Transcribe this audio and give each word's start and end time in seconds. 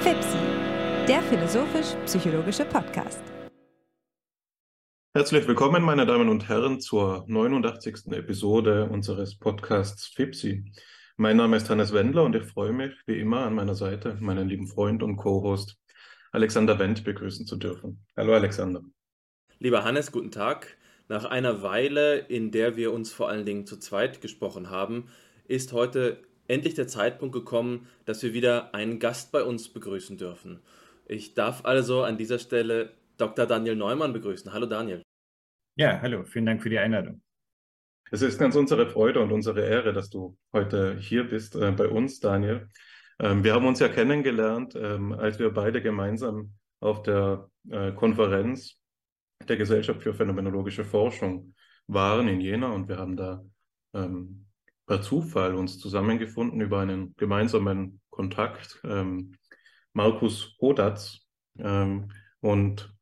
FIPSI, 0.00 0.38
der 1.08 1.22
philosophisch-psychologische 1.22 2.64
Podcast. 2.64 3.22
Herzlich 5.14 5.48
willkommen, 5.48 5.82
meine 5.82 6.06
Damen 6.06 6.28
und 6.28 6.48
Herren, 6.48 6.80
zur 6.80 7.24
89. 7.26 8.12
Episode 8.12 8.88
unseres 8.90 9.36
Podcasts 9.36 10.06
FIPSI. 10.08 10.72
Mein 11.16 11.36
Name 11.36 11.56
ist 11.56 11.68
Hannes 11.68 11.92
Wendler 11.92 12.22
und 12.22 12.36
ich 12.36 12.44
freue 12.44 12.72
mich, 12.72 12.92
wie 13.06 13.18
immer, 13.18 13.40
an 13.40 13.54
meiner 13.54 13.74
Seite 13.74 14.16
meinen 14.20 14.48
lieben 14.48 14.68
Freund 14.68 15.02
und 15.02 15.16
Co-Host 15.16 15.76
Alexander 16.30 16.78
Wendt 16.78 17.04
begrüßen 17.04 17.46
zu 17.46 17.56
dürfen. 17.56 18.04
Hallo 18.16 18.34
Alexander. 18.34 18.82
Lieber 19.58 19.82
Hannes, 19.82 20.12
guten 20.12 20.30
Tag. 20.30 20.76
Nach 21.08 21.24
einer 21.24 21.62
Weile, 21.62 22.18
in 22.18 22.50
der 22.50 22.76
wir 22.76 22.92
uns 22.92 23.12
vor 23.12 23.28
allen 23.28 23.46
Dingen 23.46 23.66
zu 23.66 23.78
zweit 23.78 24.20
gesprochen 24.20 24.70
haben, 24.70 25.08
ist 25.48 25.72
heute 25.72 26.22
endlich 26.46 26.74
der 26.74 26.86
Zeitpunkt 26.86 27.34
gekommen, 27.34 27.88
dass 28.04 28.22
wir 28.22 28.32
wieder 28.34 28.74
einen 28.74 28.98
Gast 28.98 29.32
bei 29.32 29.42
uns 29.42 29.68
begrüßen 29.68 30.16
dürfen. 30.16 30.60
Ich 31.06 31.34
darf 31.34 31.64
also 31.64 32.04
an 32.04 32.16
dieser 32.16 32.38
Stelle 32.38 32.92
Dr. 33.16 33.46
Daniel 33.46 33.74
Neumann 33.74 34.12
begrüßen. 34.12 34.52
Hallo 34.52 34.66
Daniel. 34.66 35.02
Ja, 35.76 36.00
hallo, 36.00 36.24
vielen 36.24 36.46
Dank 36.46 36.62
für 36.62 36.70
die 36.70 36.78
Einladung. 36.78 37.22
Es 38.10 38.22
ist 38.22 38.38
ganz 38.38 38.56
unsere 38.56 38.88
Freude 38.88 39.20
und 39.20 39.32
unsere 39.32 39.66
Ehre, 39.66 39.92
dass 39.92 40.08
du 40.08 40.36
heute 40.52 40.96
hier 40.98 41.24
bist 41.24 41.56
äh, 41.56 41.72
bei 41.72 41.88
uns, 41.88 42.20
Daniel. 42.20 42.68
Ähm, 43.18 43.44
wir 43.44 43.54
haben 43.54 43.66
uns 43.66 43.80
ja 43.80 43.88
kennengelernt, 43.88 44.74
ähm, 44.76 45.12
als 45.12 45.38
wir 45.38 45.50
beide 45.50 45.82
gemeinsam 45.82 46.54
auf 46.80 47.02
der 47.02 47.50
äh, 47.70 47.92
Konferenz 47.92 48.78
der 49.46 49.56
Gesellschaft 49.56 50.02
für 50.02 50.14
phänomenologische 50.14 50.84
Forschung 50.84 51.54
waren 51.86 52.28
in 52.28 52.40
Jena 52.40 52.72
und 52.72 52.88
wir 52.88 52.98
haben 52.98 53.16
da 53.16 53.42
ähm, 53.94 54.47
per 54.88 55.02
Zufall 55.02 55.54
uns 55.54 55.78
zusammengefunden 55.78 56.60
über 56.60 56.80
einen 56.80 57.14
gemeinsamen 57.16 58.00
Kontakt, 58.10 58.80
ähm, 58.84 59.36
Markus 59.92 60.56
Hodatz, 60.60 61.28
ähm, 61.58 62.10
und 62.40 62.92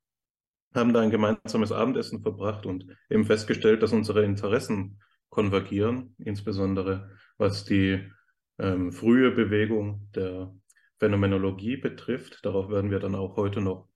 haben 0.74 0.92
da 0.92 1.00
ein 1.00 1.10
gemeinsames 1.10 1.72
Abendessen 1.72 2.20
verbracht 2.22 2.66
und 2.66 2.86
eben 3.08 3.24
festgestellt, 3.24 3.82
dass 3.82 3.92
unsere 3.92 4.24
Interessen 4.24 5.00
konvergieren, 5.30 6.14
insbesondere 6.18 7.10
was 7.38 7.64
die 7.64 8.10
ähm, 8.58 8.92
frühe 8.92 9.30
Bewegung 9.30 10.08
der 10.14 10.52
Phänomenologie 10.98 11.76
betrifft. 11.76 12.40
Darauf 12.44 12.68
werden 12.68 12.90
wir 12.90 12.98
dann 12.98 13.14
auch 13.14 13.36
heute 13.36 13.60
noch 13.60 13.88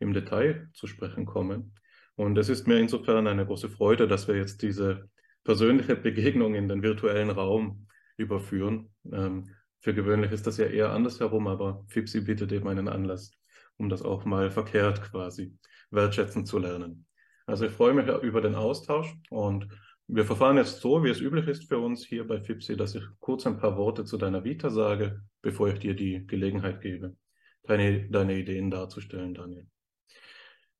im 0.00 0.12
Detail 0.12 0.68
zu 0.72 0.86
sprechen 0.86 1.26
kommen. 1.26 1.74
Und 2.16 2.36
es 2.38 2.48
ist 2.48 2.66
mir 2.66 2.78
insofern 2.78 3.26
eine 3.26 3.46
große 3.46 3.68
Freude, 3.68 4.08
dass 4.08 4.26
wir 4.26 4.36
jetzt 4.36 4.62
diese 4.62 5.08
persönliche 5.46 5.94
Begegnung 5.94 6.56
in 6.56 6.68
den 6.68 6.82
virtuellen 6.82 7.30
Raum 7.30 7.86
überführen. 8.16 8.90
Ähm, 9.10 9.54
für 9.78 9.94
gewöhnlich 9.94 10.32
ist 10.32 10.46
das 10.46 10.58
ja 10.58 10.66
eher 10.66 10.90
andersherum, 10.90 11.46
aber 11.46 11.84
FIPSI 11.86 12.22
bietet 12.22 12.50
eben 12.50 12.66
einen 12.66 12.88
Anlass, 12.88 13.30
um 13.76 13.88
das 13.88 14.02
auch 14.02 14.24
mal 14.24 14.50
verkehrt 14.50 15.00
quasi 15.02 15.56
wertschätzen 15.90 16.44
zu 16.44 16.58
lernen. 16.58 17.06
Also 17.46 17.64
ich 17.64 17.72
freue 17.72 17.94
mich 17.94 18.08
über 18.24 18.40
den 18.40 18.56
Austausch 18.56 19.14
und 19.30 19.68
wir 20.08 20.24
verfahren 20.24 20.56
jetzt 20.56 20.80
so, 20.80 21.04
wie 21.04 21.10
es 21.10 21.20
üblich 21.20 21.46
ist 21.46 21.68
für 21.68 21.78
uns 21.78 22.04
hier 22.04 22.26
bei 22.26 22.40
FIPSI, 22.40 22.76
dass 22.76 22.96
ich 22.96 23.04
kurz 23.20 23.46
ein 23.46 23.58
paar 23.58 23.76
Worte 23.76 24.04
zu 24.04 24.16
deiner 24.18 24.42
Vita 24.42 24.70
sage, 24.70 25.22
bevor 25.42 25.68
ich 25.68 25.78
dir 25.78 25.94
die 25.94 26.26
Gelegenheit 26.26 26.80
gebe, 26.80 27.16
deine, 27.62 28.08
deine 28.10 28.36
Ideen 28.36 28.70
darzustellen, 28.70 29.34
Daniel. 29.34 29.68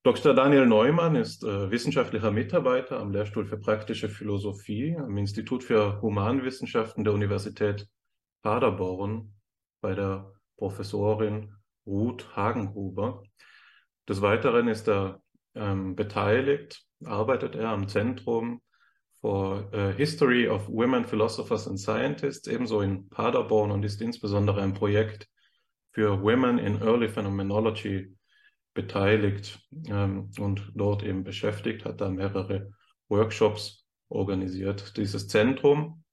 Dr. 0.06 0.34
Daniel 0.34 0.66
Neumann 0.66 1.16
ist 1.16 1.42
äh, 1.42 1.68
wissenschaftlicher 1.68 2.30
Mitarbeiter 2.30 3.00
am 3.00 3.10
Lehrstuhl 3.10 3.44
für 3.44 3.58
praktische 3.58 4.08
Philosophie 4.08 4.96
am 4.96 5.16
Institut 5.16 5.64
für 5.64 6.00
Humanwissenschaften 6.00 7.02
der 7.02 7.12
Universität 7.12 7.88
Paderborn 8.40 9.34
bei 9.80 9.96
der 9.96 10.32
Professorin 10.58 11.56
Ruth 11.84 12.36
Hagenhuber. 12.36 13.24
Des 14.08 14.22
Weiteren 14.22 14.68
ist 14.68 14.86
er 14.88 15.20
ähm, 15.56 15.96
beteiligt, 15.96 16.84
arbeitet 17.04 17.56
er 17.56 17.70
am 17.70 17.88
Zentrum 17.88 18.60
for 19.20 19.68
uh, 19.74 19.92
History 19.96 20.46
of 20.46 20.68
Women 20.68 21.04
Philosophers 21.04 21.66
and 21.66 21.80
Scientists, 21.80 22.46
ebenso 22.46 22.80
in 22.80 23.08
Paderborn 23.08 23.72
und 23.72 23.84
ist 23.84 24.00
insbesondere 24.00 24.62
ein 24.62 24.72
Projekt 24.72 25.26
für 25.90 26.22
Women 26.22 26.58
in 26.58 26.80
Early 26.80 27.08
Phenomenology 27.08 28.15
beteiligt 28.76 29.58
ähm, 29.88 30.30
und 30.38 30.70
dort 30.76 31.02
eben 31.02 31.24
beschäftigt, 31.24 31.84
hat 31.84 32.00
da 32.00 32.08
mehrere 32.08 32.70
Workshops 33.08 33.84
organisiert. 34.08 34.96
Dieses 34.96 35.26
Zentrum 35.26 36.04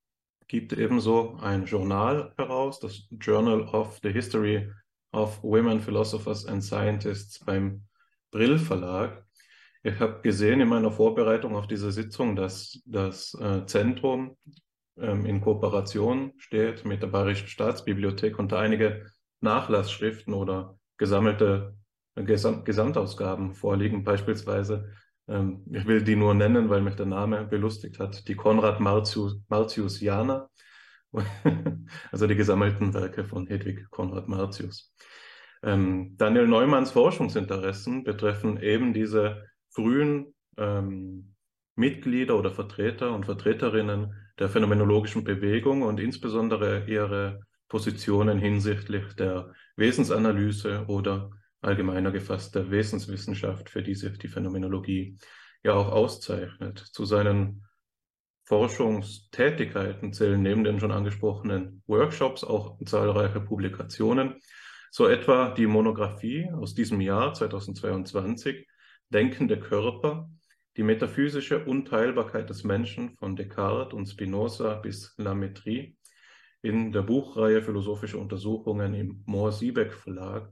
gibt 0.48 0.72
ebenso 0.72 1.36
ein 1.36 1.66
Journal 1.66 2.32
heraus, 2.36 2.80
das 2.80 3.06
Journal 3.20 3.62
of 3.68 4.00
the 4.02 4.10
History 4.10 4.68
of 5.12 5.40
Women 5.44 5.80
Philosophers 5.80 6.44
and 6.46 6.64
Scientists 6.64 7.38
beim 7.44 7.84
Brill 8.32 8.58
Verlag. 8.58 9.24
Ich 9.84 10.00
habe 10.00 10.22
gesehen 10.22 10.60
in 10.60 10.68
meiner 10.68 10.90
Vorbereitung 10.90 11.54
auf 11.54 11.68
diese 11.68 11.92
Sitzung, 11.92 12.34
dass 12.34 12.82
das 12.86 13.34
äh, 13.34 13.66
Zentrum 13.66 14.36
ähm, 14.96 15.26
in 15.26 15.40
Kooperation 15.40 16.32
steht 16.38 16.84
mit 16.84 17.02
der 17.02 17.08
Bayerischen 17.08 17.48
Staatsbibliothek 17.48 18.38
und 18.38 18.52
einige 18.54 19.06
Nachlassschriften 19.40 20.32
oder 20.32 20.78
gesammelte 20.96 21.76
Gesam 22.14 22.64
Gesamtausgaben 22.64 23.54
vorliegen, 23.54 24.04
beispielsweise, 24.04 24.92
ähm, 25.28 25.64
ich 25.72 25.86
will 25.86 26.02
die 26.02 26.16
nur 26.16 26.34
nennen, 26.34 26.70
weil 26.70 26.80
mich 26.80 26.94
der 26.94 27.06
Name 27.06 27.44
belustigt 27.44 27.98
hat, 27.98 28.28
die 28.28 28.36
Konrad 28.36 28.80
Martius, 28.80 29.40
Martiusianer, 29.48 30.48
also 32.12 32.26
die 32.26 32.36
gesammelten 32.36 32.94
Werke 32.94 33.24
von 33.24 33.46
Hedwig 33.46 33.88
Konrad 33.90 34.28
Martius. 34.28 34.92
Ähm, 35.62 36.16
Daniel 36.16 36.46
Neumanns 36.46 36.90
Forschungsinteressen 36.90 38.04
betreffen 38.04 38.60
eben 38.60 38.92
diese 38.92 39.44
frühen 39.70 40.34
ähm, 40.56 41.34
Mitglieder 41.76 42.36
oder 42.38 42.52
Vertreter 42.52 43.12
und 43.12 43.24
Vertreterinnen 43.24 44.14
der 44.38 44.48
phänomenologischen 44.48 45.24
Bewegung 45.24 45.82
und 45.82 46.00
insbesondere 46.00 46.84
ihre 46.86 47.40
Positionen 47.68 48.38
hinsichtlich 48.38 49.14
der 49.16 49.52
Wesensanalyse 49.76 50.84
oder 50.86 51.30
allgemeiner 51.64 52.12
gefasst 52.12 52.54
der 52.54 52.70
Wesenswissenschaft, 52.70 53.70
für 53.70 53.82
die 53.82 53.94
sich 53.94 54.18
die 54.18 54.28
Phänomenologie 54.28 55.18
ja 55.62 55.74
auch 55.74 55.90
auszeichnet. 55.90 56.78
Zu 56.78 57.04
seinen 57.04 57.64
Forschungstätigkeiten 58.44 60.12
zählen 60.12 60.40
neben 60.40 60.64
den 60.64 60.78
schon 60.78 60.92
angesprochenen 60.92 61.82
Workshops 61.86 62.44
auch 62.44 62.78
zahlreiche 62.84 63.40
Publikationen, 63.40 64.40
so 64.90 65.08
etwa 65.08 65.50
die 65.50 65.66
Monographie 65.66 66.50
aus 66.52 66.74
diesem 66.74 67.00
Jahr 67.00 67.32
2022 67.32 68.66
Denkende 69.08 69.58
Körper, 69.58 70.30
die 70.76 70.82
metaphysische 70.82 71.64
Unteilbarkeit 71.64 72.50
des 72.50 72.64
Menschen 72.64 73.16
von 73.16 73.36
Descartes 73.36 73.94
und 73.94 74.06
Spinoza 74.06 74.74
bis 74.74 75.14
Lametrie 75.16 75.96
in 76.62 76.92
der 76.92 77.02
Buchreihe 77.02 77.62
Philosophische 77.62 78.18
Untersuchungen 78.18 78.94
im 78.94 79.22
Mohr-Siebeck 79.26 79.92
Verlag 79.92 80.50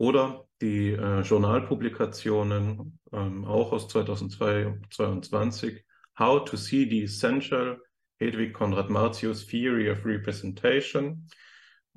oder 0.00 0.46
die 0.62 0.92
äh, 0.92 1.20
Journalpublikationen 1.20 2.98
ähm, 3.12 3.44
auch 3.44 3.70
aus 3.70 3.86
2022 3.88 5.84
How 6.18 6.42
to 6.42 6.56
See 6.56 6.88
the 6.88 7.02
Essential, 7.02 7.78
Hedwig 8.18 8.54
Konrad 8.54 8.88
Martius 8.88 9.46
Theory 9.46 9.90
of 9.90 10.06
Representation 10.06 11.28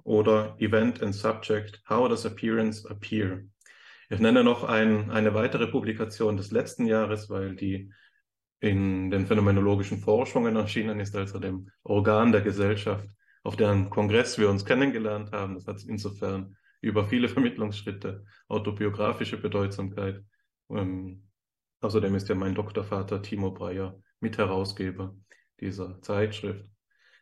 oder 0.03 0.53
Event 0.59 1.01
and 1.01 1.15
Subject, 1.15 1.81
How 1.87 2.09
does 2.09 2.25
Appearance 2.25 2.85
Appear? 2.89 3.43
Ich 4.09 4.19
nenne 4.19 4.43
noch 4.43 4.65
ein, 4.65 5.09
eine 5.09 5.33
weitere 5.33 5.67
Publikation 5.67 6.35
des 6.35 6.51
letzten 6.51 6.85
Jahres, 6.85 7.29
weil 7.29 7.55
die 7.55 7.89
in 8.59 9.11
den 9.11 9.27
phänomenologischen 9.27 9.99
Forschungen 9.99 10.57
erschienen 10.57 10.99
ist, 10.99 11.15
also 11.15 11.39
dem 11.39 11.69
Organ 11.83 12.33
der 12.33 12.41
Gesellschaft, 12.41 13.07
auf 13.43 13.55
deren 13.55 13.89
Kongress 13.89 14.37
wir 14.37 14.49
uns 14.49 14.65
kennengelernt 14.65 15.31
haben. 15.31 15.53
Das 15.53 15.67
hat 15.67 15.81
insofern 15.87 16.57
über 16.83 17.05
viele 17.05 17.29
Vermittlungsschritte, 17.35 18.25
autobiografische 18.47 19.37
Bedeutsamkeit. 19.37 20.23
Ähm, 20.69 21.23
außerdem 21.81 22.13
ist 22.15 22.29
ja 22.29 22.35
mein 22.35 22.55
Doktorvater 22.55 23.21
Timo 23.21 23.51
Breyer 23.51 23.99
Mitherausgeber 24.19 25.15
dieser 25.59 26.01
Zeitschrift. 26.01 26.65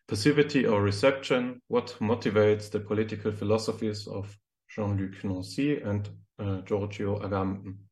Passivity 0.07 0.67
or 0.67 0.83
Reception, 0.83 1.61
What 1.69 1.95
Motivates 2.01 2.69
the 2.71 2.79
Political 2.79 3.31
Philosophies 3.31 4.07
of 4.07 4.35
Jean-Luc 4.67 5.23
Nancy 5.23 5.81
and 5.81 6.11
äh, 6.37 6.61
Giorgio 6.63 7.21
Agamben. 7.21 7.89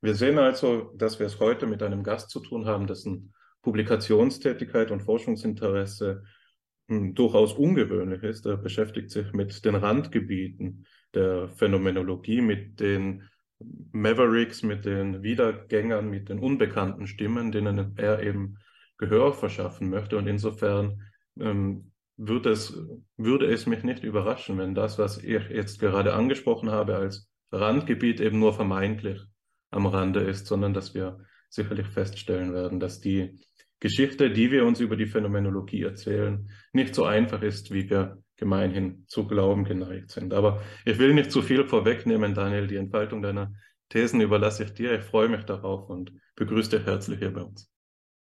Wir 0.00 0.14
sehen 0.14 0.38
also, 0.38 0.92
dass 0.96 1.18
wir 1.18 1.26
es 1.26 1.40
heute 1.40 1.66
mit 1.66 1.82
einem 1.82 2.02
Gast 2.02 2.30
zu 2.30 2.40
tun 2.40 2.66
haben, 2.66 2.86
dessen 2.86 3.32
Publikationstätigkeit 3.62 4.90
und 4.90 5.00
Forschungsinteresse 5.00 6.24
durchaus 7.14 7.52
ungewöhnlich 7.52 8.22
ist. 8.22 8.46
Er 8.46 8.56
beschäftigt 8.56 9.10
sich 9.10 9.32
mit 9.32 9.64
den 9.64 9.74
Randgebieten 9.74 10.86
der 11.14 11.48
Phänomenologie, 11.48 12.40
mit 12.40 12.80
den 12.80 13.28
Mavericks, 13.92 14.62
mit 14.62 14.84
den 14.84 15.22
Wiedergängern, 15.22 16.08
mit 16.08 16.28
den 16.28 16.38
unbekannten 16.38 17.06
Stimmen, 17.06 17.52
denen 17.52 17.94
er 17.96 18.22
eben 18.22 18.58
Gehör 18.98 19.32
verschaffen 19.32 19.88
möchte. 19.90 20.16
Und 20.16 20.26
insofern 20.26 21.02
ähm, 21.38 21.92
würde 22.16 22.50
es, 22.50 22.76
würde 23.16 23.46
es 23.46 23.66
mich 23.66 23.82
nicht 23.82 24.04
überraschen, 24.04 24.58
wenn 24.58 24.74
das, 24.74 24.98
was 24.98 25.18
ich 25.18 25.48
jetzt 25.50 25.80
gerade 25.80 26.14
angesprochen 26.14 26.70
habe, 26.70 26.96
als 26.96 27.28
Randgebiet 27.50 28.20
eben 28.20 28.38
nur 28.38 28.52
vermeintlich 28.52 29.20
am 29.70 29.86
Rande 29.86 30.20
ist, 30.20 30.46
sondern 30.46 30.74
dass 30.74 30.94
wir 30.94 31.18
sicherlich 31.48 31.86
feststellen 31.86 32.54
werden, 32.54 32.80
dass 32.80 33.00
die 33.00 33.40
Geschichte, 33.82 34.30
die 34.30 34.52
wir 34.52 34.64
uns 34.64 34.78
über 34.78 34.94
die 34.94 35.06
Phänomenologie 35.06 35.82
erzählen, 35.82 36.48
nicht 36.72 36.94
so 36.94 37.04
einfach 37.04 37.42
ist, 37.42 37.74
wie 37.74 37.90
wir 37.90 38.22
gemeinhin 38.36 39.04
zu 39.08 39.26
glauben 39.26 39.64
geneigt 39.64 40.12
sind. 40.12 40.32
Aber 40.34 40.62
ich 40.84 41.00
will 41.00 41.12
nicht 41.14 41.32
zu 41.32 41.42
viel 41.42 41.66
vorwegnehmen, 41.66 42.32
Daniel. 42.32 42.68
Die 42.68 42.76
Entfaltung 42.76 43.22
deiner 43.22 43.52
Thesen 43.88 44.20
überlasse 44.20 44.62
ich 44.62 44.74
dir. 44.74 44.96
Ich 44.96 45.04
freue 45.04 45.28
mich 45.28 45.42
darauf 45.42 45.90
und 45.90 46.12
begrüße 46.36 46.78
dich 46.78 46.86
herzlich 46.86 47.18
hier 47.18 47.32
bei 47.32 47.42
uns. 47.42 47.72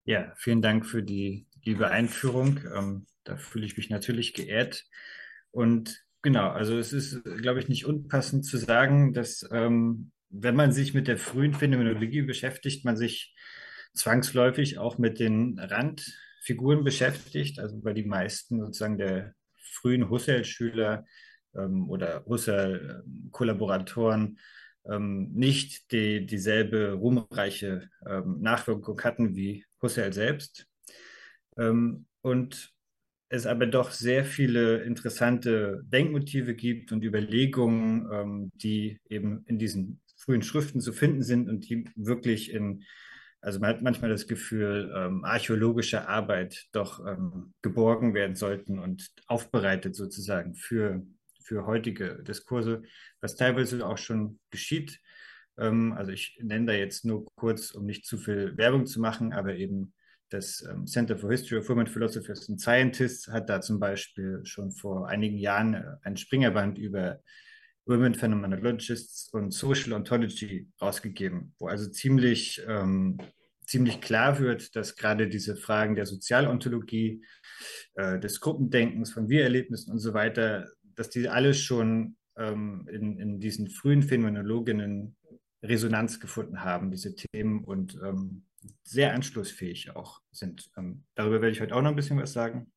Ja, 0.04 0.30
vielen 0.36 0.60
Dank 0.60 0.84
für 0.84 1.02
die 1.02 1.46
liebe 1.64 1.90
Einführung. 1.90 2.60
Ähm, 2.76 3.06
da 3.24 3.38
fühle 3.38 3.64
ich 3.64 3.78
mich 3.78 3.88
natürlich 3.88 4.34
geehrt. 4.34 4.84
Und 5.52 6.04
genau, 6.20 6.50
also 6.50 6.76
es 6.76 6.92
ist, 6.92 7.24
glaube 7.24 7.60
ich, 7.60 7.68
nicht 7.68 7.86
unpassend 7.86 8.44
zu 8.44 8.58
sagen, 8.58 9.14
dass 9.14 9.48
ähm, 9.50 10.12
wenn 10.28 10.54
man 10.54 10.72
sich 10.72 10.92
mit 10.92 11.08
der 11.08 11.16
frühen 11.16 11.54
Phänomenologie 11.54 12.20
beschäftigt, 12.20 12.84
man 12.84 12.98
sich 12.98 13.34
zwangsläufig 13.96 14.78
auch 14.78 14.98
mit 14.98 15.20
den 15.20 15.58
Randfiguren 15.58 16.84
beschäftigt, 16.84 17.58
also 17.58 17.80
bei 17.80 17.92
die 17.92 18.04
meisten 18.04 18.60
sozusagen 18.60 18.98
der 18.98 19.34
frühen 19.72 20.10
Husserl-Schüler 20.10 21.04
ähm, 21.54 21.88
oder 21.88 22.24
Husserl-Kollaboratoren 22.26 24.38
ähm, 24.88 25.30
nicht 25.32 25.90
die, 25.92 26.26
dieselbe 26.26 26.92
ruhmreiche 26.92 27.88
ähm, 28.06 28.40
Nachwirkung 28.40 29.00
hatten 29.02 29.34
wie 29.34 29.64
Husserl 29.82 30.12
selbst. 30.12 30.66
Ähm, 31.58 32.06
und 32.22 32.72
es 33.28 33.46
aber 33.46 33.66
doch 33.66 33.90
sehr 33.90 34.24
viele 34.24 34.82
interessante 34.82 35.82
Denkmotive 35.84 36.54
gibt 36.54 36.92
und 36.92 37.02
Überlegungen, 37.02 38.08
ähm, 38.12 38.50
die 38.54 39.00
eben 39.08 39.44
in 39.46 39.58
diesen 39.58 40.00
frühen 40.16 40.42
Schriften 40.42 40.80
zu 40.80 40.92
finden 40.92 41.22
sind 41.22 41.48
und 41.48 41.68
die 41.68 41.84
wirklich 41.96 42.52
in, 42.52 42.84
also 43.46 43.60
man 43.60 43.70
hat 43.70 43.80
manchmal 43.80 44.10
das 44.10 44.26
Gefühl, 44.26 44.92
ähm, 44.92 45.24
archäologische 45.24 46.08
Arbeit 46.08 46.66
doch 46.72 46.98
ähm, 47.06 47.54
geborgen 47.62 48.12
werden 48.12 48.34
sollten 48.34 48.80
und 48.80 49.08
aufbereitet 49.28 49.94
sozusagen 49.94 50.56
für, 50.56 51.06
für 51.44 51.64
heutige 51.64 52.24
Diskurse, 52.24 52.82
was 53.20 53.36
teilweise 53.36 53.86
auch 53.86 53.98
schon 53.98 54.40
geschieht. 54.50 55.00
Ähm, 55.58 55.92
also 55.92 56.10
ich 56.10 56.36
nenne 56.42 56.66
da 56.66 56.72
jetzt 56.72 57.04
nur 57.04 57.24
kurz, 57.36 57.70
um 57.70 57.86
nicht 57.86 58.04
zu 58.04 58.18
viel 58.18 58.56
Werbung 58.56 58.84
zu 58.84 58.98
machen, 59.00 59.32
aber 59.32 59.54
eben 59.54 59.94
das 60.28 60.66
ähm, 60.68 60.88
Center 60.88 61.16
for 61.16 61.30
History 61.30 61.60
of 61.60 61.68
Women 61.68 61.86
Philosophers 61.86 62.48
and 62.48 62.60
Scientists 62.60 63.28
hat 63.28 63.48
da 63.48 63.60
zum 63.60 63.78
Beispiel 63.78 64.40
schon 64.42 64.72
vor 64.72 65.06
einigen 65.06 65.38
Jahren 65.38 65.74
äh, 65.74 65.84
ein 66.02 66.16
Springerband 66.16 66.78
über 66.78 67.20
Women 67.86 68.16
Phenomenologists 68.16 69.28
und 69.28 69.52
Social 69.52 69.92
Ontology 69.92 70.68
rausgegeben, 70.82 71.54
wo 71.60 71.68
also 71.68 71.88
ziemlich, 71.88 72.60
ähm, 72.66 73.18
ziemlich 73.66 74.00
klar 74.00 74.38
wird, 74.38 74.76
dass 74.76 74.96
gerade 74.96 75.28
diese 75.28 75.56
Fragen 75.56 75.94
der 75.94 76.06
Sozialontologie, 76.06 77.22
äh, 77.94 78.18
des 78.18 78.40
Gruppendenkens, 78.40 79.12
von 79.12 79.28
Wir-Erlebnissen 79.28 79.92
und 79.92 79.98
so 79.98 80.14
weiter, 80.14 80.68
dass 80.94 81.10
die 81.10 81.28
alle 81.28 81.52
schon 81.52 82.16
ähm, 82.36 82.88
in, 82.90 83.18
in 83.18 83.40
diesen 83.40 83.68
frühen 83.68 84.02
Phänomenologinnen 84.02 85.16
Resonanz 85.62 86.20
gefunden 86.20 86.62
haben, 86.62 86.90
diese 86.90 87.14
Themen 87.14 87.64
und 87.64 87.98
ähm, 88.02 88.44
sehr 88.82 89.14
anschlussfähig 89.14 89.94
auch 89.96 90.20
sind. 90.30 90.70
Ähm, 90.76 91.04
darüber 91.14 91.40
werde 91.40 91.52
ich 91.52 91.60
heute 91.60 91.74
auch 91.74 91.82
noch 91.82 91.90
ein 91.90 91.96
bisschen 91.96 92.18
was 92.18 92.32
sagen. 92.32 92.70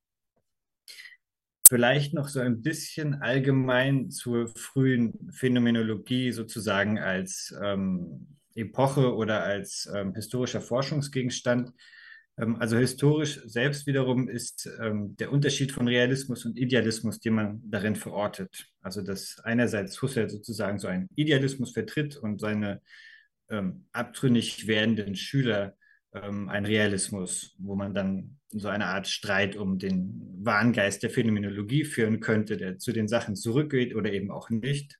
Vielleicht 1.67 2.15
noch 2.15 2.29
so 2.29 2.39
ein 2.39 2.63
bisschen 2.63 3.21
allgemein 3.21 4.09
zur 4.09 4.47
frühen 4.47 5.29
Phänomenologie 5.31 6.31
sozusagen 6.31 6.97
als 6.97 7.55
ähm, 7.61 8.38
Epoche 8.55 9.15
oder 9.15 9.43
als 9.43 9.89
ähm, 9.93 10.13
historischer 10.15 10.61
Forschungsgegenstand. 10.61 11.71
Ähm, 12.37 12.55
also 12.57 12.77
historisch 12.77 13.41
selbst 13.45 13.87
wiederum 13.87 14.27
ist 14.27 14.69
ähm, 14.81 15.15
der 15.17 15.31
Unterschied 15.31 15.71
von 15.71 15.87
Realismus 15.87 16.45
und 16.45 16.57
Idealismus, 16.57 17.19
den 17.19 17.33
man 17.33 17.61
darin 17.65 17.95
verortet. 17.95 18.67
Also 18.81 19.01
dass 19.01 19.39
einerseits 19.43 20.01
Husserl 20.01 20.29
sozusagen 20.29 20.79
so 20.79 20.87
einen 20.87 21.09
Idealismus 21.15 21.71
vertritt 21.71 22.17
und 22.17 22.39
seine 22.39 22.81
ähm, 23.49 23.85
abtrünnig 23.91 24.67
werdenden 24.67 25.15
Schüler 25.15 25.75
ähm, 26.13 26.49
ein 26.49 26.65
Realismus, 26.65 27.55
wo 27.59 27.75
man 27.75 27.93
dann 27.93 28.37
so 28.51 28.67
eine 28.67 28.87
Art 28.87 29.07
Streit 29.07 29.55
um 29.55 29.77
den 29.77 30.39
wahren 30.41 30.73
Geist 30.73 31.03
der 31.03 31.09
Phänomenologie 31.09 31.83
führen 31.85 32.19
könnte, 32.19 32.57
der 32.57 32.79
zu 32.79 32.91
den 32.91 33.07
Sachen 33.07 33.35
zurückgeht 33.35 33.95
oder 33.95 34.11
eben 34.11 34.31
auch 34.31 34.49
nicht. 34.49 34.97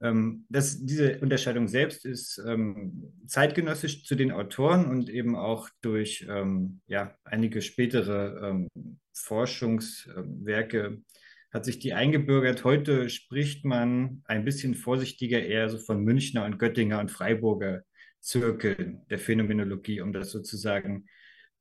Ähm, 0.00 0.46
das, 0.48 0.84
diese 0.84 1.18
Unterscheidung 1.20 1.68
selbst 1.68 2.04
ist 2.04 2.42
ähm, 2.46 3.12
zeitgenössisch 3.26 4.04
zu 4.04 4.14
den 4.14 4.32
Autoren 4.32 4.86
und 4.86 5.08
eben 5.10 5.36
auch 5.36 5.68
durch 5.80 6.26
ähm, 6.28 6.80
ja, 6.86 7.16
einige 7.24 7.62
spätere 7.62 8.48
ähm, 8.48 8.68
Forschungswerke 9.12 11.02
hat 11.50 11.64
sich 11.64 11.78
die 11.78 11.94
eingebürgert. 11.94 12.64
Heute 12.64 13.08
spricht 13.08 13.64
man 13.64 14.22
ein 14.26 14.44
bisschen 14.44 14.74
vorsichtiger 14.74 15.42
eher 15.42 15.68
so 15.68 15.78
von 15.78 16.04
Münchner 16.04 16.44
und 16.44 16.58
Göttinger 16.58 17.00
und 17.00 17.10
Freiburger 17.10 17.82
Zirkeln 18.20 19.02
der 19.10 19.18
Phänomenologie, 19.18 20.00
um 20.00 20.12
das 20.12 20.30
sozusagen 20.30 21.06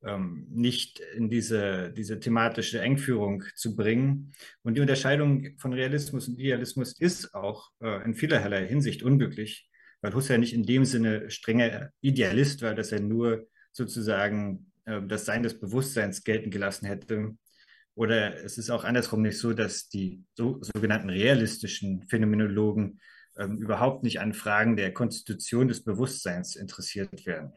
ähm, 0.03 0.47
nicht 0.49 0.99
in 1.15 1.29
diese, 1.29 1.91
diese 1.91 2.19
thematische 2.19 2.81
Engführung 2.81 3.43
zu 3.55 3.75
bringen. 3.75 4.33
Und 4.63 4.75
die 4.75 4.81
Unterscheidung 4.81 5.57
von 5.57 5.73
Realismus 5.73 6.27
und 6.27 6.39
Idealismus 6.39 6.99
ist 6.99 7.33
auch 7.33 7.69
äh, 7.81 8.03
in 8.03 8.13
vielerlei 8.13 8.67
Hinsicht 8.67 9.03
unglücklich, 9.03 9.69
weil 10.01 10.13
Husserl 10.13 10.39
nicht 10.39 10.53
in 10.53 10.63
dem 10.63 10.85
Sinne 10.85 11.29
strenger 11.29 11.91
Idealist 12.01 12.61
war, 12.61 12.75
dass 12.75 12.91
er 12.91 12.99
nur 12.99 13.47
sozusagen 13.71 14.71
äh, 14.85 15.01
das 15.01 15.25
Sein 15.25 15.43
des 15.43 15.59
Bewusstseins 15.59 16.23
gelten 16.23 16.51
gelassen 16.51 16.85
hätte. 16.85 17.35
Oder 17.95 18.43
es 18.43 18.59
ist 18.59 18.69
auch 18.69 18.83
andersrum 18.83 19.23
nicht 19.23 19.39
so, 19.39 19.53
dass 19.53 19.89
die 19.89 20.23
so, 20.35 20.59
sogenannten 20.61 21.09
realistischen 21.09 22.03
Phänomenologen 22.07 22.99
ähm, 23.37 23.57
überhaupt 23.57 24.03
nicht 24.03 24.19
an 24.19 24.33
Fragen 24.33 24.75
der 24.75 24.93
Konstitution 24.93 25.67
des 25.67 25.83
Bewusstseins 25.83 26.55
interessiert 26.55 27.25
werden. 27.25 27.53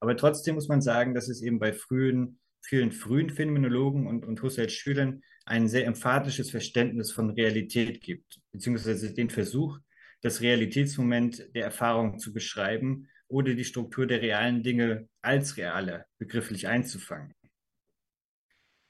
Aber 0.00 0.16
trotzdem 0.16 0.54
muss 0.54 0.68
man 0.68 0.80
sagen, 0.80 1.14
dass 1.14 1.28
es 1.28 1.42
eben 1.42 1.58
bei 1.58 1.72
frühen, 1.72 2.40
vielen 2.62 2.92
frühen 2.92 3.30
Phänomenologen 3.30 4.06
und, 4.06 4.24
und 4.24 4.42
Husserls 4.42 4.72
Schülern 4.72 5.22
ein 5.44 5.68
sehr 5.68 5.86
emphatisches 5.86 6.50
Verständnis 6.50 7.12
von 7.12 7.30
Realität 7.30 8.00
gibt, 8.00 8.40
beziehungsweise 8.52 9.12
den 9.12 9.30
Versuch, 9.30 9.78
das 10.22 10.40
Realitätsmoment 10.40 11.54
der 11.54 11.64
Erfahrung 11.64 12.18
zu 12.18 12.32
beschreiben 12.32 13.08
oder 13.28 13.54
die 13.54 13.64
Struktur 13.64 14.06
der 14.06 14.22
realen 14.22 14.62
Dinge 14.62 15.08
als 15.22 15.56
reale 15.56 16.06
begrifflich 16.18 16.68
einzufangen. 16.68 17.34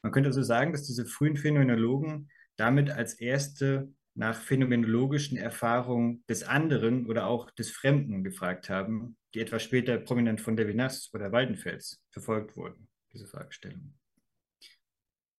Man 0.02 0.12
könnte 0.12 0.28
also 0.28 0.42
sagen, 0.42 0.72
dass 0.72 0.86
diese 0.86 1.06
frühen 1.06 1.36
Phänomenologen 1.36 2.30
damit 2.56 2.90
als 2.90 3.14
erste 3.14 3.92
nach 4.20 4.38
phänomenologischen 4.38 5.38
Erfahrungen 5.38 6.22
des 6.28 6.42
anderen 6.42 7.06
oder 7.06 7.26
auch 7.26 7.50
des 7.52 7.70
Fremden 7.70 8.22
gefragt 8.22 8.68
haben, 8.68 9.16
die 9.34 9.40
etwas 9.40 9.62
später 9.62 9.96
prominent 9.96 10.42
von 10.42 10.58
Levinas 10.58 11.08
oder 11.14 11.32
Waldenfels 11.32 12.02
verfolgt 12.10 12.54
wurden, 12.54 12.86
diese 13.14 13.26
Fragestellung. 13.26 13.94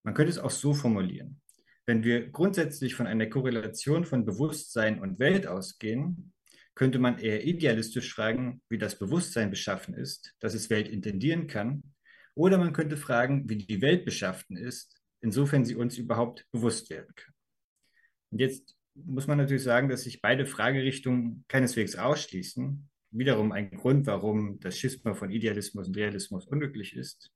Man 0.03 0.15
könnte 0.15 0.31
es 0.31 0.39
auch 0.39 0.50
so 0.50 0.73
formulieren. 0.73 1.39
Wenn 1.85 2.03
wir 2.03 2.31
grundsätzlich 2.31 2.95
von 2.95 3.05
einer 3.05 3.27
Korrelation 3.27 4.03
von 4.03 4.25
Bewusstsein 4.25 5.00
und 5.00 5.19
Welt 5.19 5.45
ausgehen, 5.45 6.33
könnte 6.73 6.97
man 6.97 7.19
eher 7.19 7.45
idealistisch 7.45 8.11
fragen, 8.11 8.63
wie 8.67 8.79
das 8.79 8.97
Bewusstsein 8.97 9.51
beschaffen 9.51 9.93
ist, 9.93 10.33
dass 10.39 10.55
es 10.55 10.71
Welt 10.71 10.88
intendieren 10.88 11.45
kann, 11.45 11.83
oder 12.33 12.57
man 12.57 12.73
könnte 12.73 12.97
fragen, 12.97 13.47
wie 13.47 13.57
die 13.57 13.81
Welt 13.83 14.05
beschaffen 14.05 14.57
ist, 14.57 15.00
insofern 15.21 15.65
sie 15.65 15.75
uns 15.75 16.00
überhaupt 16.00 16.47
bewusst 16.51 16.89
werden 16.89 17.13
kann. 17.15 17.30
Und 18.31 18.39
jetzt 18.39 18.75
muss 18.95 19.27
man 19.27 19.38
natürlich 19.38 19.63
sagen, 19.63 19.89
dass 19.89 20.03
sich 20.03 20.21
beide 20.21 20.45
Fragerichtungen 20.45 21.45
keineswegs 21.47 21.95
ausschließen. 21.95 22.89
Wiederum 23.11 23.51
ein 23.51 23.71
Grund, 23.71 24.07
warum 24.07 24.59
das 24.59 24.77
Schisma 24.77 25.13
von 25.13 25.31
Idealismus 25.31 25.88
und 25.88 25.97
Realismus 25.97 26.45
unglücklich 26.45 26.95
ist. 26.95 27.31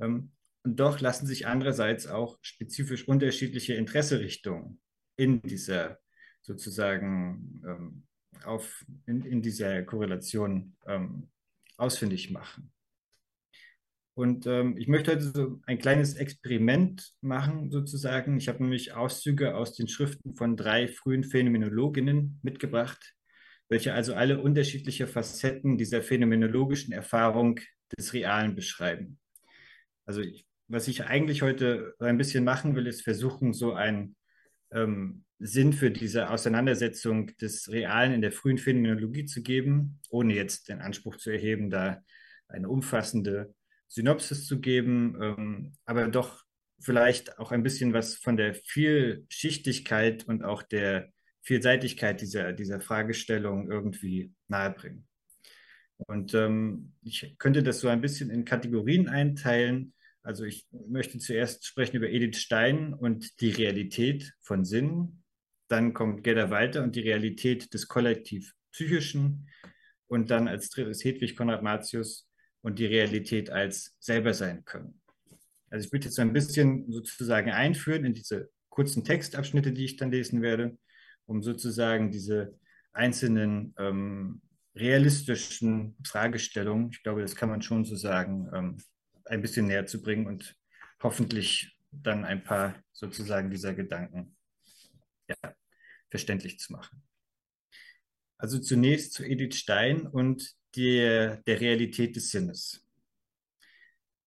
Ähm, 0.00 0.32
und 0.64 0.76
doch 0.80 1.00
lassen 1.00 1.26
sich 1.26 1.46
andererseits 1.46 2.06
auch 2.06 2.38
spezifisch 2.42 3.06
unterschiedliche 3.06 3.74
Interesserichtungen 3.74 4.80
in 5.16 5.40
dieser 5.42 5.98
sozusagen 6.42 7.62
ähm, 7.66 8.06
auf, 8.44 8.84
in, 9.06 9.24
in 9.24 9.42
dieser 9.42 9.82
Korrelation 9.82 10.76
ähm, 10.86 11.30
ausfindig 11.76 12.30
machen. 12.30 12.72
Und 14.18 14.46
ähm, 14.46 14.76
ich 14.76 14.88
möchte 14.88 15.12
heute 15.12 15.22
so 15.22 15.60
ein 15.66 15.78
kleines 15.78 16.14
Experiment 16.14 17.12
machen, 17.20 17.70
sozusagen. 17.70 18.36
Ich 18.36 18.48
habe 18.48 18.62
nämlich 18.62 18.94
Auszüge 18.94 19.54
aus 19.54 19.74
den 19.74 19.86
Schriften 19.86 20.34
von 20.34 20.56
drei 20.56 20.88
frühen 20.88 21.22
Phänomenologinnen 21.22 22.40
mitgebracht, 22.42 23.14
welche 23.68 23.94
also 23.94 24.14
alle 24.14 24.40
unterschiedliche 24.40 25.06
Facetten 25.06 25.78
dieser 25.78 26.02
phänomenologischen 26.02 26.92
Erfahrung 26.92 27.60
des 27.96 28.12
Realen 28.12 28.56
beschreiben. 28.56 29.20
Also 30.04 30.20
ich 30.20 30.48
was 30.68 30.86
ich 30.86 31.04
eigentlich 31.04 31.42
heute 31.42 31.94
ein 31.98 32.18
bisschen 32.18 32.44
machen 32.44 32.76
will, 32.76 32.86
ist 32.86 33.02
versuchen, 33.02 33.54
so 33.54 33.72
einen 33.72 34.16
ähm, 34.70 35.24
Sinn 35.38 35.72
für 35.72 35.90
diese 35.90 36.28
Auseinandersetzung 36.28 37.34
des 37.38 37.70
Realen 37.70 38.12
in 38.12 38.20
der 38.20 38.32
frühen 38.32 38.58
Phänomenologie 38.58 39.24
zu 39.24 39.42
geben, 39.42 40.00
ohne 40.10 40.34
jetzt 40.34 40.68
den 40.68 40.80
Anspruch 40.80 41.16
zu 41.16 41.30
erheben, 41.30 41.70
da 41.70 42.02
eine 42.48 42.68
umfassende 42.68 43.54
Synopsis 43.88 44.46
zu 44.46 44.60
geben, 44.60 45.18
ähm, 45.20 45.72
aber 45.84 46.08
doch 46.08 46.44
vielleicht 46.80 47.38
auch 47.38 47.50
ein 47.50 47.62
bisschen 47.62 47.92
was 47.92 48.14
von 48.14 48.36
der 48.36 48.54
Vielschichtigkeit 48.54 50.24
und 50.28 50.44
auch 50.44 50.62
der 50.62 51.10
Vielseitigkeit 51.42 52.20
dieser, 52.20 52.52
dieser 52.52 52.80
Fragestellung 52.80 53.70
irgendwie 53.70 54.32
nahebringen. 54.48 55.06
Und 55.96 56.34
ähm, 56.34 56.92
ich 57.02 57.36
könnte 57.38 57.62
das 57.62 57.80
so 57.80 57.88
ein 57.88 58.00
bisschen 58.00 58.30
in 58.30 58.44
Kategorien 58.44 59.08
einteilen. 59.08 59.94
Also 60.22 60.44
ich 60.44 60.66
möchte 60.70 61.18
zuerst 61.18 61.66
sprechen 61.66 61.96
über 61.96 62.08
Edith 62.08 62.38
Stein 62.38 62.94
und 62.94 63.40
die 63.40 63.50
Realität 63.50 64.34
von 64.40 64.64
Sinn. 64.64 65.22
Dann 65.68 65.94
kommt 65.94 66.22
Gerda 66.22 66.50
Walter 66.50 66.82
und 66.82 66.94
die 66.94 67.00
Realität 67.00 67.72
des 67.74 67.88
kollektiv 67.88 68.54
Psychischen. 68.70 69.48
Und 70.06 70.30
dann 70.30 70.48
als 70.48 70.70
drittes 70.70 71.04
Hedwig 71.04 71.36
Konrad 71.36 71.62
Martius 71.62 72.27
und 72.62 72.78
die 72.78 72.86
Realität 72.86 73.50
als 73.50 73.96
selber 73.98 74.34
sein 74.34 74.64
können. 74.64 75.00
Also 75.70 75.86
ich 75.86 75.92
würde 75.92 76.06
jetzt 76.06 76.16
so 76.16 76.22
ein 76.22 76.32
bisschen 76.32 76.90
sozusagen 76.90 77.50
einführen 77.50 78.04
in 78.04 78.14
diese 78.14 78.50
kurzen 78.68 79.04
Textabschnitte, 79.04 79.72
die 79.72 79.84
ich 79.84 79.96
dann 79.96 80.10
lesen 80.10 80.42
werde, 80.42 80.78
um 81.26 81.42
sozusagen 81.42 82.10
diese 82.10 82.58
einzelnen 82.92 83.74
ähm, 83.78 84.40
realistischen 84.74 85.96
Fragestellungen, 86.06 86.90
ich 86.92 87.02
glaube, 87.02 87.22
das 87.22 87.36
kann 87.36 87.48
man 87.48 87.62
schon 87.62 87.84
so 87.84 87.96
sagen, 87.96 88.48
ähm, 88.54 88.76
ein 89.24 89.42
bisschen 89.42 89.66
näher 89.66 89.86
zu 89.86 90.00
bringen 90.00 90.26
und 90.26 90.56
hoffentlich 91.02 91.76
dann 91.90 92.24
ein 92.24 92.42
paar 92.42 92.82
sozusagen 92.92 93.50
dieser 93.50 93.74
Gedanken 93.74 94.36
ja, 95.28 95.54
verständlich 96.08 96.58
zu 96.58 96.72
machen. 96.72 97.02
Also 98.38 98.58
zunächst 98.58 99.14
zu 99.14 99.24
Edith 99.24 99.56
Stein 99.56 100.06
und 100.06 100.54
der, 100.76 101.38
der 101.38 101.60
Realität 101.60 102.16
des 102.16 102.30
Sinnes. 102.30 102.84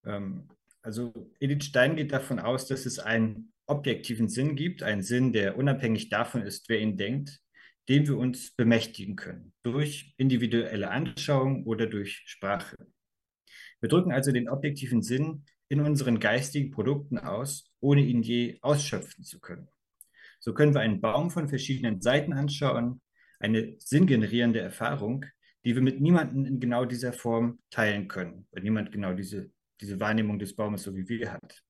Ähm, 0.06 0.48
also 0.82 1.32
Edith 1.40 1.66
Stein 1.66 1.96
geht 1.96 2.12
davon 2.12 2.40
aus, 2.40 2.68
dass 2.68 2.86
es 2.86 3.00
einen 3.00 3.54
objektiven 3.68 4.28
Sinn 4.28 4.56
gibt, 4.56 4.84
einen 4.84 5.04
Sinn, 5.04 5.32
der 5.32 5.58
unabhängig 5.58 6.10
davon 6.10 6.42
ist, 6.42 6.68
wer 6.70 6.80
ihn 6.80 6.98
denkt, 6.98 7.40
den 7.88 8.08
wir 8.08 8.18
uns 8.18 8.56
bemächtigen 8.56 9.16
können, 9.16 9.54
durch 9.64 10.14
individuelle 10.18 10.90
Anschauung 10.90 11.66
oder 11.66 11.88
durch 11.88 12.24
Sprache. 12.26 12.76
Wir 13.80 13.90
drücken 13.90 14.12
also 14.12 14.32
den 14.32 14.50
objektiven 14.50 15.02
Sinn 15.02 15.46
in 15.70 15.82
unseren 15.82 16.20
geistigen 16.20 16.72
Produkten 16.72 17.18
aus, 17.18 17.72
ohne 17.80 18.02
ihn 18.02 18.22
je 18.22 18.58
ausschöpfen 18.62 19.24
zu 19.24 19.40
können. 19.40 19.68
So 20.40 20.54
können 20.54 20.74
wir 20.74 20.82
einen 20.82 21.02
Baum 21.02 21.32
von 21.32 21.50
verschiedenen 21.50 22.02
Seiten 22.02 22.34
anschauen, 22.34 23.02
eine 23.40 23.76
sinngenerierende 23.80 24.60
Erfahrung, 24.60 25.26
die 25.64 25.76
wir 25.76 25.82
mit 25.82 26.02
niemandem 26.02 26.46
in 26.46 26.60
genau 26.60 26.86
dieser 26.86 27.14
Form 27.14 27.60
teilen 27.70 28.08
können, 28.08 28.48
weil 28.52 28.64
niemand 28.64 28.92
genau 28.92 29.14
diese, 29.14 29.52
diese 29.80 30.00
Wahrnehmung 30.00 30.40
des 30.40 30.56
Baumes 30.56 30.84
so 30.84 30.96
wie 30.96 31.08
wir 31.08 31.32
hat. 31.32 31.64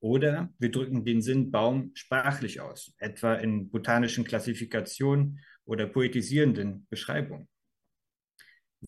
Oder 0.00 0.52
wir 0.58 0.70
drücken 0.70 1.04
den 1.04 1.20
Sinn 1.20 1.50
Baum 1.50 1.92
sprachlich 1.94 2.60
aus, 2.60 2.94
etwa 2.98 3.34
in 3.34 3.68
botanischen 3.70 4.24
Klassifikationen 4.24 5.40
oder 5.64 5.86
poetisierenden 5.86 6.86
Beschreibungen. 6.88 7.48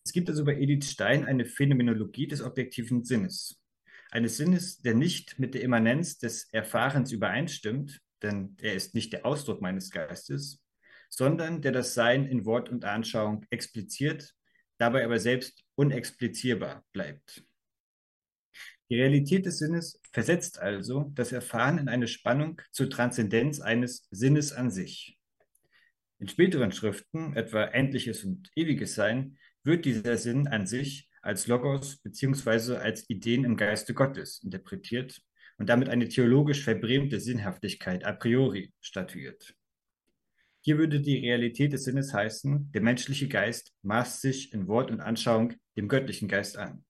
Es 0.03 0.11
gibt 0.11 0.27
also 0.29 0.43
bei 0.43 0.57
Edith 0.57 0.89
Stein 0.89 1.25
eine 1.25 1.45
Phänomenologie 1.45 2.27
des 2.27 2.41
objektiven 2.41 3.03
Sinnes. 3.03 3.61
Eines 4.09 4.37
Sinnes, 4.37 4.81
der 4.81 4.95
nicht 4.95 5.37
mit 5.37 5.53
der 5.53 5.61
Immanenz 5.61 6.17
des 6.17 6.49
Erfahrens 6.51 7.11
übereinstimmt, 7.11 8.01
denn 8.23 8.55
er 8.59 8.73
ist 8.73 8.95
nicht 8.95 9.13
der 9.13 9.25
Ausdruck 9.25 9.61
meines 9.61 9.91
Geistes, 9.91 10.62
sondern 11.15 11.61
der 11.61 11.71
das 11.71 11.93
Sein 11.93 12.25
in 12.25 12.45
Wort 12.45 12.69
und 12.69 12.85
Anschauung 12.85 13.45
expliziert, 13.51 14.33
dabei 14.79 15.05
aber 15.05 15.19
selbst 15.19 15.63
unexplizierbar 15.75 16.83
bleibt. 16.91 17.43
Die 18.89 18.95
Realität 18.95 19.45
des 19.45 19.59
Sinnes 19.59 19.99
versetzt 20.11 20.59
also 20.59 21.11
das 21.13 21.31
Erfahren 21.31 21.77
in 21.77 21.87
eine 21.87 22.07
Spannung 22.07 22.59
zur 22.71 22.89
Transzendenz 22.89 23.59
eines 23.59 24.07
Sinnes 24.09 24.53
an 24.53 24.71
sich. 24.71 25.19
In 26.19 26.27
späteren 26.27 26.71
Schriften, 26.71 27.35
etwa 27.35 27.63
Endliches 27.63 28.23
und 28.23 28.49
Ewiges 28.55 28.95
Sein, 28.95 29.37
wird 29.63 29.85
dieser 29.85 30.17
Sinn 30.17 30.47
an 30.47 30.65
sich 30.65 31.09
als 31.21 31.47
Logos 31.47 31.97
bzw. 31.97 32.77
als 32.77 33.09
Ideen 33.09 33.45
im 33.45 33.55
Geiste 33.55 33.93
Gottes 33.93 34.41
interpretiert 34.43 35.21
und 35.57 35.69
damit 35.69 35.89
eine 35.89 36.09
theologisch 36.09 36.63
verbrämte 36.63 37.19
Sinnhaftigkeit 37.19 38.03
a 38.03 38.13
priori 38.13 38.73
statuiert. 38.81 39.55
Hier 40.65 40.77
würde 40.77 41.01
die 41.01 41.17
Realität 41.17 41.73
des 41.73 41.83
Sinnes 41.83 42.13
heißen, 42.13 42.71
der 42.71 42.81
menschliche 42.81 43.27
Geist 43.27 43.73
maßt 43.81 44.21
sich 44.21 44.53
in 44.53 44.69
Wort 44.69 44.91
und 44.91 45.01
Anschauung 45.01 45.55
dem 45.75 45.89
göttlichen 45.89 46.29
Geist 46.29 46.57
an. 46.57 46.85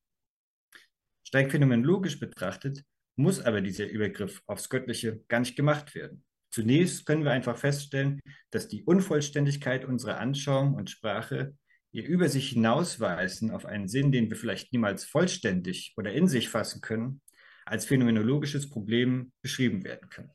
Streng 1.23 1.49
phänomenologisch 1.49 2.19
betrachtet 2.19 2.83
muss 3.15 3.39
aber 3.39 3.61
dieser 3.61 3.87
Übergriff 3.87 4.43
aufs 4.45 4.69
Göttliche 4.69 5.23
gar 5.27 5.39
nicht 5.39 5.55
gemacht 5.55 5.95
werden. 5.95 6.23
Zunächst 6.51 7.07
können 7.07 7.23
wir 7.23 7.31
einfach 7.31 7.57
feststellen, 7.57 8.19
dass 8.51 8.67
die 8.67 8.83
Unvollständigkeit 8.83 9.85
unserer 9.85 10.19
Anschauung 10.19 10.75
und 10.75 10.91
Sprache 10.91 11.57
ihr 11.91 12.05
über 12.05 12.29
sich 12.29 12.49
hinausweisen 12.49 13.49
auf 13.49 13.65
einen 13.65 13.87
Sinn, 13.87 14.11
den 14.11 14.29
wir 14.29 14.37
vielleicht 14.37 14.71
niemals 14.71 15.03
vollständig 15.03 15.95
oder 15.97 16.13
in 16.13 16.27
sich 16.27 16.47
fassen 16.47 16.81
können, 16.81 17.21
als 17.65 17.85
phänomenologisches 17.85 18.69
Problem 18.69 19.31
beschrieben 19.41 19.83
werden 19.83 20.09
können. 20.09 20.31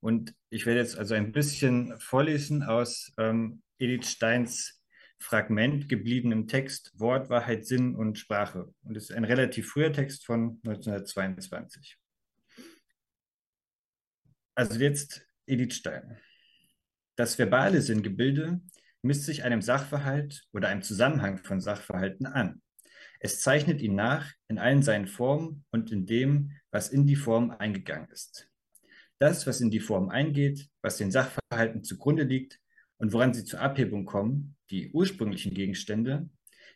Und 0.00 0.34
ich 0.48 0.66
werde 0.66 0.80
jetzt 0.80 0.98
also 0.98 1.14
ein 1.14 1.32
bisschen 1.32 1.98
vorlesen 2.00 2.62
aus 2.62 3.12
ähm, 3.18 3.62
Edith 3.78 4.08
Steins 4.08 4.80
Fragment 5.18 5.88
gebliebenem 5.88 6.48
Text 6.48 6.92
Wort, 6.98 7.28
Wahrheit, 7.28 7.66
Sinn 7.66 7.94
und 7.94 8.18
Sprache. 8.18 8.72
Und 8.82 8.96
es 8.96 9.10
ist 9.10 9.16
ein 9.16 9.24
relativ 9.24 9.68
früher 9.68 9.92
Text 9.92 10.24
von 10.24 10.60
1922. 10.64 11.98
Also 14.54 14.80
jetzt 14.80 15.26
Edith 15.46 15.74
Stein. 15.74 16.18
Das 17.16 17.38
verbale 17.38 17.82
Sinngebilde 17.82 18.60
misst 19.02 19.24
sich 19.24 19.44
einem 19.44 19.60
Sachverhalt 19.60 20.46
oder 20.52 20.68
einem 20.68 20.82
Zusammenhang 20.82 21.38
von 21.44 21.60
Sachverhalten 21.60 22.26
an. 22.26 22.62
Es 23.20 23.42
zeichnet 23.42 23.82
ihn 23.82 23.94
nach 23.94 24.32
in 24.48 24.58
allen 24.58 24.82
seinen 24.82 25.06
Formen 25.06 25.64
und 25.70 25.92
in 25.92 26.06
dem, 26.06 26.52
was 26.70 26.88
in 26.88 27.06
die 27.06 27.16
Form 27.16 27.50
eingegangen 27.50 28.08
ist. 28.10 28.49
Das, 29.20 29.46
was 29.46 29.60
in 29.60 29.70
die 29.70 29.80
Form 29.80 30.08
eingeht, 30.08 30.66
was 30.80 30.96
den 30.96 31.10
Sachverhalten 31.10 31.84
zugrunde 31.84 32.22
liegt 32.22 32.58
und 32.96 33.12
woran 33.12 33.34
sie 33.34 33.44
zur 33.44 33.60
Abhebung 33.60 34.06
kommen, 34.06 34.56
die 34.70 34.90
ursprünglichen 34.92 35.52
Gegenstände, 35.52 36.30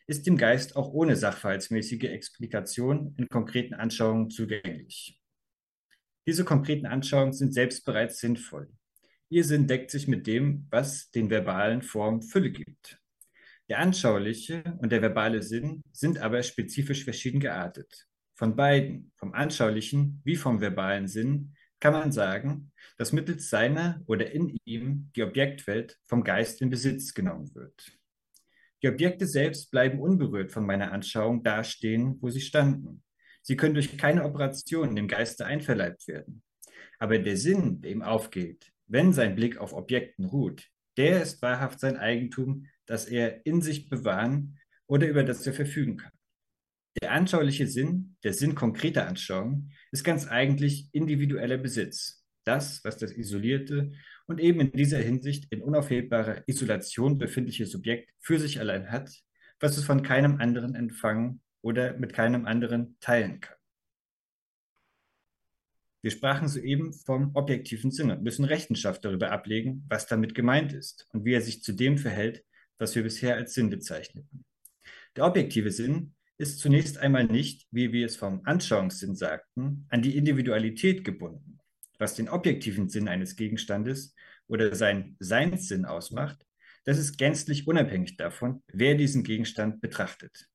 ist 0.05 0.27
dem 0.27 0.37
Geist 0.37 0.75
auch 0.75 0.93
ohne 0.93 1.15
sachverhaltsmäßige 1.15 2.03
Explikation 2.03 3.15
in 3.17 3.27
konkreten 3.29 3.73
Anschauungen 3.73 4.29
zugänglich. 4.29 5.19
Diese 6.27 6.45
konkreten 6.45 6.85
Anschauungen 6.85 7.33
sind 7.33 7.51
selbst 7.51 7.83
bereits 7.83 8.19
sinnvoll. 8.19 8.71
Ihr 9.29 9.43
Sinn 9.43 9.65
deckt 9.65 9.89
sich 9.89 10.07
mit 10.07 10.27
dem, 10.27 10.67
was 10.69 11.09
den 11.09 11.31
verbalen 11.31 11.81
Formen 11.81 12.21
Fülle 12.21 12.51
gibt. 12.51 12.99
Der 13.69 13.79
anschauliche 13.79 14.63
und 14.77 14.91
der 14.91 15.01
verbale 15.01 15.41
Sinn 15.41 15.81
sind 15.91 16.19
aber 16.19 16.43
spezifisch 16.43 17.05
verschieden 17.05 17.39
geartet. 17.39 18.05
Von 18.35 18.55
beiden, 18.55 19.11
vom 19.15 19.33
anschaulichen 19.33 20.21
wie 20.23 20.35
vom 20.35 20.61
verbalen 20.61 21.07
Sinn, 21.07 21.55
kann 21.79 21.93
man 21.93 22.11
sagen, 22.11 22.71
dass 22.97 23.11
mittels 23.11 23.49
seiner 23.49 24.01
oder 24.05 24.31
in 24.31 24.57
ihm 24.65 25.11
die 25.15 25.23
Objektwelt 25.23 25.97
vom 26.05 26.23
Geist 26.23 26.61
in 26.61 26.69
Besitz 26.69 27.13
genommen 27.13 27.53
wird. 27.53 27.91
Die 28.81 28.87
Objekte 28.87 29.25
selbst 29.25 29.71
bleiben 29.71 29.99
unberührt 29.99 30.51
von 30.51 30.65
meiner 30.65 30.91
Anschauung 30.91 31.43
dastehen, 31.43 32.17
wo 32.21 32.29
sie 32.29 32.41
standen. 32.41 33.03
Sie 33.41 33.55
können 33.55 33.73
durch 33.73 33.97
keine 33.97 34.25
Operation 34.25 34.95
dem 34.95 35.07
Geiste 35.07 35.45
einverleibt 35.45 36.07
werden. 36.07 36.43
Aber 36.99 37.17
der 37.19 37.37
Sinn, 37.37 37.81
der 37.81 37.91
ihm 37.91 38.01
aufgeht, 38.01 38.71
wenn 38.87 39.13
sein 39.13 39.35
Blick 39.35 39.57
auf 39.57 39.73
Objekten 39.73 40.25
ruht, 40.25 40.67
der 40.97 41.21
ist 41.21 41.41
wahrhaft 41.41 41.79
sein 41.79 41.97
Eigentum, 41.97 42.67
das 42.85 43.05
er 43.05 43.45
in 43.45 43.61
sich 43.61 43.89
bewahren 43.89 44.59
oder 44.87 45.07
über 45.07 45.23
das 45.23 45.45
er 45.45 45.53
verfügen 45.53 45.97
kann. 45.97 46.11
Der 47.01 47.11
anschauliche 47.11 47.67
Sinn, 47.67 48.15
der 48.23 48.33
Sinn 48.33 48.55
konkreter 48.55 49.07
Anschauung, 49.07 49.71
ist 49.91 50.03
ganz 50.03 50.27
eigentlich 50.27 50.89
individueller 50.93 51.57
Besitz. 51.57 52.25
Das, 52.45 52.83
was 52.85 52.97
das 52.97 53.11
isolierte 53.11 53.91
und 54.27 54.39
eben 54.39 54.61
in 54.61 54.71
dieser 54.71 54.99
Hinsicht 54.99 55.51
in 55.51 55.61
unaufhebbarer 55.61 56.47
Isolation 56.47 57.17
befindliche 57.17 57.65
Subjekt 57.65 58.11
für 58.19 58.39
sich 58.39 58.59
allein 58.59 58.91
hat, 58.91 59.11
was 59.59 59.77
es 59.77 59.83
von 59.83 60.03
keinem 60.03 60.39
anderen 60.39 60.75
empfangen 60.75 61.41
oder 61.61 61.97
mit 61.97 62.13
keinem 62.13 62.45
anderen 62.45 62.97
teilen 62.99 63.39
kann. 63.39 63.55
Wir 66.01 66.11
sprachen 66.11 66.47
soeben 66.47 66.93
vom 66.93 67.35
objektiven 67.35 67.89
Sinn 67.89 68.11
und 68.11 68.21
müssen 68.21 68.45
Rechenschaft 68.45 69.03
darüber 69.03 69.31
ablegen, 69.31 69.83
was 69.89 70.05
damit 70.05 70.35
gemeint 70.35 70.71
ist 70.71 71.07
und 71.11 71.25
wie 71.25 71.33
er 71.33 71.41
sich 71.41 71.63
zu 71.63 71.73
dem 71.73 71.97
verhält, 71.97 72.45
was 72.77 72.95
wir 72.95 73.01
bisher 73.01 73.35
als 73.35 73.55
Sinn 73.55 73.71
bezeichneten. 73.71 74.45
Der 75.15 75.25
objektive 75.25 75.71
Sinn 75.71 76.14
ist 76.37 76.59
zunächst 76.59 76.97
einmal 76.97 77.25
nicht, 77.25 77.67
wie 77.71 77.91
wir 77.91 78.05
es 78.05 78.17
vom 78.17 78.41
Anschauungssinn 78.43 79.15
sagten, 79.15 79.85
an 79.89 80.01
die 80.01 80.17
Individualität 80.17 81.03
gebunden. 81.03 81.59
Was 81.97 82.15
den 82.15 82.27
objektiven 82.27 82.89
Sinn 82.89 83.07
eines 83.07 83.35
Gegenstandes 83.35 84.13
oder 84.47 84.75
seinen 84.75 85.15
Seinssinn 85.19 85.85
ausmacht, 85.85 86.45
das 86.83 86.99
ist 86.99 87.17
gänzlich 87.17 87.67
unabhängig 87.67 88.17
davon, 88.17 88.63
wer 88.67 88.95
diesen 88.95 89.23
Gegenstand 89.23 89.81
betrachtet. 89.81 90.47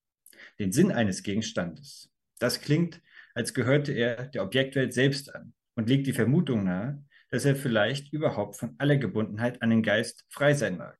Den 0.58 0.70
Sinn 0.70 0.92
eines 0.92 1.22
Gegenstandes. 1.22 2.10
Das 2.38 2.60
klingt, 2.60 3.00
als 3.34 3.54
gehörte 3.54 3.92
er 3.92 4.26
der 4.26 4.44
Objektwelt 4.44 4.92
selbst 4.92 5.34
an 5.34 5.54
und 5.74 5.88
legt 5.88 6.06
die 6.06 6.12
Vermutung 6.12 6.64
nahe, 6.64 7.04
dass 7.30 7.44
er 7.44 7.56
vielleicht 7.56 8.12
überhaupt 8.12 8.56
von 8.56 8.74
aller 8.78 8.96
Gebundenheit 8.96 9.62
an 9.62 9.70
den 9.70 9.82
Geist 9.82 10.24
frei 10.28 10.54
sein 10.54 10.76
mag. 10.76 10.98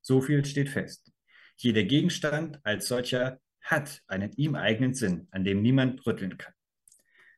So 0.00 0.20
viel 0.20 0.44
steht 0.44 0.68
fest. 0.68 1.12
Jeder 1.56 1.84
Gegenstand 1.84 2.58
als 2.64 2.88
solcher 2.88 3.40
hat 3.64 4.02
einen 4.06 4.32
ihm 4.36 4.54
eigenen 4.54 4.94
Sinn, 4.94 5.26
an 5.30 5.42
dem 5.42 5.62
niemand 5.62 6.06
rütteln 6.06 6.38
kann. 6.38 6.54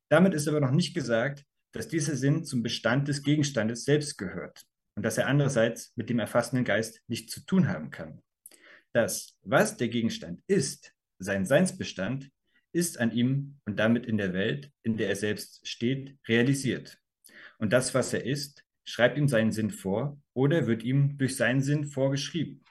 Damit 0.09 0.35
ist 0.35 0.49
aber 0.49 0.61
noch 0.61 0.73
nicht 0.73 0.95
gesagt, 0.95 1.45
dass 1.73 1.89
dieser 1.89 2.17
Sinn 2.17 2.45
zum 2.45 2.63
Bestand 2.63 3.09
des 3.09 3.23
Gegenstandes 3.23 3.85
selbst 3.85 4.19
gehört 4.19 4.67
und 4.97 5.03
dass 5.05 5.19
er 5.19 5.27
andererseits 5.27 5.93
mit 5.97 6.11
dem 6.11 6.19
erfassenden 6.19 6.65
Geist 6.65 7.01
nichts 7.07 7.33
zu 7.33 7.41
tun 7.45 7.69
haben 7.69 7.91
kann. 7.91 8.23
Das, 8.93 9.37
was 9.43 9.77
der 9.77 9.89
Gegenstand 9.89 10.43
ist, 10.47 10.93
sein 11.19 11.45
Seinsbestand, 11.45 12.31
ist 12.73 12.99
an 12.99 13.13
ihm 13.13 13.59
und 13.65 13.79
damit 13.79 14.07
in 14.07 14.19
der 14.19 14.33
Welt, 14.33 14.71
in 14.83 14.97
der 14.97 15.09
er 15.09 15.17
selbst 15.17 15.67
steht, 15.67 16.19
realisiert. 16.29 16.99
Und 17.59 17.73
das, 17.73 17.95
was 17.95 18.13
er 18.13 18.25
ist, 18.25 18.65
schreibt 18.85 19.19
ihm 19.19 19.29
seinen 19.29 19.53
Sinn 19.53 19.71
vor 19.71 20.21
oder 20.35 20.67
wird 20.67 20.83
ihm 20.83 21.19
durch 21.19 21.37
seinen 21.37 21.61
Sinn 21.61 21.87
vorgeschrieben. 21.87 22.65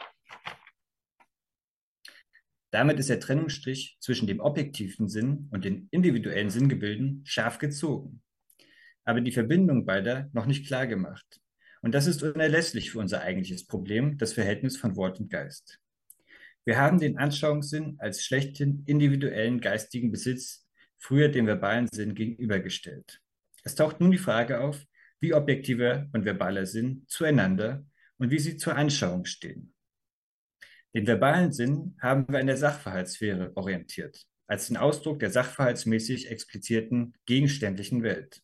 Damit 2.75 2.99
ist 2.99 3.07
der 3.07 3.21
Trennungsstrich 3.21 3.95
zwischen 4.01 4.27
dem 4.27 4.41
objektiven 4.41 5.07
Sinn 5.07 5.47
und 5.51 5.63
den 5.63 5.87
individuellen 5.91 6.49
Sinngebilden 6.49 7.21
scharf 7.23 7.57
gezogen, 7.57 8.21
aber 9.05 9.21
die 9.21 9.31
Verbindung 9.31 9.85
beider 9.85 10.29
noch 10.33 10.45
nicht 10.45 10.67
klar 10.67 10.85
gemacht. 10.85 11.39
Und 11.81 11.95
das 11.95 12.05
ist 12.05 12.21
unerlässlich 12.21 12.91
für 12.91 12.99
unser 12.99 13.21
eigentliches 13.21 13.65
Problem, 13.65 14.17
das 14.17 14.33
Verhältnis 14.33 14.75
von 14.75 14.97
Wort 14.97 15.21
und 15.21 15.29
Geist. 15.29 15.79
Wir 16.65 16.77
haben 16.77 16.99
den 16.99 17.17
Anschauungssinn 17.17 17.95
als 17.99 18.25
schlechten 18.25 18.83
individuellen 18.85 19.61
geistigen 19.61 20.11
Besitz 20.11 20.67
früher 20.97 21.29
dem 21.29 21.47
verbalen 21.47 21.87
Sinn 21.87 22.13
gegenübergestellt. 22.13 23.21
Es 23.63 23.75
taucht 23.75 24.01
nun 24.01 24.11
die 24.11 24.17
Frage 24.17 24.59
auf, 24.59 24.83
wie 25.21 25.33
objektiver 25.33 26.09
und 26.11 26.25
verbaler 26.25 26.65
Sinn 26.65 27.05
zueinander 27.07 27.85
und 28.17 28.31
wie 28.31 28.39
sie 28.39 28.57
zur 28.57 28.75
Anschauung 28.75 29.23
stehen. 29.23 29.74
Den 30.95 31.07
verbalen 31.07 31.51
Sinn 31.51 31.97
haben 32.01 32.25
wir 32.29 32.39
in 32.39 32.47
der 32.47 32.55
Sachverhaltssphäre 32.55 33.51
orientiert, 33.57 34.25
als 34.47 34.67
den 34.67 34.77
Ausdruck 34.77 35.19
der 35.19 35.29
sachverhaltsmäßig 35.29 36.31
explizierten 36.31 37.17
gegenständlichen 37.25 38.01
Welt. 38.01 38.41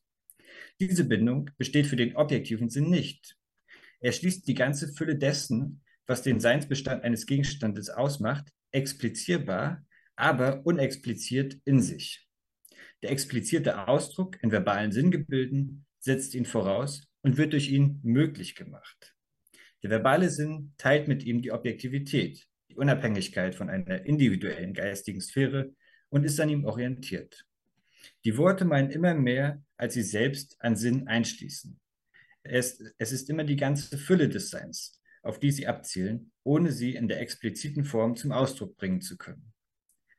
Diese 0.82 1.06
Bindung 1.06 1.50
besteht 1.58 1.88
für 1.88 1.96
den 1.96 2.18
objektiven 2.18 2.70
Sinn 2.70 2.90
nicht. 2.90 3.38
Er 4.02 4.12
schließt 4.12 4.46
die 4.50 4.54
ganze 4.54 4.92
Fülle 4.92 5.16
dessen, 5.16 5.82
was 6.08 6.24
den 6.24 6.42
Seinsbestand 6.42 7.06
eines 7.06 7.26
Gegenstandes 7.26 7.90
ausmacht, 7.90 8.52
explizierbar, 8.72 9.86
aber 10.18 10.66
unexpliziert 10.66 11.58
in 11.64 11.80
sich. 11.80 12.28
Der 13.02 13.12
explizierte 13.12 13.88
Ausdruck 13.88 14.44
in 14.44 14.52
verbalen 14.52 14.92
Sinngebilden 14.92 15.86
setzt 16.00 16.36
ihn 16.36 16.46
voraus 16.46 17.08
und 17.22 17.38
wird 17.38 17.54
durch 17.54 17.70
ihn 17.70 18.02
möglich 18.04 18.56
gemacht. 18.56 19.16
Der 19.84 19.90
verbale 19.90 20.30
Sinn 20.30 20.74
teilt 20.78 21.08
mit 21.08 21.24
ihm 21.24 21.42
die 21.42 21.52
Objektivität, 21.52 22.48
die 22.70 22.76
Unabhängigkeit 22.76 23.56
von 23.56 23.70
einer 23.70 24.06
individuellen 24.06 24.74
geistigen 24.74 25.22
Sphäre 25.22 25.74
und 26.10 26.24
ist 26.24 26.40
an 26.40 26.50
ihm 26.50 26.66
orientiert. 26.66 27.46
Die 28.26 28.38
Worte 28.38 28.66
meinen 28.66 28.92
immer 28.92 29.14
mehr, 29.14 29.64
als 29.78 29.94
sie 29.94 30.04
selbst 30.04 30.56
an 30.60 30.76
Sinn 30.76 31.08
einschließen. 31.08 31.80
Es, 32.44 32.84
es 32.98 33.12
ist 33.12 33.30
immer 33.30 33.44
die 33.44 33.56
ganze 33.56 33.98
Fülle 33.98 34.30
des 34.30 34.50
Seins, 34.50 35.00
auf 35.24 35.40
die 35.40 35.52
sie 35.52 35.68
abzielen, 35.68 36.32
ohne 36.44 36.72
sie 36.72 36.96
in 36.96 37.08
der 37.08 37.20
expliziten 37.20 37.84
Form 37.84 38.16
zum 38.16 38.32
Ausdruck 38.32 38.78
bringen 38.78 39.02
zu 39.02 39.18
können. 39.18 39.54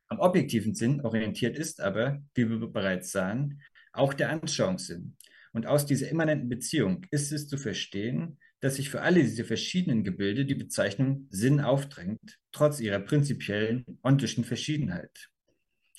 Am 0.09 0.21
objektiven 0.21 0.75
Sinn 0.75 1.01
orientiert 1.01 1.57
ist 1.57 1.81
aber, 1.81 2.23
wie 2.35 2.49
wir 2.49 2.59
bereits 2.59 3.13
sahen, 3.13 3.63
auch 3.93 4.15
der 4.15 4.31
Anschauungssinn. 4.31 5.17
Und 5.53 5.67
aus 5.67 5.87
dieser 5.87 6.09
immanenten 6.09 6.49
Beziehung 6.49 7.07
ist 7.11 7.33
es 7.33 7.49
zu 7.49 7.57
verstehen, 7.57 8.39
dass 8.62 8.77
sich 8.77 8.90
für 8.90 9.03
alle 9.03 9.20
diese 9.22 9.44
verschiedenen 9.44 10.05
Gebilde 10.05 10.44
die 10.44 10.55
Bezeichnung 10.55 11.27
Sinn 11.31 11.61
aufdrängt, 11.61 12.38
trotz 12.53 12.79
ihrer 12.79 13.01
prinzipiellen 13.01 13.85
ontischen 14.05 14.44
Verschiedenheit. 14.44 15.31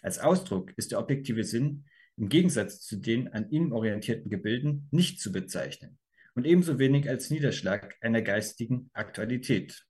Als 0.02 0.18
Ausdruck 0.18 0.72
ist 0.78 0.92
der 0.92 1.00
objektive 1.00 1.44
Sinn 1.44 1.86
im 2.16 2.30
Gegensatz 2.30 2.80
zu 2.80 2.96
den 2.96 3.28
an 3.28 3.50
ihm 3.50 3.74
orientierten 3.74 4.30
Gebilden 4.30 4.88
nicht 4.92 5.20
zu 5.20 5.34
bezeichnen 5.34 6.00
und 6.36 6.46
ebenso 6.46 6.80
wenig 6.80 7.10
als 7.10 7.30
Niederschlag 7.30 7.96
einer 8.00 8.22
geistigen 8.22 8.90
Aktualität. 8.94 9.86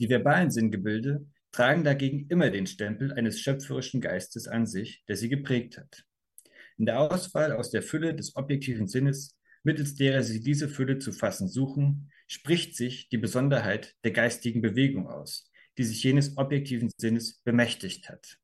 Die 0.00 0.08
verbalen 0.08 0.50
Sinngebilde 0.50 1.24
tragen 1.52 1.84
dagegen 1.84 2.26
immer 2.28 2.50
den 2.50 2.66
Stempel 2.66 3.12
eines 3.12 3.40
schöpferischen 3.40 4.00
Geistes 4.00 4.48
an 4.48 4.66
sich, 4.66 5.04
der 5.06 5.16
sie 5.16 5.28
geprägt 5.28 5.78
hat. 5.78 6.04
In 6.78 6.86
der 6.86 6.98
Auswahl 6.98 7.52
aus 7.52 7.70
der 7.70 7.82
Fülle 7.82 8.12
des 8.12 8.34
objektiven 8.34 8.88
Sinnes, 8.88 9.35
mittels 9.66 9.96
derer 9.96 10.22
sie 10.22 10.40
diese 10.40 10.68
Fülle 10.68 10.98
zu 10.98 11.10
fassen 11.10 11.48
suchen, 11.48 12.12
spricht 12.28 12.76
sich 12.76 13.08
die 13.08 13.18
Besonderheit 13.18 13.96
der 14.04 14.12
geistigen 14.12 14.62
Bewegung 14.62 15.08
aus, 15.08 15.50
die 15.76 15.82
sich 15.82 16.04
jenes 16.04 16.38
objektiven 16.38 16.88
Sinnes 16.96 17.42
bemächtigt 17.42 18.08
hat. 18.08 18.38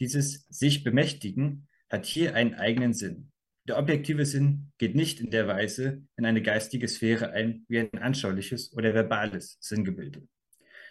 Dieses 0.00 0.46
sich 0.48 0.82
bemächtigen 0.82 1.68
hat 1.88 2.06
hier 2.06 2.34
einen 2.34 2.54
eigenen 2.54 2.92
Sinn. 2.92 3.30
Der 3.68 3.78
objektive 3.78 4.26
Sinn 4.26 4.72
geht 4.78 4.96
nicht 4.96 5.20
in 5.20 5.30
der 5.30 5.46
Weise 5.46 6.02
in 6.16 6.26
eine 6.26 6.42
geistige 6.42 6.88
Sphäre 6.88 7.30
ein 7.30 7.64
wie 7.68 7.78
ein 7.78 7.98
anschauliches 7.98 8.72
oder 8.72 8.94
verbales 8.94 9.58
Sinngebilde. 9.60 10.26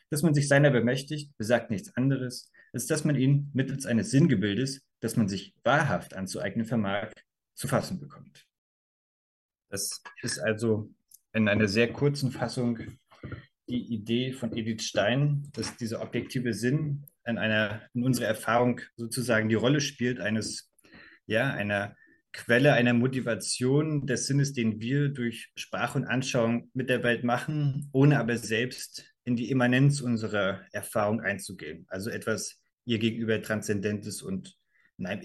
Dass 0.09 0.23
man 0.23 0.33
sich 0.33 0.47
seiner 0.47 0.71
bemächtigt, 0.71 1.35
besagt 1.37 1.71
nichts 1.71 1.93
anderes, 1.97 2.53
als 2.71 2.87
dass 2.87 3.03
man 3.03 3.17
ihn 3.17 3.51
mittels 3.53 3.85
eines 3.85 4.11
Sinngebildes, 4.11 4.85
das 5.01 5.17
man 5.17 5.27
sich 5.27 5.53
wahrhaft 5.63 6.13
anzueignen 6.13 6.65
vermag, 6.65 7.11
zu 7.53 7.67
fassen 7.67 7.99
bekommt. 7.99 8.46
Das 9.69 10.01
ist 10.21 10.39
also 10.39 10.89
in 11.33 11.47
einer 11.47 11.67
sehr 11.67 11.91
kurzen 11.91 12.31
Fassung 12.31 12.79
die 13.67 13.93
Idee 13.93 14.31
von 14.31 14.55
Edith 14.55 14.83
Stein, 14.83 15.49
dass 15.53 15.75
dieser 15.75 16.01
objektive 16.01 16.53
Sinn 16.53 17.05
in 17.25 17.37
einer, 17.37 17.81
in 17.93 18.03
unserer 18.03 18.27
Erfahrung 18.27 18.79
sozusagen 18.95 19.49
die 19.49 19.55
Rolle 19.55 19.81
spielt 19.81 20.19
eines, 20.19 20.71
ja, 21.25 21.51
einer 21.51 21.95
Quelle 22.33 22.73
einer 22.73 22.93
Motivation 22.93 24.05
des 24.05 24.27
Sinnes, 24.27 24.53
den 24.53 24.79
wir 24.79 25.09
durch 25.09 25.51
Sprache 25.55 25.97
und 25.97 26.05
Anschauung 26.05 26.69
mit 26.73 26.89
der 26.89 27.01
Welt 27.01 27.23
machen, 27.23 27.89
ohne 27.93 28.19
aber 28.19 28.37
selbst 28.37 29.11
in 29.23 29.35
die 29.35 29.49
Immanenz 29.49 30.01
unserer 30.01 30.61
Erfahrung 30.71 31.21
einzugehen. 31.21 31.85
Also 31.89 32.09
etwas 32.09 32.61
ihr 32.85 32.99
gegenüber 32.99 33.41
Transzendentes 33.41 34.21
und 34.21 34.55
in 34.97 35.07
einem 35.07 35.21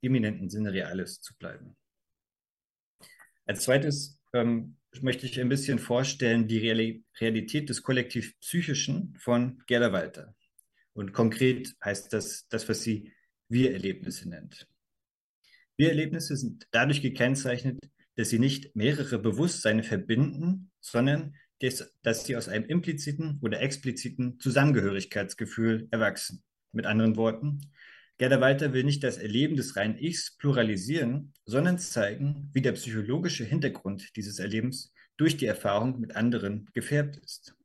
eminenten 0.00 0.48
Sinne 0.48 0.72
Reales 0.72 1.20
zu 1.20 1.36
bleiben. 1.36 1.76
Als 3.46 3.64
zweites 3.64 4.20
ähm, 4.32 4.76
möchte 5.00 5.26
ich 5.26 5.40
ein 5.40 5.48
bisschen 5.48 5.78
vorstellen 5.78 6.48
die 6.48 6.58
Realität 7.20 7.68
des 7.68 7.82
Kollektiv 7.82 8.38
Psychischen 8.40 9.16
von 9.18 9.62
Gerda 9.66 9.92
Walter. 9.92 10.34
Und 10.92 11.12
konkret 11.12 11.74
heißt 11.84 12.12
das 12.12 12.46
das, 12.48 12.68
was 12.68 12.82
sie 12.82 13.12
Wir-Erlebnisse 13.48 14.28
nennt. 14.28 14.68
Wir-Erlebnisse 15.76 16.36
sind 16.36 16.66
dadurch 16.70 17.02
gekennzeichnet, 17.02 17.78
dass 18.16 18.30
sie 18.30 18.38
nicht 18.38 18.76
mehrere 18.76 19.18
Bewusstseine 19.18 19.82
verbinden, 19.82 20.70
sondern 20.80 21.34
dass, 21.60 21.92
dass 22.02 22.24
sie 22.24 22.36
aus 22.36 22.48
einem 22.48 22.64
impliziten 22.66 23.40
oder 23.42 23.60
expliziten 23.60 24.38
Zusammengehörigkeitsgefühl 24.38 25.88
erwachsen. 25.90 26.44
Mit 26.72 26.86
anderen 26.86 27.16
Worten, 27.16 27.60
Gerda 28.18 28.40
Walter 28.40 28.72
will 28.72 28.84
nicht 28.84 29.02
das 29.02 29.16
Erleben 29.16 29.56
des 29.56 29.74
reinen 29.74 29.98
Ichs 29.98 30.36
pluralisieren, 30.36 31.32
sondern 31.46 31.78
zeigen, 31.78 32.48
wie 32.52 32.62
der 32.62 32.72
psychologische 32.72 33.44
Hintergrund 33.44 34.14
dieses 34.16 34.38
Erlebens 34.38 34.92
durch 35.16 35.36
die 35.36 35.46
Erfahrung 35.46 35.98
mit 36.00 36.14
anderen 36.14 36.70
gefärbt 36.72 37.16
ist. 37.16 37.56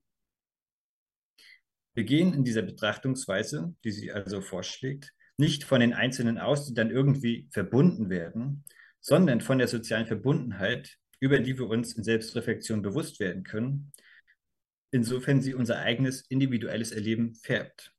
Wir 1.94 2.04
gehen 2.04 2.34
in 2.34 2.44
dieser 2.44 2.64
Betrachtungsweise, 2.64 3.76
die 3.84 3.92
sie 3.92 4.12
also 4.12 4.42
vorschlägt, 4.42 5.14
nicht 5.38 5.64
von 5.64 5.82
den 5.82 5.94
Einzelnen 5.94 6.38
aus, 6.38 6.68
die 6.68 6.74
dann 6.74 6.92
irgendwie 6.92 7.48
verbunden 7.52 8.10
werden, 8.10 8.64
sondern 9.02 9.42
von 9.42 9.58
der 9.58 9.68
sozialen 9.68 10.08
Verbundenheit, 10.08 10.98
über 11.20 11.40
die 11.40 11.58
wir 11.58 11.68
uns 11.68 11.94
in 11.94 12.04
Selbstreflexion 12.04 12.82
bewusst 12.82 13.20
werden 13.20 13.44
können, 13.44 13.92
insofern 14.92 15.42
sie 15.42 15.54
unser 15.54 15.80
eigenes 15.80 16.22
individuelles 16.22 16.92
Erleben 16.92 17.36
färbt. 17.36 17.94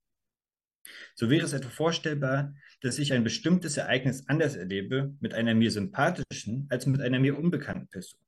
So 1.14 1.31
wäre 1.31 1.45
es 1.45 1.53
etwa 1.53 1.69
vorstellbar, 1.69 2.55
dass 2.81 2.99
ich 2.99 3.12
ein 3.12 3.25
bestimmtes 3.25 3.77
Ereignis 3.77 4.25
anders 4.29 4.57
erlebe 4.57 5.14
mit 5.21 5.35
einer 5.35 5.55
mir 5.55 5.71
sympathischen 5.71 6.66
als 6.71 6.87
mit 6.87 7.01
einer 7.01 7.19
mir 7.19 7.38
unbekannten 7.38 7.88
Person. 7.88 8.21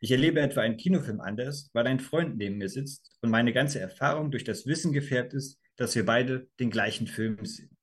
Ich 0.00 0.10
erlebe 0.10 0.40
etwa 0.40 0.62
einen 0.62 0.76
Kinofilm 0.76 1.20
anders, 1.20 1.70
weil 1.72 1.86
ein 1.86 2.00
Freund 2.00 2.36
neben 2.36 2.58
mir 2.58 2.68
sitzt 2.68 3.12
und 3.20 3.30
meine 3.30 3.52
ganze 3.52 3.78
Erfahrung 3.78 4.30
durch 4.30 4.44
das 4.44 4.66
Wissen 4.66 4.92
gefärbt 4.92 5.32
ist, 5.32 5.60
dass 5.76 5.94
wir 5.94 6.04
beide 6.04 6.48
den 6.58 6.70
gleichen 6.70 7.06
Film 7.06 7.44
sehen. 7.44 7.76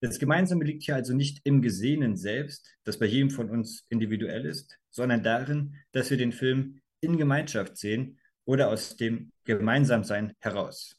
Das 0.00 0.18
Gemeinsame 0.18 0.64
liegt 0.64 0.82
hier 0.82 0.96
also 0.96 1.14
nicht 1.14 1.40
im 1.44 1.62
Gesehenen 1.62 2.16
selbst, 2.16 2.74
das 2.84 2.98
bei 2.98 3.06
jedem 3.06 3.30
von 3.30 3.50
uns 3.50 3.84
individuell 3.88 4.46
ist, 4.46 4.78
sondern 4.90 5.22
darin, 5.22 5.76
dass 5.92 6.10
wir 6.10 6.16
den 6.16 6.32
Film 6.32 6.80
in 7.00 7.18
Gemeinschaft 7.18 7.76
sehen 7.76 8.18
oder 8.44 8.68
aus 8.68 8.96
dem 8.96 9.30
Gemeinsamsein 9.44 10.32
heraus. 10.40 10.96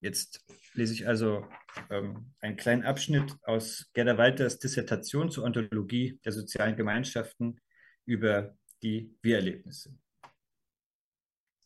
Jetzt 0.00 0.44
lese 0.74 0.94
ich 0.94 1.08
also 1.08 1.44
ähm, 1.90 2.32
einen 2.40 2.56
kleinen 2.56 2.84
Abschnitt 2.84 3.34
aus 3.42 3.90
Gerda 3.94 4.16
Walters 4.16 4.58
Dissertation 4.58 5.30
zur 5.30 5.44
Ontologie 5.44 6.20
der 6.24 6.32
sozialen 6.32 6.76
Gemeinschaften 6.76 7.60
über 8.04 8.56
die 8.82 9.16
Wir-Erlebnisse. 9.22 9.98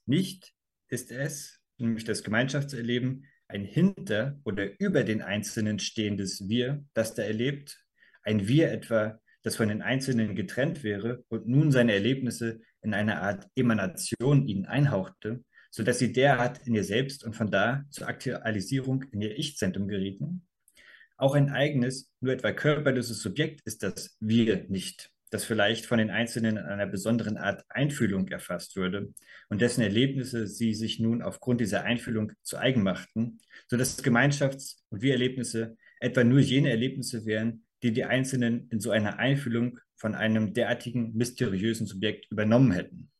Nicht 0.06 0.54
ist 0.88 1.10
es, 1.10 1.60
nämlich 1.76 2.04
das 2.04 2.22
Gemeinschaftserleben, 2.22 3.26
ein 3.48 3.64
hinter 3.64 4.40
oder 4.44 4.80
über 4.80 5.04
den 5.04 5.20
Einzelnen 5.20 5.78
stehendes 5.78 6.48
Wir, 6.48 6.84
das 6.94 7.14
da 7.14 7.22
erlebt, 7.22 7.84
ein 8.22 8.48
Wir 8.48 8.72
etwa, 8.72 9.20
das 9.42 9.56
von 9.56 9.68
den 9.68 9.82
Einzelnen 9.82 10.34
getrennt 10.34 10.82
wäre 10.82 11.24
und 11.28 11.46
nun 11.48 11.70
seine 11.70 11.92
Erlebnisse 11.92 12.60
in 12.80 12.94
eine 12.94 13.20
Art 13.20 13.48
Emanation 13.56 14.46
ihnen 14.46 14.64
einhauchte, 14.64 15.44
sodass 15.72 15.98
sie 15.98 16.12
derart 16.12 16.66
in 16.66 16.74
ihr 16.74 16.84
Selbst 16.84 17.24
und 17.24 17.34
von 17.34 17.50
da 17.50 17.84
zur 17.90 18.06
Aktualisierung 18.06 19.04
in 19.10 19.22
ihr 19.22 19.36
Ich-Zentrum 19.38 19.88
gerieten. 19.88 20.46
Auch 21.16 21.34
ein 21.34 21.50
eigenes, 21.50 22.12
nur 22.20 22.34
etwa 22.34 22.52
körperloses 22.52 23.22
Subjekt 23.22 23.62
ist 23.64 23.82
das 23.82 24.16
Wir 24.20 24.66
nicht, 24.68 25.10
das 25.30 25.44
vielleicht 25.44 25.86
von 25.86 25.98
den 25.98 26.10
Einzelnen 26.10 26.58
in 26.58 26.64
einer 26.64 26.86
besonderen 26.86 27.38
Art 27.38 27.64
Einfühlung 27.70 28.28
erfasst 28.28 28.76
würde 28.76 29.14
und 29.48 29.62
dessen 29.62 29.80
Erlebnisse 29.80 30.46
sie 30.46 30.74
sich 30.74 31.00
nun 31.00 31.22
aufgrund 31.22 31.60
dieser 31.62 31.84
Einfühlung 31.84 32.32
zu 32.42 32.58
eigen 32.58 32.82
machten, 32.82 33.38
sodass 33.66 34.04
Gemeinschafts- 34.04 34.82
und 34.90 35.00
Wir-Erlebnisse 35.00 35.76
etwa 36.00 36.22
nur 36.22 36.40
jene 36.40 36.68
Erlebnisse 36.68 37.24
wären, 37.24 37.64
die 37.82 37.92
die 37.92 38.04
Einzelnen 38.04 38.68
in 38.68 38.80
so 38.80 38.90
einer 38.90 39.18
Einfühlung 39.18 39.78
von 39.96 40.14
einem 40.14 40.52
derartigen 40.52 41.14
mysteriösen 41.14 41.86
Subjekt 41.86 42.30
übernommen 42.30 42.72
hätten. 42.72 43.11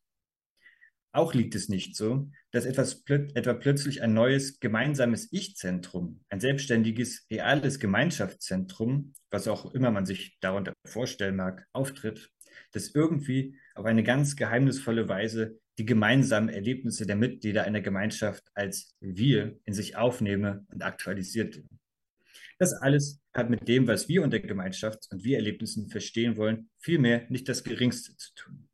Auch 1.15 1.35
liegt 1.35 1.55
es 1.55 1.69
nicht 1.69 1.95
so, 1.95 2.31
dass 2.53 2.65
etwas 2.65 3.05
plö 3.05 3.29
etwa 3.35 3.53
plötzlich 3.53 4.03
ein 4.03 4.15
neues 4.15 4.61
gemeinsames 4.61 5.31
Ich-Zentrum, 5.31 6.25
ein 6.31 6.41
selbstständiges, 6.41 7.27
reales 7.31 7.79
Gemeinschaftszentrum, 7.79 9.13
was 9.31 9.47
auch 9.47 9.75
immer 9.75 9.91
man 9.91 10.07
sich 10.07 10.39
darunter 10.41 10.73
vorstellen 10.87 11.37
mag, 11.37 11.67
auftritt, 11.73 12.31
das 12.73 12.95
irgendwie 12.95 13.59
auf 13.75 13.85
eine 13.85 14.03
ganz 14.03 14.37
geheimnisvolle 14.37 15.07
Weise 15.09 15.59
die 15.79 15.85
gemeinsamen 15.87 16.49
Erlebnisse 16.49 17.07
der 17.07 17.17
Mitglieder 17.17 17.65
einer 17.65 17.81
Gemeinschaft 17.81 18.45
als 18.55 18.95
wir 19.01 19.59
in 19.65 19.75
sich 19.75 19.97
aufnehme 19.97 20.67
und 20.69 20.83
aktualisiert. 20.83 21.63
Das 22.59 22.73
alles 22.75 23.21
hat 23.35 23.51
mit 23.51 23.67
dem, 23.69 23.87
was 23.87 24.09
wir 24.09 24.23
unter 24.23 24.39
Gemeinschafts- 24.39 25.11
und 25.11 25.25
Wir-Erlebnissen 25.25 25.89
verstehen 25.89 26.37
wollen, 26.37 26.71
vielmehr 26.79 27.27
nicht 27.29 27.49
das 27.49 27.65
Geringste 27.65 28.17
zu 28.17 28.35
tun. 28.35 28.69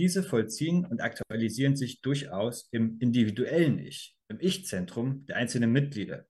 Diese 0.00 0.22
vollziehen 0.22 0.86
und 0.86 1.02
aktualisieren 1.02 1.76
sich 1.76 2.00
durchaus 2.00 2.70
im 2.72 2.96
individuellen 3.00 3.78
Ich, 3.78 4.16
im 4.28 4.38
Ich-Zentrum 4.40 5.26
der 5.26 5.36
einzelnen 5.36 5.72
Mitglieder. 5.72 6.26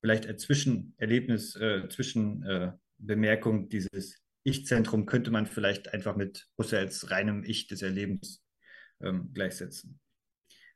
Vielleicht 0.00 0.26
als 0.26 0.42
Zwischenerlebnis, 0.42 1.54
äh, 1.54 1.88
Zwischenbemerkung, 1.88 3.66
äh, 3.66 3.68
dieses 3.68 4.20
Ich-Zentrum 4.42 5.06
könnte 5.06 5.30
man 5.30 5.46
vielleicht 5.46 5.94
einfach 5.94 6.16
mit 6.16 6.48
Husserls 6.58 7.12
reinem 7.12 7.44
Ich 7.44 7.68
des 7.68 7.80
Erlebens 7.82 8.44
ähm, 9.00 9.30
gleichsetzen. 9.32 10.00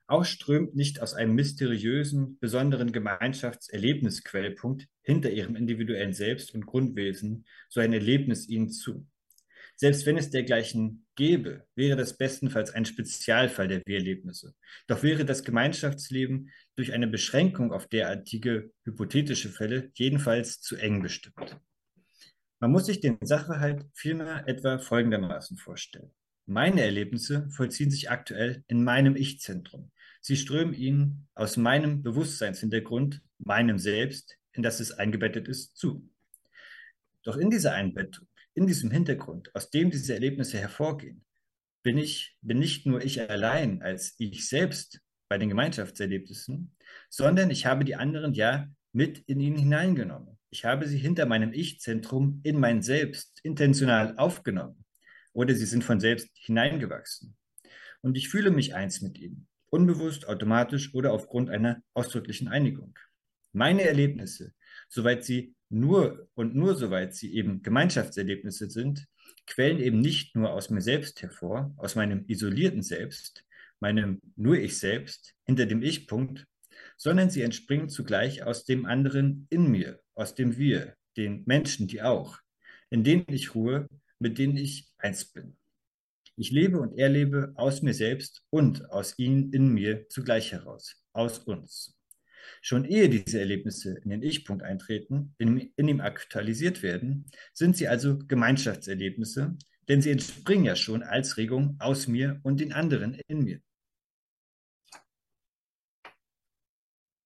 Auch 0.07 0.25
strömt 0.25 0.77
nicht 0.77 1.03
aus 1.03 1.15
einem 1.15 1.35
mysteriösen, 1.35 2.39
besonderen 2.39 2.93
Gemeinschaftserlebnisquellpunkt 2.93 4.87
hinter 5.03 5.31
ihrem 5.31 5.57
individuellen 5.57 6.13
Selbst 6.13 6.55
und 6.55 6.65
Grundwesen 6.65 7.45
so 7.69 7.81
ein 7.81 7.93
Erlebnis 7.93 8.49
ihnen 8.49 8.71
zu. 8.71 9.05
Selbst 9.81 10.07
wenn 10.07 10.19
es 10.19 10.31
dergleichen 10.31 11.07
gäbe, 11.15 11.65
wäre 11.77 11.97
das 11.97 12.17
bestenfalls 12.17 12.73
ein 12.73 12.85
Spezialfall 12.85 13.69
der 13.69 13.81
Wir-Erlebnisse. 13.87 14.57
Doch 14.89 15.05
wäre 15.05 15.25
das 15.25 15.45
Gemeinschaftsleben 15.45 16.51
durch 16.75 16.93
eine 16.93 17.07
Beschränkung 17.07 17.73
auf 17.73 17.87
derartige 17.87 18.73
hypothetische 18.85 19.51
Fälle 19.51 19.93
jedenfalls 19.95 20.61
zu 20.61 20.75
eng 20.75 21.01
bestimmt. 21.01 21.61
Man 22.59 22.73
muss 22.73 22.87
sich 22.87 22.99
den 22.99 23.19
Sachverhalt 23.21 23.87
vielmehr 23.95 24.49
etwa 24.49 24.81
folgendermaßen 24.81 25.59
vorstellen. 25.59 26.11
Meine 26.47 26.83
Erlebnisse 26.83 27.49
vollziehen 27.51 27.93
sich 27.93 28.11
aktuell 28.11 28.65
in 28.67 28.83
meinem 28.83 29.15
Ich-Zentrum. 29.15 29.93
Sie 30.21 30.37
strömen 30.37 30.75
ihnen 30.75 31.29
aus 31.37 31.57
meinem 31.57 32.03
Bewusstseinshintergrund, 32.03 33.23
meinem 33.39 33.79
Selbst, 33.79 34.39
in 34.55 34.65
das 34.65 34.81
es 34.81 34.91
eingebettet 34.91 35.47
ist, 35.47 35.77
zu. 35.77 36.11
Doch 37.23 37.37
in 37.37 37.51
dieser 37.51 37.75
Einbettung 37.75 38.28
in 38.59 38.67
diesem 38.67 38.91
Hintergrund, 38.91 39.55
aus 39.55 39.71
dem 39.71 39.91
diese 39.91 40.15
Erlebnisse 40.15 40.59
hervorgehen, 40.59 41.25
bin 41.85 41.97
ich, 41.97 42.37
bin 42.43 42.59
nicht 42.59 42.87
nur 42.87 43.05
ich 43.05 43.31
allein 43.31 43.83
als 43.83 44.17
ich 44.19 44.49
selbst 44.49 45.01
bei 45.29 45.39
den 45.39 45.49
Gemeinschaftserlebnissen, 45.49 46.75
sondern 47.09 47.51
ich 47.51 47.67
habe 47.67 47.85
die 47.85 47.95
anderen 47.95 48.35
ja 48.35 48.67
mit 48.93 49.21
in 49.21 49.39
ihn 49.39 49.57
hineingenommen. 49.57 50.39
Ich 50.51 50.65
habe 50.65 50.89
sie 50.89 50.99
hinter 50.99 51.27
meinem 51.27 51.53
Ich-Zentrum 51.53 52.41
in 52.43 52.59
mein 52.59 52.83
Selbst 52.83 53.39
intentional 53.45 54.17
aufgenommen 54.17 54.85
oder 55.33 55.55
sie 55.55 55.67
sind 55.67 55.85
von 55.85 56.01
selbst 56.01 56.29
hineingewachsen. 56.35 57.37
Und 58.01 58.17
ich 58.17 58.29
fühle 58.29 58.51
mich 58.51 58.75
eins 58.75 59.03
mit 59.03 59.19
ihnen, 59.19 59.47
unbewusst, 59.71 60.27
automatisch 60.27 60.95
oder 60.95 61.13
aufgrund 61.13 61.49
einer 61.49 61.81
ausdrücklichen 61.95 62.49
Einigung. 62.49 62.99
Meine 63.53 63.83
Erlebnisse, 63.83 64.53
soweit 64.89 65.25
sie 65.25 65.55
nur 65.69 66.29
und 66.35 66.55
nur 66.55 66.75
soweit 66.77 67.15
sie 67.15 67.35
eben 67.35 67.63
Gemeinschaftserlebnisse 67.63 68.71
sind, 68.71 69.07
quellen 69.47 69.79
eben 69.79 70.01
nicht 70.01 70.35
nur 70.35 70.51
aus 70.53 70.71
mir 70.71 70.81
selbst 70.81 71.23
hervor, 71.23 71.75
aus 71.77 71.95
meinem 71.95 72.25
isolierten 72.27 72.83
Selbst, 72.83 73.45
meinem 73.81 74.21
nur 74.37 74.57
ich 74.57 74.79
selbst, 74.79 75.35
hinter 75.47 75.67
dem 75.67 75.83
Ich-Punkt, 75.83 76.47
sondern 76.97 77.31
sie 77.31 77.43
entspringen 77.43 77.89
zugleich 77.89 78.43
aus 78.43 78.65
dem 78.65 78.87
anderen 78.87 79.47
in 79.51 79.71
mir, 79.71 80.01
aus 80.15 80.35
dem 80.35 80.57
Wir, 80.57 80.95
den 81.17 81.45
Menschen, 81.47 81.87
die 81.87 82.03
auch, 82.03 82.39
in 82.91 83.05
denen 83.05 83.27
ich 83.29 83.55
ruhe, 83.55 83.89
mit 84.19 84.39
denen 84.39 84.57
ich 84.57 84.91
eins 84.99 85.27
bin. 85.27 85.57
Ich 86.37 86.51
lebe 86.51 86.79
und 86.79 86.97
erlebe 86.97 87.53
aus 87.57 87.83
mir 87.83 87.95
selbst 87.95 88.43
und 88.51 88.91
aus 88.91 89.19
ihnen 89.19 89.53
in 89.53 89.69
mir 89.69 90.09
zugleich 90.09 90.53
heraus, 90.53 91.03
aus 91.13 91.39
uns. 91.41 91.98
Schon 92.61 92.85
ehe 92.85 93.09
diese 93.09 93.41
Erlebnisse 93.41 93.99
in 94.05 94.11
den 94.11 94.23
Ich-Punkt 94.23 94.63
eintreten, 94.63 95.35
in, 95.39 95.73
in 95.77 95.89
ihm 95.89 96.01
aktualisiert 96.01 96.83
werden, 96.83 97.27
sind 97.53 97.77
sie 97.77 97.89
also 97.89 98.19
Gemeinschaftserlebnisse, 98.19 99.57
denn 99.89 100.03
sie 100.03 100.11
entspringen 100.11 100.65
ja 100.65 100.77
schon 100.77 101.03
als 101.03 101.37
Regung 101.37 101.77
aus 101.79 102.09
mir 102.09 102.41
und 102.43 102.61
den 102.61 102.73
anderen 102.73 103.19
in 103.27 103.45
mir. 103.45 103.61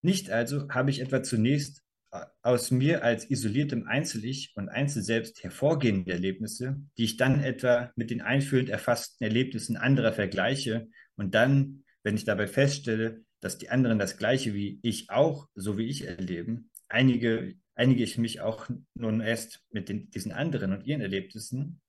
Nicht 0.02 0.30
also 0.30 0.68
habe 0.68 0.90
ich 0.90 1.00
etwa 1.00 1.22
zunächst 1.22 1.82
äh, 2.10 2.26
aus 2.42 2.70
mir 2.70 3.04
als 3.04 3.30
isoliertem 3.30 3.86
Einzel-Ich 3.86 4.52
und 4.56 4.68
Einzelselbst 4.68 5.42
hervorgehende 5.44 6.12
Erlebnisse, 6.12 6.76
die 6.98 7.04
ich 7.04 7.16
dann 7.16 7.42
etwa 7.42 7.92
mit 7.96 8.10
den 8.10 8.20
einfühlend 8.20 8.68
erfassten 8.68 9.24
Erlebnissen 9.24 9.76
anderer 9.76 10.12
vergleiche 10.12 10.88
und 11.14 11.34
dann, 11.34 11.84
wenn 12.02 12.16
ich 12.16 12.24
dabei 12.24 12.48
feststelle, 12.48 13.24
dass 13.42 13.58
die 13.58 13.70
anderen 13.70 13.98
das 13.98 14.16
Gleiche 14.16 14.54
wie 14.54 14.78
ich 14.82 15.10
auch, 15.10 15.48
so 15.54 15.76
wie 15.76 15.88
ich 15.88 16.06
erleben, 16.06 16.70
einige, 16.88 17.56
einige 17.74 18.04
ich 18.04 18.16
mich 18.16 18.40
auch 18.40 18.70
nun 18.94 19.20
erst 19.20 19.60
mit 19.70 19.88
den, 19.88 20.10
diesen 20.10 20.32
anderen 20.32 20.72
und 20.72 20.86
ihren 20.86 21.00
Erlebnissen. 21.00 21.80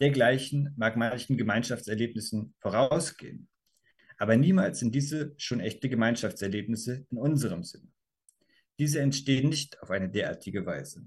Dergleichen 0.00 0.74
mag 0.76 0.96
manchen 0.96 1.36
Gemeinschaftserlebnissen 1.36 2.52
vorausgehen, 2.58 3.48
aber 4.16 4.36
niemals 4.36 4.80
sind 4.80 4.92
diese 4.94 5.34
schon 5.36 5.60
echte 5.60 5.88
Gemeinschaftserlebnisse 5.88 7.06
in 7.10 7.16
unserem 7.16 7.62
Sinne. 7.62 7.88
Diese 8.80 9.00
entstehen 9.00 9.48
nicht 9.48 9.80
auf 9.82 9.90
eine 9.90 10.08
derartige 10.08 10.66
Weise. 10.66 11.04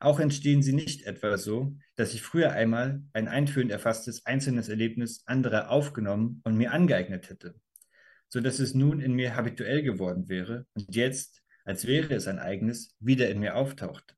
Auch 0.00 0.18
entstehen 0.18 0.62
sie 0.62 0.72
nicht 0.72 1.04
etwa 1.04 1.38
so, 1.38 1.76
dass 1.94 2.12
ich 2.12 2.22
früher 2.22 2.50
einmal 2.50 3.02
ein 3.12 3.28
einführend 3.28 3.70
erfasstes 3.70 4.26
einzelnes 4.26 4.68
Erlebnis 4.68 5.22
anderer 5.26 5.70
aufgenommen 5.70 6.40
und 6.44 6.56
mir 6.56 6.72
angeeignet 6.72 7.30
hätte 7.30 7.54
so 8.36 8.42
dass 8.42 8.58
es 8.58 8.74
nun 8.74 9.00
in 9.00 9.14
mir 9.14 9.34
habituell 9.34 9.82
geworden 9.82 10.28
wäre 10.28 10.66
und 10.74 10.94
jetzt, 10.94 11.42
als 11.64 11.86
wäre 11.86 12.12
es 12.12 12.28
ein 12.28 12.38
eigenes, 12.38 12.94
wieder 13.00 13.30
in 13.30 13.40
mir 13.40 13.56
auftauchte. 13.56 14.14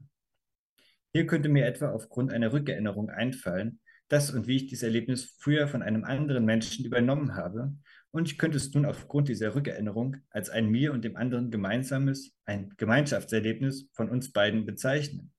Hier 1.13 1.25
könnte 1.29 1.49
mir 1.49 1.67
etwa 1.67 1.91
aufgrund 1.91 2.33
einer 2.33 2.53
Rückerinnerung 2.53 3.11
einfallen, 3.11 3.79
dass 4.09 4.33
und 4.33 4.49
wie 4.49 4.57
ich 4.57 4.67
dieses 4.67 4.83
Erlebnis 4.83 5.37
früher 5.39 5.69
von 5.69 5.85
einem 5.85 6.03
anderen 6.03 6.45
Menschen 6.45 6.85
übernommen 6.85 7.37
habe, 7.37 7.77
und 8.11 8.27
ich 8.27 8.39
könnte 8.39 8.57
es 8.57 8.75
nun 8.75 8.87
aufgrund 8.87 9.29
dieser 9.29 9.55
Rückerinnerung 9.55 10.17
als 10.31 10.51
ein 10.51 10.69
mir 10.69 10.93
und 10.93 11.05
dem 11.05 11.15
anderen 11.15 11.53
gemeinsames, 11.53 12.35
ein 12.45 12.75
Gemeinschaftserlebnis 12.77 13.89
von 13.93 14.11
uns 14.11 14.33
beiden 14.33 14.67
bezeichnen. 14.67 15.31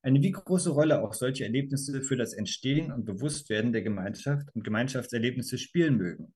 Eine 0.00 0.22
wie 0.22 0.30
große 0.30 0.70
Rolle 0.70 1.02
auch 1.02 1.12
solche 1.12 1.44
Erlebnisse 1.44 2.00
für 2.00 2.16
das 2.16 2.32
Entstehen 2.32 2.90
und 2.90 3.04
Bewusstwerden 3.04 3.70
der 3.70 3.82
Gemeinschaft 3.82 4.48
und 4.54 4.64
Gemeinschaftserlebnisse 4.64 5.58
spielen 5.58 5.98
mögen 5.98 6.32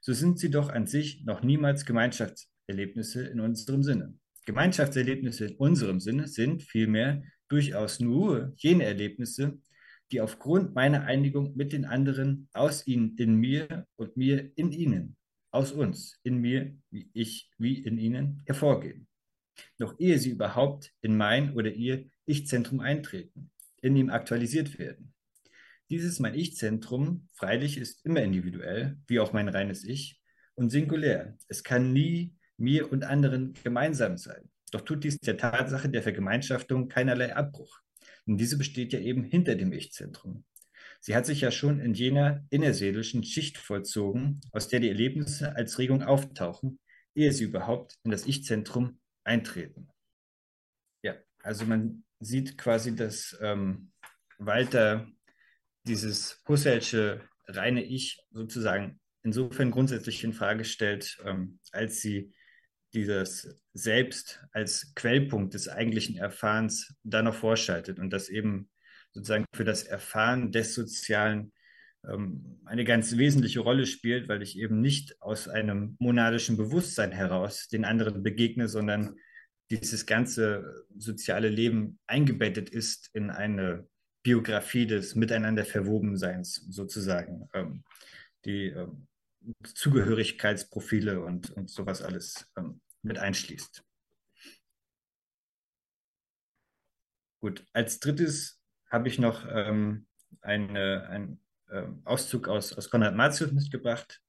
so 0.00 0.12
sind 0.12 0.38
sie 0.38 0.50
doch 0.50 0.68
an 0.68 0.86
sich 0.86 1.24
noch 1.24 1.42
niemals 1.42 1.84
Gemeinschaftserlebnisse 1.84 3.26
in 3.26 3.40
unserem 3.40 3.82
Sinne. 3.82 4.14
Gemeinschaftserlebnisse 4.46 5.46
in 5.46 5.56
unserem 5.56 6.00
Sinne 6.00 6.26
sind 6.28 6.62
vielmehr 6.62 7.22
durchaus 7.48 8.00
nur 8.00 8.54
jene 8.56 8.84
Erlebnisse, 8.84 9.58
die 10.10 10.20
aufgrund 10.20 10.74
meiner 10.74 11.04
Einigung 11.04 11.54
mit 11.56 11.72
den 11.72 11.84
anderen 11.84 12.48
aus 12.52 12.86
ihnen 12.86 13.16
in 13.18 13.34
mir 13.34 13.86
und 13.96 14.16
mir 14.16 14.50
in 14.56 14.72
ihnen, 14.72 15.16
aus 15.50 15.72
uns, 15.72 16.18
in 16.22 16.38
mir, 16.38 16.74
wie 16.90 17.10
ich, 17.12 17.50
wie 17.58 17.82
in 17.82 17.98
ihnen 17.98 18.42
hervorgehen. 18.46 19.06
Noch 19.78 19.98
ehe 19.98 20.18
sie 20.18 20.30
überhaupt 20.30 20.92
in 21.02 21.16
mein 21.16 21.54
oder 21.54 21.72
ihr 21.72 22.08
Ich-Zentrum 22.26 22.80
eintreten, 22.80 23.50
in 23.82 23.96
ihm 23.96 24.10
aktualisiert 24.10 24.78
werden. 24.78 25.12
Dieses 25.90 26.18
mein 26.18 26.34
Ich-Zentrum, 26.34 27.28
freilich, 27.32 27.78
ist 27.78 28.04
immer 28.04 28.22
individuell, 28.22 28.98
wie 29.06 29.20
auch 29.20 29.32
mein 29.32 29.48
reines 29.48 29.84
Ich, 29.84 30.20
und 30.54 30.70
singulär. 30.70 31.36
Es 31.48 31.62
kann 31.64 31.92
nie 31.92 32.34
mir 32.56 32.92
und 32.92 33.04
anderen 33.04 33.54
gemeinsam 33.64 34.18
sein. 34.18 34.50
Doch 34.72 34.82
tut 34.82 35.04
dies 35.04 35.18
der 35.18 35.38
Tatsache 35.38 35.88
der 35.88 36.02
Vergemeinschaftung 36.02 36.88
keinerlei 36.88 37.34
Abbruch. 37.34 37.80
Denn 38.26 38.36
diese 38.36 38.58
besteht 38.58 38.92
ja 38.92 38.98
eben 38.98 39.24
hinter 39.24 39.54
dem 39.54 39.72
Ich-Zentrum. 39.72 40.44
Sie 41.00 41.14
hat 41.14 41.26
sich 41.26 41.40
ja 41.40 41.50
schon 41.50 41.80
in 41.80 41.94
jener 41.94 42.44
innerseelischen 42.50 43.24
Schicht 43.24 43.56
vollzogen, 43.56 44.40
aus 44.52 44.68
der 44.68 44.80
die 44.80 44.88
Erlebnisse 44.88 45.54
als 45.54 45.78
Regung 45.78 46.02
auftauchen, 46.02 46.80
ehe 47.14 47.32
sie 47.32 47.44
überhaupt 47.44 47.94
in 48.02 48.10
das 48.10 48.26
Ich-Zentrum 48.26 48.98
eintreten. 49.24 49.88
Ja, 51.02 51.14
also 51.42 51.64
man 51.64 52.04
sieht 52.20 52.58
quasi, 52.58 52.96
dass 52.96 53.38
ähm, 53.40 53.92
Walter 54.38 55.06
dieses 55.88 56.42
Husserlsche 56.46 57.22
reine 57.46 57.82
Ich 57.82 58.20
sozusagen 58.30 59.00
insofern 59.22 59.70
grundsätzlich 59.70 60.22
in 60.22 60.32
Frage 60.32 60.64
stellt, 60.64 61.18
ähm, 61.24 61.58
als 61.72 62.00
sie 62.00 62.32
dieses 62.94 63.62
Selbst 63.72 64.42
als 64.52 64.94
Quellpunkt 64.94 65.54
des 65.54 65.68
eigentlichen 65.68 66.16
Erfahrens 66.16 66.94
da 67.02 67.22
noch 67.22 67.34
vorschaltet 67.34 67.98
und 67.98 68.10
das 68.10 68.28
eben 68.28 68.70
sozusagen 69.12 69.44
für 69.54 69.64
das 69.64 69.82
Erfahren 69.82 70.52
des 70.52 70.74
Sozialen 70.74 71.52
ähm, 72.06 72.60
eine 72.64 72.84
ganz 72.84 73.16
wesentliche 73.16 73.60
Rolle 73.60 73.86
spielt, 73.86 74.28
weil 74.28 74.42
ich 74.42 74.58
eben 74.58 74.80
nicht 74.80 75.20
aus 75.20 75.48
einem 75.48 75.96
monadischen 75.98 76.56
Bewusstsein 76.56 77.12
heraus 77.12 77.68
den 77.68 77.84
anderen 77.84 78.22
begegne, 78.22 78.68
sondern 78.68 79.16
dieses 79.70 80.06
ganze 80.06 80.86
soziale 80.96 81.48
Leben 81.48 81.98
eingebettet 82.06 82.70
ist 82.70 83.10
in 83.12 83.30
eine 83.30 83.86
Biografie 84.28 84.86
des 84.86 85.14
Miteinander 85.14 85.64
Verwobenseins 85.64 86.56
sozusagen. 86.68 87.48
Ähm, 87.54 87.82
die 88.44 88.66
ähm, 88.66 89.06
Zugehörigkeitsprofile 89.62 91.24
und, 91.24 91.50
und 91.52 91.70
sowas 91.70 92.02
alles 92.02 92.46
ähm, 92.54 92.82
mit 93.00 93.16
einschließt. 93.16 93.82
Gut, 97.40 97.64
als 97.72 98.00
drittes 98.00 98.60
habe 98.90 99.08
ich 99.08 99.18
noch 99.18 99.46
ähm, 99.50 100.06
eine, 100.42 101.08
einen 101.08 101.40
äh, 101.68 101.86
Auszug 102.04 102.48
aus, 102.48 102.74
aus 102.74 102.90
Konrad 102.90 103.14
Martius 103.14 103.52
mitgebracht. 103.52 104.20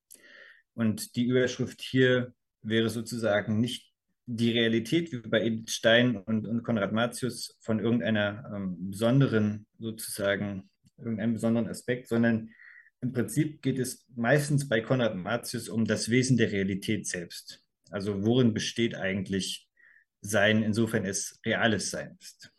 Und 0.75 1.17
die 1.17 1.25
Überschrift 1.25 1.81
hier 1.81 2.33
wäre 2.61 2.87
sozusagen 2.87 3.59
nicht 3.59 3.88
die 4.31 4.51
Realität 4.51 5.11
wie 5.11 5.27
bei 5.27 5.41
Edith 5.41 5.71
Stein 5.71 6.15
und, 6.15 6.45
und 6.45 6.61
Konrad 6.61 6.91
Martius 6.91 7.57
von 7.61 7.79
irgendeiner 7.79 8.51
ähm, 8.55 8.91
besonderen, 8.91 9.65
sozusagen, 9.79 10.69
irgendeinem 10.97 11.33
besonderen 11.33 11.67
Aspekt, 11.67 12.07
sondern 12.07 12.51
im 13.01 13.11
Prinzip 13.11 13.63
geht 13.63 13.79
es 13.79 14.05
meistens 14.15 14.69
bei 14.69 14.81
Konrad 14.81 15.15
Martius 15.15 15.67
um 15.67 15.83
das 15.83 16.09
Wesen 16.09 16.37
der 16.37 16.51
Realität 16.51 17.07
selbst. 17.07 17.63
Also 17.89 18.23
worin 18.23 18.53
besteht 18.53 18.93
eigentlich 18.93 19.67
Sein, 20.21 20.61
insofern 20.61 21.05
es 21.05 21.39
reales 21.43 21.89
Sein 21.89 22.15
ist. 22.19 22.53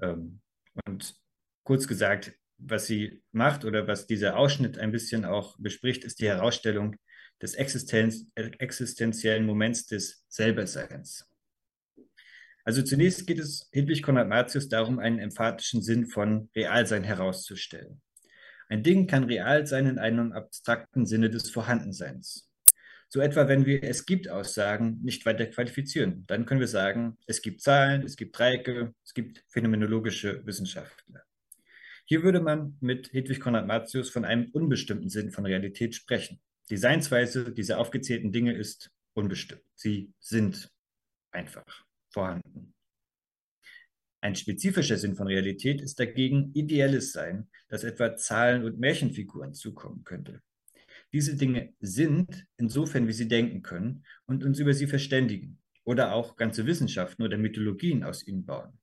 Ähm, 0.00 0.40
und 0.86 1.16
kurz 1.64 1.88
gesagt, 1.88 2.32
was 2.58 2.86
sie 2.86 3.24
macht 3.32 3.64
oder 3.64 3.88
was 3.88 4.06
dieser 4.06 4.36
Ausschnitt 4.36 4.78
ein 4.78 4.92
bisschen 4.92 5.24
auch 5.24 5.58
bespricht, 5.58 6.04
ist 6.04 6.20
die 6.20 6.28
Herausstellung 6.28 6.94
des 7.42 7.54
Existenz, 7.54 8.26
existenziellen 8.34 9.46
Moments 9.46 9.86
des 9.86 10.24
Selberseins. 10.28 11.26
Also 12.64 12.82
zunächst 12.82 13.26
geht 13.26 13.38
es 13.38 13.68
Hedwig 13.72 14.02
Konrad 14.02 14.28
Martius 14.28 14.68
darum, 14.68 14.98
einen 14.98 15.18
emphatischen 15.18 15.82
Sinn 15.82 16.06
von 16.06 16.50
Realsein 16.54 17.04
herauszustellen. 17.04 18.00
Ein 18.68 18.82
Ding 18.82 19.06
kann 19.06 19.24
real 19.24 19.66
sein 19.66 19.86
in 19.86 19.98
einem 19.98 20.32
abstrakten 20.32 21.06
Sinne 21.06 21.30
des 21.30 21.50
Vorhandenseins. 21.50 22.48
So 23.08 23.20
etwa, 23.20 23.48
wenn 23.48 23.66
wir 23.66 23.82
es 23.82 24.06
gibt 24.06 24.28
Aussagen 24.28 25.00
nicht 25.02 25.26
weiter 25.26 25.46
qualifizieren, 25.46 26.24
dann 26.28 26.46
können 26.46 26.60
wir 26.60 26.68
sagen, 26.68 27.18
es 27.26 27.42
gibt 27.42 27.60
Zahlen, 27.60 28.04
es 28.04 28.14
gibt 28.16 28.38
Dreiecke, 28.38 28.94
es 29.04 29.14
gibt 29.14 29.42
phänomenologische 29.48 30.46
Wissenschaftler. 30.46 31.24
Hier 32.04 32.22
würde 32.22 32.40
man 32.40 32.76
mit 32.80 33.12
Hedwig 33.12 33.40
Konrad 33.40 33.66
Martius 33.66 34.10
von 34.10 34.24
einem 34.24 34.50
unbestimmten 34.52 35.08
Sinn 35.08 35.32
von 35.32 35.44
Realität 35.44 35.96
sprechen. 35.96 36.40
Die 36.70 36.76
Seinsweise 36.76 37.52
dieser 37.52 37.78
aufgezählten 37.78 38.30
Dinge 38.30 38.52
ist 38.52 38.92
unbestimmt. 39.12 39.64
Sie 39.74 40.12
sind 40.20 40.70
einfach 41.32 41.84
vorhanden. 42.10 42.74
Ein 44.22 44.36
spezifischer 44.36 44.96
Sinn 44.96 45.16
von 45.16 45.26
Realität 45.26 45.80
ist 45.80 45.98
dagegen 45.98 46.52
ideelles 46.54 47.12
Sein, 47.12 47.48
das 47.68 47.82
etwa 47.82 48.16
Zahlen 48.16 48.64
und 48.64 48.78
Märchenfiguren 48.78 49.52
zukommen 49.52 50.04
könnte. 50.04 50.42
Diese 51.12 51.36
Dinge 51.36 51.74
sind, 51.80 52.46
insofern 52.56 53.08
wie 53.08 53.12
sie 53.12 53.26
denken 53.26 53.62
können 53.62 54.04
und 54.26 54.44
uns 54.44 54.60
über 54.60 54.74
sie 54.74 54.86
verständigen 54.86 55.58
oder 55.82 56.12
auch 56.12 56.36
ganze 56.36 56.66
Wissenschaften 56.66 57.22
oder 57.22 57.36
Mythologien 57.36 58.04
aus 58.04 58.24
ihnen 58.24 58.44
bauen. 58.44 58.78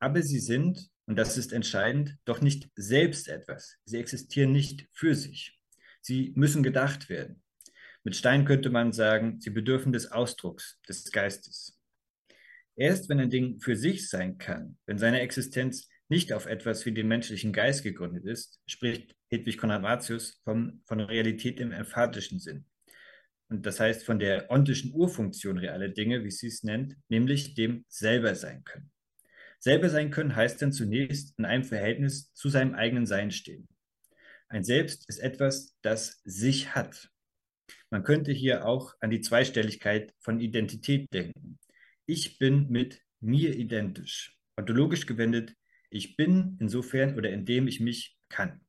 Aber 0.00 0.22
sie 0.22 0.40
sind, 0.40 0.90
und 1.06 1.14
das 1.16 1.36
ist 1.36 1.52
entscheidend, 1.52 2.18
doch 2.24 2.40
nicht 2.40 2.70
selbst 2.74 3.28
etwas. 3.28 3.78
Sie 3.84 3.98
existieren 3.98 4.50
nicht 4.50 4.88
für 4.90 5.14
sich. 5.14 5.61
Sie 6.02 6.32
müssen 6.34 6.62
gedacht 6.62 7.08
werden. 7.08 7.42
Mit 8.04 8.16
Stein 8.16 8.44
könnte 8.44 8.68
man 8.68 8.92
sagen, 8.92 9.40
sie 9.40 9.50
bedürfen 9.50 9.92
des 9.92 10.10
Ausdrucks, 10.10 10.80
des 10.88 11.10
Geistes. 11.12 11.78
Erst 12.74 13.08
wenn 13.08 13.20
ein 13.20 13.30
Ding 13.30 13.60
für 13.60 13.76
sich 13.76 14.08
sein 14.08 14.38
kann, 14.38 14.76
wenn 14.86 14.98
seine 14.98 15.20
Existenz 15.20 15.88
nicht 16.08 16.32
auf 16.32 16.46
etwas 16.46 16.84
wie 16.84 16.92
den 16.92 17.06
menschlichen 17.06 17.52
Geist 17.52 17.84
gegründet 17.84 18.24
ist, 18.24 18.60
spricht 18.66 19.14
Hedwig 19.30 19.56
Konrad 19.56 19.82
Martius 19.82 20.40
vom, 20.44 20.82
von 20.84 21.00
Realität 21.00 21.60
im 21.60 21.70
emphatischen 21.70 22.40
Sinn. 22.40 22.66
Und 23.48 23.64
das 23.64 23.78
heißt 23.78 24.04
von 24.04 24.18
der 24.18 24.50
ontischen 24.50 24.92
Urfunktion 24.92 25.58
realer 25.58 25.88
Dinge, 25.88 26.24
wie 26.24 26.30
sie 26.30 26.48
es 26.48 26.64
nennt, 26.64 26.96
nämlich 27.08 27.54
dem 27.54 27.84
selber 27.88 28.34
sein 28.34 28.64
können. 28.64 28.90
Selber 29.58 29.88
sein 29.90 30.10
können 30.10 30.34
heißt 30.34 30.60
dann 30.60 30.72
zunächst 30.72 31.38
in 31.38 31.44
einem 31.44 31.62
Verhältnis 31.62 32.32
zu 32.34 32.48
seinem 32.48 32.74
eigenen 32.74 33.06
Sein 33.06 33.30
stehen. 33.30 33.68
Ein 34.52 34.64
Selbst 34.64 35.08
ist 35.08 35.18
etwas, 35.18 35.74
das 35.80 36.20
sich 36.24 36.74
hat. 36.74 37.08
Man 37.88 38.04
könnte 38.04 38.32
hier 38.32 38.66
auch 38.66 38.94
an 39.00 39.08
die 39.08 39.22
Zweistelligkeit 39.22 40.12
von 40.20 40.40
Identität 40.40 41.06
denken. 41.14 41.58
Ich 42.04 42.38
bin 42.38 42.68
mit 42.68 43.00
mir 43.18 43.56
identisch. 43.56 44.36
Ontologisch 44.58 45.06
gewendet, 45.06 45.56
ich 45.88 46.16
bin 46.16 46.58
insofern 46.60 47.16
oder 47.16 47.30
indem 47.30 47.66
ich 47.66 47.80
mich 47.80 48.18
kann. 48.28 48.60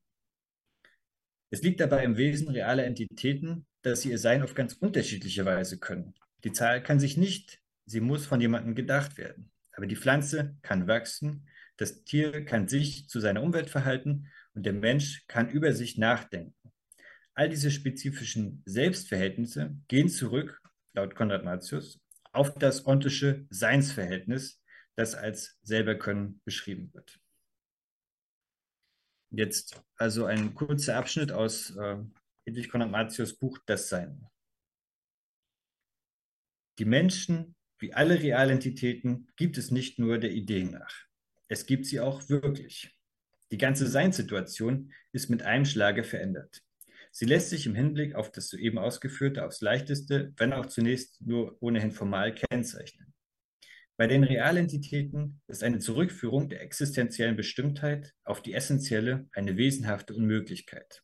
Es 1.50 1.62
liegt 1.62 1.82
dabei 1.82 2.06
im 2.06 2.16
Wesen 2.16 2.48
realer 2.48 2.86
Entitäten, 2.86 3.66
dass 3.82 4.04
sie 4.04 4.12
ihr 4.12 4.20
Sein 4.20 4.42
auf 4.42 4.56
ganz 4.56 4.76
unterschiedliche 4.76 5.44
Weise 5.44 5.80
können. 5.80 6.14
Die 6.46 6.54
Zahl 6.54 6.82
kann 6.82 7.02
sich 7.02 7.18
nicht, 7.18 7.60
sie 7.86 8.00
muss 8.00 8.26
von 8.26 8.40
jemandem 8.40 8.74
gedacht 8.74 9.18
werden. 9.18 9.52
Aber 9.74 9.86
die 9.86 9.98
Pflanze 9.98 10.56
kann 10.62 10.88
wachsen, 10.88 11.50
das 11.76 12.06
Tier 12.06 12.46
kann 12.46 12.70
sich 12.70 13.10
zu 13.10 13.20
seiner 13.20 13.44
Umwelt 13.44 13.70
verhalten 13.70 14.30
und 14.54 14.66
der 14.66 14.74
Mensch 14.74 15.26
kann 15.28 15.50
über 15.50 15.74
sich 15.74 15.98
nachdenken. 15.98 16.72
All 17.34 17.50
diese 17.50 17.72
spezifischen 17.72 18.62
Selbstverhältnisse 18.66 19.76
gehen 19.88 20.10
zurück, 20.10 20.62
laut 20.94 21.16
Konrad 21.16 21.44
Martius, 21.44 22.00
auf 22.32 22.54
das 22.56 22.86
ontische 22.86 23.46
Seinsverhältnis, 23.50 24.62
das 24.96 25.16
als 25.16 25.58
Selberkönnen 25.64 26.42
beschrieben 26.46 26.94
wird. 26.94 27.20
Jetzt 29.32 29.82
also 29.96 30.26
ein 30.26 30.54
kurzer 30.54 30.96
Abschnitt 30.96 31.32
aus 31.32 31.76
äh, 31.76 31.98
Hedwig 32.46 32.70
Konrad 32.70 32.92
Martius 32.92 33.34
Buch 33.36 33.58
Das 33.66 33.90
Sein. 33.90 34.28
Die 36.78 36.86
Menschen, 36.86 37.56
wie 37.80 37.94
alle 37.94 38.20
Realentitäten, 38.20 39.28
gibt 39.36 39.58
es 39.58 39.72
nicht 39.72 39.98
nur 39.98 40.20
der 40.20 40.32
Idee 40.32 40.64
nach. 40.64 40.94
Es 41.48 41.66
gibt 41.66 41.86
sie 41.86 42.00
auch 42.00 42.30
wirklich. 42.30 42.96
Die 43.54 43.60
ganze 43.60 43.86
Seinssituation 43.86 44.92
ist 45.12 45.30
mit 45.30 45.44
einem 45.44 45.66
Schlage 45.66 46.04
verändert. 46.04 46.64
Sie 47.12 47.26
lässt 47.26 47.52
sich 47.52 47.68
im 47.68 47.76
Hinblick 47.76 48.16
auf 48.16 48.32
das 48.32 48.50
soeben 48.50 48.80
ausgeführte 48.80 49.46
aufs 49.46 49.62
leichteste, 49.62 50.34
wenn 50.38 50.54
auch 50.54 50.66
zunächst 50.66 51.22
nur 51.22 51.56
ohnehin 51.62 51.92
formal 51.92 52.34
kennzeichnen. 52.34 53.14
Bei 53.96 54.08
den 54.08 54.24
Realentitäten 54.24 55.40
ist 55.46 55.64
eine 55.64 55.78
Zurückführung 55.78 56.50
der 56.50 56.64
existenziellen 56.64 57.36
Bestimmtheit 57.36 58.16
auf 58.24 58.42
die 58.42 58.56
essentielle 58.56 59.30
eine 59.34 59.56
wesenhafte 59.56 60.16
Unmöglichkeit. 60.16 61.04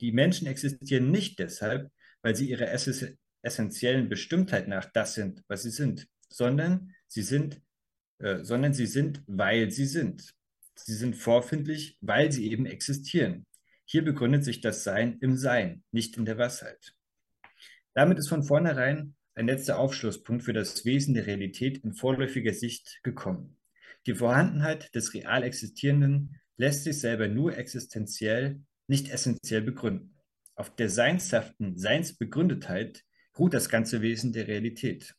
Die 0.00 0.10
Menschen 0.10 0.48
existieren 0.48 1.12
nicht 1.12 1.38
deshalb, 1.38 1.92
weil 2.20 2.34
sie 2.34 2.50
ihre 2.50 2.66
essentiellen 3.42 4.08
Bestimmtheit 4.08 4.66
nach 4.66 4.86
das 4.86 5.14
sind, 5.14 5.44
was 5.46 5.62
sie 5.62 5.70
sind, 5.70 6.08
sondern 6.30 6.96
sie 7.06 7.22
sind, 7.22 7.62
äh, 8.18 8.42
sondern 8.42 8.74
sie 8.74 8.86
sind, 8.86 9.22
weil 9.28 9.70
sie 9.70 9.86
sind. 9.86 10.34
Sie 10.78 10.94
sind 10.94 11.16
vorfindlich, 11.16 11.98
weil 12.00 12.32
sie 12.32 12.50
eben 12.50 12.66
existieren. 12.66 13.46
Hier 13.84 14.04
begründet 14.04 14.44
sich 14.44 14.60
das 14.60 14.84
Sein 14.84 15.18
im 15.20 15.36
Sein, 15.36 15.84
nicht 15.92 16.16
in 16.16 16.24
der 16.24 16.38
Washeit. 16.38 16.94
Damit 17.94 18.18
ist 18.18 18.28
von 18.28 18.42
vornherein 18.42 19.14
ein 19.34 19.46
letzter 19.46 19.78
Aufschlusspunkt 19.78 20.42
für 20.44 20.52
das 20.52 20.84
Wesen 20.84 21.14
der 21.14 21.26
Realität 21.26 21.78
in 21.78 21.92
vorläufiger 21.92 22.52
Sicht 22.52 23.00
gekommen. 23.02 23.58
Die 24.06 24.14
Vorhandenheit 24.14 24.94
des 24.94 25.14
real 25.14 25.42
Existierenden 25.42 26.40
lässt 26.56 26.84
sich 26.84 27.00
selber 27.00 27.28
nur 27.28 27.56
existenziell, 27.56 28.60
nicht 28.86 29.10
essentiell 29.10 29.62
begründen. 29.62 30.14
Auf 30.54 30.74
der 30.74 30.88
seinshaften 30.88 31.76
Seinsbegründetheit 31.76 33.04
ruht 33.38 33.52
das 33.52 33.68
ganze 33.68 34.00
Wesen 34.00 34.32
der 34.32 34.48
Realität. 34.48 35.14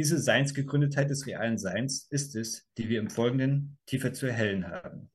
Diese 0.00 0.18
Seinsgegründetheit 0.18 1.10
des 1.10 1.26
realen 1.26 1.58
Seins 1.58 2.06
ist 2.08 2.34
es, 2.34 2.66
die 2.78 2.88
wir 2.88 3.00
im 3.00 3.10
Folgenden 3.10 3.76
tiefer 3.84 4.14
zu 4.14 4.24
erhellen 4.24 4.66
haben. 4.66 5.10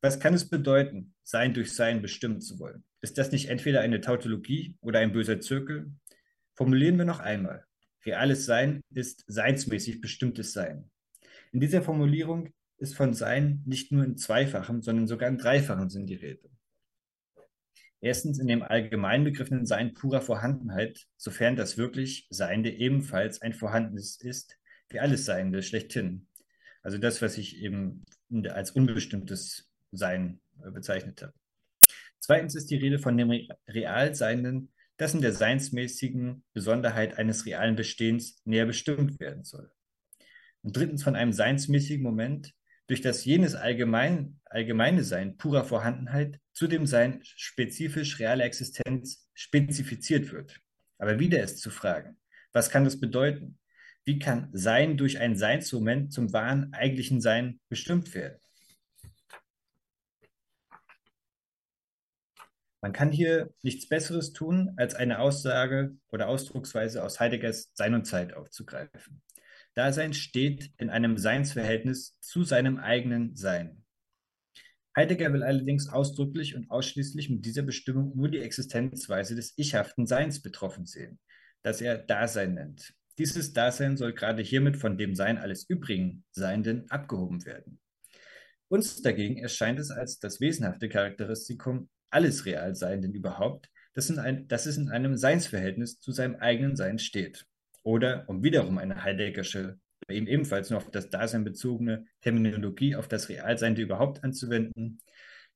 Was 0.00 0.20
kann 0.20 0.32
es 0.32 0.48
bedeuten, 0.48 1.16
Sein 1.24 1.54
durch 1.54 1.74
Sein 1.74 2.02
bestimmen 2.02 2.40
zu 2.40 2.60
wollen? 2.60 2.84
Ist 3.00 3.18
das 3.18 3.32
nicht 3.32 3.48
entweder 3.48 3.80
eine 3.80 4.00
Tautologie 4.00 4.76
oder 4.80 5.00
ein 5.00 5.10
böser 5.10 5.40
Zirkel? 5.40 5.90
Formulieren 6.54 6.98
wir 6.98 7.04
noch 7.04 7.18
einmal. 7.18 7.64
Reales 8.04 8.46
Sein 8.46 8.84
ist 8.94 9.24
seinsmäßig 9.26 10.00
bestimmtes 10.00 10.52
Sein. 10.52 10.88
In 11.50 11.58
dieser 11.58 11.82
Formulierung 11.82 12.50
ist 12.78 12.94
von 12.94 13.12
Sein 13.12 13.64
nicht 13.66 13.90
nur 13.90 14.04
in 14.04 14.16
zweifachen, 14.16 14.82
sondern 14.82 15.08
sogar 15.08 15.28
in 15.28 15.36
dreifachen 15.36 15.90
Sinn 15.90 16.06
die 16.06 16.14
Rede. 16.14 16.48
Erstens 18.06 18.38
in 18.38 18.46
dem 18.46 18.62
allgemein 18.62 19.24
begriffenen 19.24 19.66
Sein 19.66 19.92
purer 19.92 20.20
Vorhandenheit, 20.20 21.08
sofern 21.16 21.56
das 21.56 21.76
wirklich 21.76 22.28
Seiende 22.30 22.70
ebenfalls 22.70 23.42
ein 23.42 23.52
Vorhandenes 23.52 24.20
ist, 24.20 24.60
wie 24.90 25.00
alles 25.00 25.24
Seiende 25.24 25.60
schlechthin. 25.60 26.28
Also 26.84 26.98
das, 26.98 27.20
was 27.20 27.36
ich 27.36 27.60
eben 27.60 28.04
als 28.48 28.70
unbestimmtes 28.70 29.72
Sein 29.90 30.40
bezeichnet 30.72 31.20
habe. 31.20 31.32
Zweitens 32.20 32.54
ist 32.54 32.70
die 32.70 32.76
Rede 32.76 33.00
von 33.00 33.16
dem 33.16 33.32
Realseienden, 33.66 34.72
das 34.98 35.12
in 35.12 35.20
der 35.20 35.32
seinsmäßigen 35.32 36.44
Besonderheit 36.52 37.18
eines 37.18 37.44
realen 37.44 37.74
Bestehens 37.74 38.40
näher 38.44 38.66
bestimmt 38.66 39.18
werden 39.18 39.42
soll. 39.42 39.68
Und 40.62 40.76
drittens 40.76 41.02
von 41.02 41.16
einem 41.16 41.32
seinsmäßigen 41.32 42.04
Moment, 42.04 42.54
durch 42.86 43.00
das 43.00 43.24
jenes 43.24 43.54
allgemein, 43.54 44.40
allgemeine 44.44 45.04
Sein 45.04 45.36
purer 45.36 45.64
Vorhandenheit 45.64 46.40
zu 46.52 46.66
dem 46.66 46.86
Sein 46.86 47.20
spezifisch 47.22 48.18
reale 48.18 48.44
Existenz 48.44 49.28
spezifiziert 49.34 50.32
wird. 50.32 50.60
Aber 50.98 51.18
wieder 51.18 51.42
ist 51.42 51.60
zu 51.60 51.70
fragen, 51.70 52.16
was 52.52 52.70
kann 52.70 52.84
das 52.84 52.98
bedeuten? 52.98 53.58
Wie 54.04 54.18
kann 54.18 54.48
Sein 54.52 54.96
durch 54.96 55.18
ein 55.18 55.36
Seinsmoment 55.36 56.12
zum 56.12 56.32
wahren 56.32 56.72
eigentlichen 56.72 57.20
Sein 57.20 57.60
bestimmt 57.68 58.14
werden? 58.14 58.38
Man 62.80 62.92
kann 62.92 63.10
hier 63.10 63.52
nichts 63.62 63.88
Besseres 63.88 64.32
tun, 64.32 64.72
als 64.76 64.94
eine 64.94 65.18
Aussage 65.18 65.96
oder 66.08 66.28
Ausdrucksweise 66.28 67.02
aus 67.02 67.18
Heideggers 67.18 67.72
Sein 67.74 67.94
und 67.94 68.04
Zeit 68.04 68.32
aufzugreifen. 68.32 69.22
Dasein 69.76 70.14
steht 70.14 70.70
in 70.78 70.88
einem 70.88 71.18
Seinsverhältnis 71.18 72.18
zu 72.20 72.44
seinem 72.44 72.78
eigenen 72.78 73.36
Sein. 73.36 73.84
Heidegger 74.96 75.30
will 75.34 75.42
allerdings 75.42 75.90
ausdrücklich 75.90 76.56
und 76.56 76.70
ausschließlich 76.70 77.28
mit 77.28 77.44
dieser 77.44 77.60
Bestimmung 77.60 78.16
nur 78.16 78.30
die 78.30 78.40
Existenzweise 78.40 79.36
des 79.36 79.52
ichhaften 79.58 80.06
Seins 80.06 80.40
betroffen 80.40 80.86
sehen, 80.86 81.18
das 81.62 81.82
er 81.82 81.98
Dasein 81.98 82.54
nennt. 82.54 82.94
Dieses 83.18 83.52
Dasein 83.52 83.98
soll 83.98 84.14
gerade 84.14 84.42
hiermit 84.42 84.78
von 84.78 84.96
dem 84.96 85.14
Sein 85.14 85.36
alles 85.36 85.68
übrigen 85.68 86.24
Seienden 86.30 86.90
abgehoben 86.90 87.44
werden. 87.44 87.78
Uns 88.68 89.02
dagegen 89.02 89.36
erscheint 89.36 89.78
es 89.78 89.90
als 89.90 90.18
das 90.18 90.40
wesenhafte 90.40 90.88
Charakteristikum 90.88 91.90
alles 92.08 92.46
Realseienden 92.46 93.12
überhaupt, 93.12 93.68
dass, 93.92 94.10
ein, 94.10 94.48
dass 94.48 94.64
es 94.64 94.78
in 94.78 94.88
einem 94.88 95.18
Seinsverhältnis 95.18 96.00
zu 96.00 96.12
seinem 96.12 96.36
eigenen 96.36 96.76
Sein 96.76 96.98
steht. 96.98 97.46
Oder, 97.86 98.28
um 98.28 98.42
wiederum 98.42 98.78
eine 98.78 99.04
Heideggersche, 99.04 99.78
bei 100.08 100.14
ihm 100.14 100.26
ebenfalls 100.26 100.70
nur 100.70 100.78
auf 100.78 100.90
das 100.90 101.08
Dasein 101.08 101.44
bezogene 101.44 102.06
Terminologie 102.20 102.96
auf 102.96 103.06
das 103.06 103.28
Realseiende 103.28 103.80
überhaupt 103.80 104.24
anzuwenden, 104.24 104.98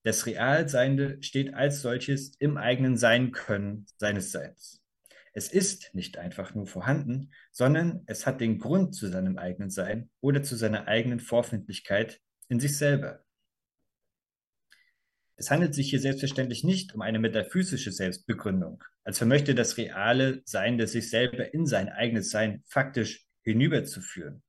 das 0.04 0.26
Realseiende 0.26 1.20
steht 1.24 1.54
als 1.54 1.80
solches 1.82 2.36
im 2.38 2.56
eigenen 2.56 2.96
Sein 2.96 3.32
können 3.32 3.86
seines 3.96 4.30
Seins. 4.30 4.80
Es 5.32 5.52
ist 5.52 5.92
nicht 5.92 6.18
einfach 6.18 6.54
nur 6.54 6.68
vorhanden, 6.68 7.32
sondern 7.50 8.04
es 8.06 8.28
hat 8.28 8.40
den 8.40 8.60
Grund 8.60 8.94
zu 8.94 9.08
seinem 9.08 9.36
eigenen 9.36 9.70
Sein 9.70 10.08
oder 10.20 10.44
zu 10.44 10.54
seiner 10.54 10.86
eigenen 10.86 11.18
Vorfindlichkeit 11.18 12.20
in 12.48 12.60
sich 12.60 12.78
selber. 12.78 13.24
Es 15.34 15.50
handelt 15.50 15.74
sich 15.74 15.90
hier 15.90 16.00
selbstverständlich 16.00 16.62
nicht 16.62 16.94
um 16.94 17.00
eine 17.00 17.18
metaphysische 17.18 17.90
Selbstbegründung, 17.90 18.84
als 19.04 19.18
vermöchte 19.18 19.54
das 19.54 19.76
reale 19.76 20.42
Sein 20.44 20.78
des 20.78 20.92
sich 20.92 21.10
selber 21.10 21.52
in 21.52 21.66
sein 21.66 21.88
eigenes 21.88 22.30
Sein 22.30 22.62
faktisch 22.66 23.26
hinüberzuführen. 23.42 24.42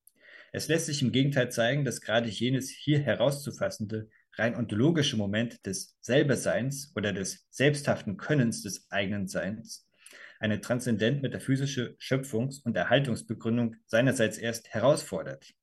Es 0.52 0.68
lässt 0.68 0.88
sich 0.88 1.02
im 1.02 1.12
Gegenteil 1.12 1.50
zeigen, 1.52 1.86
dass 1.86 2.02
gerade 2.02 2.28
jenes 2.28 2.70
hier 2.70 3.00
herauszufassende 3.00 4.10
rein 4.38 4.56
ontologische 4.56 5.18
Moment 5.18 5.66
des 5.66 5.98
Selberseins 6.02 6.92
oder 6.96 7.14
des 7.14 7.48
selbsthaften 7.50 8.18
Könnens 8.18 8.64
des 8.64 8.90
eigenen 8.90 9.28
Seins 9.28 9.88
eine 10.42 10.60
transzendent 10.60 11.22
metaphysische 11.22 11.96
Schöpfungs- 12.00 12.64
und 12.64 12.76
Erhaltungsbegründung 12.76 13.76
seinerseits 13.86 14.40
erst 14.40 14.70
herausfordert. 14.74 15.54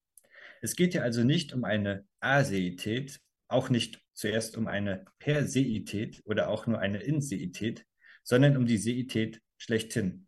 Es 0.63 0.77
geht 0.77 0.93
hier 0.93 1.03
also 1.03 1.25
nicht 1.25 1.53
um 1.53 1.65
eine 1.65 2.07
Aseität, 2.21 3.21
auch 3.49 3.71
nicht 3.71 4.01
zuerst 4.15 4.57
um 4.57 4.69
eine 4.69 5.05
Perseität 5.19 6.23
oder 6.25 6.49
auch 6.49 6.67
nur 6.67 6.79
eine 6.79 6.99
Inseität, 6.99 7.87
sondern 8.29 8.59
um 8.59 8.67
die 8.67 8.77
Seität 8.77 9.41
schlechthin. 9.57 10.27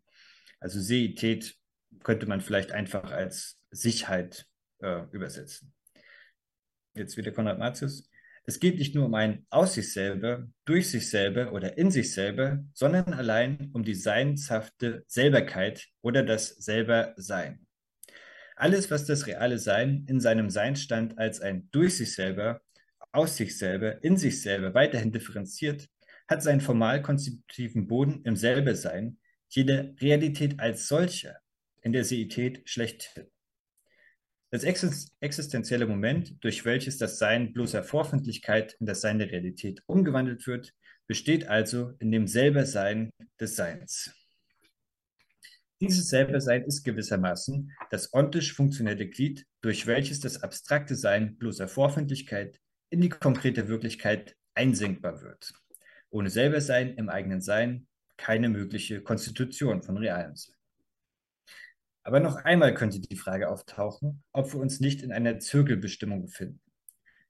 Also 0.58 0.80
Seität 0.80 1.54
könnte 2.02 2.24
man 2.24 2.40
vielleicht 2.40 2.72
einfach 2.72 3.10
als 3.10 3.60
Sicherheit 3.70 4.46
äh, 4.78 5.02
übersetzen. 5.12 5.74
Jetzt 6.94 7.18
wieder 7.18 7.30
Konrad 7.30 7.58
Martius. 7.58 8.08
Es 8.46 8.58
geht 8.58 8.78
nicht 8.78 8.94
nur 8.94 9.04
um 9.04 9.14
ein 9.14 9.46
aus 9.50 9.74
sich 9.74 9.92
selber, 9.92 10.48
durch 10.64 10.90
sich 10.90 11.10
selber 11.10 11.52
oder 11.52 11.76
in 11.76 11.90
sich 11.90 12.14
selber, 12.14 12.64
sondern 12.72 13.12
allein 13.12 13.70
um 13.74 13.84
die 13.84 13.94
seinshafte 13.94 15.04
Selberkeit 15.06 15.86
oder 16.00 16.22
das 16.22 16.48
Selbersein. 16.48 17.66
Alles, 18.56 18.90
was 18.90 19.04
das 19.04 19.26
reale 19.26 19.58
Sein 19.58 20.06
in 20.08 20.20
seinem 20.20 20.48
Seinstand 20.48 21.18
als 21.18 21.42
ein 21.42 21.68
durch 21.70 21.98
sich 21.98 22.14
selber 22.14 22.62
aus 23.12 23.36
sich 23.36 23.58
selber, 23.58 24.02
in 24.02 24.16
sich 24.16 24.40
selber 24.40 24.72
weiterhin 24.72 25.12
differenziert, 25.12 25.90
hat 26.30 26.42
seinen 26.44 26.60
formal 26.60 27.02
konstitutiven 27.02 27.88
Boden 27.88 28.22
im 28.24 28.36
Selbersein, 28.36 29.18
jede 29.48 29.94
Realität 30.00 30.60
als 30.60 30.86
solche, 30.86 31.36
in 31.82 31.92
der 31.92 32.04
Seität 32.04 32.62
schlechthin. 32.68 33.26
Das 34.52 34.64
existenzielle 34.64 35.86
Moment, 35.86 36.42
durch 36.42 36.64
welches 36.64 36.98
das 36.98 37.18
Sein 37.18 37.52
bloßer 37.52 37.82
Vorfindlichkeit 37.82 38.76
in 38.80 38.86
das 38.86 39.00
Sein 39.00 39.18
der 39.18 39.30
Realität 39.30 39.82
umgewandelt 39.86 40.46
wird, 40.46 40.72
besteht 41.06 41.48
also 41.48 41.94
in 41.98 42.12
dem 42.12 42.26
Selbersein 42.26 43.10
des 43.40 43.56
Seins. 43.56 44.12
Dieses 45.80 46.08
Selbersein 46.10 46.62
ist 46.64 46.84
gewissermaßen 46.84 47.72
das 47.90 48.12
ontisch 48.12 48.52
funktionelle 48.52 49.08
Glied, 49.08 49.46
durch 49.62 49.86
welches 49.86 50.20
das 50.20 50.42
abstrakte 50.42 50.94
Sein 50.94 51.38
bloßer 51.38 51.68
Vorfindlichkeit 51.68 52.60
in 52.90 53.00
die 53.00 53.08
konkrete 53.08 53.66
Wirklichkeit 53.68 54.36
einsenkbar 54.54 55.22
wird. 55.22 55.52
Ohne 56.10 56.30
selber 56.30 56.60
Sein 56.60 56.94
im 56.94 57.08
eigenen 57.08 57.40
Sein 57.40 57.86
keine 58.16 58.48
mögliche 58.48 59.00
Konstitution 59.00 59.82
von 59.82 59.96
realem 59.96 60.36
Sein. 60.36 60.54
Aber 62.02 62.20
noch 62.20 62.36
einmal 62.36 62.74
könnte 62.74 63.00
die 63.00 63.16
Frage 63.16 63.48
auftauchen, 63.48 64.22
ob 64.32 64.52
wir 64.52 64.60
uns 64.60 64.80
nicht 64.80 65.02
in 65.02 65.12
einer 65.12 65.38
Zirkelbestimmung 65.38 66.22
befinden. 66.22 66.60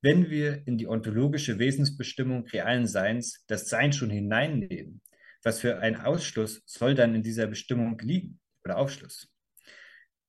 Wenn 0.03 0.31
wir 0.31 0.67
in 0.67 0.79
die 0.79 0.89
ontologische 0.89 1.59
Wesensbestimmung 1.59 2.47
realen 2.47 2.87
Seins 2.87 3.45
das 3.47 3.69
Sein 3.69 3.93
schon 3.93 4.11
hineinnehmen, 4.11 5.03
was 5.43 5.61
für 5.61 5.79
ein 5.79 5.97
Ausschluss 5.97 6.63
soll 6.67 6.95
dann 6.95 7.15
in 7.15 7.23
dieser 7.23 7.47
Bestimmung 7.47 7.99
liegen 7.99 8.41
oder 8.65 8.79
Aufschluss? 8.79 9.29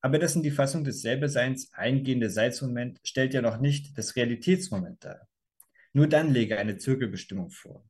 Aber 0.02 0.18
das 0.20 0.36
in 0.36 0.44
die 0.44 0.52
Fassung 0.52 0.84
des 0.84 1.02
Selberseins 1.02 1.72
eingehende 1.74 2.30
Seinsmoment 2.30 3.00
stellt 3.04 3.34
ja 3.34 3.42
noch 3.42 3.60
nicht 3.60 3.98
das 3.98 4.16
Realitätsmoment 4.16 5.06
dar. 5.06 5.28
Nur 5.94 6.08
dann 6.08 6.34
lege 6.34 6.58
eine 6.58 6.78
Zirkelbestimmung 6.78 7.52
vor. 7.52 7.86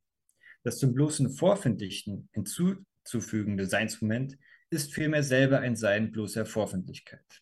Das 0.63 0.77
zum 0.77 0.93
bloßen 0.93 1.29
Vorfindlichen 1.31 2.29
hinzuzufügende 2.33 3.65
Seinsmoment 3.65 4.37
ist 4.69 4.93
vielmehr 4.93 5.23
selber 5.23 5.59
ein 5.59 5.75
Sein 5.75 6.11
bloßer 6.11 6.45
Vorfindlichkeit. 6.45 7.41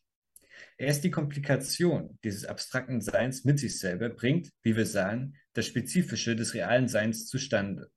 Erst 0.77 1.03
die 1.03 1.11
Komplikation 1.11 2.17
dieses 2.23 2.45
abstrakten 2.45 3.01
Seins 3.01 3.43
mit 3.43 3.59
sich 3.59 3.77
selber 3.79 4.09
bringt, 4.09 4.49
wie 4.63 4.75
wir 4.75 4.85
sahen, 4.85 5.35
das 5.53 5.65
Spezifische 5.65 6.35
des 6.35 6.53
realen 6.53 6.87
Seins 6.87 7.27
zustande. 7.27 7.91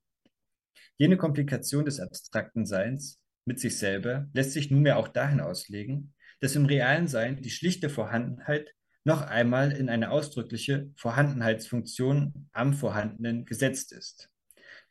Jene 0.97 1.17
Komplikation 1.17 1.85
des 1.85 1.99
abstrakten 1.99 2.65
Seins 2.65 3.21
mit 3.45 3.59
sich 3.59 3.77
selber 3.77 4.29
lässt 4.33 4.51
sich 4.51 4.69
nunmehr 4.69 4.97
auch 4.97 5.07
dahin 5.07 5.39
auslegen, 5.39 6.13
dass 6.41 6.55
im 6.55 6.65
realen 6.65 7.07
Sein 7.07 7.41
die 7.41 7.49
schlichte 7.49 7.89
Vorhandenheit 7.89 8.73
noch 9.05 9.21
einmal 9.21 9.71
in 9.71 9.89
eine 9.89 10.11
ausdrückliche 10.11 10.91
Vorhandenheitsfunktion 10.95 12.49
am 12.51 12.73
Vorhandenen 12.73 13.45
gesetzt 13.45 13.91
ist. 13.91 14.29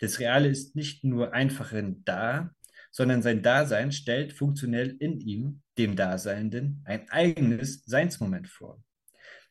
Das 0.03 0.19
Reale 0.19 0.49
ist 0.49 0.75
nicht 0.75 1.05
nur 1.05 1.33
einfacherin 1.33 2.03
da, 2.05 2.53
sondern 2.91 3.23
sein 3.23 3.41
Dasein 3.41 3.93
stellt 3.93 4.33
funktionell 4.33 4.97
in 4.99 5.21
ihm, 5.21 5.63
dem 5.79 5.95
Daseinenden, 5.95 6.83
ein 6.85 7.09
eigenes 7.11 7.85
Seinsmoment 7.85 8.49
vor. 8.49 8.83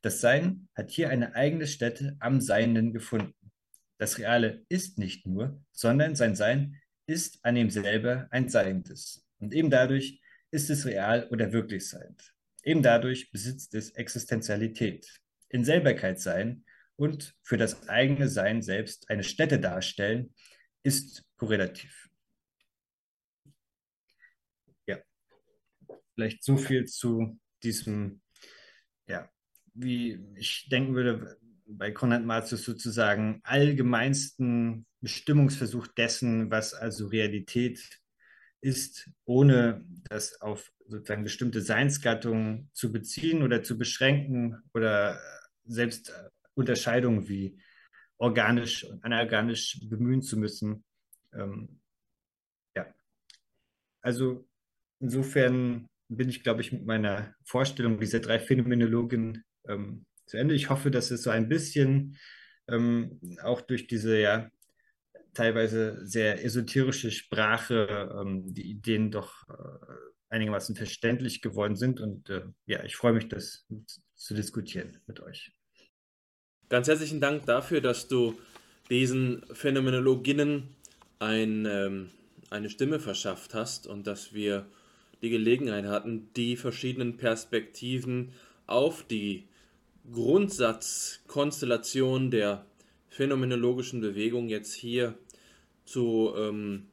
Das 0.02 0.20
Sein 0.20 0.68
hat 0.76 0.92
hier 0.92 1.10
eine 1.10 1.36
eigene 1.36 1.68
Stätte 1.68 2.18
am 2.20 2.42
Seienden 2.42 2.92
gefunden. 2.92 3.54
Das 3.98 4.18
Reale 4.20 4.66
ist 4.68 4.98
nicht 4.98 5.26
nur, 5.26 5.64
sondern 5.72 6.16
sein 6.16 6.36
Sein 6.36 6.76
ist 7.06 7.46
an 7.46 7.56
ihm 7.56 7.70
selber 7.70 8.28
ein 8.30 8.50
Seiendes. 8.50 9.26
Und 9.40 9.54
eben 9.54 9.70
dadurch 9.70 10.20
ist 10.52 10.70
es 10.70 10.86
real 10.86 11.30
oder 11.30 11.54
wirklich 11.54 11.88
seiend. 11.88 12.34
Eben 12.62 12.84
dadurch 12.84 13.32
besitzt 13.32 13.74
es 13.74 13.92
Existenzialität. 13.92 15.08
In 15.48 15.64
Selberkeit 15.64 16.20
sein 16.20 16.66
und 17.02 17.34
für 17.42 17.58
das 17.58 17.90
eigene 17.90 18.30
Sein 18.30 18.62
selbst 18.62 19.10
eine 19.10 19.24
Stätte 19.24 19.60
darstellen, 19.60 20.36
ist 20.84 21.26
korrelativ. 21.36 22.10
Ja, 24.86 25.00
vielleicht 26.14 26.44
so 26.44 26.58
viel 26.58 26.86
zu 26.86 27.40
diesem, 27.64 28.22
ja, 29.08 29.28
wie 29.74 30.24
ich 30.36 30.70
denken 30.70 30.94
würde, 30.94 31.40
bei 31.66 31.90
Konrad 31.90 32.24
Martius 32.24 32.66
sozusagen 32.66 33.42
allgemeinsten 33.46 34.86
Bestimmungsversuch 35.00 35.88
dessen, 35.88 36.52
was 36.52 36.76
also 36.76 37.08
Realität 37.08 38.00
ist, 38.62 39.10
ohne 39.26 39.84
das 40.08 40.40
auf 40.40 40.72
sozusagen 40.86 41.24
bestimmte 41.24 41.62
Seinsgattungen 41.62 42.70
zu 42.74 42.92
beziehen 42.92 43.42
oder 43.42 43.64
zu 43.64 43.76
beschränken 43.80 44.62
oder 44.76 45.20
selbst 45.66 46.14
Unterscheidungen 46.56 47.28
wie 47.28 47.60
organisch 48.18 48.84
und 48.84 49.04
anorganisch 49.04 49.80
bemühen 49.84 50.22
zu 50.22 50.38
müssen. 50.38 50.84
Ähm, 51.34 51.80
ja, 52.76 52.94
also 54.02 54.48
insofern 55.00 55.88
bin 56.08 56.30
ich, 56.30 56.44
glaube 56.44 56.62
ich, 56.62 56.72
mit 56.72 56.86
meiner 56.86 57.34
Vorstellung 57.44 58.00
dieser 58.00 58.20
drei 58.20 58.40
Phänomenologen 58.40 59.44
ähm, 59.68 60.06
zu 60.26 60.38
Ende. 60.38 60.56
Ich 60.56 60.70
hoffe, 60.70 60.92
dass 60.92 61.10
es 61.10 61.24
so 61.24 61.30
ein 61.30 61.50
bisschen 61.50 62.18
ähm, 62.68 63.20
auch 63.42 63.62
durch 63.62 63.88
diese 63.88 64.20
ja 64.20 64.50
teilweise 65.34 66.06
sehr 66.06 66.44
esoterische 66.44 67.12
Sprache 67.12 68.14
ähm, 68.20 68.54
die 68.54 68.70
Ideen 68.70 69.12
doch 69.12 69.48
äh, 69.50 69.96
einigermaßen 70.30 70.76
verständlich 70.76 71.42
geworden 71.42 71.76
sind. 71.76 72.00
Und 72.00 72.30
äh, 72.30 72.44
ja, 72.66 72.84
ich 72.84 72.96
freue 72.96 73.14
mich, 73.14 73.30
das 73.30 73.66
zu 74.16 74.34
diskutieren 74.34 75.00
mit 75.08 75.20
euch. 75.22 75.52
Ganz 76.72 76.88
herzlichen 76.88 77.20
Dank 77.20 77.46
dafür, 77.48 77.82
dass 77.82 78.08
du 78.08 78.40
diesen 78.90 79.44
Phänomenologinnen 79.52 80.70
ein, 81.20 81.68
ähm, 81.70 82.10
eine 82.50 82.70
Stimme 82.70 83.02
verschafft 83.02 83.54
hast 83.54 83.88
und 83.88 84.08
dass 84.08 84.34
wir 84.34 84.66
die 85.22 85.30
Gelegenheit 85.30 85.84
hatten, 85.84 86.30
die 86.38 86.56
verschiedenen 86.56 87.18
Perspektiven 87.18 88.32
auf 88.68 89.04
die 89.04 89.50
Grundsatzkonstellation 90.14 92.32
der 92.32 92.66
phänomenologischen 93.10 94.00
Bewegung 94.00 94.48
jetzt 94.48 94.74
hier 94.74 95.16
zu 95.84 96.32
ähm, 96.38 96.86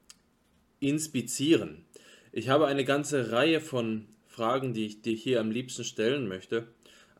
inspizieren. 0.80 1.84
Ich 2.32 2.48
habe 2.48 2.66
eine 2.66 2.84
ganze 2.84 3.30
Reihe 3.30 3.60
von 3.60 4.06
Fragen, 4.26 4.74
die 4.74 4.86
ich 4.86 5.02
dir 5.02 5.14
hier 5.14 5.38
am 5.38 5.52
liebsten 5.52 5.84
stellen 5.84 6.26
möchte, 6.26 6.66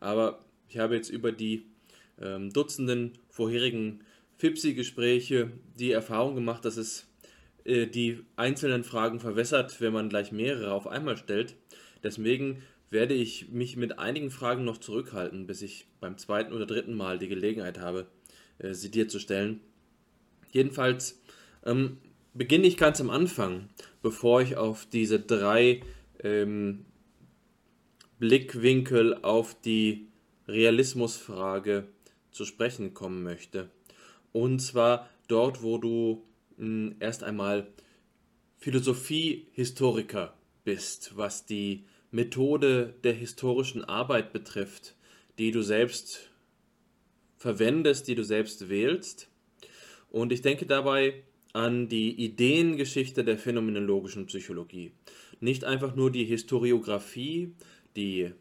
aber 0.01 0.43
ich 0.67 0.77
habe 0.77 0.95
jetzt 0.95 1.09
über 1.09 1.31
die 1.31 1.68
ähm, 2.21 2.51
Dutzenden 2.51 3.17
vorherigen 3.29 4.03
FIPSI-Gespräche 4.37 5.51
die 5.77 5.91
Erfahrung 5.91 6.35
gemacht, 6.35 6.65
dass 6.65 6.77
es 6.77 7.07
äh, 7.65 7.87
die 7.87 8.19
einzelnen 8.35 8.83
Fragen 8.83 9.19
verwässert, 9.19 9.81
wenn 9.81 9.93
man 9.93 10.09
gleich 10.09 10.31
mehrere 10.31 10.73
auf 10.73 10.87
einmal 10.87 11.17
stellt. 11.17 11.55
Deswegen 12.03 12.63
werde 12.89 13.13
ich 13.13 13.49
mich 13.49 13.75
mit 13.75 13.99
einigen 13.99 14.31
Fragen 14.31 14.63
noch 14.63 14.77
zurückhalten, 14.77 15.45
bis 15.45 15.61
ich 15.61 15.87
beim 15.99 16.17
zweiten 16.17 16.53
oder 16.53 16.65
dritten 16.65 16.95
Mal 16.95 17.19
die 17.19 17.27
Gelegenheit 17.27 17.79
habe, 17.79 18.07
äh, 18.57 18.73
sie 18.73 18.91
dir 18.91 19.07
zu 19.07 19.19
stellen. 19.19 19.61
Jedenfalls 20.51 21.21
ähm, 21.65 21.97
beginne 22.33 22.67
ich 22.67 22.77
ganz 22.77 22.99
am 23.01 23.09
Anfang, 23.09 23.69
bevor 24.01 24.41
ich 24.41 24.57
auf 24.57 24.85
diese 24.85 25.19
drei 25.19 25.81
ähm, 26.23 26.85
Blickwinkel 28.19 29.19
auf 29.21 29.59
die 29.61 30.07
Realismusfrage 30.47 31.87
zu 32.31 32.45
sprechen 32.45 32.93
kommen 32.93 33.23
möchte. 33.23 33.69
Und 34.31 34.59
zwar 34.59 35.09
dort, 35.27 35.63
wo 35.63 35.77
du 35.77 36.23
mh, 36.57 36.65
hm, 36.65 36.95
erst 36.99 37.23
einmal 37.23 37.67
Philosophiehistoriker 38.57 40.33
bist, 40.63 41.15
was 41.15 41.45
die 41.45 41.85
Methode 42.11 42.93
der 43.03 43.13
historischen 43.13 43.83
Arbeit 43.85 44.33
betrifft, 44.33 44.95
die 45.37 45.51
du 45.51 45.61
selbst 45.61 46.29
verwendest, 47.37 48.07
die 48.07 48.15
du 48.15 48.23
selbst 48.23 48.69
wählst. 48.69 49.29
Und 50.09 50.31
ich 50.31 50.41
denke 50.41 50.65
dabei 50.65 51.23
an 51.53 51.87
die 51.87 52.11
Ideengeschichte 52.11 53.23
der 53.23 53.37
phänomenologischen 53.37 54.25
Psychologie. 54.25 54.91
Nicht 55.39 55.63
einfach 55.63 55.95
nur 55.95 56.11
die 56.11 56.25
Historiographie, 56.25 57.53
die 57.95 58.31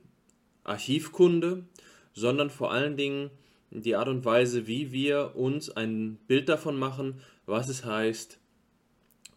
Archivkunde, 0.64 1.64
sondern 2.12 2.50
vor 2.50 2.72
allen 2.72 2.96
Dingen 2.96 3.30
die 3.70 3.96
Art 3.96 4.08
und 4.08 4.24
Weise, 4.24 4.66
wie 4.66 4.92
wir 4.92 5.32
uns 5.36 5.70
ein 5.70 6.18
Bild 6.26 6.48
davon 6.48 6.78
machen, 6.78 7.20
was 7.46 7.68
es 7.68 7.84
heißt, 7.84 8.38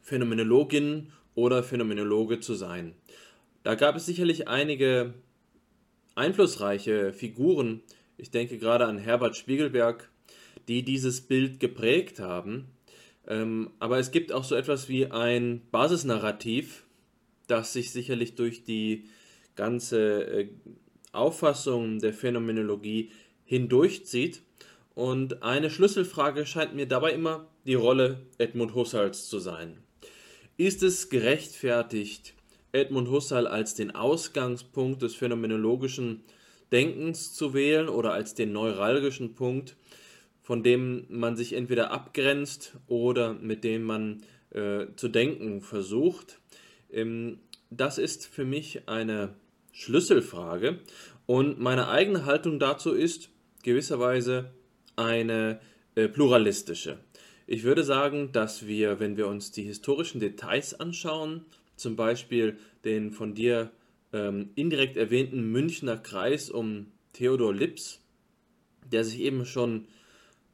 Phänomenologin 0.02 1.12
oder 1.36 1.64
Phänomenologe 1.64 2.40
zu 2.40 2.56
sein. 2.56 2.96
Da 3.64 3.76
gab 3.76 3.96
es 3.96 4.06
sicherlich 4.06 4.48
einige 4.48 5.14
einflussreiche 6.16 7.14
Figuren, 7.14 7.82
ich 8.18 8.32
denke 8.32 8.58
gerade 8.58 8.86
an 8.86 8.98
Herbert 8.98 9.36
Spiegelberg, 9.36 10.10
die 10.68 10.84
dieses 10.84 11.22
Bild 11.22 11.60
geprägt 11.60 12.20
haben. 12.20 12.68
Ähm, 13.28 13.72
aber 13.80 14.00
es 14.00 14.12
gibt 14.12 14.32
auch 14.32 14.44
so 14.44 14.56
etwas 14.56 14.90
wie 14.90 15.08
ein 15.08 15.62
Basisnarrativ, 15.72 16.86
das 17.48 17.74
sich 17.74 17.92
sicherlich 17.92 18.36
durch 18.36 18.64
die 18.64 19.06
ganze 19.56 20.24
äh, 20.26 20.50
Auffassung 21.12 22.00
der 22.00 22.14
Phänomenologie 22.14 23.12
hindurchzieht. 23.52 24.44
Und 24.96 25.44
eine 25.44 25.70
Schlüsselfrage 25.70 26.46
scheint 26.46 26.74
mir 26.74 26.88
dabei 26.88 27.12
immer 27.12 27.48
die 27.66 27.74
Rolle 27.74 28.22
Edmund 28.38 28.74
Husserls 28.76 29.28
zu 29.28 29.40
sein. 29.40 29.78
Ist 30.56 30.84
es 30.84 31.10
gerechtfertigt, 31.10 32.34
Edmund 32.72 33.10
Husserl 33.10 33.48
als 33.48 33.76
den 33.76 33.92
Ausgangspunkt 33.92 35.02
des 35.02 35.16
phänomenologischen 35.16 36.24
Denkens 36.72 37.34
zu 37.34 37.54
wählen 37.54 37.90
oder 37.90 38.14
als 38.14 38.36
den 38.36 38.54
neuralgischen 38.54 39.36
Punkt, 39.36 39.76
von 40.42 40.64
dem 40.64 41.06
man 41.10 41.36
sich 41.36 41.52
entweder 41.52 41.92
abgrenzt 41.92 42.78
oder 42.88 43.34
mit 43.34 43.66
dem 43.66 43.84
man 43.84 44.24
äh, 44.52 44.86
zu 44.96 45.10
denken 45.10 45.60
versucht. 45.60 46.40
Ähm, 46.90 47.40
das 47.70 47.98
ist 47.98 48.26
für 48.28 48.46
mich 48.46 48.88
eine 48.88 49.36
Schlüsselfrage 49.74 50.80
und 51.26 51.60
meine 51.60 51.90
eigene 51.90 52.26
Haltung 52.26 52.60
dazu 52.60 52.94
ist 52.94 53.30
gewisserweise 53.64 54.52
eine 54.96 55.60
äh, 55.96 56.08
pluralistische. 56.08 57.00
Ich 57.48 57.64
würde 57.64 57.84
sagen, 57.84 58.32
dass 58.32 58.66
wir, 58.68 59.00
wenn 59.00 59.18
wir 59.18 59.28
uns 59.28 59.52
die 59.52 59.64
historischen 59.64 60.20
Details 60.20 60.80
anschauen, 60.80 61.46
zum 61.76 61.96
Beispiel 61.96 62.58
den 62.86 63.12
von 63.12 63.34
dir 63.34 63.72
ähm, 64.14 64.52
indirekt 64.56 64.98
erwähnten 64.98 65.52
Münchner 65.52 65.98
Kreis 65.98 66.50
um 66.50 66.88
Theodor 67.14 67.54
Lips, 67.54 68.02
der 68.92 69.04
sich 69.04 69.20
eben 69.20 69.46
schon 69.46 69.88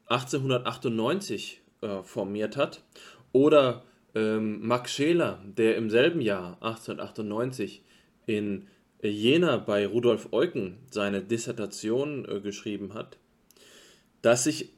1898 0.07 1.61
äh, 1.81 2.01
formiert 2.03 2.57
hat, 2.57 2.83
oder 3.31 3.83
ähm, 4.15 4.65
Max 4.65 4.93
Scheler, 4.93 5.43
der 5.45 5.75
im 5.75 5.89
selben 5.89 6.21
Jahr 6.21 6.53
1898 6.61 7.83
in 8.25 8.67
Jena 9.01 9.57
bei 9.57 9.85
Rudolf 9.85 10.29
Eucken 10.31 10.77
seine 10.89 11.21
Dissertation 11.21 12.25
äh, 12.27 12.39
geschrieben 12.39 12.93
hat, 12.93 13.17
dass 14.21 14.45
sich 14.45 14.69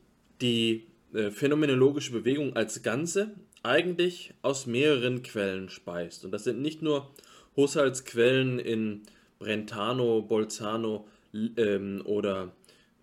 die 0.41 0.87
äh, 1.13 1.31
phänomenologische 1.31 2.11
Bewegung 2.11 2.55
als 2.55 2.83
Ganze 2.83 3.31
eigentlich 3.63 4.33
aus 4.41 4.65
mehreren 4.65 5.23
Quellen 5.23 5.69
speist. 5.69 6.25
Und 6.25 6.31
das 6.31 6.43
sind 6.43 6.61
nicht 6.61 6.81
nur 6.81 7.11
Husserls 7.55 8.05
Quellen 8.05 8.59
in 8.59 9.03
Brentano, 9.39 10.21
Bolzano 10.21 11.07
ähm, 11.33 12.01
oder 12.05 12.51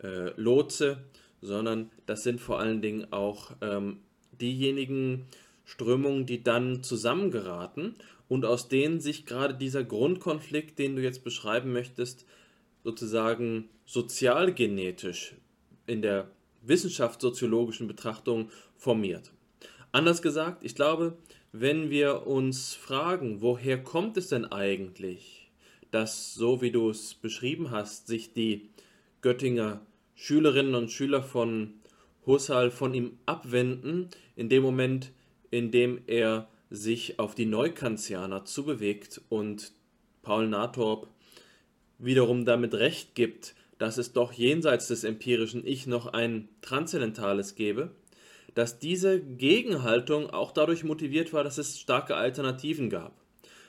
äh, 0.02 0.30
Lotze, 0.40 0.98
sondern 1.40 1.90
das 2.06 2.22
sind 2.22 2.40
vor 2.40 2.58
allen 2.58 2.82
Dingen 2.82 3.12
auch 3.12 3.52
ähm, 3.60 4.00
diejenigen 4.40 5.26
Strömungen, 5.64 6.26
die 6.26 6.42
dann 6.42 6.82
zusammengeraten 6.82 7.96
und 8.28 8.44
aus 8.44 8.68
denen 8.68 9.00
sich 9.00 9.26
gerade 9.26 9.54
dieser 9.54 9.84
Grundkonflikt, 9.84 10.78
den 10.78 10.96
du 10.96 11.02
jetzt 11.02 11.24
beschreiben 11.24 11.72
möchtest, 11.72 12.26
sozusagen 12.84 13.68
sozialgenetisch 13.84 15.34
in 15.86 16.02
der 16.02 16.30
wissenschaftssoziologischen 16.62 17.86
Betrachtung 17.86 18.50
formiert. 18.76 19.32
Anders 19.92 20.22
gesagt, 20.22 20.64
ich 20.64 20.74
glaube, 20.74 21.16
wenn 21.52 21.90
wir 21.90 22.26
uns 22.26 22.74
fragen, 22.74 23.40
woher 23.40 23.82
kommt 23.82 24.16
es 24.16 24.28
denn 24.28 24.44
eigentlich, 24.44 25.50
dass, 25.90 26.34
so 26.34 26.60
wie 26.60 26.70
du 26.70 26.90
es 26.90 27.14
beschrieben 27.14 27.70
hast, 27.70 28.08
sich 28.08 28.32
die 28.32 28.68
Göttinger 29.22 29.80
Schülerinnen 30.14 30.74
und 30.74 30.90
Schüler 30.90 31.22
von 31.22 31.74
Husserl 32.26 32.70
von 32.70 32.92
ihm 32.94 33.18
abwenden, 33.26 34.08
in 34.34 34.48
dem 34.48 34.62
Moment, 34.62 35.12
in 35.50 35.70
dem 35.70 36.00
er 36.06 36.48
sich 36.70 37.18
auf 37.18 37.34
die 37.34 37.46
Neukantianer 37.46 38.44
zubewegt 38.44 39.20
und 39.28 39.72
Paul 40.22 40.48
Nathorp 40.48 41.08
wiederum 41.98 42.44
damit 42.44 42.74
recht 42.74 43.14
gibt, 43.14 43.54
dass 43.78 43.98
es 43.98 44.12
doch 44.12 44.32
jenseits 44.32 44.88
des 44.88 45.04
empirischen 45.04 45.66
Ich 45.66 45.86
noch 45.86 46.06
ein 46.06 46.48
transzendentales 46.62 47.54
gäbe, 47.54 47.90
dass 48.54 48.78
diese 48.78 49.20
Gegenhaltung 49.20 50.30
auch 50.30 50.50
dadurch 50.50 50.82
motiviert 50.82 51.32
war, 51.32 51.44
dass 51.44 51.58
es 51.58 51.78
starke 51.78 52.16
Alternativen 52.16 52.88
gab. 52.88 53.12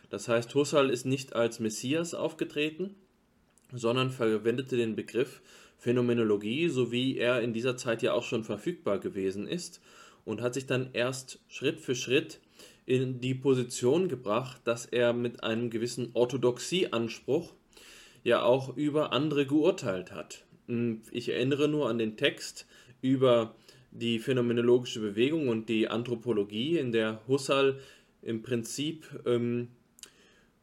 Das 0.09 0.29
heißt, 0.29 0.55
Husserl 0.55 0.89
ist 0.89 1.05
nicht 1.05 1.35
als 1.35 1.59
Messias 1.59 2.13
aufgetreten, 2.13 2.95
sondern 3.73 4.11
verwendete 4.11 4.77
den 4.77 4.95
Begriff 4.95 5.41
Phänomenologie, 5.77 6.69
so 6.69 6.91
wie 6.91 7.17
er 7.17 7.41
in 7.41 7.53
dieser 7.53 7.75
Zeit 7.75 8.01
ja 8.01 8.13
auch 8.13 8.23
schon 8.23 8.45
verfügbar 8.45 8.99
gewesen 8.99 9.45
ist, 9.47 9.81
und 10.23 10.41
hat 10.41 10.53
sich 10.53 10.65
dann 10.65 10.89
erst 10.93 11.39
Schritt 11.47 11.79
für 11.79 11.95
Schritt 11.95 12.39
in 12.87 13.19
die 13.19 13.35
Position 13.35 14.07
gebracht, 14.07 14.61
dass 14.63 14.85
er 14.85 15.13
mit 15.13 15.43
einem 15.43 15.69
gewissen 15.69 16.09
Orthodoxieanspruch 16.13 17.53
ja 18.23 18.41
auch 18.41 18.75
über 18.75 19.11
andere 19.11 19.45
geurteilt 19.45 20.11
hat. 20.11 20.45
Hm, 20.67 21.01
ich 21.11 21.29
erinnere 21.29 21.67
nur 21.67 21.89
an 21.89 21.99
den 21.99 22.15
Text 22.15 22.65
über 23.01 23.55
die 23.91 24.19
phänomenologische 24.19 25.01
Bewegung 25.01 25.49
und 25.49 25.67
die 25.67 25.89
Anthropologie, 25.89 26.77
in 26.77 26.93
der 26.93 27.21
Husserl 27.27 27.79
im 28.21 28.41
Prinzip 28.41 29.05
ähm, 29.25 29.67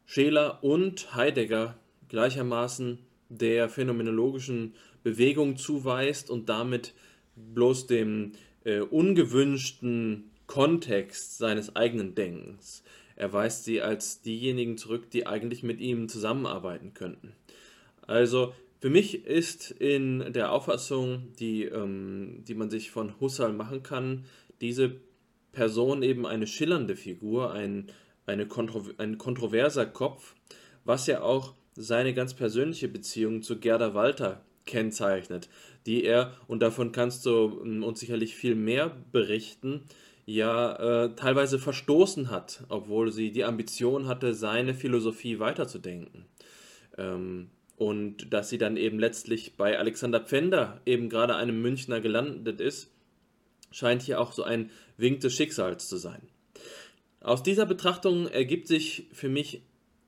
Scheler 0.07 0.65
und 0.65 1.15
Heidegger 1.15 1.77
gleichermaßen 2.09 3.01
der 3.29 3.69
phänomenologischen 3.69 4.75
Bewegung 5.03 5.59
zuweist 5.59 6.31
und 6.31 6.49
damit 6.49 6.95
bloß 7.37 7.87
dem 7.87 8.33
äh, 8.65 8.81
ungewünschten 8.81 10.31
Kontext 10.47 11.39
seines 11.39 11.75
eigenen 11.75 12.15
Denkens. 12.15 12.83
Er 13.17 13.33
weist 13.33 13.65
sie 13.65 13.81
als 13.81 14.23
diejenigen 14.23 14.77
zurück, 14.77 15.11
die 15.11 15.27
eigentlich 15.27 15.63
mit 15.63 15.81
ihm 15.81 16.09
zusammenarbeiten 16.09 16.95
könnten. 16.95 17.33
Also 18.07 18.53
für 18.81 18.91
mich 18.91 19.25
ist 19.25 19.71
in 19.71 20.33
der 20.33 20.53
Auffassung, 20.53 21.33
die, 21.39 21.65
ähm, 21.65 22.45
die 22.47 22.55
man 22.55 22.71
sich 22.71 22.91
von 22.91 23.19
Husserl 23.21 23.53
machen 23.53 23.83
kann, 23.83 24.27
diese 24.61 24.97
Person 25.53 26.03
eben 26.03 26.27
eine 26.27 26.47
schillernde 26.47 26.97
Figur, 26.97 27.53
ein, 27.53 27.87
eine 28.27 28.47
kontro 28.47 28.83
ein 28.99 29.17
kontroverser 29.17 29.87
Kopf, 29.87 30.35
was 30.85 31.07
ja 31.07 31.23
auch 31.23 31.55
seine 31.75 32.13
ganz 32.15 32.35
persönliche 32.35 32.89
Beziehung 32.89 33.43
zu 33.43 33.59
Gerda 33.59 33.95
Walter 33.95 34.45
kennzeichnet, 34.67 35.49
die 35.87 36.05
er, 36.05 36.33
und 36.47 36.61
davon 36.61 36.93
kannst 36.93 37.27
du 37.27 37.63
ähm, 37.65 37.83
uns 37.83 38.01
sicherlich 38.01 38.35
viel 38.35 38.55
mehr 38.55 38.97
berichten, 39.13 39.83
ja 40.27 41.05
äh, 41.05 41.15
teilweise 41.15 41.59
verstoßen 41.59 42.31
hat, 42.31 42.65
obwohl 42.69 43.13
sie 43.13 43.31
die 43.31 43.45
Ambition 43.45 44.07
hatte, 44.07 44.35
seine 44.35 44.75
Philosophie 44.75 45.39
weiterzudenken. 45.39 46.25
Ähm, 46.97 47.51
und 47.77 48.33
dass 48.33 48.51
sie 48.51 48.59
dann 48.59 48.77
eben 48.77 48.99
letztlich 48.99 49.57
bei 49.57 49.79
Alexander 49.79 50.21
Pfänder, 50.21 50.81
eben 50.87 51.09
gerade 51.09 51.35
einem 51.35 51.61
Münchner, 51.61 52.01
gelandet 52.01 52.61
ist, 52.61 52.91
scheint 53.71 54.03
hier 54.03 54.21
auch 54.21 54.33
so 54.33 54.45
ein 54.45 54.71
Wink 54.97 55.21
des 55.21 55.35
Schicksals 55.35 55.89
zu 55.89 55.97
sein. 55.97 56.23
Aus 57.21 57.43
dieser 57.43 57.67
Betrachtung 57.67 58.29
ergibt 58.29 58.69
sich 58.69 59.09
für 59.13 59.29
mich 59.29 59.63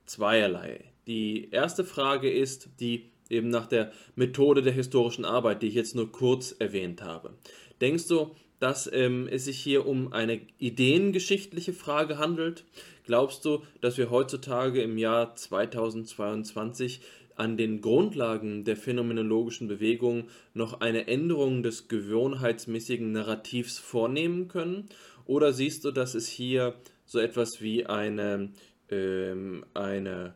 zweierlei. 0.05 0.85
Die 1.07 1.49
erste 1.51 1.83
Frage 1.83 2.31
ist 2.31 2.69
die 2.79 3.09
eben 3.29 3.49
nach 3.49 3.67
der 3.67 3.91
Methode 4.15 4.61
der 4.61 4.73
historischen 4.73 5.25
Arbeit, 5.25 5.61
die 5.61 5.67
ich 5.67 5.73
jetzt 5.73 5.95
nur 5.95 6.11
kurz 6.11 6.55
erwähnt 6.57 7.01
habe. 7.01 7.33
Denkst 7.81 8.07
du, 8.07 8.31
dass 8.59 8.89
ähm, 8.91 9.27
es 9.31 9.45
sich 9.45 9.59
hier 9.59 9.85
um 9.85 10.13
eine 10.13 10.41
ideengeschichtliche 10.59 11.73
Frage 11.73 12.17
handelt? 12.17 12.65
Glaubst 13.05 13.45
du, 13.45 13.63
dass 13.81 13.97
wir 13.97 14.09
heutzutage 14.09 14.81
im 14.81 14.97
Jahr 14.97 15.35
2022 15.35 17.01
an 17.35 17.55
den 17.55 17.81
Grundlagen 17.81 18.63
der 18.63 18.75
phänomenologischen 18.75 19.67
Bewegung 19.67 20.27
noch 20.53 20.81
eine 20.81 21.07
Änderung 21.07 21.61
des 21.61 21.87
gewohnheitsmäßigen 21.87 23.11
Narrativs 23.11 23.77
vornehmen 23.77 24.47
können? 24.47 24.89
Oder 25.25 25.53
siehst 25.53 25.85
du, 25.85 25.91
dass 25.91 26.15
es 26.15 26.27
hier 26.27 26.75
so 27.05 27.19
etwas 27.19 27.61
wie 27.61 27.85
eine, 27.85 28.49
ähm, 28.89 29.65
eine 29.73 30.35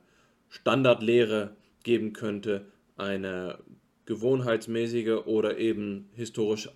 Standardlehre 0.49 1.55
geben 1.83 2.13
könnte, 2.13 2.65
eine 2.97 3.59
gewohnheitsmäßige 4.05 5.25
oder 5.25 5.57
eben 5.57 6.09
historisch 6.13 6.69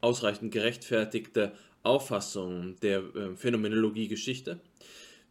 ausreichend 0.00 0.52
gerechtfertigte 0.52 1.52
Auffassung 1.82 2.76
der 2.80 2.98
äh, 2.98 3.36
Phänomenologie-Geschichte. 3.36 4.60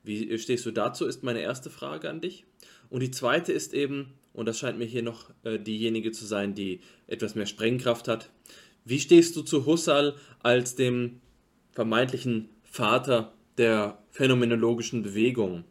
Wie 0.04 0.38
stehst 0.40 0.66
du 0.66 0.72
dazu, 0.72 1.06
ist 1.06 1.24
meine 1.24 1.42
erste 1.42 1.70
Frage 1.70 2.10
an 2.10 2.22
dich. 2.22 2.46
Und 2.90 3.02
die 3.02 3.12
zweite 3.12 3.52
ist 3.52 3.74
eben, 3.74 4.14
und 4.34 4.48
das 4.48 4.60
scheint 4.60 4.80
mir 4.80 4.86
hier 4.86 5.04
noch 5.04 5.30
äh, 5.44 5.60
diejenige 5.60 6.12
zu 6.12 6.26
sein, 6.26 6.56
die 6.56 6.80
etwas 7.08 7.36
mehr 7.36 7.46
Sprengkraft 7.46 8.08
hat, 8.08 8.30
wie 8.86 9.00
stehst 9.00 9.36
du 9.36 9.42
zu 9.42 9.66
Husserl 9.66 10.16
als 10.42 10.76
dem 10.76 11.20
vermeintlichen 11.72 12.50
Vater 12.64 13.34
der 13.58 14.02
phänomenologischen 14.10 15.04
Bewegung? 15.04 15.66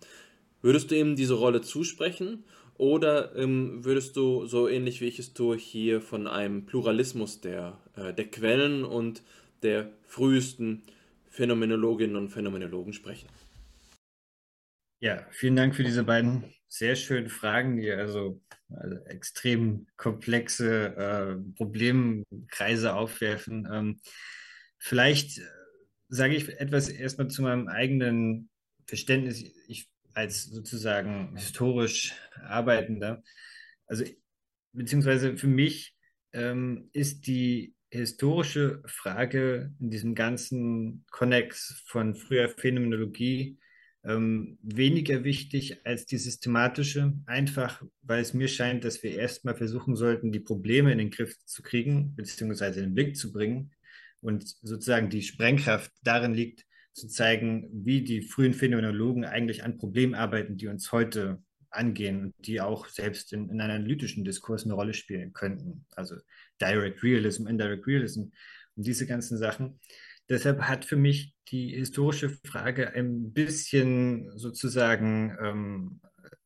Würdest 0.62 0.90
du 0.90 0.96
ihm 0.96 1.16
diese 1.16 1.34
Rolle 1.34 1.62
zusprechen 1.62 2.44
oder 2.78 3.34
ähm, 3.36 3.84
würdest 3.84 4.16
du 4.16 4.46
so 4.46 4.68
ähnlich 4.68 5.00
wie 5.00 5.06
ich 5.06 5.18
es 5.18 5.34
tue 5.34 5.56
hier 5.56 6.00
von 6.00 6.26
einem 6.26 6.64
Pluralismus 6.64 7.40
der, 7.40 7.78
äh, 7.96 8.14
der 8.14 8.30
Quellen 8.30 8.84
und 8.84 9.22
der 9.62 9.90
frühesten 10.04 10.82
Phänomenologinnen 11.28 12.16
und 12.16 12.30
Phänomenologen 12.30 12.92
sprechen? 12.92 13.28
Ja, 15.00 15.26
vielen 15.30 15.56
Dank 15.56 15.74
für 15.74 15.84
diese 15.84 16.04
beiden 16.04 16.44
sehr 16.68 16.96
schönen 16.96 17.28
Fragen, 17.28 17.76
die 17.76 17.90
also, 17.90 18.40
also 18.68 18.96
extrem 19.06 19.86
komplexe 19.96 20.96
äh, 20.96 21.54
Problemkreise 21.56 22.94
aufwerfen. 22.94 23.68
Ähm, 23.72 24.00
vielleicht 24.78 25.40
sage 26.08 26.34
ich 26.34 26.48
etwas 26.60 26.88
erstmal 26.88 27.28
zu 27.28 27.42
meinem 27.42 27.68
eigenen 27.68 28.50
Verständnis. 28.86 29.42
Ich 29.68 29.88
als 30.18 30.44
sozusagen 30.46 31.36
historisch 31.36 32.12
Arbeitender. 32.42 33.22
Also, 33.86 34.04
beziehungsweise 34.72 35.36
für 35.36 35.46
mich 35.46 35.94
ähm, 36.32 36.90
ist 36.92 37.28
die 37.28 37.76
historische 37.90 38.82
Frage 38.86 39.72
in 39.78 39.90
diesem 39.90 40.16
ganzen 40.16 41.04
Konnex 41.12 41.84
von 41.86 42.16
früher 42.16 42.48
Phänomenologie 42.48 43.58
ähm, 44.04 44.58
weniger 44.62 45.22
wichtig 45.22 45.86
als 45.86 46.04
die 46.04 46.18
systematische, 46.18 47.12
einfach 47.26 47.80
weil 48.02 48.20
es 48.20 48.34
mir 48.34 48.48
scheint, 48.48 48.84
dass 48.84 49.04
wir 49.04 49.16
erstmal 49.16 49.54
versuchen 49.54 49.94
sollten, 49.94 50.32
die 50.32 50.40
Probleme 50.40 50.90
in 50.90 50.98
den 50.98 51.10
Griff 51.10 51.36
zu 51.44 51.62
kriegen, 51.62 52.16
beziehungsweise 52.16 52.80
in 52.80 52.86
den 52.86 52.94
Blick 52.94 53.16
zu 53.16 53.32
bringen. 53.32 53.70
Und 54.20 54.48
sozusagen 54.62 55.10
die 55.10 55.22
Sprengkraft 55.22 55.92
darin 56.02 56.34
liegt, 56.34 56.66
zu 56.98 57.08
zeigen, 57.08 57.68
wie 57.72 58.02
die 58.02 58.22
frühen 58.22 58.54
Phänomenologen 58.54 59.24
eigentlich 59.24 59.64
an 59.64 59.78
Problemen 59.78 60.14
arbeiten, 60.14 60.56
die 60.56 60.68
uns 60.68 60.92
heute 60.92 61.42
angehen 61.70 62.24
und 62.24 62.34
die 62.46 62.60
auch 62.60 62.86
selbst 62.88 63.32
in, 63.32 63.50
in 63.50 63.60
analytischen 63.60 64.24
Diskurs 64.24 64.64
eine 64.64 64.74
Rolle 64.74 64.94
spielen 64.94 65.32
könnten. 65.32 65.84
Also 65.94 66.16
Direct 66.60 67.02
Realism, 67.02 67.46
Indirect 67.46 67.86
Realism 67.86 68.22
und 68.76 68.86
diese 68.86 69.06
ganzen 69.06 69.38
Sachen. 69.38 69.80
Deshalb 70.28 70.62
hat 70.62 70.84
für 70.84 70.96
mich 70.96 71.34
die 71.48 71.74
historische 71.74 72.30
Frage 72.44 72.94
ein 72.94 73.32
bisschen 73.32 74.36
sozusagen 74.36 75.36
ähm, 75.42 76.00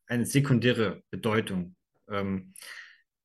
eine 0.07 0.26
sekundäre 0.26 1.03
Bedeutung. 1.11 1.74
Ähm, 2.09 2.55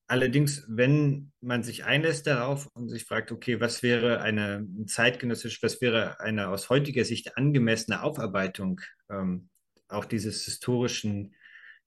Allerdings, 0.09 0.63
wenn 0.69 1.33
man 1.41 1.63
sich 1.63 1.83
einlässt 1.83 2.27
darauf 2.27 2.67
und 2.73 2.87
sich 2.87 3.03
fragt, 3.03 3.33
okay, 3.33 3.59
was 3.59 3.83
wäre 3.83 4.21
eine 4.21 4.65
zeitgenössisch, 4.85 5.61
was 5.61 5.81
wäre 5.81 6.21
eine 6.21 6.47
aus 6.47 6.69
heutiger 6.69 7.03
Sicht 7.03 7.35
angemessene 7.35 8.01
Aufarbeitung 8.01 8.79
ähm, 9.09 9.49
auch 9.89 10.05
dieses 10.05 10.45
historischen, 10.45 11.35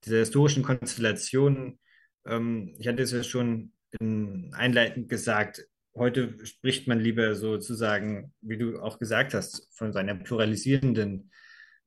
dieser 0.05 0.19
historischen 0.19 0.61
Konstellation. 0.61 1.79
Ähm, 2.25 2.75
ich 2.77 2.87
hatte 2.87 3.01
es 3.01 3.11
ja 3.11 3.23
schon 3.23 3.73
in, 3.99 4.53
einleitend 4.53 5.09
gesagt, 5.09 5.67
heute 5.95 6.45
spricht 6.45 6.87
man 6.87 6.99
lieber 6.99 7.33
sozusagen, 7.35 8.33
wie 8.41 8.57
du 8.57 8.79
auch 8.79 8.99
gesagt 8.99 9.33
hast, 9.33 9.67
von 9.75 9.93
seiner 9.93 10.13
pluralisierenden 10.13 11.31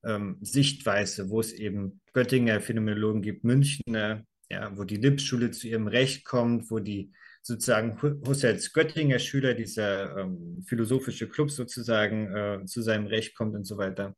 ähm, 0.02 0.38
Sichtweise, 0.40 1.30
wo 1.30 1.38
es 1.38 1.52
eben 1.52 2.00
Göttinger 2.12 2.60
Phänomenologen 2.60 3.22
gibt, 3.22 3.44
Münchner, 3.44 4.24
ja, 4.50 4.76
wo 4.76 4.84
die 4.84 4.96
Lipschule 4.96 5.50
zu 5.50 5.68
ihrem 5.68 5.88
Recht 5.88 6.24
kommt, 6.24 6.70
wo 6.70 6.78
die 6.78 7.12
sozusagen 7.42 8.00
Husserls 8.26 8.72
Göttinger 8.72 9.18
Schüler, 9.18 9.54
dieser 9.54 10.16
ähm, 10.16 10.64
philosophische 10.66 11.28
Club 11.28 11.50
sozusagen 11.50 12.34
äh, 12.34 12.64
zu 12.64 12.80
seinem 12.82 13.06
Recht 13.06 13.36
kommt 13.36 13.54
und 13.54 13.64
so 13.64 13.76
weiter. 13.76 14.16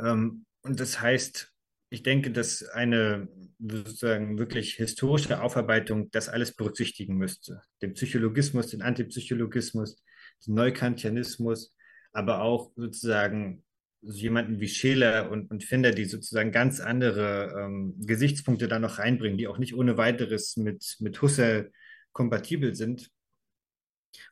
Ähm, 0.00 0.46
und 0.62 0.80
das 0.80 1.00
heißt, 1.00 1.52
ich 1.90 2.02
denke, 2.02 2.30
dass 2.30 2.64
eine 2.64 3.28
sozusagen 3.58 4.38
wirklich 4.38 4.74
historische 4.74 5.42
Aufarbeitung 5.42 6.10
das 6.10 6.30
alles 6.30 6.56
berücksichtigen 6.56 7.16
müsste. 7.16 7.60
Den 7.82 7.92
Psychologismus, 7.92 8.68
den 8.68 8.80
Antipsychologismus, 8.80 10.02
den 10.46 10.54
Neukantianismus, 10.54 11.76
aber 12.12 12.40
auch 12.40 12.72
sozusagen 12.76 13.62
jemanden 14.02 14.60
wie 14.60 14.68
Scheler 14.68 15.30
und, 15.30 15.50
und 15.50 15.64
Finder, 15.64 15.92
die 15.92 16.04
sozusagen 16.04 16.50
ganz 16.50 16.80
andere 16.80 17.54
ähm, 17.58 17.94
Gesichtspunkte 17.98 18.68
da 18.68 18.78
noch 18.78 18.98
reinbringen, 18.98 19.38
die 19.38 19.46
auch 19.46 19.58
nicht 19.58 19.74
ohne 19.74 19.96
weiteres 19.96 20.56
mit, 20.56 20.96
mit 21.00 21.22
Husserl 21.22 21.70
kompatibel 22.12 22.74
sind. 22.74 23.10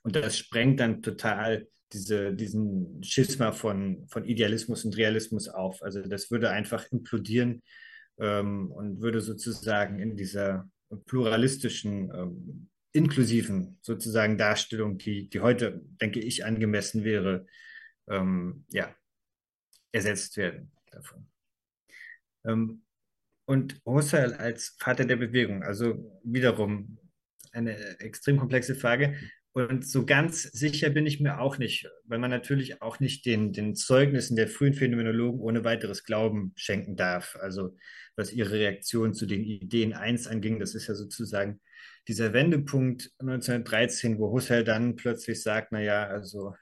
Und 0.03 0.17
das 0.17 0.37
sprengt 0.37 0.81
dann 0.81 1.03
total 1.03 1.69
diese, 1.93 2.35
diesen 2.35 3.03
Schisma 3.03 3.53
von, 3.53 4.07
von 4.09 4.25
Idealismus 4.25 4.85
und 4.85 4.97
Realismus 4.97 5.49
auf. 5.49 5.83
Also 5.83 6.03
das 6.03 6.31
würde 6.31 6.51
einfach 6.51 6.87
implodieren 6.91 7.63
ähm, 8.19 8.71
und 8.71 9.01
würde 9.01 9.21
sozusagen 9.21 9.99
in 9.99 10.17
dieser 10.17 10.69
pluralistischen, 11.07 12.11
ähm, 12.15 12.69
inklusiven 12.93 13.79
sozusagen 13.83 14.37
Darstellung, 14.37 14.99
die, 14.99 15.29
die 15.29 15.41
heute, 15.41 15.81
denke 16.01 16.21
ich, 16.21 16.45
angemessen 16.45 17.05
wäre, 17.05 17.47
ähm, 18.09 18.65
ja, 18.73 18.95
ersetzt 19.93 20.37
werden 20.37 20.71
davon. 20.91 21.27
Ähm, 22.45 22.83
und 23.47 23.81
Husserl 23.85 24.35
als 24.35 24.77
Vater 24.79 25.05
der 25.05 25.17
Bewegung, 25.17 25.63
also 25.63 26.21
wiederum 26.23 26.99
eine 27.53 27.99
extrem 27.99 28.37
komplexe 28.37 28.75
Frage. 28.75 29.17
Und 29.53 29.85
so 29.85 30.07
ganz 30.07 30.45
sicher 30.45 30.91
bin 30.91 31.07
ich 31.07 31.19
mir 31.21 31.41
auch 31.41 31.59
nicht, 31.59 31.89
weil 32.05 32.21
man 32.21 32.31
natürlich 32.31 32.81
auch 32.83 33.01
nicht 33.01 33.27
den, 33.27 33.53
den 33.53 33.75
Zeugnissen 33.75 34.37
der 34.37 34.47
frühen 34.47 34.75
Phänomenologen 34.75 35.41
ohne 35.41 35.65
weiteres 35.65 36.05
Glauben 36.05 36.53
schenken 36.55 36.95
darf. 36.95 37.37
Also 37.41 37.77
was 38.15 38.33
ihre 38.33 38.53
Reaktion 38.53 39.13
zu 39.13 39.27
den 39.27 39.43
Ideen 39.43 39.93
1 39.93 40.29
anging, 40.29 40.61
das 40.61 40.77
ist 40.77 40.87
ja 40.87 40.95
sozusagen 40.95 41.61
dieser 42.07 42.33
Wendepunkt 42.33 43.11
1913, 43.19 44.19
wo 44.21 44.31
Husserl 44.31 44.63
dann 44.63 44.95
plötzlich 44.95 45.43
sagt, 45.43 45.73
naja, 45.73 46.07
also 46.07 46.55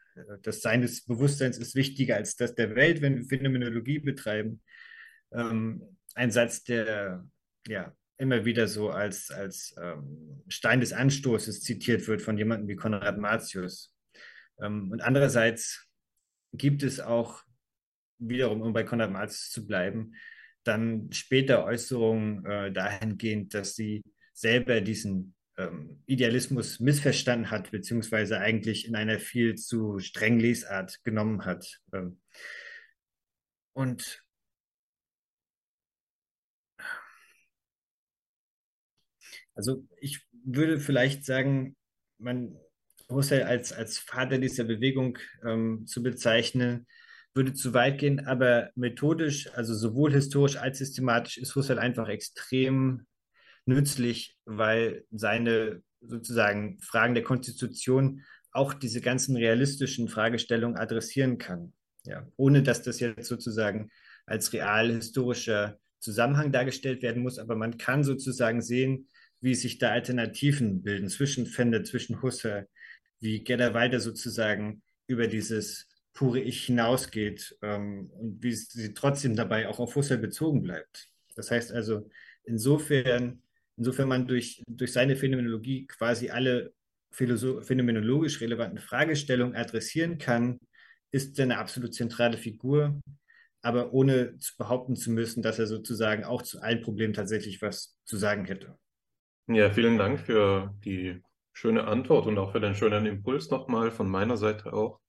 das 0.42 0.60
Sein 0.60 0.82
des 0.82 1.04
Bewusstseins 1.04 1.58
ist 1.58 1.74
wichtiger 1.74 2.16
als 2.16 2.36
das 2.36 2.54
der 2.54 2.74
Welt, 2.74 3.00
wenn 3.00 3.16
wir 3.16 3.24
Phänomenologie 3.24 3.98
betreiben. 3.98 4.62
Ähm, 5.32 5.96
ein 6.14 6.30
Satz, 6.30 6.64
der 6.64 7.24
ja 7.66 7.94
immer 8.16 8.44
wieder 8.44 8.66
so 8.66 8.90
als, 8.90 9.30
als 9.30 9.74
ähm, 9.80 10.42
Stein 10.48 10.80
des 10.80 10.92
Anstoßes 10.92 11.62
zitiert 11.62 12.06
wird 12.08 12.20
von 12.20 12.36
jemandem 12.36 12.68
wie 12.68 12.76
Konrad 12.76 13.18
Martius. 13.18 13.94
Ähm, 14.60 14.90
und 14.90 15.00
andererseits 15.00 15.86
gibt 16.52 16.82
es 16.82 17.00
auch 17.00 17.42
wiederum, 18.18 18.62
um 18.62 18.72
bei 18.72 18.82
Konrad 18.82 19.12
Martius 19.12 19.50
zu 19.50 19.66
bleiben, 19.66 20.14
dann 20.64 21.12
später 21.12 21.64
Äußerungen 21.64 22.44
äh, 22.44 22.72
dahingehend, 22.72 23.54
dass 23.54 23.76
sie 23.76 24.02
selber 24.32 24.80
diesen 24.80 25.34
ähm, 25.59 26.02
Idealismus 26.06 26.80
missverstanden 26.80 27.50
hat, 27.50 27.70
beziehungsweise 27.70 28.40
eigentlich 28.40 28.86
in 28.86 28.96
einer 28.96 29.18
viel 29.18 29.56
zu 29.56 29.98
strengen 29.98 30.40
Lesart 30.40 31.02
genommen 31.04 31.44
hat. 31.44 31.80
Ähm, 31.92 32.20
und 33.74 34.22
Also 39.59 39.84
ich 40.00 40.24
würde 40.44 40.78
vielleicht 40.78 41.24
sagen, 41.24 41.76
man 42.18 42.56
Husserl 43.11 43.42
als, 43.42 43.72
als 43.72 43.98
Vater 43.98 44.38
dieser 44.38 44.62
Bewegung 44.62 45.18
ähm, 45.44 45.84
zu 45.84 46.00
bezeichnen, 46.00 46.86
würde 47.34 47.54
zu 47.54 47.74
weit 47.74 47.98
gehen, 47.98 48.24
aber 48.26 48.70
methodisch, 48.76 49.52
also 49.54 49.74
sowohl 49.74 50.12
historisch 50.12 50.56
als 50.56 50.78
systematisch, 50.78 51.38
ist 51.38 51.56
Husserl 51.56 51.80
einfach 51.80 52.09
extrem 52.09 53.06
nützlich, 53.68 54.36
weil 54.44 55.04
seine 55.10 55.82
sozusagen 56.00 56.80
Fragen 56.80 57.14
der 57.14 57.24
Konstitution 57.24 58.24
auch 58.50 58.74
diese 58.74 59.00
ganzen 59.00 59.36
realistischen 59.36 60.08
Fragestellungen 60.08 60.76
adressieren 60.76 61.38
kann. 61.38 61.72
Ja, 62.04 62.26
ohne 62.36 62.62
dass 62.62 62.82
das 62.82 63.00
jetzt 63.00 63.28
sozusagen 63.28 63.90
als 64.26 64.52
real 64.52 64.90
historischer 64.90 65.78
Zusammenhang 66.00 66.52
dargestellt 66.52 67.02
werden 67.02 67.22
muss, 67.22 67.38
aber 67.38 67.56
man 67.56 67.76
kann 67.76 68.04
sozusagen 68.04 68.62
sehen, 68.62 69.08
wie 69.40 69.54
sich 69.54 69.78
da 69.78 69.90
Alternativen 69.90 70.82
bilden 70.82 71.08
zwischen 71.08 71.46
Fender, 71.46 71.84
zwischen 71.84 72.22
Husserl, 72.22 72.68
wie 73.20 73.44
Gerda 73.44 73.74
weiter 73.74 74.00
sozusagen 74.00 74.82
über 75.06 75.26
dieses 75.26 75.88
pure 76.12 76.40
Ich 76.40 76.64
hinausgeht 76.64 77.56
ähm, 77.62 78.10
und 78.10 78.42
wie 78.42 78.52
sie 78.52 78.94
trotzdem 78.94 79.36
dabei 79.36 79.68
auch 79.68 79.78
auf 79.78 79.94
Husserl 79.94 80.18
bezogen 80.18 80.62
bleibt. 80.62 81.08
Das 81.36 81.50
heißt 81.50 81.72
also, 81.72 82.08
insofern, 82.44 83.42
insofern 83.78 84.08
man 84.08 84.26
durch, 84.26 84.62
durch 84.68 84.92
seine 84.92 85.16
Phänomenologie 85.16 85.86
quasi 85.86 86.30
alle 86.30 86.72
phänomenologisch 87.10 88.40
relevanten 88.40 88.78
Fragestellungen 88.78 89.56
adressieren 89.56 90.18
kann, 90.18 90.58
ist 91.10 91.38
er 91.38 91.44
eine 91.44 91.58
absolut 91.58 91.94
zentrale 91.94 92.36
Figur, 92.36 93.00
aber 93.62 93.92
ohne 93.92 94.36
zu 94.38 94.56
behaupten 94.58 94.94
zu 94.94 95.10
müssen, 95.10 95.42
dass 95.42 95.58
er 95.58 95.66
sozusagen 95.66 96.24
auch 96.24 96.42
zu 96.42 96.60
allen 96.60 96.82
Problemen 96.82 97.14
tatsächlich 97.14 97.62
was 97.62 97.96
zu 98.04 98.16
sagen 98.16 98.44
hätte. 98.44 98.76
Ja, 99.46 99.70
vielen 99.70 99.96
Dank 99.96 100.20
für 100.20 100.74
die 100.84 101.22
schöne 101.54 101.84
Antwort 101.84 102.26
und 102.26 102.36
auch 102.38 102.52
für 102.52 102.60
den 102.60 102.74
schönen 102.74 103.06
Impuls 103.06 103.50
nochmal 103.50 103.90
von 103.90 104.08
meiner 104.08 104.36
Seite 104.36 104.74
auch. 104.74 105.00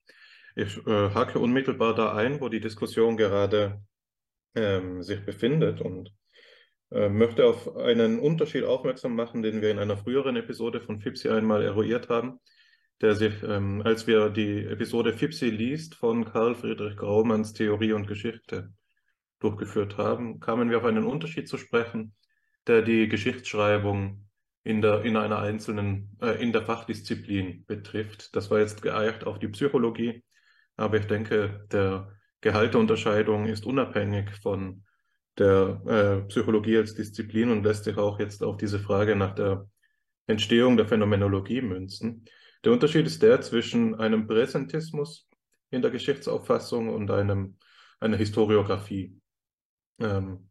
Ich 0.56 0.78
äh, 0.88 1.10
hake 1.14 1.38
unmittelbar 1.38 1.94
da 1.94 2.16
ein, 2.16 2.40
wo 2.40 2.50
die 2.50 2.62
Diskussion 2.62 3.18
gerade 3.18 3.82
ähm, 4.56 5.04
sich 5.04 5.24
befindet 5.26 5.82
und 5.82 6.12
möchte 6.92 7.46
auf 7.46 7.76
einen 7.76 8.20
Unterschied 8.20 8.64
aufmerksam 8.64 9.16
machen, 9.16 9.44
den 9.44 9.62
wir 9.62 9.70
in 9.70 9.80
einer 9.80 9.98
früheren 9.98 10.36
Episode 10.36 10.82
von 10.82 11.00
FIPSI 11.00 11.30
einmal 11.30 11.62
eruiert 11.64 12.10
haben, 12.10 12.40
der 13.02 13.16
sich, 13.16 13.44
ähm, 13.44 13.82
als 13.86 14.08
wir 14.08 14.30
die 14.30 14.66
Episode 14.66 15.14
FIPSI 15.14 15.50
liest 15.50 15.96
von 15.96 16.26
Karl 16.26 16.56
Friedrich 16.56 16.98
Graumanns 16.98 17.54
Theorie 17.54 17.94
und 17.94 18.08
Geschichte 18.08 18.74
durchgeführt 19.40 19.98
haben, 19.98 20.40
kamen 20.40 20.70
wir 20.70 20.78
auf 20.78 20.86
einen 20.86 21.06
Unterschied 21.06 21.48
zu 21.48 21.58
sprechen, 21.58 22.14
der 22.68 22.82
die 22.82 23.08
Geschichtsschreibung 23.08 24.28
in 24.64 24.82
der, 24.82 25.04
in 25.04 25.16
einer 25.16 25.40
einzelnen, 25.40 26.18
äh, 26.22 26.42
in 26.42 26.52
der 26.52 26.64
Fachdisziplin 26.64 27.66
betrifft. 27.66 28.36
Das 28.36 28.52
war 28.52 28.60
jetzt 28.60 28.82
geeicht 28.82 29.26
auf 29.26 29.40
die 29.40 29.48
Psychologie, 29.48 30.24
aber 30.76 30.98
ich 30.98 31.06
denke, 31.06 31.66
der 31.72 32.12
Gehalt 32.42 32.74
der 32.74 32.82
Unterscheidung 32.82 33.48
ist 33.48 33.66
unabhängig 33.66 34.30
von 34.42 34.84
der 35.40 35.82
äh, 35.88 36.28
Psychologie 36.28 36.78
als 36.78 36.96
Disziplin 36.96 37.50
und 37.50 37.64
lässt 37.64 37.86
sich 37.86 37.98
auch 37.98 38.20
jetzt 38.20 38.44
auf 38.44 38.58
diese 38.58 38.80
Frage 38.80 39.16
nach 39.16 39.34
der 39.36 39.70
Entstehung 40.28 40.78
der 40.78 40.88
Phänomenologie 40.88 41.62
münzen. 41.62 42.26
Der 42.64 42.74
Unterschied 42.74 43.08
ist 43.08 43.24
der 43.24 43.42
zwischen 43.42 43.96
einem 43.96 44.28
Präsentismus 44.28 45.28
in 45.72 45.82
der 45.82 45.92
Geschichtsauffassung 45.92 46.90
und 46.90 47.10
einem, 47.10 47.58
einer 48.00 48.18
Historiographie. 48.18 49.18
Ähm, 50.00 50.50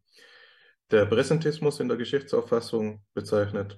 der 0.91 1.05
Präsentismus 1.05 1.79
in 1.79 1.87
der 1.87 1.97
Geschichtsauffassung 1.97 3.03
bezeichnet 3.13 3.77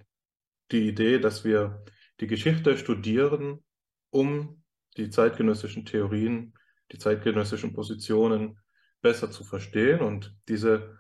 die 0.72 0.88
Idee, 0.88 1.20
dass 1.20 1.44
wir 1.44 1.84
die 2.22 2.28
Geschichte 2.28 2.78
studieren, 2.78 3.64
um 4.12 4.64
die 4.98 5.10
zeitgenössischen 5.10 5.86
Theorien, 5.86 6.54
die 6.92 6.98
zeitgenössischen 6.98 7.74
Positionen 7.74 8.58
besser 9.02 9.32
zu 9.32 9.44
verstehen 9.44 10.00
und 10.00 10.36
diese, 10.48 10.98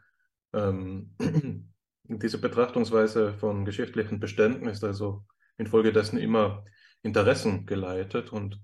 ähm, 0.53 1.15
diese 2.03 2.39
Betrachtungsweise 2.39 3.33
von 3.33 3.65
geschichtlichen 3.65 4.19
Beständen 4.19 4.67
ist 4.67 4.83
also 4.83 5.25
infolgedessen 5.57 6.17
immer 6.17 6.65
Interessen 7.03 7.65
geleitet 7.65 8.31
und 8.31 8.61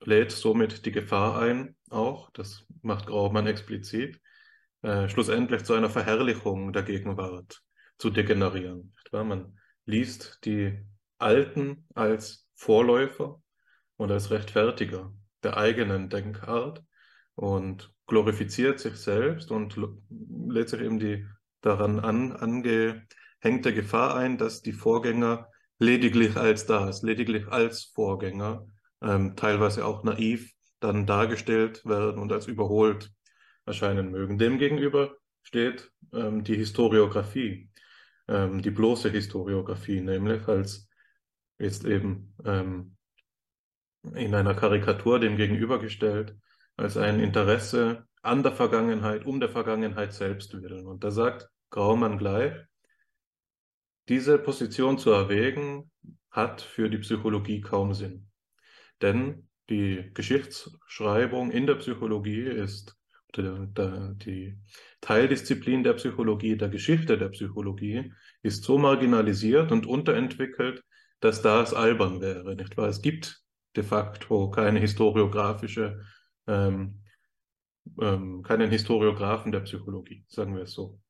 lädt 0.00 0.30
somit 0.30 0.84
die 0.84 0.92
Gefahr 0.92 1.40
ein, 1.40 1.76
auch, 1.90 2.30
das 2.30 2.66
macht 2.82 3.06
Graumann 3.06 3.46
explizit, 3.46 4.20
äh, 4.82 5.08
schlussendlich 5.08 5.64
zu 5.64 5.74
einer 5.74 5.90
Verherrlichung 5.90 6.72
der 6.72 6.82
Gegenwart 6.82 7.62
zu 7.98 8.10
degenerieren. 8.10 8.94
Man 9.12 9.58
liest 9.86 10.44
die 10.44 10.78
Alten 11.18 11.86
als 11.94 12.46
Vorläufer 12.54 13.40
und 13.96 14.10
als 14.10 14.30
Rechtfertiger 14.30 15.12
der 15.42 15.56
eigenen 15.56 16.10
Denkart 16.10 16.84
und 17.34 17.94
glorifiziert 18.06 18.80
sich 18.80 18.96
selbst 18.96 19.50
und 19.50 19.78
lädt 20.48 20.68
sich 20.68 20.80
eben 20.80 20.98
die 20.98 21.26
daran 21.60 22.00
an, 22.00 22.32
angehängte 22.32 23.74
Gefahr 23.74 24.16
ein, 24.16 24.38
dass 24.38 24.62
die 24.62 24.72
Vorgänger 24.72 25.48
lediglich 25.78 26.36
als 26.36 26.66
das, 26.66 27.02
lediglich 27.02 27.48
als 27.48 27.84
Vorgänger, 27.94 28.66
ähm, 29.02 29.36
teilweise 29.36 29.84
auch 29.84 30.04
naiv 30.04 30.52
dann 30.80 31.06
dargestellt 31.06 31.84
werden 31.84 32.20
und 32.20 32.32
als 32.32 32.46
überholt 32.46 33.10
erscheinen 33.64 34.10
mögen. 34.10 34.38
Demgegenüber 34.38 35.16
steht 35.42 35.90
ähm, 36.12 36.44
die 36.44 36.56
Historiographie, 36.56 37.70
ähm, 38.28 38.62
die 38.62 38.70
bloße 38.70 39.10
Historiographie, 39.10 40.00
nämlich 40.00 40.46
als 40.48 40.88
jetzt 41.58 41.84
eben 41.84 42.34
ähm, 42.44 42.96
in 44.14 44.34
einer 44.34 44.54
Karikatur 44.54 45.18
dem 45.18 45.36
gegenübergestellt, 45.36 46.36
als 46.76 46.96
ein 46.96 47.20
Interesse 47.20 48.06
an 48.22 48.42
der 48.42 48.52
Vergangenheit, 48.52 49.24
um 49.24 49.40
der 49.40 49.48
Vergangenheit 49.48 50.12
selbst 50.12 50.52
willen. 50.60 50.86
Und 50.86 51.04
da 51.04 51.10
sagt 51.10 51.48
Graumann 51.70 52.18
gleich, 52.18 52.52
diese 54.08 54.38
Position 54.38 54.98
zu 54.98 55.10
erwägen, 55.10 55.90
hat 56.30 56.60
für 56.60 56.88
die 56.88 56.98
Psychologie 56.98 57.60
kaum 57.60 57.94
Sinn. 57.94 58.28
Denn 59.02 59.48
die 59.68 60.10
Geschichtsschreibung 60.14 61.50
in 61.50 61.66
der 61.66 61.76
Psychologie 61.76 62.42
ist 62.42 62.96
die 63.36 64.56
Teildisziplin 65.00 65.82
der 65.82 65.94
Psychologie, 65.94 66.56
der 66.56 66.68
Geschichte 66.68 67.18
der 67.18 67.28
Psychologie, 67.28 68.12
ist 68.42 68.64
so 68.64 68.78
marginalisiert 68.78 69.72
und 69.72 69.86
unterentwickelt, 69.86 70.82
dass 71.20 71.42
das 71.42 71.74
albern 71.74 72.20
wäre, 72.20 72.54
nicht 72.54 72.76
wahr? 72.76 72.88
Es 72.88 73.02
gibt 73.02 73.42
de 73.74 73.84
facto 73.84 74.50
keine 74.50 74.80
historiografische, 74.80 76.02
ähm, 76.46 77.02
ähm, 78.00 78.42
keinen 78.42 78.70
Historiographen 78.70 79.52
der 79.52 79.60
Psychologie, 79.60 80.24
sagen 80.28 80.54
wir 80.54 80.62
es 80.62 80.72
so. 80.72 81.00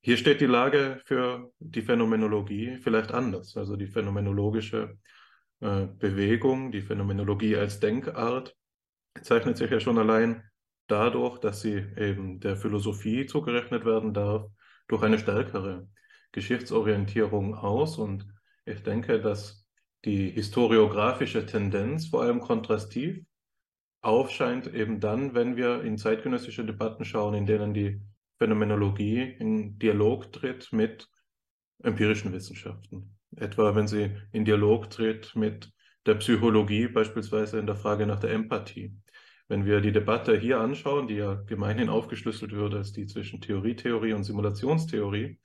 Hier 0.00 0.16
steht 0.16 0.40
die 0.40 0.46
Lage 0.46 1.00
für 1.04 1.50
die 1.58 1.82
Phänomenologie 1.82 2.78
vielleicht 2.78 3.12
anders. 3.12 3.56
Also 3.56 3.76
die 3.76 3.88
phänomenologische 3.88 4.96
äh, 5.60 5.86
Bewegung, 5.86 6.70
die 6.70 6.82
Phänomenologie 6.82 7.56
als 7.56 7.80
Denkart 7.80 8.56
zeichnet 9.22 9.56
sich 9.56 9.70
ja 9.70 9.80
schon 9.80 9.98
allein 9.98 10.44
dadurch, 10.86 11.38
dass 11.38 11.60
sie 11.60 11.84
eben 11.96 12.40
der 12.40 12.56
Philosophie 12.56 13.26
zugerechnet 13.26 13.84
werden 13.84 14.14
darf, 14.14 14.46
durch 14.86 15.02
eine 15.02 15.18
stärkere 15.18 15.88
Geschichtsorientierung 16.32 17.54
aus. 17.54 17.98
Und 17.98 18.26
ich 18.64 18.82
denke, 18.82 19.20
dass 19.20 19.66
die 20.04 20.30
historiografische 20.30 21.44
Tendenz 21.44 22.06
vor 22.06 22.22
allem 22.22 22.40
kontrastiv 22.40 23.20
aufscheint, 24.00 24.72
eben 24.72 25.00
dann, 25.00 25.34
wenn 25.34 25.56
wir 25.56 25.82
in 25.82 25.98
zeitgenössische 25.98 26.64
Debatten 26.64 27.04
schauen, 27.04 27.34
in 27.34 27.46
denen 27.46 27.74
die 27.74 28.00
Phänomenologie 28.38 29.22
in 29.22 29.78
Dialog 29.78 30.32
tritt 30.32 30.72
mit 30.72 31.08
empirischen 31.82 32.32
Wissenschaften. 32.32 33.16
Etwa 33.36 33.74
wenn 33.74 33.88
sie 33.88 34.10
in 34.32 34.44
Dialog 34.44 34.90
tritt 34.90 35.34
mit 35.34 35.70
der 36.06 36.14
Psychologie, 36.14 36.88
beispielsweise 36.88 37.58
in 37.58 37.66
der 37.66 37.76
Frage 37.76 38.06
nach 38.06 38.20
der 38.20 38.30
Empathie. 38.30 38.94
Wenn 39.48 39.64
wir 39.64 39.80
die 39.80 39.92
Debatte 39.92 40.38
hier 40.38 40.60
anschauen, 40.60 41.08
die 41.08 41.16
ja 41.16 41.34
gemeinhin 41.34 41.88
aufgeschlüsselt 41.88 42.52
würde 42.52 42.78
als 42.78 42.92
die 42.92 43.06
zwischen 43.06 43.40
Theorietheorie 43.40 44.12
und 44.12 44.24
Simulationstheorie, 44.24 45.38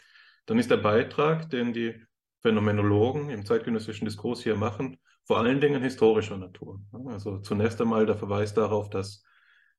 dann 0.45 0.59
ist 0.59 0.69
der 0.69 0.77
Beitrag, 0.77 1.49
den 1.49 1.73
die 1.73 1.95
Phänomenologen 2.41 3.29
im 3.29 3.45
zeitgenössischen 3.45 4.05
Diskurs 4.05 4.43
hier 4.43 4.55
machen, 4.55 4.97
vor 5.25 5.37
allen 5.37 5.61
Dingen 5.61 5.81
historischer 5.81 6.37
Natur. 6.37 6.81
Also 7.07 7.39
zunächst 7.39 7.81
einmal 7.81 8.05
der 8.05 8.17
Verweis 8.17 8.53
darauf, 8.53 8.89
dass 8.89 9.23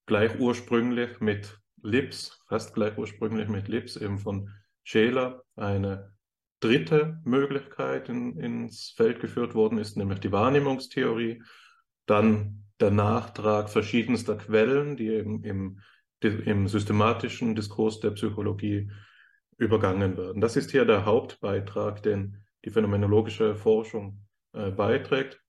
gleich 0.07 0.38
ursprünglich 0.38 1.20
mit 1.20 1.59
Lips, 1.82 2.42
fast 2.49 2.74
gleich 2.74 2.97
ursprünglich 2.97 3.49
mit 3.49 3.68
Lips, 3.68 3.97
eben 3.97 4.18
von 4.18 4.51
Scheler, 4.82 5.42
eine 5.57 6.12
dritte 6.61 7.20
Möglichkeit 7.24 8.09
in, 8.09 8.38
ins 8.38 8.95
Feld 8.97 9.20
geführt 9.20 9.55
worden 9.55 9.78
ist, 9.78 9.97
nämlich 9.97 10.20
die 10.20 10.32
Wahrnehmungstheorie. 10.32 11.42
Dann 12.07 12.64
der 12.80 12.90
Nachtrag 12.90 13.70
verschiedenster 13.70 14.36
Quellen, 14.36 14.97
die 14.97 15.09
eben 15.09 15.45
im, 15.45 15.80
im 16.20 16.68
systematischen 16.68 17.55
Diskurs 17.55 18.01
der 18.01 18.12
Psychologie 18.12 18.90
übergangen 19.59 20.16
werden. 20.16 20.40
Das 20.40 20.57
ist 20.57 20.70
hier 20.70 20.84
der 20.84 21.05
Hauptbeitrag, 21.05 22.03
den 22.03 22.42
die 22.64 22.70
phänomenologische 22.70 23.55
Forschung 23.55 24.24
äh, 24.55 24.71
beiträgt, 24.71 25.41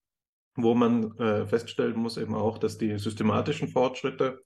wo 0.56 0.74
man 0.74 1.18
äh, 1.18 1.46
feststellen 1.48 1.96
muss 1.96 2.18
eben 2.18 2.36
auch, 2.36 2.58
dass 2.58 2.78
die 2.78 2.98
systematischen 2.98 3.68
Fortschritte 3.68 4.42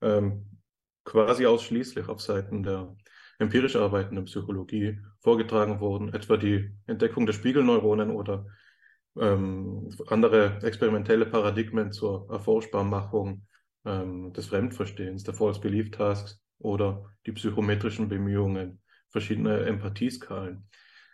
ähm, 0.00 0.58
quasi 1.04 1.46
ausschließlich 1.46 2.08
auf 2.08 2.20
Seiten 2.20 2.62
der 2.62 2.94
empirisch 3.38 3.76
arbeitenden 3.76 4.26
Psychologie 4.26 5.00
vorgetragen 5.20 5.80
wurden, 5.80 6.12
etwa 6.12 6.36
die 6.36 6.70
Entdeckung 6.86 7.26
der 7.26 7.32
Spiegelneuronen 7.32 8.10
oder 8.10 8.46
ähm, 9.18 9.88
andere 10.08 10.58
experimentelle 10.62 11.26
Paradigmen 11.26 11.92
zur 11.92 12.30
Erforschbarmachung 12.30 13.46
ähm, 13.84 14.32
des 14.32 14.46
Fremdverstehens, 14.46 15.24
der 15.24 15.34
False 15.34 15.60
Belief 15.60 15.90
Tasks 15.90 16.40
oder 16.58 17.10
die 17.26 17.32
psychometrischen 17.32 18.08
Bemühungen 18.08 18.82
verschiedener 19.08 19.66
Empathieskalen. 19.66 20.68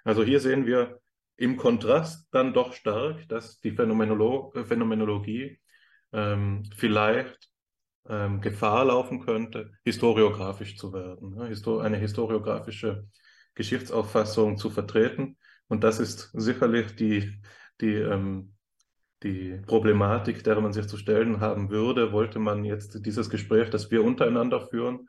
Also 0.04 0.22
hier 0.22 0.40
sehen 0.40 0.66
wir 0.66 1.00
im 1.36 1.56
Kontrast 1.56 2.28
dann 2.30 2.52
doch 2.52 2.72
stark, 2.72 3.28
dass 3.28 3.60
die 3.60 3.72
Phänomenolo 3.72 4.52
Phänomenologie 4.64 5.58
ähm, 6.12 6.64
vielleicht 6.76 7.50
ähm, 8.08 8.40
Gefahr 8.40 8.86
laufen 8.86 9.20
könnte, 9.20 9.72
historiografisch 9.84 10.76
zu 10.76 10.92
werden, 10.92 11.34
ne? 11.34 11.46
Histo 11.48 11.78
eine 11.80 11.96
historiografische 11.96 13.06
Geschichtsauffassung 13.54 14.56
zu 14.56 14.70
vertreten. 14.70 15.36
Und 15.68 15.82
das 15.82 15.98
ist 15.98 16.30
sicherlich 16.32 16.94
die, 16.94 17.40
die, 17.80 17.94
ähm, 17.94 18.54
die 19.22 19.60
Problematik, 19.66 20.44
der 20.44 20.60
man 20.60 20.72
sich 20.72 20.86
zu 20.86 20.96
stellen 20.96 21.40
haben 21.40 21.70
würde, 21.70 22.12
wollte 22.12 22.38
man 22.38 22.64
jetzt 22.64 23.04
dieses 23.04 23.28
Gespräch, 23.28 23.70
das 23.70 23.90
wir 23.90 24.04
untereinander 24.04 24.60
führen, 24.68 25.08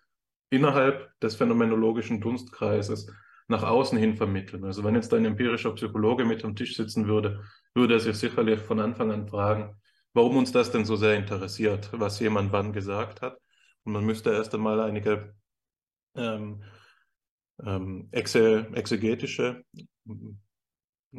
innerhalb 0.50 1.12
des 1.20 1.36
phänomenologischen 1.36 2.22
Dunstkreises 2.22 3.12
nach 3.48 3.64
außen 3.64 3.98
hin 3.98 4.16
vermitteln. 4.16 4.66
Also 4.66 4.84
wenn 4.84 4.96
jetzt 4.96 5.14
ein 5.14 5.26
empirischer 5.26 5.74
Psychologe 5.74 6.26
mit 6.26 6.44
am 6.44 6.56
Tisch 6.56 6.76
sitzen 6.76 7.08
würde, 7.08 7.44
würde 7.74 7.96
er 7.96 8.00
sich 8.00 8.18
sicherlich 8.18 8.60
von 8.60 8.80
Anfang 8.80 9.12
an 9.12 9.28
fragen, 9.28 9.76
warum 10.14 10.38
uns 10.38 10.52
das 10.52 10.72
denn 10.72 10.86
so 10.86 10.96
sehr 10.96 11.16
interessiert, 11.16 11.90
was 11.94 12.20
jemand 12.20 12.52
wann 12.52 12.74
gesagt 12.74 13.22
hat. 13.22 13.38
Und 13.84 13.94
man 13.94 14.06
müsste 14.06 14.32
erst 14.32 14.54
einmal 14.54 14.82
einige 14.82 15.34
ähm, 16.16 16.64
ähm, 17.66 18.10
exe, 18.12 18.68
exegetische, 18.74 19.64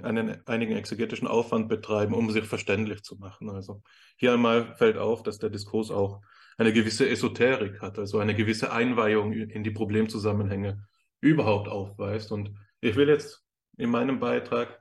einen, 0.03 0.47
einigen 0.47 0.77
exegetischen 0.77 1.27
Aufwand 1.27 1.69
betreiben, 1.69 2.15
um 2.15 2.31
sich 2.31 2.45
verständlich 2.45 3.03
zu 3.03 3.17
machen. 3.17 3.49
Also 3.49 3.83
hier 4.17 4.35
einmal 4.35 4.77
fällt 4.77 4.99
auf, 4.99 5.23
dass 5.23 5.39
der 5.39 5.51
Diskurs 5.51 5.91
auch 5.91 6.21
eine 6.59 6.73
gewisse 6.73 7.09
Esoterik 7.09 7.81
hat, 7.81 7.99
also 7.99 8.19
eine 8.19 8.35
gewisse 8.35 8.73
Einweihung 8.73 9.33
in 9.33 9.65
die 9.65 9.71
Problemzusammenhänge 9.71 10.87
überhaupt 11.21 11.69
aufweist. 11.69 12.33
Und 12.33 12.55
ich 12.81 12.97
will 12.97 13.09
jetzt 13.09 13.45
in 13.77 13.91
meinem 13.91 14.21
Beitrag 14.21 14.81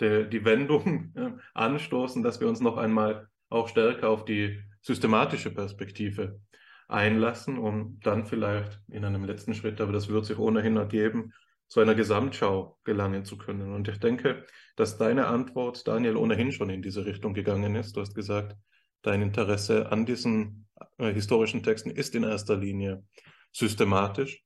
de, 0.00 0.28
die 0.28 0.44
Wendung 0.44 1.12
äh, 1.16 1.30
anstoßen, 1.54 2.22
dass 2.22 2.40
wir 2.40 2.48
uns 2.48 2.60
noch 2.60 2.76
einmal 2.76 3.28
auch 3.48 3.68
stärker 3.68 4.08
auf 4.08 4.24
die 4.24 4.60
systematische 4.80 5.50
Perspektive 5.50 6.40
einlassen, 6.88 7.58
um 7.58 7.98
dann 8.00 8.26
vielleicht 8.26 8.80
in 8.88 9.04
einem 9.04 9.24
letzten 9.24 9.54
Schritt, 9.54 9.80
aber 9.80 9.92
das 9.92 10.08
wird 10.08 10.26
sich 10.26 10.38
ohnehin 10.38 10.76
ergeben, 10.76 11.32
zu 11.68 11.80
einer 11.80 11.94
Gesamtschau 11.94 12.78
gelangen 12.84 13.24
zu 13.24 13.38
können. 13.38 13.72
Und 13.72 13.88
ich 13.88 13.98
denke, 13.98 14.44
dass 14.76 14.98
deine 14.98 15.26
Antwort, 15.28 15.86
Daniel, 15.88 16.16
ohnehin 16.16 16.52
schon 16.52 16.68
in 16.68 16.82
diese 16.82 17.06
Richtung 17.06 17.32
gegangen 17.32 17.76
ist. 17.76 17.96
Du 17.96 18.02
hast 18.02 18.14
gesagt, 18.14 18.56
dein 19.00 19.22
Interesse 19.22 19.90
an 19.90 20.04
diesen 20.04 20.68
äh, 20.98 21.12
historischen 21.14 21.62
Texten 21.62 21.90
ist 21.90 22.14
in 22.14 22.24
erster 22.24 22.56
Linie 22.56 23.04
systematisch. 23.52 24.42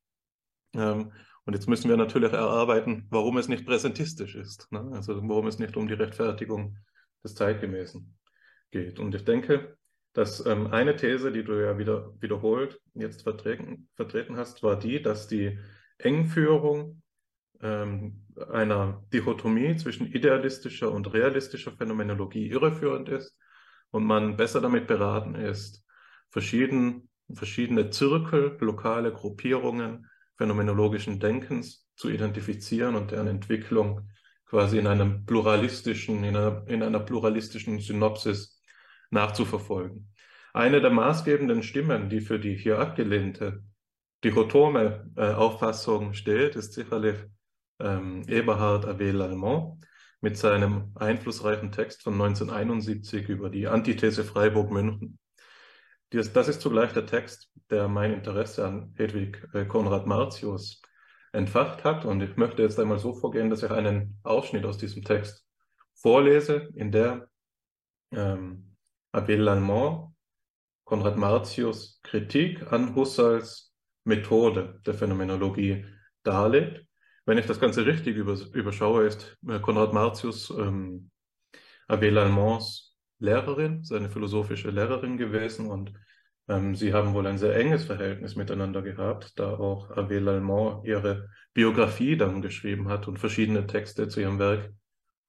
Ähm, 0.75 1.13
und 1.47 1.55
jetzt 1.55 1.69
müssen 1.69 1.89
wir 1.89 1.97
natürlich 1.97 2.33
erarbeiten, 2.33 3.07
warum 3.09 3.37
es 3.37 3.47
nicht 3.47 3.65
präsentistisch 3.65 4.35
ist. 4.35 4.71
Ne? 4.73 4.91
Also 4.93 5.17
warum 5.29 5.47
es 5.47 5.61
nicht 5.61 5.77
um 5.77 5.87
die 5.87 5.95
Rechtfertigung 5.95 6.77
des 7.23 7.37
Zeitgemäßen 7.37 8.17
geht. 8.73 8.99
Und 8.99 9.15
ich 9.15 9.25
denke, 9.25 9.77
dass 10.13 10.45
ähm, 10.45 10.67
eine 10.69 10.97
These, 10.97 11.31
die 11.31 11.45
du 11.45 11.53
ja 11.63 11.79
wieder 11.79 12.13
wiederholt 12.21 12.81
jetzt 12.95 13.23
vertreten, 13.23 13.89
vertreten 13.95 14.37
hast, 14.37 14.65
war 14.65 14.77
die, 14.77 15.01
dass 15.01 15.29
die 15.29 15.57
Engführung 15.99 17.03
ähm, 17.63 18.25
einer 18.51 19.05
Dichotomie 19.13 19.77
zwischen 19.77 20.07
idealistischer 20.07 20.91
und 20.91 21.13
realistischer 21.13 21.71
Phänomenologie 21.73 22.49
irreführend 22.49 23.09
ist 23.09 23.37
und 23.91 24.05
man 24.05 24.37
besser 24.37 24.61
damit 24.61 24.89
beraten 24.89 25.37
ist, 25.37 25.85
verschieden, 26.31 27.09
verschiedene 27.33 27.91
Zirkel, 27.91 28.57
lokale 28.61 29.13
Gruppierungen 29.13 30.09
phänomenologischen 30.37 31.21
Denkens 31.21 31.87
zu 31.97 32.11
identifizieren 32.11 32.95
und 32.95 33.11
deren 33.11 33.27
Entwicklung 33.27 34.11
quasi 34.47 34.79
in 34.79 34.87
einem 34.87 35.25
pluralistischen, 35.27 36.23
in 36.25 36.37
einer, 36.37 36.65
in 36.67 36.83
einer 36.83 37.01
pluralistischen 37.01 37.81
Synopsis 37.81 38.61
nachzuverfolgen. 39.11 40.13
Eine 40.53 40.81
der 40.81 40.91
maßgebenden 40.91 41.63
Stimmen, 41.63 42.09
die 42.09 42.21
für 42.21 42.39
die 42.39 42.57
hier 42.57 42.79
abgelehnte 42.79 43.63
dichotome 44.25 45.11
äh, 45.17 45.33
Auffassung 45.33 46.15
steht, 46.15 46.57
ist 46.57 46.73
sicherlich 46.73 47.17
ähm, 47.79 48.23
Eberhard 48.27 48.87
Avé 48.87 49.13
Lallemand 49.13 49.85
mit 50.21 50.37
seinem 50.39 50.93
einflussreichen 50.95 51.73
Text 51.73 52.03
von 52.03 52.15
1971 52.15 53.29
über 53.29 53.51
die 53.51 53.69
Antithese 53.69 54.25
Freiburg-München. 54.25 55.19
Das, 56.11 56.33
das 56.33 56.49
ist 56.49 56.61
zugleich 56.61 56.93
der 56.93 57.07
Text, 57.07 57.51
der 57.71 57.89
mein 57.89 58.13
Interesse 58.13 58.67
an 58.67 58.95
Hedwig 58.97 59.47
äh, 59.53 59.65
Konrad 59.65 60.07
Martius 60.07 60.81
entfacht 61.33 61.85
hat. 61.85 62.05
Und 62.05 62.21
ich 62.23 62.37
möchte 62.37 62.63
jetzt 62.63 62.79
einmal 62.79 62.99
so 62.99 63.15
vorgehen, 63.15 63.51
dass 63.51 63.63
ich 63.63 63.71
einen 63.71 64.19
Ausschnitt 64.23 64.65
aus 64.65 64.79
diesem 64.79 65.03
Text 65.05 65.45
vorlese, 65.95 66.69
in 66.75 66.93
der 66.93 67.29
ähm, 68.13 68.77
Abel 69.13 69.41
Lallemand 69.41 70.15
Konrad 70.85 71.17
Martius 71.17 72.01
Kritik 72.05 72.73
an 72.73 72.95
Husserls 72.95 73.75
Methode 74.05 74.81
der 74.87 74.95
Phänomenologie 74.95 75.85
darlegt. 76.23 76.87
Wenn 77.25 77.39
ich 77.39 77.47
das 77.47 77.59
Ganze 77.59 77.85
richtig 77.85 78.17
überschaue, 78.17 79.07
ist 79.07 79.37
äh, 79.49 79.59
Konrad 79.59 79.93
Martius 79.93 80.51
ähm, 80.51 81.11
Abel 81.89 82.17
Allemands 82.17 82.86
Lehrerin, 83.19 83.83
seine 83.85 84.11
philosophische 84.11 84.71
Lehrerin 84.71 85.17
gewesen 85.17 85.71
und 85.71 85.93
ähm, 86.49 86.75
sie 86.75 86.93
haben 86.93 87.15
wohl 87.15 87.27
ein 87.27 87.39
sehr 87.39 87.57
enges 87.57 87.85
Verhältnis 87.85 88.37
miteinander 88.37 88.83
gehabt, 88.83 89.39
da 89.39 89.55
auch 89.55 89.91
Abel 89.91 90.29
Allemand 90.29 90.87
ihre 90.87 91.29
Biografie 91.55 92.17
dann 92.17 92.43
geschrieben 92.43 92.89
hat 92.89 93.09
und 93.09 93.19
verschiedene 93.19 93.67
Texte 93.67 94.09
zu 94.09 94.21
ihrem 94.21 94.39
Werk 94.39 94.73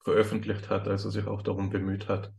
veröffentlicht 0.03 0.69
hat, 0.69 0.87
also 0.87 1.09
sich 1.09 1.25
auch 1.25 1.41
darum 1.41 1.69
bemüht 1.69 2.07
hat, 2.07 2.31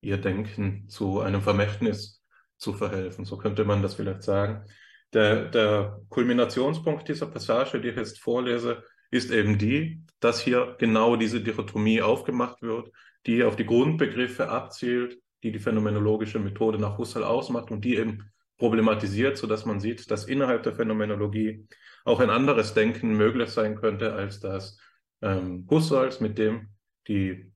ihr 0.00 0.18
Denken 0.18 0.88
zu 0.88 1.20
einem 1.20 1.42
Vermächtnis 1.42 2.22
zu 2.56 2.72
verhelfen. 2.72 3.24
So 3.24 3.36
könnte 3.36 3.64
man 3.64 3.82
das 3.82 3.94
vielleicht 3.94 4.22
sagen. 4.22 4.64
Der, 5.12 5.46
der 5.46 6.00
Kulminationspunkt 6.08 7.08
dieser 7.08 7.26
Passage, 7.26 7.80
die 7.80 7.88
ich 7.88 7.96
jetzt 7.96 8.18
vorlese, 8.18 8.82
ist 9.10 9.30
eben 9.30 9.58
die, 9.58 10.02
dass 10.18 10.40
hier 10.40 10.74
genau 10.78 11.16
diese 11.16 11.40
Dichotomie 11.40 12.02
aufgemacht 12.02 12.62
wird, 12.62 12.90
die 13.26 13.44
auf 13.44 13.56
die 13.56 13.66
Grundbegriffe 13.66 14.48
abzielt, 14.48 15.18
die 15.42 15.52
die 15.52 15.58
phänomenologische 15.58 16.38
Methode 16.38 16.78
nach 16.78 16.98
Husserl 16.98 17.24
ausmacht 17.24 17.70
und 17.70 17.84
die 17.84 17.96
eben 17.96 18.30
problematisiert, 18.58 19.36
sodass 19.36 19.66
man 19.66 19.80
sieht, 19.80 20.10
dass 20.10 20.24
innerhalb 20.24 20.62
der 20.62 20.74
Phänomenologie 20.74 21.66
auch 22.04 22.20
ein 22.20 22.30
anderes 22.30 22.74
Denken 22.74 23.16
möglich 23.16 23.50
sein 23.50 23.76
könnte 23.76 24.12
als 24.12 24.40
das 24.40 24.78
ähm, 25.22 25.66
Husserls, 25.70 26.20
mit 26.20 26.38
dem 26.38 26.68
die 27.08 27.52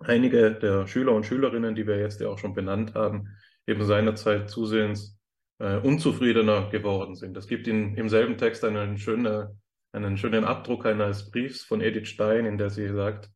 einige 0.00 0.52
der 0.52 0.86
Schüler 0.86 1.12
und 1.12 1.26
Schülerinnen, 1.26 1.74
die 1.74 1.86
wir 1.86 1.98
jetzt 1.98 2.20
ja 2.20 2.28
auch 2.28 2.38
schon 2.38 2.54
benannt 2.54 2.94
haben, 2.94 3.28
eben 3.66 3.84
seinerzeit 3.84 4.48
zusehends 4.48 5.18
äh, 5.58 5.76
unzufriedener 5.76 6.70
geworden 6.70 7.14
sind. 7.14 7.36
Es 7.36 7.46
gibt 7.46 7.68
in, 7.68 7.94
im 7.96 8.08
selben 8.08 8.38
Text 8.38 8.64
einen, 8.64 8.98
schöne, 8.98 9.56
einen 9.92 10.16
schönen 10.16 10.44
Abdruck 10.44 10.86
eines 10.86 11.30
Briefs 11.30 11.62
von 11.62 11.80
Edith 11.80 12.08
Stein, 12.08 12.46
in 12.46 12.58
der 12.58 12.70
sie 12.70 12.88
sagt, 12.88 13.30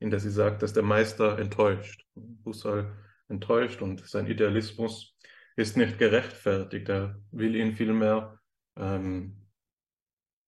in 0.00 0.10
der 0.10 0.18
sie 0.18 0.30
sagt, 0.30 0.62
dass 0.62 0.72
der 0.72 0.82
Meister 0.82 1.38
enttäuscht. 1.38 2.04
Husserl 2.44 2.96
enttäuscht 3.28 3.80
und 3.82 4.06
sein 4.08 4.26
Idealismus 4.26 5.16
ist 5.56 5.76
nicht 5.76 5.98
gerechtfertigt. 5.98 6.88
Er 6.88 7.20
will 7.30 7.54
ihn 7.54 7.76
vielmehr 7.76 8.40
ähm, 8.76 9.46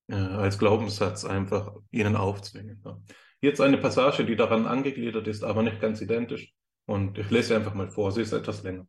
äh, 0.09 0.14
als 0.14 0.59
Glaubenssatz 0.59 1.24
einfach 1.24 1.76
ihnen 1.90 2.16
aufzwingen. 2.16 2.82
Ja. 2.84 3.00
Jetzt 3.40 3.61
eine 3.61 3.78
Passage, 3.78 4.24
die 4.24 4.36
daran 4.36 4.66
angegliedert 4.66 5.28
ist, 5.28 5.44
aber 5.44 5.62
nicht 5.62 5.80
ganz 5.80 6.00
identisch. 6.00 6.55
Und 6.86 7.18
ich 7.18 7.30
lese 7.30 7.55
einfach 7.55 7.74
mal 7.74 7.90
vor, 7.90 8.11
sie 8.11 8.22
ist 8.22 8.32
etwas 8.32 8.62
länger. 8.62 8.86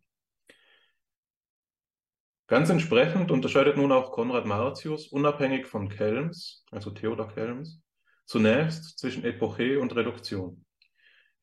Ganz 2.47 2.69
entsprechend 2.69 3.31
unterscheidet 3.31 3.77
nun 3.77 3.91
auch 3.91 4.11
Konrad 4.11 4.45
Martius, 4.45 5.07
unabhängig 5.07 5.65
von 5.65 5.89
Kelms, 5.89 6.65
also 6.71 6.91
Theodor 6.91 7.29
Kelms, 7.29 7.81
zunächst 8.33 8.97
zwischen 8.97 9.23
Epoche 9.25 9.79
und 9.79 9.95
Reduktion. 9.95 10.65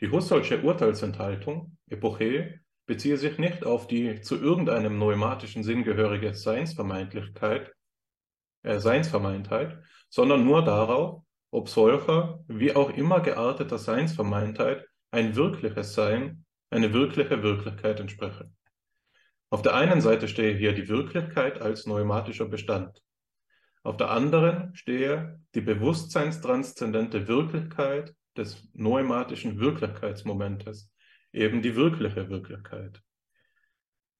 Die 0.00 0.10
Husserlsche 0.10 0.60
Urteilsenthaltung, 0.60 1.76
Epoche, 1.88 2.58
beziehe 2.84 3.16
sich 3.16 3.38
nicht 3.38 3.64
auf 3.64 3.86
die 3.86 4.22
zu 4.22 4.34
irgendeinem 4.34 4.98
neumatischen 4.98 5.62
Sinn 5.62 5.84
gehörige 5.84 6.34
Seinsvermeintlichkeit, 6.34 7.72
äh, 8.64 8.80
Seinsvermeintheit, 8.80 9.78
sondern 10.08 10.44
nur 10.44 10.64
darauf, 10.64 11.22
ob 11.52 11.68
solcher, 11.68 12.42
wie 12.48 12.74
auch 12.74 12.90
immer 12.90 13.20
gearteter 13.20 13.78
Seinsvermeintheit 13.78 14.84
ein 15.12 15.36
wirkliches 15.36 15.94
Sein, 15.94 16.44
eine 16.70 16.92
wirkliche 16.92 17.40
Wirklichkeit 17.44 18.00
entspreche. 18.00 18.50
Auf 19.48 19.62
der 19.62 19.76
einen 19.76 20.00
Seite 20.00 20.26
stehe 20.26 20.56
hier 20.56 20.72
die 20.72 20.88
Wirklichkeit 20.88 21.62
als 21.62 21.86
neumatischer 21.86 22.46
Bestand. 22.46 23.00
Auf 23.82 23.96
der 23.96 24.10
anderen 24.10 24.74
stehe 24.74 25.40
die 25.54 25.62
bewusstseinstranszendente 25.62 27.28
Wirklichkeit 27.28 28.14
des 28.36 28.68
neumatischen 28.74 29.58
Wirklichkeitsmomentes, 29.58 30.92
eben 31.32 31.62
die 31.62 31.76
wirkliche 31.76 32.28
Wirklichkeit. 32.28 33.02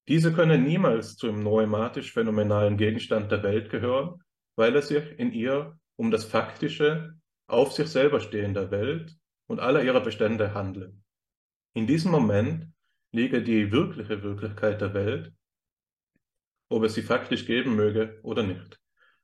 Diese 0.08 0.32
könne 0.32 0.58
niemals 0.58 1.16
zu 1.16 1.26
dem 1.26 1.42
neumatisch-phänomenalen 1.42 2.76
Gegenstand 2.76 3.30
der 3.30 3.42
Welt 3.42 3.70
gehören, 3.70 4.22
weil 4.56 4.74
es 4.76 4.88
sich 4.88 5.18
in 5.18 5.32
ihr 5.32 5.78
um 5.96 6.11
das 6.11 6.24
faktische, 6.24 7.14
auf 7.46 7.72
sich 7.72 7.88
selber 7.88 8.20
stehende 8.20 8.70
Welt 8.70 9.14
und 9.46 9.61
aller 9.61 9.84
ihrer 9.84 10.00
Bestände 10.00 10.54
handle. 10.54 10.94
In 11.74 11.86
diesem 11.86 12.11
Moment 12.11 12.72
liege 13.12 13.42
die 13.42 13.70
wirkliche 13.70 14.22
Wirklichkeit 14.22 14.80
der 14.80 14.94
Welt, 14.94 15.32
ob 16.68 16.84
es 16.84 16.94
sie 16.94 17.02
faktisch 17.02 17.46
geben 17.46 17.76
möge 17.76 18.18
oder 18.22 18.42
nicht. 18.42 18.80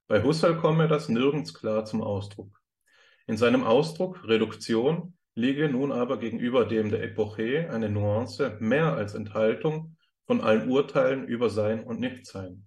Bei 0.08 0.22
Husserl 0.22 0.56
komme 0.56 0.86
das 0.86 1.08
nirgends 1.08 1.52
klar 1.52 1.84
zum 1.84 2.00
Ausdruck. 2.00 2.60
In 3.26 3.36
seinem 3.36 3.64
Ausdruck 3.64 4.26
Reduktion 4.28 5.16
liege 5.34 5.68
nun 5.68 5.90
aber 5.90 6.18
gegenüber 6.18 6.64
dem 6.64 6.90
der 6.90 7.02
Epoche 7.02 7.68
eine 7.72 7.88
Nuance 7.88 8.56
mehr 8.60 8.94
als 8.94 9.14
Enthaltung 9.14 9.96
von 10.26 10.40
allen 10.40 10.68
Urteilen 10.68 11.26
über 11.26 11.50
Sein 11.50 11.82
und 11.82 11.98
Nichtsein. 11.98 12.66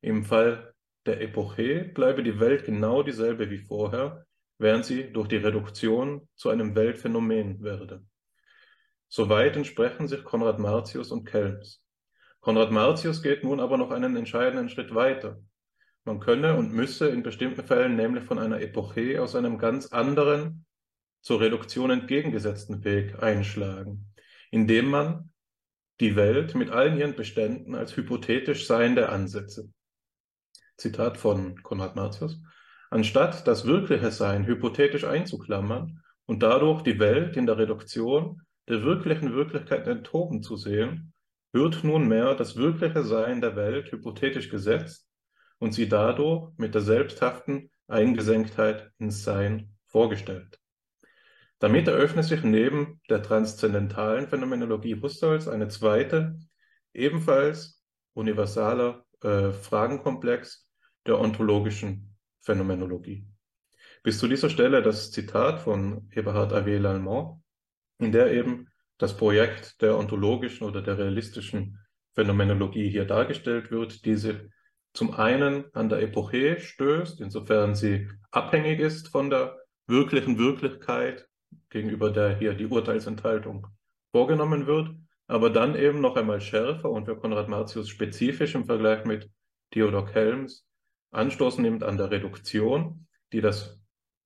Im 0.00 0.24
Fall 0.24 0.72
der 1.04 1.20
Epoche 1.20 1.84
bleibe 1.84 2.22
die 2.22 2.38
Welt 2.38 2.64
genau 2.64 3.02
dieselbe 3.02 3.50
wie 3.50 3.58
vorher, 3.58 4.24
während 4.58 4.84
sie 4.84 5.12
durch 5.12 5.26
die 5.26 5.36
Reduktion 5.36 6.28
zu 6.36 6.48
einem 6.48 6.76
Weltphänomen 6.76 7.60
werde. 7.60 8.04
Soweit 9.08 9.56
entsprechen 9.56 10.06
sich 10.06 10.22
Konrad 10.22 10.60
Martius 10.60 11.10
und 11.10 11.24
Kelms. 11.24 11.82
Konrad 12.40 12.70
Martius 12.70 13.20
geht 13.22 13.42
nun 13.42 13.58
aber 13.58 13.78
noch 13.78 13.90
einen 13.90 14.16
entscheidenden 14.16 14.68
Schritt 14.68 14.94
weiter. 14.94 15.40
Man 16.08 16.20
könne 16.20 16.56
und 16.56 16.72
müsse 16.72 17.10
in 17.10 17.22
bestimmten 17.22 17.62
Fällen 17.66 17.94
nämlich 17.94 18.24
von 18.24 18.38
einer 18.38 18.62
Epoche 18.62 19.20
aus 19.20 19.36
einem 19.36 19.58
ganz 19.58 19.88
anderen, 19.88 20.64
zur 21.20 21.42
Reduktion 21.42 21.90
entgegengesetzten 21.90 22.82
Weg 22.82 23.22
einschlagen, 23.22 24.06
indem 24.50 24.88
man 24.88 25.30
die 26.00 26.16
Welt 26.16 26.54
mit 26.54 26.70
allen 26.70 26.96
ihren 26.96 27.14
Beständen 27.14 27.74
als 27.74 27.94
hypothetisch 27.94 28.66
seiende 28.66 29.10
ansetze. 29.10 29.70
Zitat 30.78 31.18
von 31.18 31.62
Konrad 31.62 31.94
Martius. 31.94 32.40
Anstatt 32.88 33.46
das 33.46 33.66
wirkliche 33.66 34.10
Sein 34.10 34.46
hypothetisch 34.46 35.04
einzuklammern 35.04 36.02
und 36.24 36.42
dadurch 36.42 36.80
die 36.80 36.98
Welt 36.98 37.36
in 37.36 37.44
der 37.44 37.58
Reduktion 37.58 38.40
der 38.66 38.82
wirklichen 38.82 39.34
Wirklichkeit 39.34 39.86
enthoben 39.86 40.42
zu 40.42 40.56
sehen, 40.56 41.12
wird 41.52 41.84
nunmehr 41.84 42.34
das 42.34 42.56
wirkliche 42.56 43.04
Sein 43.04 43.42
der 43.42 43.56
Welt 43.56 43.92
hypothetisch 43.92 44.48
gesetzt 44.48 45.07
und 45.58 45.72
sie 45.72 45.88
dadurch 45.88 46.52
mit 46.56 46.74
der 46.74 46.82
selbsthaften 46.82 47.70
Eingesenktheit 47.86 48.90
ins 48.98 49.24
Sein 49.24 49.74
vorgestellt. 49.86 50.58
Damit 51.58 51.88
eröffnet 51.88 52.24
sich 52.24 52.44
neben 52.44 53.00
der 53.10 53.22
transzendentalen 53.22 54.28
Phänomenologie 54.28 55.00
Husserls 55.00 55.48
eine 55.48 55.68
zweite, 55.68 56.38
ebenfalls 56.94 57.82
universaler 58.14 59.04
äh, 59.22 59.50
Fragenkomplex 59.50 60.68
der 61.06 61.18
ontologischen 61.18 62.16
Phänomenologie. 62.40 63.26
Bis 64.04 64.18
zu 64.18 64.28
dieser 64.28 64.50
Stelle 64.50 64.82
das 64.82 65.10
Zitat 65.10 65.60
von 65.60 66.08
Eberhard 66.12 66.52
Avé 66.52 66.78
Lallemand, 66.78 67.42
in 67.98 68.12
der 68.12 68.32
eben 68.32 68.68
das 68.98 69.16
Projekt 69.16 69.82
der 69.82 69.98
ontologischen 69.98 70.66
oder 70.66 70.82
der 70.82 70.98
realistischen 70.98 71.78
Phänomenologie 72.14 72.88
hier 72.88 73.04
dargestellt 73.04 73.70
wird, 73.70 74.04
die 74.04 74.16
sich 74.16 74.36
zum 74.92 75.14
einen 75.14 75.64
an 75.74 75.88
der 75.88 76.02
Epoche 76.02 76.60
stößt, 76.60 77.20
insofern 77.20 77.74
sie 77.74 78.08
abhängig 78.30 78.80
ist 78.80 79.08
von 79.08 79.30
der 79.30 79.56
wirklichen 79.86 80.38
Wirklichkeit, 80.38 81.26
gegenüber 81.70 82.10
der 82.10 82.36
hier 82.36 82.54
die 82.54 82.66
Urteilsenthaltung 82.66 83.66
vorgenommen 84.10 84.66
wird, 84.66 84.90
aber 85.26 85.50
dann 85.50 85.76
eben 85.76 86.00
noch 86.00 86.16
einmal 86.16 86.40
schärfer 86.40 86.90
und 86.90 87.04
für 87.04 87.16
Konrad 87.16 87.48
Martius 87.48 87.88
spezifisch 87.88 88.54
im 88.54 88.64
Vergleich 88.64 89.04
mit 89.04 89.30
Theodor 89.70 90.06
Kelms 90.06 90.68
Anstoß 91.10 91.58
nimmt 91.58 91.82
an 91.82 91.96
der 91.96 92.10
Reduktion, 92.10 93.06
die 93.32 93.40
das, 93.40 93.80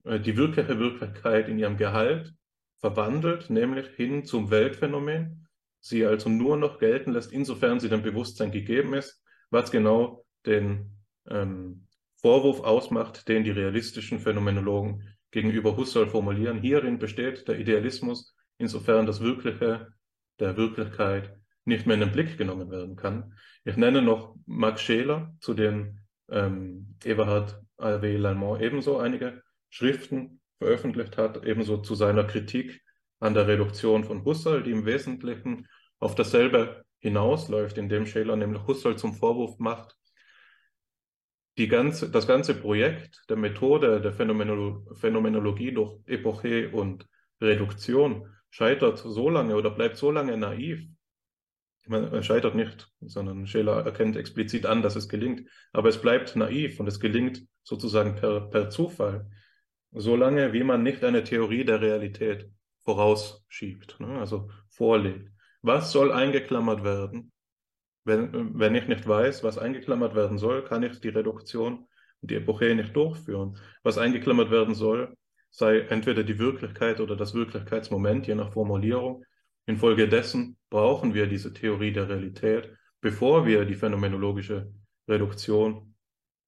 äh, 0.04 0.18
die 0.18 0.36
wirkliche 0.36 0.78
Wirklichkeit 0.78 1.48
in 1.48 1.58
ihrem 1.58 1.76
Gehalt 1.76 2.34
verwandelt, 2.78 3.50
nämlich 3.50 3.86
hin 3.88 4.24
zum 4.24 4.50
Weltphänomen, 4.50 5.46
sie 5.80 6.04
also 6.04 6.28
nur 6.28 6.56
noch 6.56 6.78
gelten 6.78 7.12
lässt, 7.12 7.32
insofern 7.32 7.78
sie 7.78 7.88
dem 7.88 8.02
Bewusstsein 8.02 8.50
gegeben 8.50 8.94
ist, 8.94 9.22
was 9.50 9.70
genau 9.70 10.21
den 10.46 10.96
ähm, 11.28 11.86
Vorwurf 12.16 12.60
ausmacht, 12.60 13.28
den 13.28 13.44
die 13.44 13.50
realistischen 13.50 14.20
Phänomenologen 14.20 15.08
gegenüber 15.30 15.76
Husserl 15.76 16.08
formulieren. 16.08 16.60
Hierin 16.60 16.98
besteht 16.98 17.48
der 17.48 17.58
Idealismus, 17.58 18.34
insofern 18.58 19.06
das 19.06 19.20
Wirkliche 19.20 19.88
der 20.38 20.56
Wirklichkeit 20.56 21.36
nicht 21.64 21.86
mehr 21.86 21.94
in 21.94 22.00
den 22.00 22.12
Blick 22.12 22.38
genommen 22.38 22.70
werden 22.70 22.96
kann. 22.96 23.34
Ich 23.64 23.76
nenne 23.76 24.02
noch 24.02 24.36
Max 24.46 24.82
Scheler, 24.82 25.34
zu 25.40 25.54
dem 25.54 25.98
ähm, 26.30 26.96
Eberhard 27.04 27.60
A.W. 27.76 28.16
Lallemand 28.16 28.62
ebenso 28.62 28.98
einige 28.98 29.42
Schriften 29.70 30.40
veröffentlicht 30.58 31.16
hat, 31.16 31.44
ebenso 31.44 31.78
zu 31.78 31.94
seiner 31.94 32.24
Kritik 32.24 32.82
an 33.20 33.34
der 33.34 33.46
Reduktion 33.46 34.04
von 34.04 34.24
Husserl, 34.24 34.62
die 34.62 34.72
im 34.72 34.84
Wesentlichen 34.84 35.68
auf 35.98 36.14
dasselbe 36.14 36.84
hinausläuft, 36.98 37.78
indem 37.78 38.06
Scheler 38.06 38.36
nämlich 38.36 38.66
Husserl 38.66 38.96
zum 38.96 39.14
Vorwurf 39.14 39.58
macht, 39.58 39.96
die 41.58 41.68
ganze, 41.68 42.10
das 42.10 42.26
ganze 42.26 42.54
Projekt 42.54 43.24
der 43.28 43.36
Methode 43.36 44.00
der 44.00 44.12
Phänomenolo 44.12 44.86
Phänomenologie 44.94 45.72
durch 45.72 45.98
Epoche 46.06 46.70
und 46.70 47.06
Reduktion 47.40 48.28
scheitert 48.50 48.98
so 48.98 49.28
lange 49.28 49.56
oder 49.56 49.70
bleibt 49.70 49.96
so 49.96 50.10
lange 50.10 50.36
naiv. 50.36 50.86
Man 51.86 52.22
scheitert 52.22 52.54
nicht, 52.54 52.88
sondern 53.00 53.46
Scheler 53.46 53.84
erkennt 53.84 54.16
explizit 54.16 54.66
an, 54.66 54.82
dass 54.82 54.94
es 54.94 55.08
gelingt. 55.08 55.48
Aber 55.72 55.88
es 55.88 56.00
bleibt 56.00 56.36
naiv 56.36 56.78
und 56.78 56.86
es 56.86 57.00
gelingt 57.00 57.42
sozusagen 57.64 58.14
per, 58.14 58.48
per 58.50 58.70
Zufall, 58.70 59.28
solange 59.90 60.52
wie 60.52 60.62
man 60.62 60.84
nicht 60.84 61.02
eine 61.02 61.24
Theorie 61.24 61.64
der 61.64 61.80
Realität 61.80 62.48
vorausschiebt, 62.82 63.98
ne? 63.98 64.18
also 64.18 64.48
vorlegt. 64.68 65.28
Was 65.60 65.90
soll 65.92 66.12
eingeklammert 66.12 66.84
werden? 66.84 67.31
Wenn, 68.04 68.58
wenn 68.58 68.74
ich 68.74 68.88
nicht 68.88 69.06
weiß, 69.06 69.44
was 69.44 69.58
eingeklammert 69.58 70.14
werden 70.14 70.38
soll, 70.38 70.64
kann 70.64 70.82
ich 70.82 71.00
die 71.00 71.08
Reduktion 71.08 71.86
und 72.20 72.30
die 72.30 72.36
Epoche 72.36 72.74
nicht 72.74 72.96
durchführen. 72.96 73.58
Was 73.82 73.98
eingeklammert 73.98 74.50
werden 74.50 74.74
soll, 74.74 75.16
sei 75.50 75.80
entweder 75.80 76.24
die 76.24 76.38
Wirklichkeit 76.38 77.00
oder 77.00 77.14
das 77.14 77.34
Wirklichkeitsmoment, 77.34 78.26
je 78.26 78.34
nach 78.34 78.52
Formulierung. 78.52 79.24
Infolgedessen 79.66 80.56
brauchen 80.70 81.14
wir 81.14 81.26
diese 81.26 81.52
Theorie 81.52 81.92
der 81.92 82.08
Realität, 82.08 82.74
bevor 83.00 83.46
wir 83.46 83.64
die 83.64 83.74
phänomenologische 83.74 84.72
Reduktion 85.08 85.94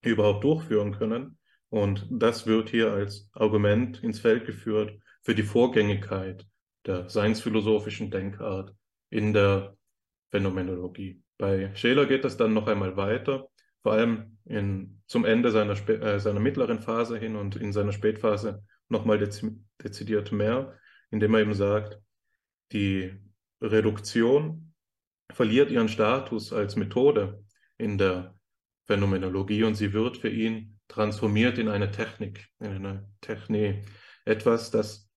überhaupt 0.03 0.43
durchführen 0.43 0.93
können. 0.93 1.39
Und 1.69 2.07
das 2.11 2.47
wird 2.47 2.71
hier 2.71 2.93
als 2.93 3.29
Argument 3.33 4.03
ins 4.03 4.21
Feld 4.21 4.47
geführt 4.47 4.99
für 5.23 5.35
die 5.35 5.43
Vorgängigkeit 5.43 6.47
der 6.87 7.09
seinsphilosophischen 7.09 8.11
Denkart 8.11 8.75
in 9.11 9.33
der 9.33 9.77
Phänomenologie. 10.31 11.24
Bei 11.39 11.75
Scheler 11.75 12.07
geht 12.07 12.25
es 12.25 12.37
dann 12.37 12.55
noch 12.55 12.69
einmal 12.69 12.97
weiter, 12.97 13.49
vor 13.83 13.93
allem 13.93 14.39
in, 14.45 15.03
zum 15.07 15.25
Ende 15.25 15.51
seiner, 15.51 15.75
äh, 15.89 16.19
seiner 16.19 16.41
mittleren 16.41 16.81
Phase 16.81 17.19
hin 17.19 17.37
und 17.37 17.57
in 17.57 17.73
seiner 17.73 17.93
Spätphase 17.93 18.65
nochmal 18.89 19.19
dez 19.19 19.45
dezidiert 19.83 20.33
mehr, 20.33 20.79
indem 21.11 21.35
er 21.35 21.41
eben 21.41 21.55
sagt, 21.55 21.99
die 22.73 23.13
Reduktion 23.61 24.73
verliert 25.33 25.71
ihren 25.71 25.89
Status 25.89 26.53
als 26.53 26.77
Methode 26.77 27.45
in 27.79 27.99
der 27.99 28.35
Phänomenologie 28.87 29.65
und 29.65 29.75
sie 29.75 29.93
wird 29.93 30.19
für 30.19 30.29
ihn 30.29 30.79
transformiert 30.89 31.59
in 31.59 31.69
eine 31.69 31.91
Technik, 31.91 32.47
in 32.61 32.73
eine 32.73 33.09
Technik, 33.21 33.87
etwas, 34.25 34.71
das 34.71 35.11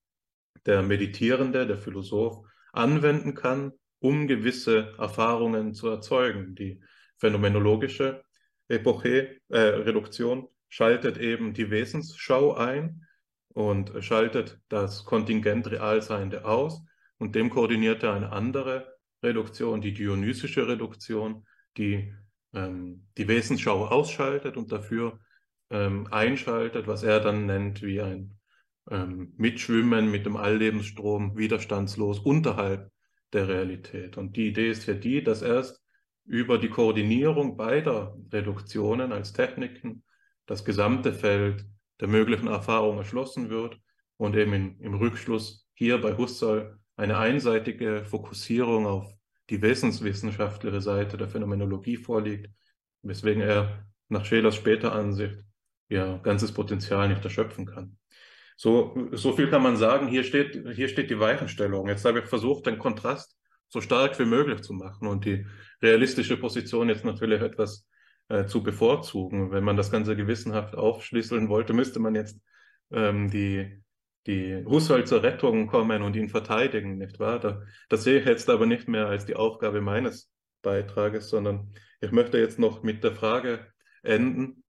der 0.65 0.81
Meditierende, 0.81 1.67
der 1.67 1.77
Philosoph 1.77 2.45
anwenden 2.73 3.33
kann, 3.33 3.73
um 3.99 4.27
gewisse 4.27 4.93
Erfahrungen 4.97 5.73
zu 5.73 5.87
erzeugen. 5.87 6.55
Die 6.55 6.81
phänomenologische 7.17 8.23
Epoche, 8.67 9.39
äh, 9.49 9.57
Reduktion 9.57 10.47
schaltet 10.69 11.17
eben 11.17 11.53
die 11.53 11.69
Wesensschau 11.71 12.53
ein 12.53 13.05
und 13.49 13.91
schaltet 14.03 14.59
das 14.69 15.05
Kontingent 15.05 15.71
Realseiende 15.71 16.45
aus 16.45 16.83
und 17.17 17.35
dem 17.35 17.49
koordiniert 17.49 18.03
er 18.03 18.13
eine 18.13 18.31
andere 18.31 18.97
Reduktion, 19.23 19.81
die 19.81 19.93
dionysische 19.93 20.67
Reduktion, 20.67 21.45
die 21.77 22.13
ähm, 22.53 23.07
die 23.17 23.27
Wesensschau 23.27 23.87
ausschaltet 23.87 24.57
und 24.57 24.71
dafür 24.71 25.19
ähm, 25.69 26.07
einschaltet, 26.11 26.87
was 26.87 27.03
er 27.03 27.19
dann 27.19 27.45
nennt 27.45 27.81
wie 27.81 28.01
ein 28.01 28.37
ähm, 28.89 29.33
Mitschwimmen 29.37 30.09
mit 30.11 30.25
dem 30.25 30.37
Alllebensstrom 30.37 31.37
widerstandslos 31.37 32.19
unterhalb 32.19 32.91
der 33.33 33.47
Realität. 33.47 34.17
Und 34.17 34.35
die 34.35 34.47
Idee 34.47 34.69
ist 34.69 34.85
ja 34.85 34.93
die, 34.93 35.23
dass 35.23 35.41
erst 35.41 35.81
über 36.25 36.57
die 36.57 36.69
Koordinierung 36.69 37.55
beider 37.57 38.17
Reduktionen 38.31 39.11
als 39.11 39.33
Techniken 39.33 40.03
das 40.45 40.65
gesamte 40.65 41.13
Feld 41.13 41.65
der 41.99 42.07
möglichen 42.07 42.47
Erfahrung 42.47 42.97
erschlossen 42.97 43.49
wird 43.49 43.79
und 44.17 44.35
eben 44.35 44.53
in, 44.53 44.79
im 44.79 44.93
Rückschluss 44.95 45.67
hier 45.73 45.99
bei 45.99 46.17
Husserl 46.17 46.77
eine 46.95 47.17
einseitige 47.17 48.03
Fokussierung 48.05 48.85
auf 48.85 49.13
die 49.49 49.61
wesenswissenschaftliche 49.61 50.81
Seite 50.81 51.17
der 51.17 51.29
Phänomenologie 51.29 51.97
vorliegt, 51.97 52.49
weswegen 53.01 53.41
er 53.41 53.85
nach 54.09 54.25
Schelers 54.25 54.55
später 54.55 54.93
Ansicht 54.93 55.37
ja 55.89 56.17
ganzes 56.17 56.51
Potenzial 56.51 57.07
nicht 57.07 57.23
erschöpfen 57.23 57.65
kann. 57.65 57.97
So, 58.57 59.07
so 59.11 59.33
viel 59.33 59.49
kann 59.49 59.61
man 59.61 59.77
sagen. 59.77 60.07
Hier 60.07 60.23
steht, 60.23 60.67
hier 60.73 60.87
steht 60.89 61.11
die 61.11 61.19
Weichenstellung. 61.19 61.87
Jetzt 61.87 62.03
habe 62.05 62.19
ich 62.19 62.25
versucht, 62.25 62.65
den 62.65 62.79
Kontrast 62.79 63.37
so 63.69 63.81
stark 63.81 64.17
wie 64.19 64.25
möglich 64.25 64.61
zu 64.61 64.73
machen 64.73 65.07
und 65.07 65.25
die 65.25 65.45
realistische 65.81 66.37
Position 66.37 66.89
jetzt 66.89 67.05
natürlich 67.05 67.41
etwas 67.41 67.87
äh, 68.29 68.45
zu 68.45 68.63
bevorzugen. 68.63 69.51
Wenn 69.51 69.63
man 69.63 69.77
das 69.77 69.91
Ganze 69.91 70.15
gewissenhaft 70.15 70.75
aufschlüsseln 70.75 71.49
wollte, 71.49 71.73
müsste 71.73 71.99
man 71.99 72.15
jetzt 72.15 72.41
ähm, 72.91 73.29
die, 73.29 73.83
die 74.25 74.65
Husserl 74.65 75.05
zur 75.05 75.21
Rettung 75.21 75.67
kommen 75.67 76.01
und 76.01 76.15
ihn 76.15 76.29
verteidigen, 76.29 76.97
nicht 76.97 77.19
wahr? 77.19 77.39
Da, 77.39 77.61
das 77.89 78.03
sehe 78.03 78.19
ich 78.19 78.25
jetzt 78.25 78.49
aber 78.49 78.65
nicht 78.65 78.87
mehr 78.87 79.05
als 79.05 79.25
die 79.25 79.35
Aufgabe 79.35 79.81
meines 79.81 80.31
Beitrages, 80.63 81.29
sondern 81.29 81.73
ich 82.01 82.11
möchte 82.11 82.39
jetzt 82.39 82.57
noch 82.57 82.81
mit 82.81 83.03
der 83.03 83.13
Frage 83.13 83.67
enden, 84.01 84.63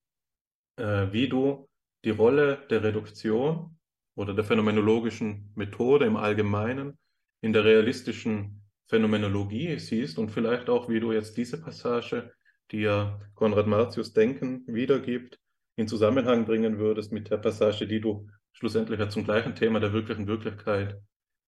äh, 0.77 1.07
wie 1.13 1.29
du 1.29 1.71
die 2.05 2.11
Rolle 2.11 2.67
der 2.69 2.83
Reduktion 2.83 3.78
oder 4.19 4.35
der 4.35 4.43
phänomenologischen 4.43 5.53
Methode 5.55 6.05
im 6.05 6.17
Allgemeinen 6.17 6.99
in 7.41 7.53
der 7.53 7.65
realistischen 7.65 8.63
Phänomenologie 8.89 9.79
siehst 9.79 10.19
und 10.19 10.31
vielleicht 10.33 10.69
auch, 10.69 10.89
wie 10.89 10.99
du 10.99 11.13
jetzt 11.13 11.37
diese 11.37 11.63
Passage, 11.63 12.33
die 12.73 12.81
ja 12.81 13.21
Konrad 13.35 13.69
Martius 13.69 14.13
Denken 14.13 14.65
wiedergibt, 14.67 15.39
in 15.77 15.87
Zusammenhang 15.87 16.47
bringen 16.47 16.79
würdest 16.79 17.13
mit 17.13 17.31
der 17.31 17.37
Passage, 17.37 17.87
die 17.87 18.01
du 18.01 18.29
schlussendlich 18.51 18.99
ja 18.99 19.09
zum 19.09 19.23
gleichen 19.23 19.55
Thema 19.55 19.79
der 19.79 19.93
wirklichen 19.93 20.27
Wirklichkeit 20.27 21.01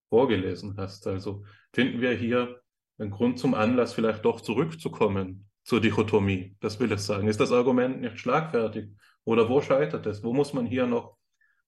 vorgelesen 0.09 0.77
hast. 0.77 1.09
Also 1.09 1.45
finden 1.73 2.01
wir 2.01 2.12
hier 2.12 2.61
einen 2.99 3.11
Grund 3.11 3.41
zum 3.41 3.55
Anlass, 3.55 3.95
vielleicht 3.95 4.25
doch 4.25 4.41
zurückzukommen 4.41 5.49
zur 5.64 5.81
Dichotomie. 5.81 6.55
Das 6.61 6.79
will 6.79 6.93
ich 6.93 7.01
sagen. 7.01 7.27
Ist 7.27 7.41
das 7.41 7.51
Argument 7.51 8.01
nicht 8.01 8.21
schlagfertig? 8.21 8.91
Oder 9.25 9.49
wo 9.49 9.61
scheitert 9.61 10.07
es? 10.07 10.23
Wo 10.23 10.33
muss 10.33 10.53
man 10.53 10.66
hier 10.66 10.87
noch 10.87 11.18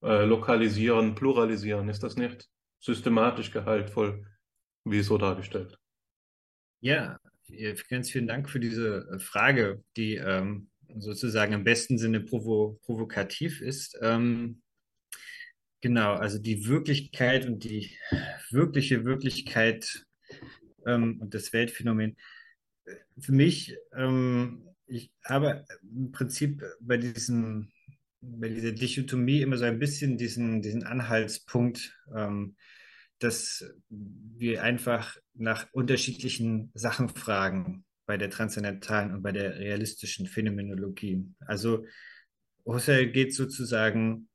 äh, 0.02 0.24
lokalisieren, 0.24 1.14
pluralisieren. 1.14 1.88
Ist 1.88 2.02
das 2.02 2.16
nicht 2.16 2.48
systematisch 2.80 3.50
gehaltvoll, 3.50 4.26
wie 4.84 5.00
so 5.00 5.18
dargestellt? 5.18 5.78
Ja, 6.80 7.18
ganz 7.88 8.10
vielen 8.10 8.26
Dank 8.26 8.50
für 8.50 8.60
diese 8.60 9.08
äh, 9.12 9.18
Frage, 9.18 9.84
die 9.96 10.16
ähm, 10.16 10.70
sozusagen 10.96 11.52
im 11.52 11.64
besten 11.64 11.98
Sinne 11.98 12.20
provo 12.20 12.78
provokativ 12.82 13.60
ist. 13.60 13.98
Ähm, 14.02 14.62
genau, 15.80 16.14
also 16.14 16.38
die 16.38 16.66
Wirklichkeit 16.66 17.46
und 17.46 17.64
die 17.64 17.96
wirkliche 18.50 19.04
Wirklichkeit 19.04 20.06
ähm, 20.86 21.20
und 21.20 21.34
das 21.34 21.52
Weltphänomen. 21.52 22.16
Für 23.18 23.32
mich, 23.32 23.76
ähm, 23.94 24.68
ich 24.86 25.12
habe 25.24 25.64
im 25.82 26.12
Prinzip 26.12 26.62
bei 26.80 26.96
diesem 26.96 27.71
bei 28.22 28.48
dieser 28.48 28.72
Dichotomie 28.72 29.42
immer 29.42 29.58
so 29.58 29.64
ein 29.64 29.78
bisschen 29.78 30.16
diesen, 30.16 30.62
diesen 30.62 30.84
Anhaltspunkt, 30.84 31.98
ähm, 32.14 32.56
dass 33.18 33.64
wir 33.88 34.62
einfach 34.62 35.16
nach 35.34 35.66
unterschiedlichen 35.72 36.70
Sachen 36.74 37.08
fragen 37.08 37.84
bei 38.06 38.16
der 38.16 38.30
transzendentalen 38.30 39.14
und 39.14 39.22
bei 39.22 39.32
der 39.32 39.58
realistischen 39.58 40.26
Phänomenologie. 40.26 41.24
Also 41.40 41.84
Husserl 42.64 43.10
geht 43.10 43.34
sozusagen 43.34 44.28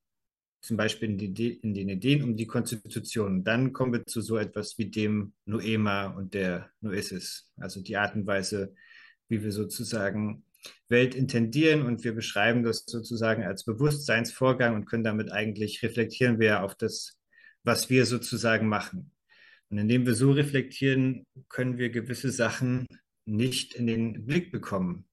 zum 0.62 0.78
Beispiel 0.78 1.10
in, 1.10 1.18
die, 1.18 1.54
in, 1.54 1.74
den 1.74 1.90
Ideen 1.90 2.24
um 2.24 2.36
die 2.36 2.48
Konstitution. 2.48 3.44
Dann 3.44 3.74
kommen 3.74 3.94
wir 3.94 4.06
zu 4.06 4.22
so 4.22 4.38
etwas 4.38 4.78
wie 4.78 4.90
dem 4.90 5.34
Noema 5.46 6.08
und 6.08 6.34
der 6.34 6.72
Noesis, 6.82 7.52
also 7.58 7.82
die 7.82 7.96
Art 7.96 8.16
und 8.16 8.26
Weise, 8.26 8.74
wie 9.30 9.44
wir 9.44 9.52
sozusagen 9.52 10.44
Welt 10.90 11.16
intendieren 11.16 11.84
und 11.84 12.04
wir 12.04 12.14
beschreiben 12.14 12.64
das 12.64 12.86
sozusagen 12.86 13.44
als 13.44 13.66
Bewusstseinsvorgang 13.66 14.76
und 14.76 14.86
können 14.86 15.04
damit 15.04 15.32
eigentlich 15.32 15.84
reflektieren 15.84 16.40
wir 16.40 16.64
auf 16.64 16.76
das, 16.76 17.20
was 17.64 17.90
wir 17.90 18.06
sozusagen 18.06 18.68
machen. 18.68 19.12
Und 19.70 19.78
indem 19.80 20.06
wir 20.06 20.16
so 20.16 20.32
reflektieren, 20.32 21.26
können 21.50 21.78
wir 21.78 21.90
gewisse 21.90 22.32
Sachen 22.32 22.88
nicht 23.26 23.74
in 23.74 23.88
den 23.88 24.26
Blick 24.26 24.52
bekommen. 24.52 25.08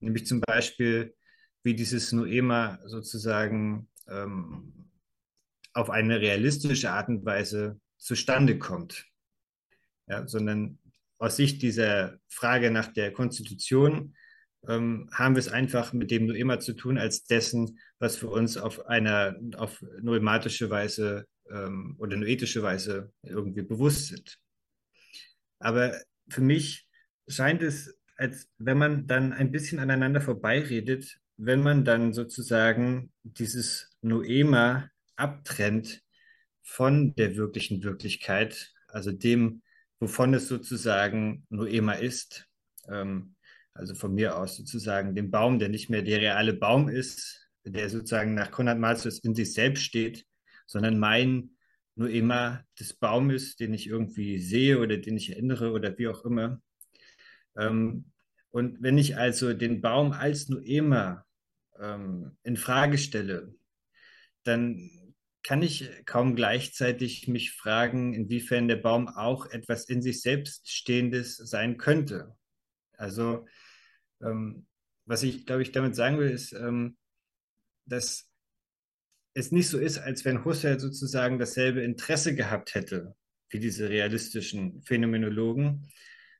Nämlich 0.00 0.26
zum 0.26 0.42
Beispiel, 0.42 1.14
wie 1.62 1.74
dieses 1.74 2.12
Noema 2.12 2.78
sozusagen 2.84 3.88
ähm, 4.08 4.90
auf 5.72 5.90
eine 5.90 6.20
realistische 6.20 6.90
Art 6.90 7.08
und 7.08 7.24
Weise 7.24 7.80
zustande 7.96 8.58
kommt. 8.58 9.06
Ja, 10.08 10.28
sondern 10.28 10.78
aus 11.18 11.36
Sicht 11.36 11.62
dieser 11.62 12.18
Frage 12.28 12.70
nach 12.70 12.92
der 12.92 13.12
Konstitution 13.12 14.14
ähm, 14.68 15.08
haben 15.12 15.34
wir 15.34 15.40
es 15.40 15.48
einfach 15.48 15.92
mit 15.92 16.10
dem 16.10 16.26
nur 16.26 16.36
immer 16.36 16.60
zu 16.60 16.74
tun, 16.74 16.98
als 16.98 17.24
dessen, 17.24 17.78
was 17.98 18.16
für 18.16 18.28
uns 18.28 18.56
auf 18.56 18.86
einer 18.86 19.36
auf 19.56 19.82
noematische 20.00 20.70
Weise 20.70 21.26
ähm, 21.50 21.96
oder 21.98 22.16
noetische 22.16 22.62
Weise 22.62 23.12
irgendwie 23.22 23.62
bewusst 23.62 24.08
sind. 24.08 24.38
Aber 25.58 25.98
für 26.28 26.40
mich 26.40 26.86
scheint 27.28 27.62
es, 27.62 27.98
als 28.16 28.48
wenn 28.58 28.78
man 28.78 29.06
dann 29.06 29.32
ein 29.32 29.52
bisschen 29.52 29.78
aneinander 29.78 30.20
vorbeiredet, 30.20 31.18
wenn 31.36 31.62
man 31.62 31.84
dann 31.84 32.12
sozusagen 32.12 33.12
dieses 33.22 33.96
Noema 34.00 34.90
abtrennt 35.16 36.02
von 36.62 37.14
der 37.14 37.36
wirklichen 37.36 37.82
Wirklichkeit, 37.82 38.72
also 38.88 39.12
dem, 39.12 39.62
wovon 40.00 40.34
es 40.34 40.48
sozusagen 40.48 41.46
Noema 41.48 41.92
ist, 41.92 42.48
ähm, 42.88 43.35
also 43.76 43.94
von 43.94 44.14
mir 44.14 44.36
aus 44.36 44.56
sozusagen 44.56 45.14
den 45.14 45.30
Baum, 45.30 45.58
der 45.58 45.68
nicht 45.68 45.90
mehr 45.90 46.02
der 46.02 46.20
reale 46.20 46.54
Baum 46.54 46.88
ist, 46.88 47.48
der 47.64 47.88
sozusagen 47.90 48.34
nach 48.34 48.50
Konrad 48.50 48.78
Malthus 48.78 49.18
in 49.20 49.34
sich 49.34 49.52
selbst 49.52 49.82
steht, 49.82 50.24
sondern 50.66 50.98
mein 50.98 51.50
Noema 51.96 52.64
des 52.78 52.94
Baumes, 52.94 53.56
den 53.56 53.74
ich 53.74 53.86
irgendwie 53.86 54.38
sehe 54.38 54.78
oder 54.78 54.98
den 54.98 55.16
ich 55.16 55.30
erinnere 55.30 55.72
oder 55.72 55.96
wie 55.98 56.08
auch 56.08 56.24
immer. 56.24 56.60
Ähm, 57.56 58.12
und 58.50 58.82
wenn 58.82 58.98
ich 58.98 59.16
also 59.16 59.52
den 59.52 59.80
Baum 59.80 60.12
als 60.12 60.48
Noema 60.48 61.24
ähm, 61.78 62.36
in 62.42 62.56
Frage 62.56 62.98
stelle, 62.98 63.54
dann 64.44 64.90
kann 65.42 65.62
ich 65.62 65.88
kaum 66.06 66.34
gleichzeitig 66.34 67.28
mich 67.28 67.52
fragen, 67.52 68.14
inwiefern 68.14 68.66
der 68.66 68.76
Baum 68.76 69.08
auch 69.08 69.46
etwas 69.46 69.84
in 69.88 70.02
sich 70.02 70.20
selbst 70.20 70.68
Stehendes 70.68 71.36
sein 71.36 71.76
könnte. 71.76 72.34
Also, 72.96 73.46
ähm, 74.22 74.66
was 75.04 75.22
ich, 75.22 75.46
glaube 75.46 75.62
ich, 75.62 75.72
damit 75.72 75.94
sagen 75.94 76.18
will, 76.18 76.30
ist, 76.30 76.52
ähm, 76.52 76.96
dass 77.86 78.28
es 79.34 79.52
nicht 79.52 79.68
so 79.68 79.78
ist, 79.78 79.98
als 79.98 80.24
wenn 80.24 80.44
Husserl 80.44 80.80
sozusagen 80.80 81.38
dasselbe 81.38 81.82
Interesse 81.82 82.34
gehabt 82.34 82.74
hätte 82.74 83.14
wie 83.50 83.60
diese 83.60 83.88
realistischen 83.88 84.82
Phänomenologen, 84.82 85.88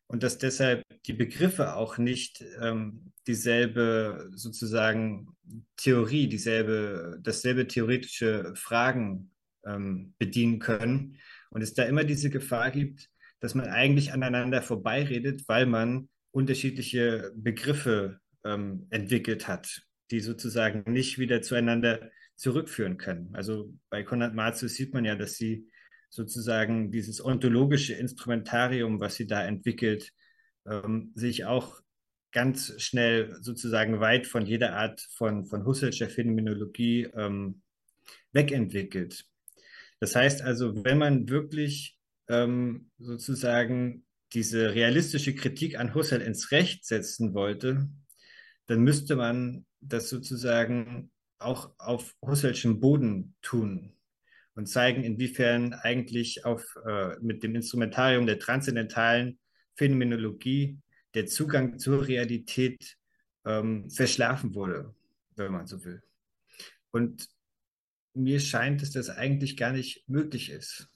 und 0.08 0.22
dass 0.22 0.38
deshalb 0.38 0.84
die 1.06 1.12
Begriffe 1.12 1.74
auch 1.74 1.98
nicht 1.98 2.44
ähm, 2.60 3.12
dieselbe 3.26 4.30
sozusagen 4.34 5.36
Theorie, 5.76 6.28
dieselbe, 6.28 7.18
dasselbe 7.22 7.66
theoretische 7.66 8.52
Fragen 8.54 9.30
ähm, 9.64 10.14
bedienen 10.18 10.58
können 10.58 11.18
und 11.50 11.62
es 11.62 11.74
da 11.74 11.84
immer 11.84 12.04
diese 12.04 12.30
Gefahr 12.30 12.70
gibt, 12.70 13.10
dass 13.40 13.54
man 13.54 13.66
eigentlich 13.66 14.12
aneinander 14.12 14.62
vorbeiredet, 14.62 15.48
weil 15.48 15.66
man 15.66 16.08
unterschiedliche 16.36 17.32
Begriffe 17.34 18.20
ähm, 18.44 18.86
entwickelt 18.90 19.48
hat, 19.48 19.82
die 20.10 20.20
sozusagen 20.20 20.92
nicht 20.92 21.18
wieder 21.18 21.40
zueinander 21.40 22.10
zurückführen 22.36 22.98
können. 22.98 23.30
Also 23.32 23.72
bei 23.88 24.02
Konrad 24.02 24.34
Martius 24.34 24.74
sieht 24.74 24.92
man 24.92 25.06
ja, 25.06 25.14
dass 25.14 25.36
sie 25.36 25.66
sozusagen 26.10 26.90
dieses 26.90 27.24
ontologische 27.24 27.94
Instrumentarium, 27.94 29.00
was 29.00 29.14
sie 29.14 29.26
da 29.26 29.46
entwickelt, 29.46 30.12
ähm, 30.66 31.12
sich 31.14 31.46
auch 31.46 31.80
ganz 32.32 32.74
schnell 32.82 33.34
sozusagen 33.40 34.00
weit 34.00 34.26
von 34.26 34.44
jeder 34.44 34.76
Art 34.76 35.00
von, 35.16 35.46
von 35.46 35.64
Husserlscher 35.64 36.10
Phänomenologie 36.10 37.08
ähm, 37.16 37.62
wegentwickelt. 38.32 39.24
Das 40.00 40.14
heißt 40.14 40.42
also, 40.42 40.84
wenn 40.84 40.98
man 40.98 41.30
wirklich 41.30 41.98
ähm, 42.28 42.90
sozusagen 42.98 44.05
diese 44.32 44.74
realistische 44.74 45.34
Kritik 45.34 45.78
an 45.78 45.94
Husserl 45.94 46.20
ins 46.20 46.50
Recht 46.50 46.84
setzen 46.84 47.34
wollte, 47.34 47.88
dann 48.66 48.80
müsste 48.80 49.16
man 49.16 49.64
das 49.80 50.08
sozusagen 50.08 51.10
auch 51.38 51.70
auf 51.78 52.14
Husserlschem 52.22 52.80
Boden 52.80 53.34
tun 53.42 53.94
und 54.54 54.66
zeigen, 54.66 55.04
inwiefern 55.04 55.74
eigentlich 55.74 56.44
auf, 56.44 56.64
äh, 56.86 57.16
mit 57.20 57.42
dem 57.42 57.54
Instrumentarium 57.54 58.26
der 58.26 58.38
transzendentalen 58.38 59.38
Phänomenologie 59.76 60.78
der 61.14 61.26
Zugang 61.26 61.78
zur 61.78 62.08
Realität 62.08 62.96
ähm, 63.44 63.90
verschlafen 63.90 64.54
wurde, 64.54 64.94
wenn 65.36 65.52
man 65.52 65.66
so 65.66 65.84
will. 65.84 66.02
Und 66.90 67.28
mir 68.14 68.40
scheint 68.40 68.96
dass 68.96 69.10
eigentlich 69.10 69.56
gar 69.56 69.72
nicht 69.72 70.08
möglich 70.08 70.50
ist. 70.50 70.88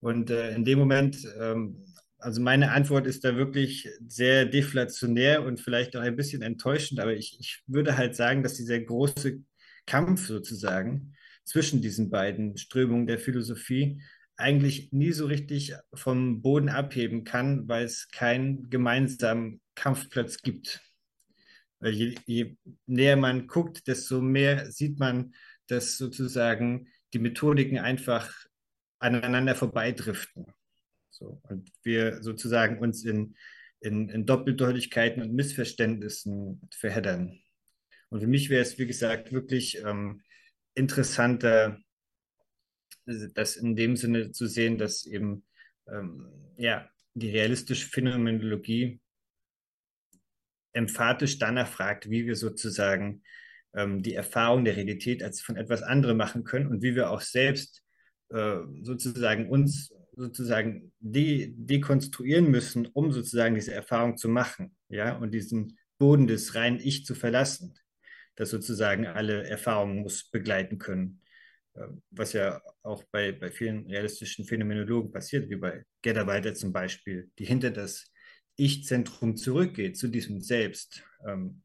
Und 0.00 0.30
äh, 0.30 0.54
in 0.54 0.64
dem 0.64 0.78
Moment, 0.78 1.16
ähm, 1.38 1.84
also 2.24 2.40
meine 2.40 2.72
Antwort 2.72 3.06
ist 3.06 3.22
da 3.24 3.36
wirklich 3.36 3.88
sehr 4.08 4.46
deflationär 4.46 5.44
und 5.44 5.60
vielleicht 5.60 5.94
auch 5.94 6.00
ein 6.00 6.16
bisschen 6.16 6.40
enttäuschend, 6.40 6.98
aber 6.98 7.12
ich, 7.12 7.36
ich 7.38 7.62
würde 7.66 7.98
halt 7.98 8.16
sagen, 8.16 8.42
dass 8.42 8.54
dieser 8.54 8.80
große 8.80 9.42
Kampf 9.86 10.26
sozusagen 10.26 11.14
zwischen 11.44 11.82
diesen 11.82 12.08
beiden 12.10 12.56
Strömungen 12.56 13.06
der 13.06 13.18
Philosophie 13.18 14.00
eigentlich 14.36 14.90
nie 14.90 15.12
so 15.12 15.26
richtig 15.26 15.74
vom 15.92 16.40
Boden 16.40 16.70
abheben 16.70 17.24
kann, 17.24 17.68
weil 17.68 17.84
es 17.84 18.08
keinen 18.10 18.70
gemeinsamen 18.70 19.60
Kampfplatz 19.74 20.38
gibt. 20.40 20.80
Je, 21.82 22.14
je, 22.24 22.56
näher 22.86 23.16
man 23.16 23.46
guckt, 23.46 23.86
desto 23.86 24.22
mehr 24.22 24.72
sieht 24.72 24.98
man, 24.98 25.34
dass 25.66 25.98
sozusagen 25.98 26.88
die 27.12 27.18
Methodiken 27.18 27.78
einfach 27.78 28.32
aneinander 28.98 29.54
vorbeidriften. 29.54 30.46
So, 31.24 31.40
und 31.48 31.72
wir 31.82 32.22
sozusagen 32.22 32.78
uns 32.78 33.04
in, 33.04 33.34
in, 33.80 34.10
in 34.10 34.26
Doppeldeutigkeiten 34.26 35.22
und 35.22 35.32
Missverständnissen 35.32 36.60
verheddern. 36.70 37.40
Und 38.10 38.20
für 38.20 38.26
mich 38.26 38.50
wäre 38.50 38.60
es, 38.60 38.78
wie 38.78 38.86
gesagt, 38.86 39.32
wirklich 39.32 39.78
ähm, 39.82 40.22
interessanter, 40.74 41.78
das 43.06 43.56
in 43.56 43.74
dem 43.74 43.96
Sinne 43.96 44.32
zu 44.32 44.46
sehen, 44.46 44.76
dass 44.76 45.06
eben 45.06 45.44
ähm, 45.88 46.30
ja, 46.58 46.88
die 47.14 47.30
realistische 47.30 47.88
Phänomenologie 47.88 49.00
emphatisch 50.72 51.38
danach 51.38 51.68
fragt, 51.68 52.10
wie 52.10 52.26
wir 52.26 52.36
sozusagen 52.36 53.22
ähm, 53.74 54.02
die 54.02 54.14
Erfahrung 54.14 54.64
der 54.64 54.76
Realität 54.76 55.22
als 55.22 55.40
von 55.40 55.56
etwas 55.56 55.82
anderem 55.82 56.18
machen 56.18 56.44
können 56.44 56.66
und 56.66 56.82
wie 56.82 56.94
wir 56.94 57.10
auch 57.10 57.22
selbst 57.22 57.82
äh, 58.28 58.58
sozusagen 58.82 59.48
uns 59.48 59.90
sozusagen 60.16 60.92
de 61.00 61.52
dekonstruieren 61.56 62.50
müssen, 62.50 62.86
um 62.86 63.12
sozusagen 63.12 63.54
diese 63.54 63.72
Erfahrung 63.72 64.16
zu 64.16 64.28
machen, 64.28 64.76
ja, 64.88 65.16
und 65.16 65.32
diesen 65.32 65.78
Boden 65.98 66.26
des 66.26 66.54
reinen 66.54 66.80
Ich 66.80 67.04
zu 67.04 67.14
verlassen, 67.14 67.74
das 68.36 68.50
sozusagen 68.50 69.06
alle 69.06 69.46
Erfahrungen 69.46 70.02
muss 70.02 70.30
begleiten 70.30 70.78
können. 70.78 71.20
Ähm, 71.76 72.02
was 72.10 72.32
ja 72.32 72.60
auch 72.82 73.04
bei, 73.10 73.32
bei 73.32 73.50
vielen 73.50 73.86
realistischen 73.86 74.44
Phänomenologen 74.44 75.10
passiert, 75.10 75.48
wie 75.50 75.56
bei 75.56 75.84
Gedderweiter 76.02 76.54
zum 76.54 76.72
Beispiel, 76.72 77.30
die 77.38 77.44
hinter 77.44 77.70
das 77.70 78.12
Ich-Zentrum 78.56 79.36
zurückgeht, 79.36 79.96
zu 79.96 80.08
diesem 80.08 80.40
Selbst, 80.40 81.04
ähm, 81.26 81.62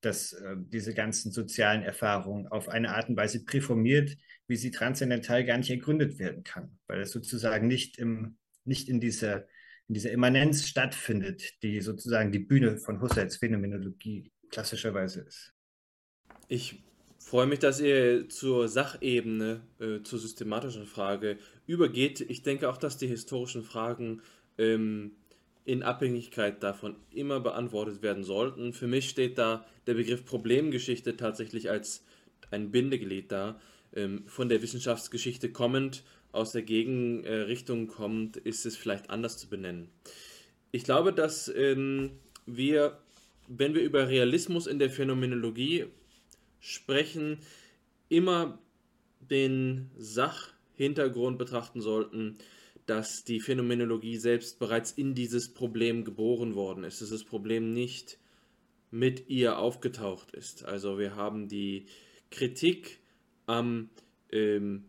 dass 0.00 0.32
äh, 0.32 0.56
diese 0.58 0.94
ganzen 0.94 1.30
sozialen 1.30 1.82
Erfahrungen 1.82 2.46
auf 2.48 2.68
eine 2.68 2.94
Art 2.94 3.08
und 3.08 3.16
Weise 3.16 3.44
präformiert, 3.44 4.16
wie 4.50 4.56
sie 4.56 4.72
transzendental 4.72 5.44
gar 5.44 5.56
nicht 5.58 5.70
ergründet 5.70 6.18
werden 6.18 6.42
kann, 6.42 6.76
weil 6.88 7.00
es 7.00 7.12
sozusagen 7.12 7.68
nicht, 7.68 7.98
im, 7.98 8.36
nicht 8.64 8.88
in, 8.88 9.00
dieser, 9.00 9.46
in 9.86 9.94
dieser 9.94 10.10
Immanenz 10.10 10.66
stattfindet, 10.66 11.62
die 11.62 11.80
sozusagen 11.80 12.32
die 12.32 12.40
Bühne 12.40 12.76
von 12.76 13.00
Husserls 13.00 13.36
Phänomenologie 13.36 14.32
klassischerweise 14.50 15.20
ist. 15.20 15.54
Ich 16.48 16.82
freue 17.20 17.46
mich, 17.46 17.60
dass 17.60 17.80
ihr 17.80 18.28
zur 18.28 18.68
Sachebene, 18.68 19.60
äh, 19.78 20.02
zur 20.02 20.18
systematischen 20.18 20.84
Frage 20.84 21.38
übergeht. 21.68 22.20
Ich 22.20 22.42
denke 22.42 22.68
auch, 22.68 22.76
dass 22.76 22.98
die 22.98 23.06
historischen 23.06 23.62
Fragen 23.62 24.20
ähm, 24.58 25.12
in 25.64 25.84
Abhängigkeit 25.84 26.60
davon 26.64 26.96
immer 27.12 27.38
beantwortet 27.38 28.02
werden 28.02 28.24
sollten. 28.24 28.72
Für 28.72 28.88
mich 28.88 29.08
steht 29.08 29.38
da 29.38 29.64
der 29.86 29.94
Begriff 29.94 30.24
Problemgeschichte 30.24 31.16
tatsächlich 31.16 31.70
als 31.70 32.04
ein 32.50 32.72
Bindeglied 32.72 33.30
da. 33.30 33.60
Ähm, 33.94 34.24
von 34.26 34.48
der 34.48 34.62
Wissenschaftsgeschichte 34.62 35.50
kommend, 35.50 36.04
aus 36.32 36.52
der 36.52 36.62
Gegenrichtung 36.62 37.88
kommt, 37.88 38.36
ist 38.36 38.64
es 38.64 38.76
vielleicht 38.76 39.10
anders 39.10 39.36
zu 39.36 39.48
benennen. 39.48 39.88
Ich 40.70 40.84
glaube, 40.84 41.12
dass 41.12 41.48
ähm, 41.48 42.12
wir, 42.46 42.98
wenn 43.48 43.74
wir 43.74 43.82
über 43.82 44.08
Realismus 44.08 44.66
in 44.66 44.78
der 44.78 44.90
Phänomenologie 44.90 45.86
sprechen, 46.60 47.38
immer 48.08 48.58
den 49.18 49.90
Sachhintergrund 49.96 51.38
betrachten 51.38 51.80
sollten, 51.80 52.38
dass 52.86 53.24
die 53.24 53.40
Phänomenologie 53.40 54.16
selbst 54.16 54.58
bereits 54.58 54.92
in 54.92 55.14
dieses 55.14 55.52
Problem 55.52 56.04
geboren 56.04 56.54
worden 56.54 56.84
ist, 56.84 57.00
dass 57.00 57.10
das 57.10 57.24
Problem 57.24 57.72
nicht 57.72 58.18
mit 58.90 59.28
ihr 59.28 59.58
aufgetaucht 59.58 60.32
ist. 60.32 60.64
Also 60.64 60.98
wir 60.98 61.14
haben 61.14 61.48
die 61.48 61.86
Kritik 62.30 62.99
am, 63.50 63.90
ähm, 64.30 64.84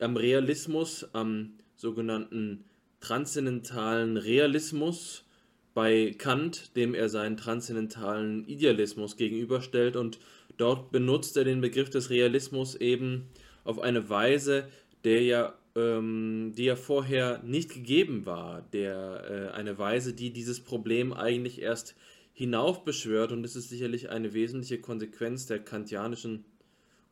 am 0.00 0.16
Realismus, 0.16 1.08
am 1.14 1.54
sogenannten 1.76 2.64
transzendentalen 3.00 4.16
Realismus 4.16 5.24
bei 5.72 6.14
Kant, 6.18 6.76
dem 6.76 6.94
er 6.94 7.08
seinen 7.08 7.36
transzendentalen 7.36 8.46
Idealismus 8.46 9.16
gegenüberstellt. 9.16 9.96
Und 9.96 10.18
dort 10.56 10.92
benutzt 10.92 11.36
er 11.36 11.44
den 11.44 11.60
Begriff 11.60 11.88
des 11.88 12.10
Realismus 12.10 12.74
eben 12.74 13.28
auf 13.64 13.80
eine 13.80 14.10
Weise, 14.10 14.68
der 15.04 15.22
ja, 15.22 15.54
ähm, 15.74 16.52
die 16.56 16.64
ja 16.64 16.76
vorher 16.76 17.42
nicht 17.44 17.72
gegeben 17.72 18.26
war, 18.26 18.62
der 18.72 19.52
äh, 19.52 19.56
eine 19.56 19.78
Weise, 19.78 20.12
die 20.12 20.32
dieses 20.32 20.60
Problem 20.60 21.12
eigentlich 21.12 21.62
erst 21.62 21.94
hinaufbeschwört. 22.34 23.32
Und 23.32 23.44
es 23.44 23.56
ist 23.56 23.70
sicherlich 23.70 24.10
eine 24.10 24.34
wesentliche 24.34 24.80
Konsequenz 24.80 25.46
der 25.46 25.60
kantianischen 25.60 26.44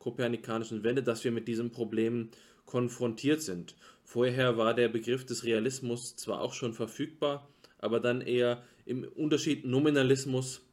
kopernikanischen 0.06 0.84
Wende, 0.84 1.02
dass 1.02 1.24
wir 1.24 1.32
mit 1.32 1.48
diesem 1.48 1.72
Problem 1.72 2.28
konfrontiert 2.64 3.42
sind. 3.42 3.74
Vorher 4.04 4.56
war 4.56 4.72
der 4.72 4.88
Begriff 4.88 5.26
des 5.26 5.42
Realismus 5.42 6.14
zwar 6.14 6.42
auch 6.42 6.54
schon 6.54 6.74
verfügbar, 6.74 7.48
aber 7.78 7.98
dann 7.98 8.20
eher 8.20 8.62
im 8.84 9.02
Unterschied 9.02 9.66
Nominalismus, 9.66 10.64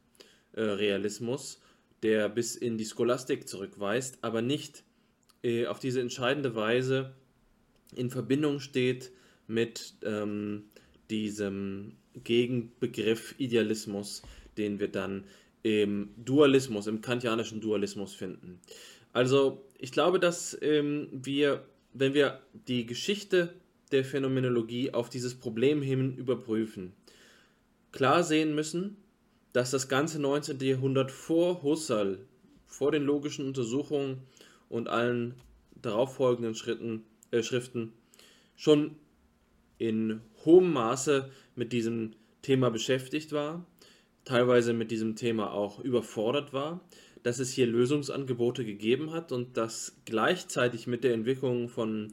äh, 0.52 0.60
Realismus, 0.60 1.60
der 2.04 2.28
bis 2.28 2.54
in 2.54 2.78
die 2.78 2.84
Scholastik 2.84 3.48
zurückweist, 3.48 4.18
aber 4.20 4.40
nicht 4.40 4.84
äh, 5.42 5.66
auf 5.66 5.80
diese 5.80 6.00
entscheidende 6.00 6.54
Weise 6.54 7.12
in 7.96 8.10
Verbindung 8.10 8.60
steht 8.60 9.10
mit 9.48 9.94
ähm, 10.04 10.66
diesem 11.10 11.96
Gegenbegriff 12.22 13.34
Idealismus, 13.38 14.22
den 14.56 14.78
wir 14.78 14.92
dann 14.92 15.24
im 15.64 16.10
Dualismus, 16.18 16.86
im 16.86 17.00
kantianischen 17.00 17.60
Dualismus 17.60 18.14
finden. 18.14 18.60
Also 19.12 19.64
ich 19.78 19.90
glaube, 19.90 20.20
dass 20.20 20.56
ähm, 20.60 21.08
wir, 21.10 21.64
wenn 21.94 22.14
wir 22.14 22.40
die 22.68 22.86
Geschichte 22.86 23.54
der 23.90 24.04
Phänomenologie 24.04 24.92
auf 24.92 25.08
dieses 25.08 25.34
Problem 25.34 25.82
hin 25.82 26.16
überprüfen, 26.16 26.92
klar 27.92 28.22
sehen 28.22 28.54
müssen, 28.54 28.98
dass 29.52 29.70
das 29.70 29.88
ganze 29.88 30.20
19. 30.20 30.60
Jahrhundert 30.60 31.10
vor 31.10 31.62
Husserl, 31.62 32.18
vor 32.66 32.92
den 32.92 33.04
logischen 33.04 33.46
Untersuchungen 33.46 34.18
und 34.68 34.88
allen 34.88 35.34
darauffolgenden 35.80 36.54
Schritten, 36.54 37.04
äh, 37.30 37.42
Schriften 37.42 37.94
schon 38.54 38.96
in 39.78 40.20
hohem 40.44 40.72
Maße 40.72 41.30
mit 41.56 41.72
diesem 41.72 42.12
Thema 42.42 42.70
beschäftigt 42.70 43.32
war, 43.32 43.64
teilweise 44.24 44.72
mit 44.72 44.90
diesem 44.90 45.16
Thema 45.16 45.52
auch 45.52 45.80
überfordert 45.80 46.52
war, 46.52 46.80
dass 47.22 47.38
es 47.38 47.52
hier 47.52 47.66
Lösungsangebote 47.66 48.64
gegeben 48.64 49.12
hat 49.12 49.32
und 49.32 49.56
dass 49.56 49.96
gleichzeitig 50.04 50.86
mit 50.86 51.04
der 51.04 51.14
Entwicklung 51.14 51.68
von 51.68 52.12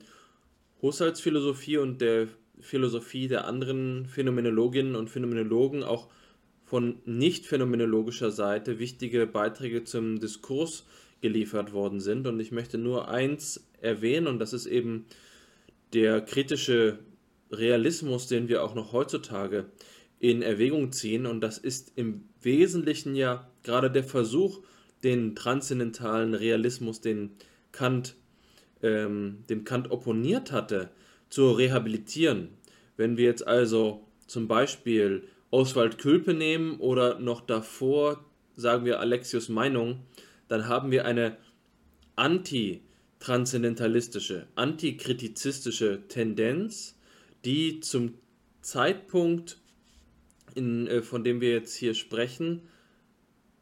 Husserls 0.82 1.22
Philosophie 1.22 1.78
und 1.78 2.02
der 2.02 2.28
Philosophie 2.60 3.28
der 3.28 3.46
anderen 3.46 4.06
Phänomenologinnen 4.06 4.96
und 4.96 5.10
Phänomenologen 5.10 5.84
auch 5.84 6.08
von 6.64 7.00
nicht 7.06 7.46
phänomenologischer 7.46 8.32
Seite 8.32 8.80
wichtige 8.80 9.28
Beiträge 9.28 9.84
zum 9.84 10.20
Diskurs 10.20 10.86
geliefert 11.20 11.74
worden 11.74 12.00
sind. 12.00 12.28
Und 12.28 12.40
ich 12.40 12.52
möchte 12.52 12.78
nur 12.78 13.10
eins 13.10 13.68
erwähnen, 13.82 14.28
und 14.28 14.40
das 14.40 14.54
ist 14.54 14.68
eben 14.68 15.06
der 15.94 16.22
kritische 16.22 17.00
Realismus, 17.52 18.28
den 18.28 18.48
wir 18.48 18.64
auch 18.64 18.74
noch 18.74 18.94
heutzutage 18.94 19.66
in 20.22 20.42
Erwägung 20.44 20.92
ziehen. 20.92 21.26
Und 21.26 21.42
das 21.42 21.58
ist 21.58 21.94
im 21.96 22.26
Wesentlichen 22.42 23.16
ja 23.16 23.50
gerade 23.64 23.90
der 23.90 24.04
Versuch, 24.04 24.62
den 25.04 25.36
transzendentalen 25.36 26.36
Realismus, 26.36 27.02
den 27.02 27.32
Kant, 27.72 28.14
ähm, 28.84 29.44
dem 29.50 29.64
Kant 29.64 29.90
opponiert 29.90 30.52
hatte, 30.52 30.92
zu 31.30 31.50
rehabilitieren. 31.52 32.50
Wenn 32.98 33.18
wir 33.18 33.26
jetzt 33.26 33.48
also 33.48 34.06
zum 34.28 34.48
Beispiel 34.48 35.24
Oswald 35.50 35.98
Külpe 35.98 36.36
nehmen 36.36 36.78
oder 36.78 37.18
noch 37.20 37.42
davor, 37.42 38.24
sagen 38.56 38.86
wir 38.86 39.00
Alexius 39.00 39.50
Meinung, 39.50 40.04
dann 40.48 40.68
haben 40.68 40.92
wir 40.92 41.06
eine 41.06 41.38
anti-transzendentalistische, 42.16 44.46
antikritizistische 44.54 46.04
Tendenz, 46.08 46.96
die 47.44 47.80
zum 47.80 48.14
Zeitpunkt, 48.62 49.61
in, 50.56 50.88
äh, 50.88 51.02
von 51.02 51.24
dem 51.24 51.42
wir 51.42 51.52
jetzt 51.52 51.76
hier 51.76 51.94
sprechen, 51.94 52.64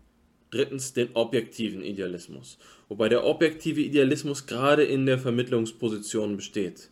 Drittens 0.50 0.94
den 0.94 1.10
objektiven 1.14 1.82
Idealismus, 1.82 2.56
wobei 2.88 3.10
der 3.10 3.26
objektive 3.26 3.82
Idealismus 3.82 4.46
gerade 4.46 4.82
in 4.82 5.04
der 5.04 5.18
Vermittlungsposition 5.18 6.36
besteht. 6.36 6.88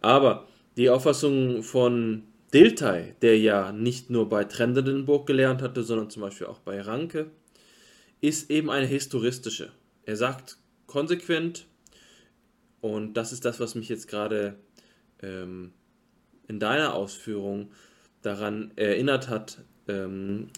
Aber 0.00 0.48
die 0.76 0.90
Auffassung 0.90 1.62
von 1.62 2.24
Dilthey, 2.52 3.14
der 3.22 3.38
ja 3.38 3.70
nicht 3.70 4.10
nur 4.10 4.28
bei 4.28 4.42
Trendelenburg 4.42 5.24
gelernt 5.26 5.62
hatte, 5.62 5.84
sondern 5.84 6.10
zum 6.10 6.22
Beispiel 6.22 6.48
auch 6.48 6.58
bei 6.58 6.80
Ranke, 6.80 7.30
ist 8.20 8.50
eben 8.50 8.70
eine 8.70 8.86
historistische. 8.86 9.70
Er 10.04 10.16
sagt 10.16 10.58
konsequent, 10.88 11.66
und 12.80 13.14
das 13.14 13.30
ist 13.32 13.44
das, 13.44 13.60
was 13.60 13.76
mich 13.76 13.88
jetzt 13.88 14.08
gerade 14.08 14.58
ähm, 15.22 15.72
in 16.50 16.58
deiner 16.58 16.92
Ausführung 16.94 17.70
daran 18.22 18.72
erinnert 18.74 19.28
hat, 19.28 19.58
ähm, 19.88 20.48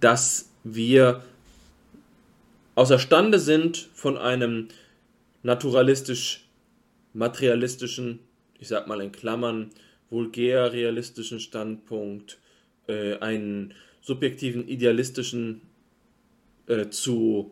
dass 0.00 0.48
wir 0.62 1.24
außerstande 2.76 3.40
sind, 3.40 3.88
von 3.92 4.16
einem 4.16 4.68
naturalistisch-materialistischen, 5.42 8.20
ich 8.60 8.68
sag 8.68 8.86
mal 8.86 9.00
in 9.00 9.10
Klammern, 9.10 9.70
vulgär-realistischen 10.10 11.40
Standpunkt 11.40 12.38
äh, 12.86 13.18
einen 13.18 13.74
subjektiven, 14.00 14.68
idealistischen 14.68 15.62
äh, 16.68 16.88
zu 16.88 17.50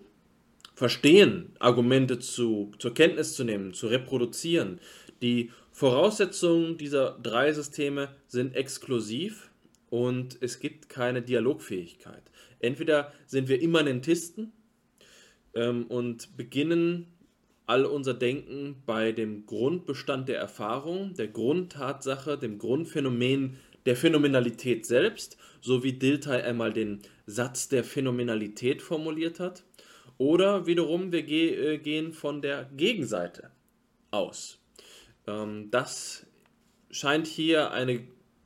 verstehen, 0.76 1.56
Argumente 1.58 2.20
zu, 2.20 2.70
zur 2.78 2.94
Kenntnis 2.94 3.34
zu 3.34 3.42
nehmen, 3.42 3.74
zu 3.74 3.88
reproduzieren. 3.88 4.78
Die 5.22 5.50
Voraussetzungen 5.80 6.76
dieser 6.76 7.18
drei 7.22 7.54
Systeme 7.54 8.14
sind 8.26 8.54
exklusiv 8.54 9.50
und 9.88 10.36
es 10.42 10.60
gibt 10.60 10.90
keine 10.90 11.22
Dialogfähigkeit. 11.22 12.22
Entweder 12.58 13.14
sind 13.24 13.48
wir 13.48 13.62
Immanentisten 13.62 14.52
ähm, 15.54 15.86
und 15.86 16.36
beginnen 16.36 17.06
all 17.64 17.86
unser 17.86 18.12
Denken 18.12 18.82
bei 18.84 19.12
dem 19.12 19.46
Grundbestand 19.46 20.28
der 20.28 20.36
Erfahrung, 20.38 21.14
der 21.14 21.28
Grundtatsache, 21.28 22.36
dem 22.36 22.58
Grundphänomen 22.58 23.56
der 23.86 23.96
Phänomenalität 23.96 24.84
selbst, 24.84 25.38
so 25.62 25.82
wie 25.82 25.94
Dilthey 25.94 26.42
einmal 26.42 26.74
den 26.74 27.00
Satz 27.24 27.68
der 27.70 27.84
Phänomenalität 27.84 28.82
formuliert 28.82 29.40
hat. 29.40 29.64
Oder 30.18 30.66
wiederum, 30.66 31.10
wir 31.10 31.22
ge 31.22 31.76
äh, 31.76 31.78
gehen 31.78 32.12
von 32.12 32.42
der 32.42 32.68
Gegenseite 32.76 33.50
aus. 34.10 34.59
Ähm, 35.30 35.70
das 35.70 36.26
scheint 36.90 37.26
hier 37.26 37.70
eine 37.70 38.00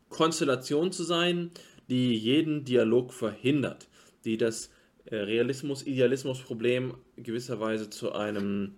Konstellation 0.09 0.93
zu 0.93 1.03
sein, 1.03 1.51
die 1.89 2.15
jeden 2.15 2.65
Dialog 2.65 3.13
verhindert, 3.13 3.89
die 4.25 4.37
das 4.37 4.71
äh, 5.07 5.17
Realismus-Idealismus-Problem 5.17 6.95
gewisserweise 7.17 7.91
zu 7.91 8.13
einem 8.13 8.75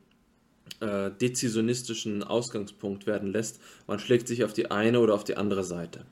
äh, 0.81 1.11
dezisionistischen 1.11 2.23
Ausgangspunkt 2.23 3.07
werden 3.07 3.33
lässt. 3.33 3.61
Man 3.87 3.99
schlägt 3.99 4.29
sich 4.29 4.45
auf 4.45 4.53
die 4.53 4.71
eine 4.71 5.01
oder 5.01 5.15
auf 5.15 5.25
die 5.25 5.37
andere 5.37 5.65
Seite. 5.65 6.05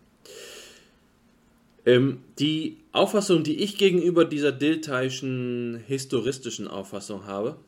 Ähm, 1.87 2.23
die 2.39 2.79
Auffassung, 2.93 3.45
die 3.45 3.62
ich 3.62 3.77
gegenüber 3.77 4.25
dieser 4.25 4.53
Diltheischen 4.53 5.83
historistischen 5.87 6.69
Auffassung 6.69 7.27
habe, 7.27 7.59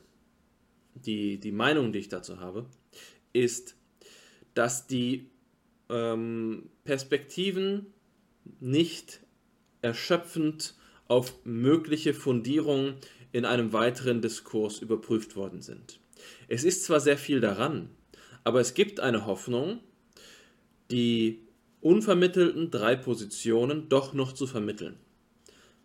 die, 0.95 1.37
die 1.37 1.51
Meinung, 1.51 1.91
die 1.91 1.99
ich 1.99 2.09
dazu 2.09 2.39
habe, 2.39 2.65
ist, 3.33 3.76
dass 4.57 4.87
die 4.87 5.29
ähm, 5.89 6.69
Perspektiven 6.83 7.85
nicht 8.59 9.21
erschöpfend 9.81 10.75
auf 11.07 11.33
mögliche 11.45 12.13
Fundierungen 12.13 12.95
in 13.31 13.45
einem 13.45 13.71
weiteren 13.71 14.21
Diskurs 14.21 14.79
überprüft 14.79 15.35
worden 15.35 15.61
sind. 15.61 15.99
Es 16.47 16.63
ist 16.63 16.83
zwar 16.83 16.99
sehr 16.99 17.17
viel 17.17 17.39
daran, 17.39 17.89
aber 18.43 18.59
es 18.59 18.73
gibt 18.73 18.99
eine 18.99 19.25
Hoffnung, 19.27 19.79
die 20.89 21.39
unvermittelten 21.81 22.71
drei 22.71 22.95
Positionen 22.95 23.89
doch 23.89 24.13
noch 24.13 24.33
zu 24.33 24.47
vermitteln. 24.47 24.95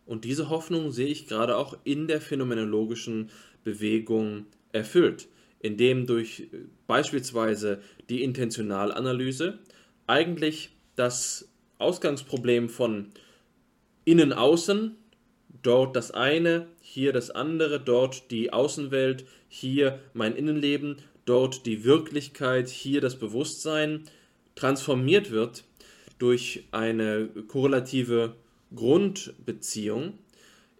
Und 0.05 0.25
diese 0.25 0.49
Hoffnung 0.49 0.91
sehe 0.91 1.07
ich 1.07 1.27
gerade 1.27 1.57
auch 1.57 1.77
in 1.83 2.07
der 2.07 2.19
phänomenologischen 2.19 3.29
Bewegung 3.63 4.47
erfüllt, 4.71 5.27
indem 5.63 6.05
durch 6.05 6.41
äh, 6.41 6.57
beispielsweise 6.85 7.81
die 8.09 8.21
Intentionalanalyse 8.21 9.57
eigentlich 10.05 10.69
das 10.95 11.49
Ausgangsproblem 11.79 12.69
von 12.69 13.07
Innen-Außen, 14.05 14.95
dort 15.63 15.95
das 15.95 16.11
eine, 16.11 16.67
hier 16.81 17.13
das 17.13 17.31
andere, 17.31 17.79
dort 17.79 18.29
die 18.29 18.53
Außenwelt, 18.53 19.25
hier 19.47 19.99
mein 20.13 20.35
Innenleben, 20.35 20.97
dort 21.25 21.65
die 21.65 21.83
Wirklichkeit, 21.83 22.69
hier 22.69 23.01
das 23.01 23.17
Bewusstsein, 23.17 24.03
transformiert 24.55 25.31
wird 25.31 25.63
durch 26.19 26.65
eine 26.71 27.29
korrelative 27.47 28.35
Grundbeziehung, 28.75 30.19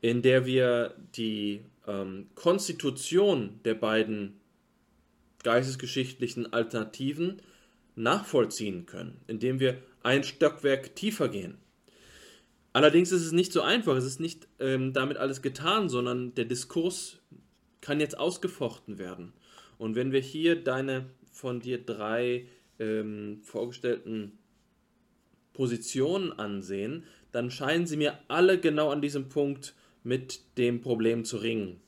in 0.02 0.22
der 0.22 0.46
wir 0.46 0.96
die 1.16 1.62
ähm, 1.88 2.28
Konstitution 2.36 3.60
der 3.64 3.76
beiden 3.76 4.40
geistesgeschichtlichen 5.44 6.52
Alternativen 6.52 7.42
nachvollziehen 7.96 8.86
können, 8.86 9.22
indem 9.28 9.60
wir 9.60 9.78
ein 10.02 10.24
Stockwerk 10.24 10.96
tiefer 10.96 11.30
gehen. 11.30 11.58
Allerdings 12.74 13.12
ist 13.12 13.24
es 13.24 13.32
nicht 13.32 13.54
so 13.54 13.62
einfach, 13.62 13.96
es 13.96 14.06
ist 14.06 14.20
nicht 14.20 14.48
ähm, 14.60 14.94
damit 14.94 15.18
alles 15.18 15.42
getan, 15.44 15.90
sondern 15.90 16.34
der 16.34 16.46
Diskurs 16.46 17.22
kann 17.82 18.00
jetzt 18.00 18.18
ausgefochten 18.18 18.98
werden. 18.98 19.34
Und 19.78 19.96
wenn 19.96 20.12
wir 20.12 20.22
hier 20.22 20.56
deine 20.56 21.06
von 21.32 21.60
dir 21.60 21.84
drei 21.84 22.48
ähm, 22.80 23.42
vorgestellten 23.44 24.40
Positionen 25.54 26.32
ansehen, 26.32 27.04
dann 27.32 27.52
scheinen 27.52 27.86
sie 27.86 27.98
mir 27.98 28.18
alle 28.28 28.60
genau 28.60 28.90
an 28.90 29.02
diesem 29.02 29.30
Punkt 29.30 29.76
mit 30.04 30.42
dem 30.58 30.82
Problem 30.82 31.26
zu 31.26 31.38
ringen. 31.38 31.80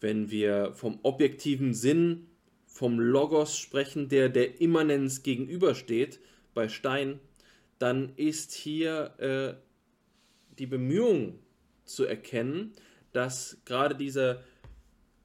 Wenn 0.00 0.30
wir 0.30 0.72
vom 0.74 1.00
objektiven 1.02 1.74
Sinn, 1.74 2.27
vom 2.78 3.00
Logos 3.00 3.58
sprechen, 3.58 4.08
der 4.08 4.28
der 4.28 4.60
Immanenz 4.60 5.24
gegenübersteht 5.24 6.20
bei 6.54 6.68
Stein, 6.68 7.18
dann 7.80 8.12
ist 8.14 8.52
hier 8.52 9.14
äh, 9.18 9.54
die 10.60 10.66
Bemühung 10.66 11.40
zu 11.84 12.04
erkennen, 12.04 12.72
dass 13.10 13.58
gerade 13.64 13.96
diese, 13.96 14.44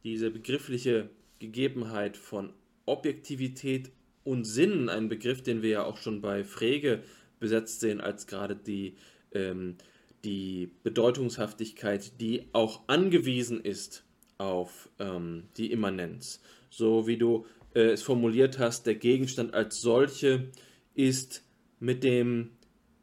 diese 0.04 0.32
begriffliche 0.32 1.12
Gegebenheit 1.38 2.18
von 2.18 2.54
Objektivität 2.88 3.92
und 4.24 4.46
Sinn, 4.46 4.90
ein 4.90 5.08
Begriff, 5.08 5.44
den 5.44 5.62
wir 5.62 5.70
ja 5.70 5.84
auch 5.84 5.98
schon 5.98 6.22
bei 6.22 6.44
Frege 6.44 7.04
besetzt 7.40 7.82
sehen 7.82 8.02
als 8.02 8.26
gerade 8.26 8.56
die, 8.56 8.96
ähm, 9.32 9.76
die 10.24 10.72
Bedeutungshaftigkeit, 10.82 12.20
die 12.20 12.48
auch 12.52 12.88
angewiesen 12.88 13.62
ist 13.62 14.04
auf 14.40 14.90
ähm, 14.98 15.50
die 15.56 15.72
Immanenz. 15.72 16.42
So 16.76 17.06
wie 17.06 17.18
du 17.18 17.46
äh, 17.76 17.92
es 17.92 18.02
formuliert 18.02 18.58
hast, 18.58 18.88
der 18.88 18.96
Gegenstand 18.96 19.54
als 19.54 19.80
solche 19.80 20.50
ist 20.96 21.44
mit 21.80 22.04
dem 22.04 22.50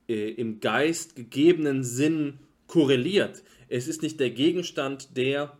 äh, 0.08 0.30
im 0.30 0.58
Geist 0.58 1.14
gegebenen 1.14 1.84
Sinn 1.84 2.40
korreliert. 2.66 3.44
Es 3.68 3.86
ist 3.86 4.02
nicht 4.02 4.18
der 4.18 4.30
Gegenstand, 4.30 5.16
der 5.16 5.56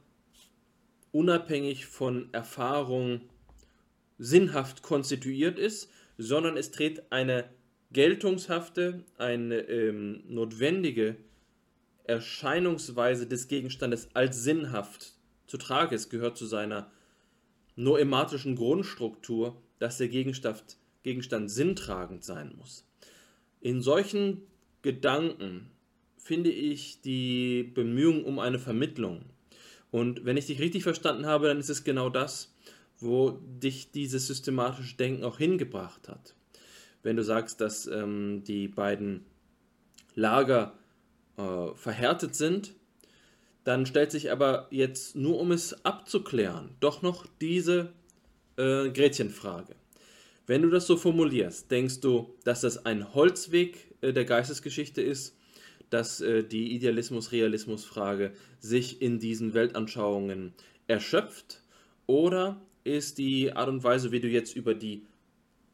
unabhängig 1.12 1.86
von 1.86 2.28
Erfahrung 2.32 3.20
sinnhaft 4.18 4.82
konstituiert 4.82 5.56
ist, 5.56 5.88
sondern 6.18 6.56
es 6.56 6.72
tritt 6.72 7.12
eine 7.12 7.48
geltungshafte, 7.92 9.04
eine 9.18 9.60
ähm, 9.68 10.24
notwendige 10.26 11.14
Erscheinungsweise 12.02 13.28
des 13.28 13.46
Gegenstandes 13.46 14.08
als 14.14 14.42
sinnhaft 14.42 15.12
zu 15.46 15.58
tragen. 15.58 15.94
Es 15.94 16.08
gehört 16.08 16.36
zu 16.36 16.46
seiner 16.46 16.90
noematischen 17.82 18.56
Grundstruktur, 18.56 19.60
dass 19.78 19.98
der 19.98 20.08
Gegenstand, 20.08 20.76
Gegenstand 21.02 21.50
sinntragend 21.50 22.24
sein 22.24 22.54
muss. 22.56 22.86
In 23.60 23.82
solchen 23.82 24.42
Gedanken 24.82 25.70
finde 26.16 26.50
ich 26.50 27.00
die 27.00 27.62
Bemühungen 27.62 28.24
um 28.24 28.38
eine 28.38 28.58
Vermittlung. 28.58 29.24
Und 29.90 30.24
wenn 30.24 30.36
ich 30.36 30.46
dich 30.46 30.60
richtig 30.60 30.82
verstanden 30.82 31.26
habe, 31.26 31.48
dann 31.48 31.58
ist 31.58 31.70
es 31.70 31.84
genau 31.84 32.10
das, 32.10 32.54
wo 32.98 33.30
dich 33.62 33.90
dieses 33.90 34.26
systematische 34.26 34.96
Denken 34.96 35.24
auch 35.24 35.38
hingebracht 35.38 36.08
hat 36.08 36.34
wenn 37.02 37.16
du 37.16 37.24
sagst, 37.24 37.60
dass 37.60 37.86
ähm, 37.86 38.42
die 38.44 38.68
beiden 38.68 39.24
Lager 40.14 40.74
äh, 41.36 41.74
verhärtet 41.74 42.34
sind, 42.34 42.74
dann 43.70 43.86
stellt 43.86 44.10
sich 44.10 44.32
aber 44.32 44.66
jetzt 44.72 45.14
nur 45.14 45.38
um 45.38 45.52
es 45.52 45.84
abzuklären, 45.84 46.70
doch 46.80 47.02
noch 47.02 47.26
diese 47.40 47.92
äh, 48.56 48.90
Gretchenfrage. 48.90 49.76
Wenn 50.48 50.62
du 50.62 50.70
das 50.70 50.88
so 50.88 50.96
formulierst, 50.96 51.70
denkst 51.70 52.00
du, 52.00 52.34
dass 52.42 52.62
das 52.62 52.84
ein 52.84 53.14
Holzweg 53.14 53.94
äh, 54.00 54.12
der 54.12 54.24
Geistesgeschichte 54.24 55.02
ist, 55.02 55.36
dass 55.88 56.20
äh, 56.20 56.42
die 56.42 56.74
Idealismus-Realismus-Frage 56.74 58.32
sich 58.58 59.00
in 59.02 59.20
diesen 59.20 59.54
Weltanschauungen 59.54 60.52
erschöpft? 60.88 61.62
Oder 62.06 62.60
ist 62.82 63.18
die 63.18 63.52
Art 63.52 63.68
und 63.68 63.84
Weise, 63.84 64.10
wie 64.10 64.18
du 64.18 64.26
jetzt 64.26 64.56
über 64.56 64.74
die 64.74 65.06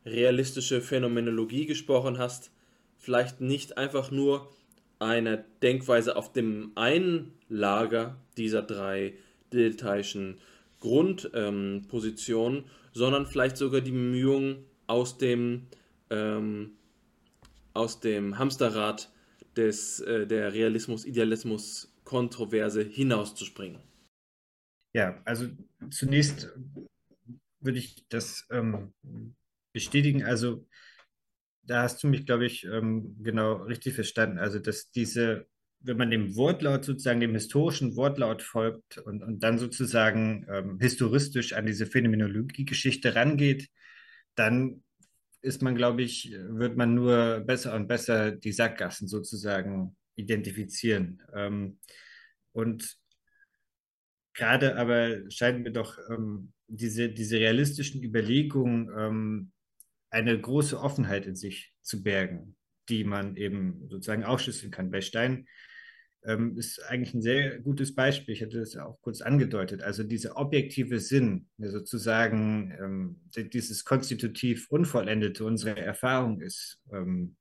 realistische 0.04 0.82
Phänomenologie 0.82 1.64
gesprochen 1.64 2.18
hast, 2.18 2.50
vielleicht 2.98 3.40
nicht 3.40 3.78
einfach 3.78 4.10
nur 4.10 4.50
eine 4.98 5.44
Denkweise 5.62 6.16
auf 6.16 6.32
dem 6.32 6.72
einen 6.74 7.38
Lager 7.48 8.16
dieser 8.36 8.62
drei 8.62 9.14
deltaischen 9.52 10.40
Grundpositionen, 10.80 12.58
ähm, 12.60 12.64
sondern 12.92 13.26
vielleicht 13.26 13.56
sogar 13.56 13.80
die 13.80 13.92
Bemühungen 13.92 14.64
aus 14.86 15.16
dem, 15.18 15.66
ähm, 16.10 16.72
aus 17.74 18.00
dem 18.00 18.38
Hamsterrad 18.38 19.12
des, 19.56 20.00
äh, 20.00 20.26
der 20.26 20.52
Realismus-Idealismus-Kontroverse 20.52 22.82
hinauszuspringen. 22.82 23.80
Ja, 24.94 25.20
also 25.24 25.46
zunächst 25.90 26.52
würde 27.60 27.78
ich 27.78 28.04
das 28.08 28.46
ähm, 28.50 28.92
bestätigen. 29.72 30.24
Also 30.24 30.66
da 31.66 31.82
hast 31.82 32.02
du 32.02 32.08
mich, 32.08 32.26
glaube 32.26 32.46
ich, 32.46 32.64
ähm, 32.64 33.16
genau 33.22 33.54
richtig 33.64 33.94
verstanden. 33.94 34.38
Also, 34.38 34.58
dass 34.58 34.90
diese, 34.90 35.46
wenn 35.80 35.96
man 35.96 36.10
dem 36.10 36.36
Wortlaut 36.36 36.84
sozusagen, 36.84 37.20
dem 37.20 37.34
historischen 37.34 37.96
Wortlaut 37.96 38.42
folgt 38.42 38.98
und, 38.98 39.22
und 39.22 39.42
dann 39.42 39.58
sozusagen 39.58 40.46
ähm, 40.48 40.78
historistisch 40.80 41.52
an 41.52 41.66
diese 41.66 41.86
Phänomenologie-Geschichte 41.86 43.14
rangeht, 43.14 43.68
dann 44.34 44.82
ist 45.42 45.62
man, 45.62 45.74
glaube 45.74 46.02
ich, 46.02 46.32
wird 46.32 46.76
man 46.76 46.94
nur 46.94 47.40
besser 47.40 47.74
und 47.74 47.88
besser 47.88 48.32
die 48.32 48.52
Sackgassen 48.52 49.08
sozusagen 49.08 49.96
identifizieren. 50.16 51.22
Ähm, 51.34 51.78
und 52.52 52.96
gerade 54.34 54.76
aber 54.76 55.30
scheint 55.30 55.62
mir 55.62 55.72
doch 55.72 55.98
ähm, 56.10 56.52
diese, 56.68 57.08
diese 57.08 57.38
realistischen 57.38 58.02
Überlegungen 58.02 58.90
ähm, 58.96 59.52
eine 60.16 60.40
große 60.40 60.80
Offenheit 60.80 61.26
in 61.26 61.36
sich 61.36 61.74
zu 61.82 62.02
bergen, 62.02 62.56
die 62.88 63.04
man 63.04 63.36
eben 63.36 63.86
sozusagen 63.90 64.24
aufschlüsseln 64.24 64.72
kann. 64.72 64.90
Bei 64.90 65.02
Stein 65.02 65.46
ähm, 66.24 66.56
ist 66.56 66.82
eigentlich 66.88 67.12
ein 67.12 67.20
sehr 67.20 67.58
gutes 67.60 67.94
Beispiel. 67.94 68.32
Ich 68.32 68.40
hatte 68.40 68.58
das 68.58 68.76
auch 68.78 68.98
kurz 69.02 69.20
angedeutet. 69.20 69.82
Also 69.82 70.04
dieser 70.04 70.38
objektive 70.38 71.00
Sinn, 71.00 71.48
der 71.58 71.70
sozusagen 71.70 72.74
ähm, 72.80 73.20
dieses 73.52 73.84
konstitutiv 73.84 74.70
Unvollendete 74.70 75.44
unserer 75.44 75.76
Erfahrung 75.76 76.40
ist, 76.40 76.80
ähm, 76.90 77.36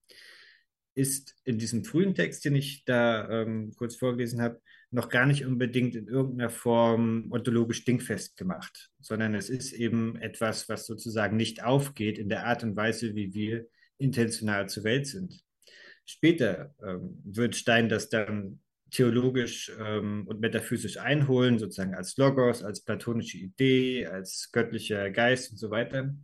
ist 0.95 1.33
in 1.45 1.57
diesem 1.57 1.85
frühen 1.85 2.13
Text, 2.13 2.43
den 2.43 2.55
ich 2.55 2.83
da 2.83 3.29
ähm, 3.29 3.71
kurz 3.77 3.95
vorgelesen 3.95 4.41
habe, 4.41 4.61
noch 4.95 5.09
gar 5.09 5.25
nicht 5.25 5.45
unbedingt 5.45 5.95
in 5.95 6.07
irgendeiner 6.07 6.49
Form 6.49 7.31
ontologisch 7.31 7.83
dingfest 7.83 8.37
gemacht, 8.37 8.89
sondern 8.99 9.35
es 9.35 9.49
ist 9.49 9.73
eben 9.73 10.15
etwas, 10.21 10.69
was 10.69 10.87
sozusagen 10.87 11.35
nicht 11.35 11.63
aufgeht 11.63 12.17
in 12.17 12.29
der 12.29 12.45
Art 12.45 12.63
und 12.63 12.75
Weise, 12.75 13.13
wie 13.13 13.33
wir 13.33 13.67
intentional 13.97 14.67
zur 14.69 14.85
Welt 14.85 15.05
sind. 15.05 15.43
Später 16.05 16.73
ähm, 16.81 17.21
wird 17.25 17.55
Stein 17.55 17.89
das 17.89 18.09
dann 18.09 18.61
theologisch 18.89 19.71
ähm, 19.79 20.25
und 20.27 20.39
metaphysisch 20.39 20.97
einholen, 20.97 21.59
sozusagen 21.59 21.95
als 21.95 22.15
Logos, 22.15 22.63
als 22.63 22.83
platonische 22.83 23.37
Idee, 23.37 24.05
als 24.05 24.49
göttlicher 24.51 25.11
Geist 25.11 25.51
und 25.51 25.57
so 25.57 25.71
weiter. 25.71 26.15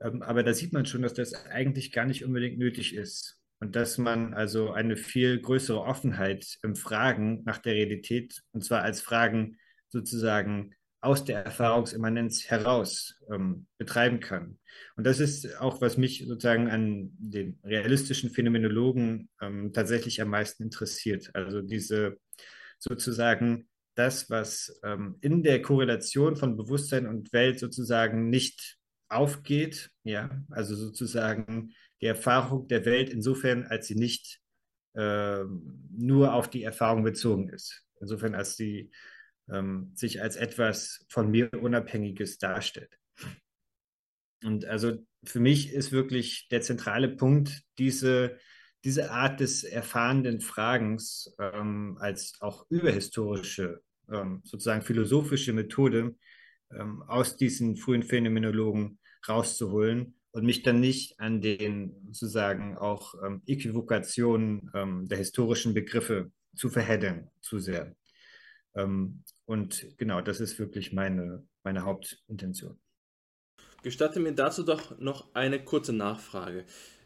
Ähm, 0.00 0.22
aber 0.22 0.42
da 0.42 0.52
sieht 0.52 0.72
man 0.72 0.86
schon, 0.86 1.02
dass 1.02 1.14
das 1.14 1.34
eigentlich 1.46 1.92
gar 1.92 2.06
nicht 2.06 2.24
unbedingt 2.24 2.58
nötig 2.58 2.94
ist 2.94 3.39
und 3.60 3.76
dass 3.76 3.98
man 3.98 4.34
also 4.34 4.72
eine 4.72 4.96
viel 4.96 5.40
größere 5.40 5.82
Offenheit 5.82 6.58
im 6.62 6.74
Fragen 6.76 7.42
nach 7.44 7.58
der 7.58 7.74
Realität, 7.74 8.42
und 8.52 8.64
zwar 8.64 8.82
als 8.82 9.00
Fragen 9.00 9.58
sozusagen 9.88 10.74
aus 11.02 11.24
der 11.24 11.44
Erfahrungsimmanenz 11.44 12.44
heraus 12.44 13.14
ähm, 13.32 13.66
betreiben 13.78 14.20
kann. 14.20 14.58
Und 14.96 15.04
das 15.04 15.18
ist 15.18 15.58
auch, 15.58 15.80
was 15.80 15.96
mich 15.96 16.26
sozusagen 16.26 16.68
an 16.68 17.10
den 17.18 17.58
realistischen 17.64 18.30
Phänomenologen 18.30 19.30
ähm, 19.40 19.72
tatsächlich 19.72 20.20
am 20.20 20.28
meisten 20.28 20.62
interessiert. 20.62 21.30
Also 21.34 21.62
diese 21.62 22.18
sozusagen 22.78 23.68
das, 23.94 24.28
was 24.30 24.78
ähm, 24.84 25.16
in 25.20 25.42
der 25.42 25.62
Korrelation 25.62 26.36
von 26.36 26.56
Bewusstsein 26.56 27.06
und 27.06 27.32
Welt 27.32 27.58
sozusagen 27.58 28.28
nicht 28.28 28.76
aufgeht, 29.08 29.90
ja, 30.04 30.30
also 30.50 30.74
sozusagen 30.76 31.74
die 32.00 32.06
Erfahrung 32.06 32.68
der 32.68 32.84
Welt 32.84 33.10
insofern, 33.10 33.64
als 33.66 33.86
sie 33.86 33.94
nicht 33.94 34.40
äh, 34.94 35.44
nur 35.90 36.34
auf 36.34 36.48
die 36.48 36.62
Erfahrung 36.62 37.04
bezogen 37.04 37.48
ist. 37.48 37.84
Insofern, 38.00 38.34
als 38.34 38.56
sie 38.56 38.90
ähm, 39.48 39.92
sich 39.94 40.22
als 40.22 40.36
etwas 40.36 41.04
von 41.08 41.30
mir 41.30 41.50
Unabhängiges 41.52 42.38
darstellt. 42.38 42.96
Und 44.42 44.64
also 44.64 45.04
für 45.24 45.40
mich 45.40 45.72
ist 45.72 45.92
wirklich 45.92 46.48
der 46.48 46.62
zentrale 46.62 47.08
Punkt 47.08 47.62
diese, 47.78 48.38
diese 48.84 49.10
Art 49.10 49.40
des 49.40 49.64
erfahrenen 49.64 50.40
Fragens 50.40 51.34
ähm, 51.38 51.98
als 52.00 52.38
auch 52.40 52.64
überhistorische, 52.70 53.82
ähm, 54.10 54.40
sozusagen 54.44 54.82
philosophische 54.82 55.52
Methode 55.52 56.16
ähm, 56.72 57.02
aus 57.02 57.36
diesen 57.36 57.76
frühen 57.76 58.02
Phänomenologen 58.02 58.98
rauszuholen 59.28 60.19
und 60.32 60.44
mich 60.44 60.62
dann 60.62 60.80
nicht 60.80 61.18
an 61.18 61.40
den 61.40 61.94
sozusagen 62.06 62.76
auch 62.78 63.14
ähm, 63.24 63.42
Äquivokationen 63.46 64.70
ähm, 64.74 65.08
der 65.08 65.18
historischen 65.18 65.74
Begriffe 65.74 66.30
zu 66.54 66.68
verheddern 66.68 67.30
zu 67.40 67.58
sehr. 67.58 67.94
Ähm, 68.74 69.22
und 69.44 69.86
genau, 69.98 70.20
das 70.20 70.40
ist 70.40 70.58
wirklich 70.58 70.92
meine, 70.92 71.44
meine 71.64 71.84
Hauptintention. 71.84 72.78
Gestatte 73.82 74.20
mir 74.20 74.32
dazu 74.32 74.62
doch 74.62 74.98
noch 74.98 75.34
eine 75.34 75.64
kurze 75.64 75.92
Nachfrage. 75.92 76.64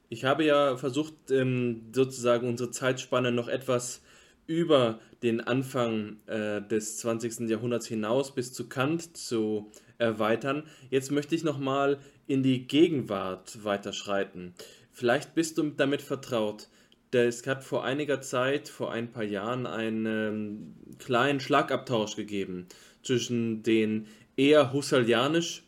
Ich 0.09 0.24
habe 0.24 0.44
ja 0.44 0.76
versucht, 0.76 1.30
ähm, 1.30 1.90
sozusagen 1.94 2.48
unsere 2.48 2.70
Zeitspanne 2.70 3.32
noch 3.32 3.48
etwas 3.48 4.02
über 4.46 5.01
den 5.22 5.40
Anfang 5.40 6.18
äh, 6.26 6.60
des 6.60 6.98
20. 6.98 7.48
Jahrhunderts 7.48 7.86
hinaus 7.86 8.34
bis 8.34 8.52
zu 8.52 8.68
Kant 8.68 9.16
zu 9.16 9.72
erweitern. 9.98 10.64
Jetzt 10.90 11.10
möchte 11.10 11.34
ich 11.34 11.44
nochmal 11.44 11.98
in 12.26 12.42
die 12.42 12.66
Gegenwart 12.66 13.64
weiterschreiten. 13.64 14.55
Vielleicht 14.92 15.34
bist 15.34 15.59
du 15.59 15.70
damit 15.70 16.02
vertraut. 16.02 16.68
Es 17.10 17.46
hat 17.46 17.62
vor 17.62 17.84
einiger 17.84 18.20
Zeit, 18.20 18.68
vor 18.68 18.90
ein 18.90 19.12
paar 19.12 19.22
Jahren, 19.22 19.66
einen 19.66 20.06
ähm, 20.06 20.74
kleinen 20.98 21.38
Schlagabtausch 21.38 22.16
gegeben 22.16 22.66
zwischen 23.02 23.62
den 23.62 24.09
eher 24.36 24.72
husserlianisch 24.72 25.62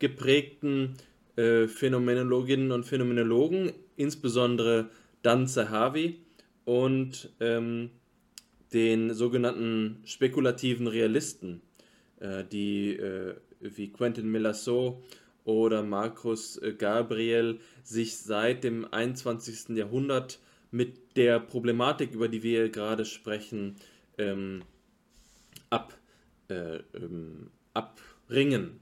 geprägten 0.00 0.96
äh, 1.36 1.68
Phänomenologinnen 1.68 2.72
und 2.72 2.84
Phänomenologen, 2.84 3.72
insbesondere 3.96 4.90
Dan 5.22 5.46
Zahavi 5.46 6.18
und 6.64 7.30
ähm, 7.38 7.90
den 8.72 9.14
sogenannten 9.14 10.02
spekulativen 10.04 10.86
Realisten, 10.86 11.60
äh, 12.18 12.44
die 12.44 12.96
äh, 12.96 13.34
wie 13.60 13.92
Quentin 13.92 14.30
Melasot 14.30 15.02
oder 15.44 15.82
Markus 15.82 16.56
äh, 16.58 16.72
Gabriel 16.72 17.60
sich 17.82 18.18
seit 18.18 18.64
dem 18.64 18.86
21. 18.90 19.76
Jahrhundert 19.76 20.38
mit 20.70 21.16
der 21.16 21.40
Problematik, 21.40 22.12
über 22.12 22.28
die 22.28 22.42
wir 22.42 22.68
gerade 22.68 23.04
sprechen, 23.04 23.76
ähm, 24.18 24.62
ab, 25.68 25.98
äh, 26.48 26.76
ähm, 26.94 27.50
abringen. 27.74 28.80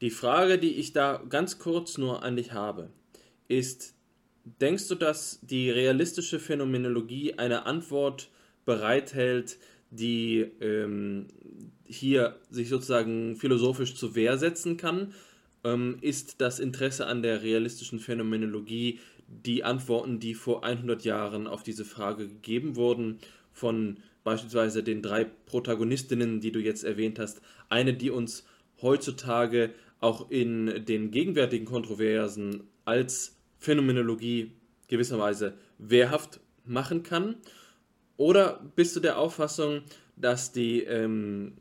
Die 0.00 0.10
Frage, 0.10 0.58
die 0.58 0.74
ich 0.74 0.92
da 0.92 1.22
ganz 1.28 1.58
kurz 1.58 1.98
nur 1.98 2.22
an 2.22 2.36
dich 2.36 2.52
habe, 2.52 2.90
ist, 3.48 3.94
denkst 4.60 4.88
du, 4.88 4.94
dass 4.94 5.40
die 5.42 5.70
realistische 5.70 6.38
Phänomenologie 6.38 7.34
eine 7.34 7.66
Antwort 7.66 8.30
bereithält, 8.64 9.58
die 9.90 10.40
ähm, 10.60 11.28
hier 11.84 12.36
sich 12.50 12.68
sozusagen 12.68 13.36
philosophisch 13.36 13.94
zur 13.94 14.14
Wehr 14.14 14.38
setzen 14.38 14.76
kann? 14.76 15.14
Ähm, 15.66 15.98
ist 16.00 16.40
das 16.40 16.60
Interesse 16.60 17.06
an 17.06 17.22
der 17.22 17.42
realistischen 17.42 17.98
Phänomenologie 17.98 19.00
die 19.26 19.64
Antworten, 19.64 20.20
die 20.20 20.34
vor 20.34 20.62
100 20.64 21.04
Jahren 21.04 21.48
auf 21.48 21.64
diese 21.64 21.84
Frage 21.84 22.28
gegeben 22.28 22.76
wurden, 22.76 23.18
von 23.52 23.96
beispielsweise 24.22 24.84
den 24.84 25.02
drei 25.02 25.24
Protagonistinnen, 25.24 26.40
die 26.40 26.52
du 26.52 26.60
jetzt 26.60 26.84
erwähnt 26.84 27.18
hast, 27.18 27.40
eine, 27.68 27.94
die 27.94 28.10
uns 28.10 28.46
heutzutage 28.80 29.70
auch 29.98 30.30
in 30.30 30.84
den 30.84 31.10
gegenwärtigen 31.10 31.64
Kontroversen 31.64 32.62
als 32.84 33.36
Phänomenologie 33.58 34.52
gewisserweise 34.86 35.54
wehrhaft 35.78 36.38
machen 36.64 37.02
kann? 37.02 37.36
Oder 38.16 38.60
bist 38.76 38.94
du 38.94 39.00
der 39.00 39.18
Auffassung, 39.18 39.82
dass 40.14 40.52
die 40.52 40.82
ähm, 40.82 41.54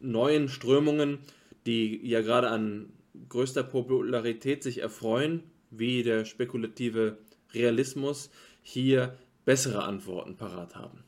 neuen 0.00 0.48
Strömungen, 0.48 1.18
die 1.64 2.04
ja 2.04 2.22
gerade 2.22 2.48
an 2.48 2.92
größter 3.28 3.62
Popularität 3.62 4.62
sich 4.62 4.78
erfreuen, 4.78 5.42
wie 5.70 6.02
der 6.02 6.24
spekulative 6.24 7.18
Realismus 7.52 8.30
hier 8.62 9.18
bessere 9.44 9.84
Antworten 9.84 10.36
parat 10.36 10.76
haben. 10.76 11.04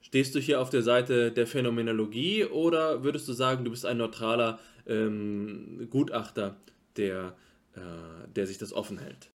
Stehst 0.00 0.34
du 0.34 0.38
hier 0.38 0.60
auf 0.60 0.70
der 0.70 0.82
Seite 0.82 1.32
der 1.32 1.46
Phänomenologie 1.46 2.44
oder 2.44 3.02
würdest 3.02 3.26
du 3.26 3.32
sagen, 3.32 3.64
du 3.64 3.72
bist 3.72 3.84
ein 3.84 3.96
neutraler 3.96 4.60
ähm, 4.86 5.88
Gutachter, 5.90 6.60
der, 6.96 7.36
äh, 7.74 8.28
der 8.28 8.46
sich 8.46 8.58
das 8.58 8.72
offen 8.72 8.98
hält? 8.98 9.32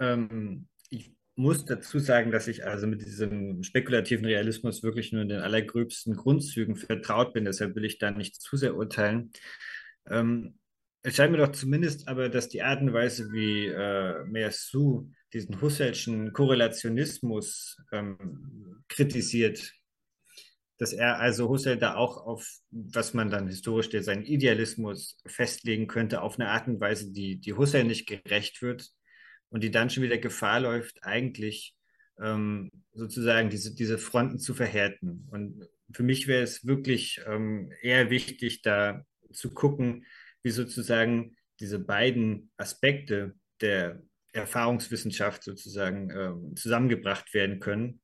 Ähm, 0.00 0.66
ich 0.88 1.12
muss 1.36 1.64
dazu 1.64 2.00
sagen, 2.00 2.32
dass 2.32 2.48
ich 2.48 2.66
also 2.66 2.88
mit 2.88 3.02
diesem 3.02 3.62
spekulativen 3.62 4.26
Realismus 4.26 4.82
wirklich 4.82 5.12
nur 5.12 5.22
in 5.22 5.28
den 5.28 5.40
allergröbsten 5.40 6.16
Grundzügen 6.16 6.74
vertraut 6.74 7.32
bin. 7.32 7.44
Deshalb 7.44 7.76
will 7.76 7.84
ich 7.84 7.98
da 7.98 8.10
nicht 8.10 8.40
zu 8.40 8.56
sehr 8.56 8.74
urteilen. 8.74 9.30
Ähm, 10.08 10.58
es 11.02 11.16
scheint 11.16 11.32
mir 11.32 11.38
doch 11.38 11.52
zumindest 11.52 12.08
aber, 12.08 12.28
dass 12.28 12.48
die 12.48 12.62
Art 12.62 12.82
und 12.82 12.92
Weise, 12.92 13.32
wie 13.32 13.66
äh, 13.66 14.24
Meersu 14.24 15.10
diesen 15.32 15.60
Husserlschen 15.60 16.32
Korrelationismus 16.32 17.78
ähm, 17.92 18.84
kritisiert, 18.88 19.72
dass 20.78 20.92
er 20.92 21.18
also 21.18 21.48
Husserl 21.48 21.76
da 21.76 21.94
auch 21.94 22.26
auf, 22.26 22.46
was 22.70 23.14
man 23.14 23.30
dann 23.30 23.48
historisch 23.48 23.90
der 23.90 24.02
seinen 24.02 24.24
Idealismus 24.24 25.18
festlegen 25.26 25.86
könnte, 25.86 26.22
auf 26.22 26.38
eine 26.38 26.48
Art 26.48 26.68
und 26.68 26.80
Weise, 26.80 27.12
die, 27.12 27.36
die 27.36 27.52
Husserl 27.52 27.84
nicht 27.84 28.06
gerecht 28.06 28.62
wird, 28.62 28.90
und 29.50 29.62
die 29.62 29.70
dann 29.70 29.90
schon 29.90 30.02
wieder 30.02 30.18
Gefahr 30.18 30.60
läuft, 30.60 31.04
eigentlich 31.04 31.74
ähm, 32.20 32.70
sozusagen 32.92 33.50
diese, 33.50 33.74
diese 33.74 33.98
Fronten 33.98 34.38
zu 34.38 34.54
verhärten. 34.54 35.28
Und 35.30 35.68
für 35.92 36.02
mich 36.02 36.26
wäre 36.26 36.42
es 36.42 36.64
wirklich 36.64 37.20
ähm, 37.26 37.72
eher 37.82 38.10
wichtig, 38.10 38.62
da 38.62 39.04
zu 39.32 39.50
gucken, 39.50 40.06
wie 40.42 40.50
sozusagen 40.50 41.36
diese 41.60 41.78
beiden 41.78 42.50
Aspekte 42.56 43.34
der 43.60 44.02
Erfahrungswissenschaft 44.32 45.42
sozusagen 45.42 46.10
ähm, 46.10 46.56
zusammengebracht 46.56 47.34
werden 47.34 47.60
können. 47.60 48.00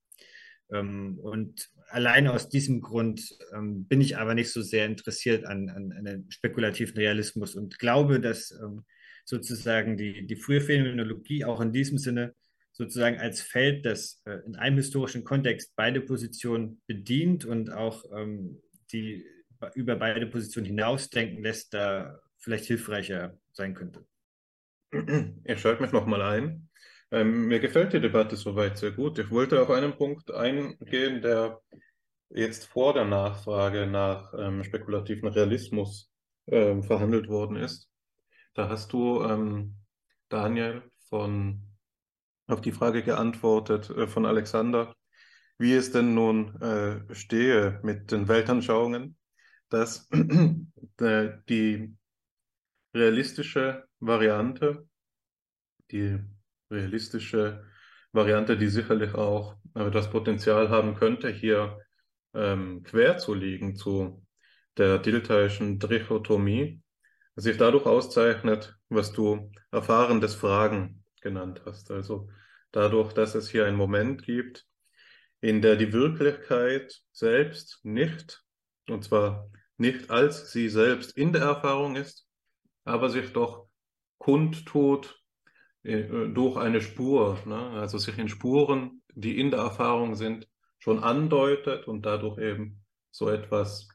Ähm, 0.73 1.19
und 1.21 1.69
allein 1.89 2.27
aus 2.27 2.49
diesem 2.49 2.81
Grund 2.81 3.37
ähm, 3.55 3.87
bin 3.87 4.01
ich 4.01 4.19
aber 4.19 4.35
nicht 4.35 4.51
so 4.51 4.63
sehr 4.63 4.87
interessiert 4.87 5.45
an, 5.45 5.69
an, 5.71 5.93
an 5.93 6.27
spekulativen 6.29 6.97
Realismus 6.97 7.55
und 7.55 7.79
glaube, 7.79 8.21
dass 8.21 8.51
ähm, 8.51 8.85
sozusagen 9.25 9.97
die, 9.97 10.27
die 10.27 10.37
frühe 10.37 10.61
Phänomenologie 10.61 11.45
auch 11.45 11.61
in 11.61 11.73
diesem 11.73 11.99
Sinne 11.99 12.35
sozusagen 12.73 13.19
als 13.19 13.41
Feld, 13.41 13.87
das 13.87 14.23
äh, 14.27 14.39
in 14.47 14.57
einem 14.57 14.77
historischen 14.77 15.25
Kontext 15.25 15.73
beide 15.77 16.01
Positionen 16.01 16.83
bedient 16.87 17.45
und 17.45 17.73
auch 17.73 18.05
ähm, 18.15 18.61
die 18.93 19.25
über 19.75 19.97
beide 19.97 20.27
Positionen 20.27 20.67
hinausdenken 20.67 21.43
lässt, 21.43 21.73
da 21.73 22.21
vielleicht 22.47 22.67
hilfreicher 22.67 23.37
sein 23.53 23.75
könnte. 23.75 24.07
Ich 25.45 25.61
schalte 25.61 25.83
mich 25.83 25.91
nochmal 25.91 26.23
ein. 26.23 26.69
Ähm, 27.11 27.49
mir 27.49 27.59
gefällt 27.59 27.93
die 27.93 28.01
Debatte 28.01 28.37
soweit 28.37 28.79
sehr 28.79 28.93
gut. 28.93 29.19
Ich 29.19 29.31
wollte 29.31 29.61
auf 29.61 29.71
einen 29.71 29.97
Punkt 29.97 30.31
eingehen, 30.31 31.23
der 31.23 31.61
jetzt 32.31 32.67
vor 32.67 32.95
der 32.95 33.05
Nachfrage 33.05 33.89
nach 33.89 34.33
ähm, 34.39 34.63
spekulativen 34.63 35.29
Realismus 35.29 36.13
ähm, 36.47 36.85
verhandelt 36.85 37.29
worden 37.29 37.57
ist. 37.57 37.91
Da 38.55 38.69
hast 38.69 38.93
du, 38.93 39.23
ähm, 39.25 39.75
Daniel, 40.29 40.85
von, 41.09 41.63
auf 42.47 42.61
die 42.61 42.73
Frage 42.73 43.03
geantwortet 43.03 43.91
äh, 43.91 44.07
von 44.07 44.25
Alexander, 44.25 44.95
wie 45.59 45.75
es 45.75 45.91
denn 45.91 46.15
nun 46.15 46.61
äh, 46.63 47.13
stehe 47.13 47.81
mit 47.83 48.13
den 48.13 48.29
Weltanschauungen, 48.29 49.17
dass 49.69 50.09
äh, 51.01 51.29
die 51.49 51.97
realistische 52.97 53.85
Variante, 54.01 54.89
die 55.91 56.19
realistische 56.71 57.65
Variante, 58.13 58.57
die 58.57 58.69
sicherlich 58.69 59.15
auch 59.15 59.57
äh, 59.75 59.91
das 59.91 60.11
Potenzial 60.11 60.71
haben 60.71 60.95
könnte, 60.95 61.29
hier 61.29 61.79
ähm, 62.35 62.83
quer 62.83 63.19
zu 63.19 63.35
liegen 63.35 63.77
zu 63.77 64.23
der 64.77 64.99
Dilthaischen 64.99 65.79
Trichotomie, 65.79 66.83
sich 67.35 67.57
dadurch 67.57 67.87
auszeichnet, 67.87 68.77
was 68.89 69.13
du 69.13 69.51
erfahrendes 69.71 70.35
Fragen 70.35 71.05
genannt 71.21 71.63
hast. 71.65 71.91
Also 71.91 72.29
dadurch, 72.73 73.13
dass 73.13 73.35
es 73.35 73.51
hier 73.51 73.67
einen 73.67 73.77
Moment 73.77 74.23
gibt, 74.23 74.67
in 75.41 75.63
der 75.63 75.77
die 75.77 75.93
Wirklichkeit 75.93 77.03
selbst 77.13 77.81
nicht, 77.85 78.43
und 78.89 79.05
zwar 79.05 79.51
nicht 79.77 80.11
als 80.11 80.53
sie 80.53 80.69
selbst 80.69 81.17
in 81.17 81.33
der 81.33 81.43
Erfahrung 81.43 81.97
ist, 81.97 82.26
aber 82.87 83.11
sich 83.11 83.33
doch 83.33 83.67
kundtut 84.19 85.23
äh, 85.83 86.05
durch 86.33 86.57
eine 86.57 86.81
Spur, 86.81 87.39
ne? 87.45 87.71
also 87.73 87.99
sich 87.99 88.19
in 88.19 88.29
Spuren, 88.29 89.03
die 89.15 89.39
in 89.39 89.51
der 89.51 89.61
Erfahrung 89.61 90.15
sind, 90.15 90.49
schon 90.79 91.03
andeutet 91.03 91.89
und 91.89 92.07
dadurch 92.07 92.39
eben 92.39 92.85
so 93.11 93.29
etwas, 93.29 93.89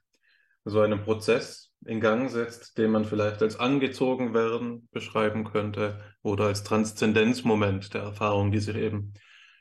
so 0.66 0.82
einen 0.82 1.02
Prozess 1.04 1.74
in 1.86 2.00
Gang 2.00 2.30
setzt, 2.30 2.78
den 2.78 2.92
man 2.92 3.06
vielleicht 3.06 3.42
als 3.42 3.60
angezogen 3.60 4.34
werden 4.34 4.88
beschreiben 4.92 5.46
könnte 5.46 6.00
oder 6.22 6.46
als 6.46 6.64
Transzendenzmoment 6.64 7.94
der 7.94 8.04
Erfahrung, 8.04 8.52
die 8.52 8.60
sich 8.60 8.76
eben 8.76 9.14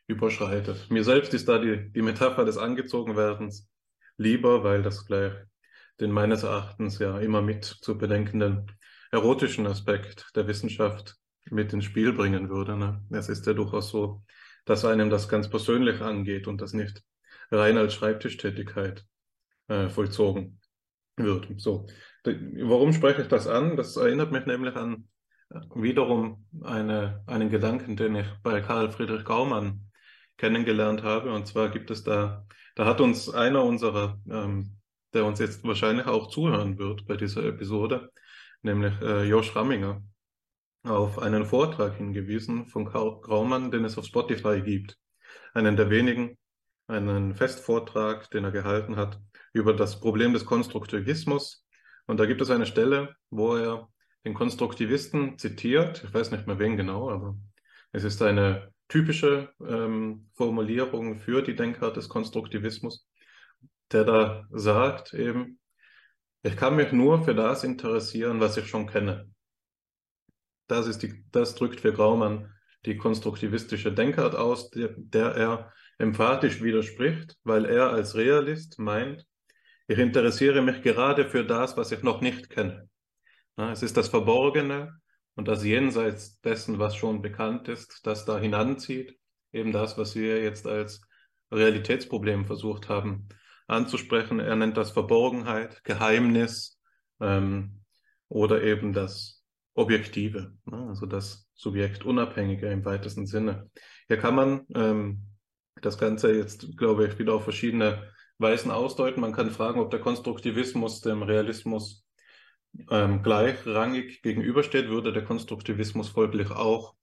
überschreitet. 0.06 0.90
Mir 0.90 1.04
selbst 1.04 1.32
ist 1.32 1.48
da 1.48 1.58
die, 1.58 1.90
die 1.92 2.02
Metapher 2.02 2.44
des 2.44 2.58
Angezogenwerdens 2.58 3.70
lieber, 4.16 4.64
weil 4.64 4.82
das 4.82 5.06
gleich 5.06 5.32
den 6.00 6.10
meines 6.10 6.42
Erachtens 6.42 6.98
ja 6.98 7.18
immer 7.20 7.42
mit 7.42 7.64
zu 7.64 7.96
bedenkenden 7.96 8.66
erotischen 9.10 9.66
Aspekt 9.66 10.34
der 10.36 10.46
Wissenschaft 10.46 11.16
mit 11.50 11.72
ins 11.72 11.84
Spiel 11.84 12.12
bringen 12.12 12.48
würde. 12.48 12.76
Ne? 12.76 13.02
Es 13.10 13.28
ist 13.28 13.46
ja 13.46 13.52
durchaus 13.52 13.90
so, 13.90 14.22
dass 14.64 14.84
einem 14.84 15.10
das 15.10 15.28
ganz 15.28 15.48
persönlich 15.48 16.00
angeht 16.00 16.46
und 16.46 16.60
das 16.60 16.72
nicht 16.72 17.02
rein 17.50 17.78
als 17.78 17.94
Schreibtischtätigkeit 17.94 19.04
äh, 19.68 19.88
vollzogen 19.88 20.60
wird. 21.16 21.48
So, 21.56 21.86
warum 22.24 22.92
spreche 22.92 23.22
ich 23.22 23.28
das 23.28 23.46
an? 23.46 23.76
Das 23.76 23.96
erinnert 23.96 24.32
mich 24.32 24.46
nämlich 24.46 24.76
an 24.76 25.08
äh, 25.50 25.60
wiederum 25.74 26.46
eine, 26.62 27.22
einen 27.26 27.50
Gedanken, 27.50 27.96
den 27.96 28.16
ich 28.16 28.26
bei 28.42 28.60
Karl 28.60 28.90
Friedrich 28.90 29.24
Gaumann 29.24 29.90
kennengelernt 30.36 31.02
habe. 31.02 31.32
Und 31.32 31.46
zwar 31.46 31.68
gibt 31.70 31.90
es 31.90 32.04
da, 32.04 32.46
da 32.76 32.86
hat 32.86 33.00
uns 33.00 33.28
einer 33.28 33.64
unserer, 33.64 34.20
ähm, 34.30 34.76
der 35.12 35.24
uns 35.24 35.40
jetzt 35.40 35.64
wahrscheinlich 35.64 36.06
auch 36.06 36.28
zuhören 36.28 36.78
wird 36.78 37.06
bei 37.06 37.16
dieser 37.16 37.44
Episode, 37.44 38.10
nämlich 38.62 39.00
äh, 39.00 39.24
Josh 39.24 39.54
Ramminger, 39.54 40.02
auf 40.82 41.18
einen 41.18 41.44
Vortrag 41.44 41.96
hingewiesen 41.96 42.66
von 42.66 42.86
Graumann, 42.86 43.70
den 43.70 43.84
es 43.84 43.98
auf 43.98 44.06
Spotify 44.06 44.62
gibt. 44.62 44.98
Einen 45.52 45.76
der 45.76 45.90
wenigen 45.90 46.38
einen 46.86 47.34
Festvortrag, 47.34 48.30
den 48.30 48.44
er 48.44 48.50
gehalten 48.50 48.96
hat, 48.96 49.20
über 49.52 49.72
das 49.72 50.00
Problem 50.00 50.32
des 50.32 50.44
Konstruktivismus. 50.44 51.64
Und 52.06 52.18
da 52.18 52.26
gibt 52.26 52.40
es 52.40 52.50
eine 52.50 52.66
Stelle, 52.66 53.14
wo 53.30 53.56
er 53.56 53.88
den 54.24 54.34
Konstruktivisten 54.34 55.38
zitiert. 55.38 56.02
Ich 56.04 56.12
weiß 56.12 56.30
nicht 56.32 56.46
mehr 56.46 56.58
wen 56.58 56.76
genau, 56.76 57.10
aber 57.10 57.36
es 57.92 58.04
ist 58.04 58.20
eine 58.22 58.72
typische 58.88 59.50
ähm, 59.64 60.30
Formulierung 60.34 61.18
für 61.18 61.42
die 61.42 61.54
Denkart 61.54 61.96
des 61.96 62.08
Konstruktivismus, 62.08 63.06
der 63.92 64.04
da 64.04 64.46
sagt 64.50 65.14
eben, 65.14 65.59
ich 66.42 66.56
kann 66.56 66.76
mich 66.76 66.92
nur 66.92 67.24
für 67.24 67.34
das 67.34 67.64
interessieren, 67.64 68.40
was 68.40 68.56
ich 68.56 68.66
schon 68.66 68.86
kenne. 68.86 69.30
Das, 70.66 70.86
ist 70.86 71.02
die, 71.02 71.24
das 71.30 71.54
drückt 71.54 71.80
für 71.80 71.92
Graumann 71.92 72.52
die 72.86 72.96
konstruktivistische 72.96 73.92
Denkart 73.92 74.34
aus, 74.34 74.70
der, 74.70 74.94
der 74.96 75.34
er 75.34 75.72
emphatisch 75.98 76.62
widerspricht, 76.62 77.36
weil 77.44 77.66
er 77.66 77.90
als 77.90 78.14
Realist 78.14 78.78
meint, 78.78 79.26
ich 79.86 79.98
interessiere 79.98 80.62
mich 80.62 80.82
gerade 80.82 81.28
für 81.28 81.44
das, 81.44 81.76
was 81.76 81.92
ich 81.92 82.02
noch 82.02 82.20
nicht 82.20 82.48
kenne. 82.48 82.88
Es 83.56 83.82
ist 83.82 83.96
das 83.96 84.08
Verborgene 84.08 84.98
und 85.34 85.48
das 85.48 85.64
Jenseits 85.64 86.40
dessen, 86.40 86.78
was 86.78 86.96
schon 86.96 87.20
bekannt 87.20 87.68
ist, 87.68 88.06
das 88.06 88.24
da 88.24 88.38
hinanzieht. 88.38 89.18
Eben 89.52 89.72
das, 89.72 89.98
was 89.98 90.14
wir 90.14 90.42
jetzt 90.42 90.66
als 90.66 91.02
Realitätsproblem 91.50 92.46
versucht 92.46 92.88
haben 92.88 93.28
anzusprechen. 93.70 94.40
Er 94.40 94.56
nennt 94.56 94.76
das 94.76 94.90
Verborgenheit, 94.90 95.82
Geheimnis 95.84 96.78
ähm, 97.20 97.80
oder 98.28 98.62
eben 98.62 98.92
das 98.92 99.42
Objektive, 99.74 100.52
ne? 100.64 100.88
also 100.88 101.06
das 101.06 101.48
Subjektunabhängige 101.54 102.68
im 102.68 102.84
weitesten 102.84 103.26
Sinne. 103.26 103.70
Hier 104.08 104.18
kann 104.18 104.34
man 104.34 104.66
ähm, 104.74 105.22
das 105.80 105.98
Ganze 105.98 106.32
jetzt, 106.34 106.76
glaube 106.76 107.06
ich, 107.06 107.18
wieder 107.18 107.34
auf 107.34 107.44
verschiedene 107.44 108.10
Weisen 108.38 108.70
ausdeuten. 108.70 109.20
Man 109.20 109.32
kann 109.32 109.50
fragen, 109.50 109.80
ob 109.80 109.90
der 109.90 110.00
Konstruktivismus 110.00 111.00
dem 111.00 111.22
Realismus 111.22 112.04
ähm, 112.90 113.22
gleichrangig 113.22 114.22
gegenübersteht. 114.22 114.88
Würde 114.88 115.12
der 115.12 115.24
Konstruktivismus 115.24 116.08
folglich 116.08 116.50
auch 116.50 116.94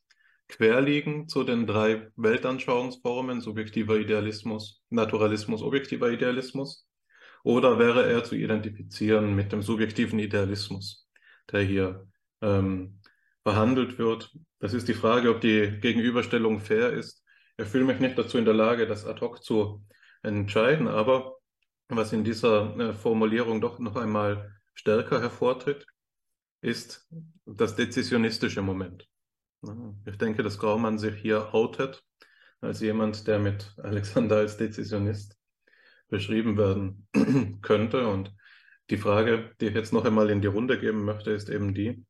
quer 0.48 0.82
liegen 0.82 1.28
zu 1.28 1.44
den 1.44 1.68
drei 1.68 2.10
Weltanschauungsformen, 2.16 3.42
subjektiver 3.42 3.98
Idealismus, 3.98 4.82
Naturalismus, 4.90 5.62
objektiver 5.62 6.10
Idealismus? 6.10 6.88
Oder 7.44 7.80
wäre 7.80 8.10
er 8.10 8.24
zu 8.24 8.36
identifizieren 8.36 9.36
mit 9.36 9.52
dem 9.52 9.62
subjektiven 9.62 10.20
Idealismus, 10.20 11.08
der 11.52 11.62
hier 11.62 12.08
ähm, 12.42 13.00
behandelt 13.44 13.98
wird? 13.98 14.32
Das 14.60 14.74
ist 14.74 14.88
die 14.88 14.94
Frage, 14.94 15.30
ob 15.30 15.42
die 15.42 15.80
Gegenüberstellung 15.80 16.60
fair 16.60 16.92
ist 16.92 17.24
ich 17.60 17.68
fühle 17.68 17.86
mich 17.86 18.00
nicht 18.00 18.18
dazu 18.18 18.38
in 18.38 18.46
der 18.46 18.54
Lage, 18.54 18.86
das 18.86 19.06
ad 19.06 19.20
hoc 19.22 19.44
zu 19.44 19.84
entscheiden, 20.22 20.88
aber 20.88 21.38
was 21.90 22.14
in 22.14 22.24
dieser 22.24 22.78
äh, 22.78 22.94
Formulierung 22.94 23.62
doch 23.62 23.80
noch 23.80 23.96
einmal 23.96 24.54
stärker 24.76 25.22
hervortritt, 25.22 25.86
ist 26.62 27.10
das 27.46 27.76
dezisionistische 27.76 28.62
Moment. 28.62 29.08
Ich 30.06 30.18
denke, 30.18 30.44
dass 30.44 30.60
Graumann 30.60 30.98
sich 30.98 31.16
hier 31.16 31.54
outet 31.54 32.04
als 32.62 32.80
jemand, 32.80 33.28
der 33.28 33.40
mit 33.40 33.74
Alexander 33.78 34.38
als 34.38 34.58
Dezisionist 34.58 35.38
beschrieben 36.10 36.58
werden 36.58 37.08
könnte. 37.62 38.08
Und 38.08 38.34
die 38.90 38.98
Frage, 38.98 39.52
die 39.60 39.68
ich 39.68 39.76
jetzt 39.76 39.94
noch 39.94 40.06
einmal 40.06 40.30
in 40.30 40.42
die 40.42 40.48
Runde 40.48 40.80
geben 40.80 41.04
möchte, 41.06 41.32
ist 41.32 41.50
eben 41.50 41.74
die, 41.74 42.06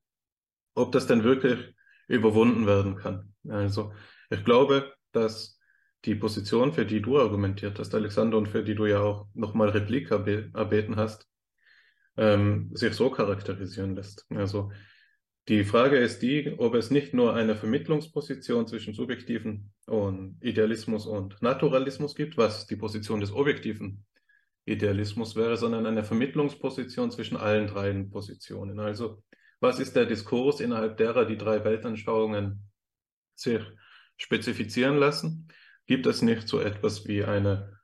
ob 0.76 0.92
das 0.92 1.08
denn 1.08 1.24
wirklich 1.24 1.74
überwunden 2.08 2.68
werden 2.68 2.96
kann. 2.96 3.34
Also 3.50 3.94
ich 4.30 4.44
glaube, 4.44 4.94
dass 5.12 5.60
die 6.06 6.16
Position, 6.16 6.74
für 6.74 6.86
die 6.86 7.02
du 7.02 7.20
argumentiert 7.20 7.80
hast, 7.80 7.94
Alexander, 7.96 8.38
und 8.38 8.48
für 8.48 8.64
die 8.64 8.76
du 8.76 8.86
ja 8.86 9.02
auch 9.02 9.28
nochmal 9.34 9.70
Replik 9.70 10.12
erbeten 10.12 10.96
hast, 10.96 11.28
ähm, 12.16 12.72
sich 12.74 12.94
so 12.94 13.10
charakterisieren 13.10 13.96
lässt. 13.96 14.26
Also 14.30 14.72
Die 15.48 15.64
Frage 15.64 15.98
ist 15.98 16.22
die, 16.22 16.54
ob 16.58 16.76
es 16.76 16.92
nicht 16.92 17.14
nur 17.14 17.34
eine 17.34 17.56
Vermittlungsposition 17.56 18.68
zwischen 18.68 18.94
subjektiven 18.94 19.72
und 19.86 20.38
Idealismus 20.42 21.06
und 21.06 21.42
Naturalismus 21.42 22.16
gibt, 22.16 22.36
was 22.36 22.68
die 22.68 22.76
Position 22.76 23.22
des 23.22 23.32
objektiven 23.32 24.06
Idealismus 24.66 25.38
wäre, 25.38 25.56
sondern 25.56 25.86
eine 25.86 26.04
Vermittlungsposition 26.04 27.12
zwischen 27.12 27.38
allen 27.38 27.68
drei 27.68 27.94
Positionen. 28.12 28.82
Also 28.82 29.24
was 29.62 29.80
ist 29.80 29.96
der 29.96 30.06
Diskurs, 30.06 30.60
innerhalb 30.60 30.98
derer 30.98 31.24
die 31.24 31.38
drei 31.38 31.64
Weltanschauungen 31.64 32.70
sich 33.34 33.62
spezifizieren 34.18 34.98
lassen? 34.98 35.48
Gibt 35.86 36.08
es 36.08 36.22
nicht 36.22 36.50
so 36.50 36.60
etwas 36.60 37.08
wie 37.08 37.24
eine, 37.24 37.80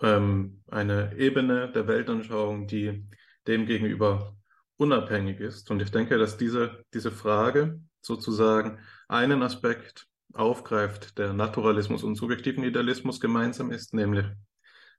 ähm, 0.00 0.62
eine 0.68 1.16
Ebene 1.16 1.72
der 1.72 1.88
Weltanschauung, 1.88 2.68
die 2.68 3.04
demgegenüber 3.48 4.36
unabhängig 4.80 5.40
ist. 5.40 5.70
Und 5.70 5.80
ich 5.82 5.90
denke, 5.90 6.18
dass 6.18 6.36
diese, 6.36 6.82
diese 6.94 7.10
Frage 7.10 7.80
sozusagen 8.00 8.78
einen 9.08 9.42
Aspekt 9.42 10.06
aufgreift, 10.32 11.18
der 11.18 11.32
Naturalismus 11.32 12.02
und 12.02 12.14
subjektiven 12.14 12.64
Idealismus 12.64 13.20
gemeinsam 13.20 13.70
ist, 13.72 13.94
nämlich, 13.94 14.26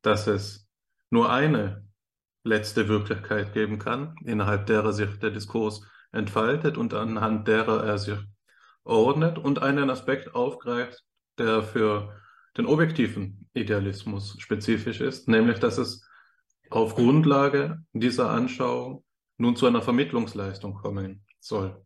dass 0.01 0.27
es 0.27 0.67
nur 1.09 1.31
eine 1.31 1.85
letzte 2.43 2.87
Wirklichkeit 2.87 3.53
geben 3.53 3.79
kann, 3.79 4.15
innerhalb 4.23 4.65
derer 4.67 4.93
sich 4.93 5.17
der 5.19 5.31
Diskurs 5.31 5.81
entfaltet 6.11 6.77
und 6.77 6.93
anhand 6.93 7.47
derer 7.47 7.83
er 7.83 7.97
sich 7.97 8.19
ordnet 8.83 9.37
und 9.37 9.61
einen 9.61 9.89
Aspekt 9.89 10.35
aufgreift, 10.35 11.03
der 11.37 11.63
für 11.63 12.19
den 12.57 12.65
objektiven 12.65 13.47
Idealismus 13.53 14.35
spezifisch 14.39 15.01
ist, 15.01 15.27
nämlich 15.27 15.59
dass 15.59 15.77
es 15.77 16.07
auf 16.69 16.95
Grundlage 16.95 17.83
dieser 17.93 18.29
Anschauung 18.29 19.03
nun 19.41 19.55
zu 19.55 19.65
einer 19.65 19.81
Vermittlungsleistung 19.81 20.75
kommen 20.75 21.25
soll. 21.39 21.83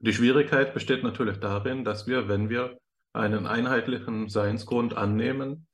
Die 0.00 0.12
Schwierigkeit 0.12 0.74
besteht 0.74 1.02
natürlich 1.02 1.38
darin, 1.38 1.84
dass 1.84 2.06
wir, 2.06 2.28
wenn 2.28 2.50
wir 2.50 2.78
einen 3.12 3.46
einheitlichen 3.46 4.28
Seinsgrund 4.28 4.96
annehmen, 4.96 5.66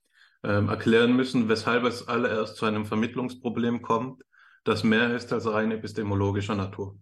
ähm, 0.42 0.68
erklären 0.68 1.16
müssen, 1.16 1.48
weshalb 1.48 1.84
es 1.84 2.06
allererst 2.06 2.56
zu 2.56 2.66
einem 2.66 2.84
Vermittlungsproblem 2.84 3.82
kommt, 3.82 4.22
das 4.64 4.84
mehr 4.84 5.14
ist 5.14 5.32
als 5.32 5.50
rein 5.50 5.72
epistemologischer 5.72 6.54
Natur. 6.54 6.98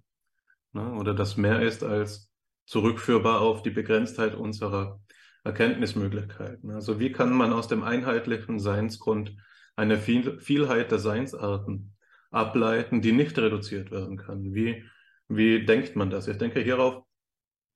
Ne? 0.72 0.92
Oder 0.94 1.14
das 1.14 1.36
mehr 1.36 1.60
ist 1.60 1.82
als 1.82 2.30
zurückführbar 2.66 3.40
auf 3.40 3.62
die 3.62 3.70
Begrenztheit 3.70 4.34
unserer 4.34 5.00
Erkenntnismöglichkeiten. 5.44 6.70
Also 6.70 7.00
wie 7.00 7.10
kann 7.10 7.32
man 7.32 7.52
aus 7.52 7.66
dem 7.66 7.82
einheitlichen 7.82 8.60
Seinsgrund 8.60 9.36
eine 9.74 9.98
Viel 9.98 10.38
Vielheit 10.38 10.92
der 10.92 10.98
Seinsarten 10.98 11.91
ableiten, 12.32 13.00
die 13.02 13.12
nicht 13.12 13.38
reduziert 13.38 13.90
werden 13.90 14.16
kann. 14.16 14.54
Wie, 14.54 14.84
wie 15.28 15.64
denkt 15.64 15.94
man 15.94 16.10
das? 16.10 16.26
Ich 16.26 16.38
denke, 16.38 16.60
hierauf 16.60 17.04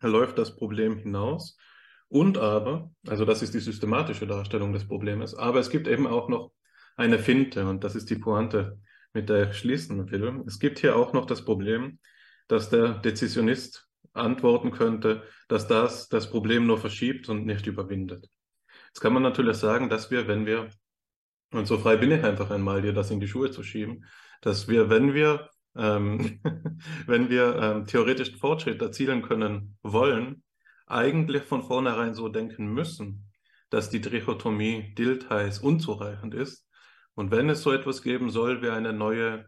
läuft 0.00 0.38
das 0.38 0.56
Problem 0.56 0.98
hinaus. 0.98 1.56
Und 2.08 2.38
aber, 2.38 2.90
also 3.06 3.24
das 3.24 3.42
ist 3.42 3.54
die 3.54 3.60
systematische 3.60 4.26
Darstellung 4.26 4.72
des 4.72 4.86
Problems, 4.86 5.34
aber 5.34 5.58
es 5.58 5.70
gibt 5.70 5.88
eben 5.88 6.06
auch 6.06 6.28
noch 6.28 6.52
eine 6.96 7.18
Finte 7.18 7.68
und 7.68 7.82
das 7.82 7.96
ist 7.96 8.10
die 8.10 8.16
Pointe, 8.16 8.80
mit 9.12 9.28
der 9.28 9.50
ich 9.50 9.56
schließen 9.56 10.10
will. 10.10 10.44
Es 10.46 10.58
gibt 10.58 10.78
hier 10.78 10.96
auch 10.96 11.12
noch 11.12 11.26
das 11.26 11.44
Problem, 11.44 11.98
dass 12.48 12.70
der 12.70 12.94
Dezisionist 12.94 13.88
antworten 14.12 14.70
könnte, 14.70 15.24
dass 15.48 15.66
das 15.66 16.08
das 16.08 16.30
Problem 16.30 16.66
nur 16.66 16.78
verschiebt 16.78 17.28
und 17.28 17.44
nicht 17.44 17.66
überwindet. 17.66 18.28
Jetzt 18.86 19.00
kann 19.00 19.12
man 19.12 19.22
natürlich 19.22 19.56
sagen, 19.56 19.88
dass 19.88 20.10
wir, 20.10 20.28
wenn 20.28 20.46
wir, 20.46 20.70
und 21.52 21.66
so 21.66 21.76
frei 21.76 21.96
bin 21.96 22.12
ich 22.12 22.22
einfach 22.22 22.50
einmal, 22.50 22.82
dir 22.82 22.92
das 22.92 23.10
in 23.10 23.20
die 23.20 23.28
Schuhe 23.28 23.50
zu 23.50 23.62
schieben, 23.62 24.04
dass 24.40 24.68
wir, 24.68 24.90
wenn 24.90 25.14
wir, 25.14 25.50
ähm, 25.76 26.40
wenn 27.06 27.30
wir 27.30 27.56
ähm, 27.56 27.86
theoretischen 27.86 28.38
Fortschritt 28.38 28.80
erzielen 28.82 29.22
können 29.22 29.76
wollen, 29.82 30.42
eigentlich 30.86 31.42
von 31.42 31.62
vornherein 31.62 32.14
so 32.14 32.28
denken 32.28 32.68
müssen, 32.68 33.30
dass 33.70 33.90
die 33.90 34.00
Trichotomie 34.00 34.94
Diltheis 34.94 35.58
unzureichend 35.58 36.34
ist. 36.34 36.66
Und 37.14 37.30
wenn 37.30 37.48
es 37.48 37.62
so 37.62 37.72
etwas 37.72 38.02
geben 38.02 38.30
soll 38.30 38.62
wie 38.62 38.68
eine 38.68 38.92
neue 38.92 39.46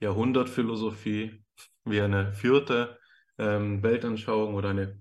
Jahrhundertphilosophie, 0.00 1.44
wie 1.84 2.00
eine 2.00 2.32
vierte 2.32 2.98
ähm, 3.38 3.82
Weltanschauung 3.82 4.54
oder 4.54 4.70
eine 4.70 4.98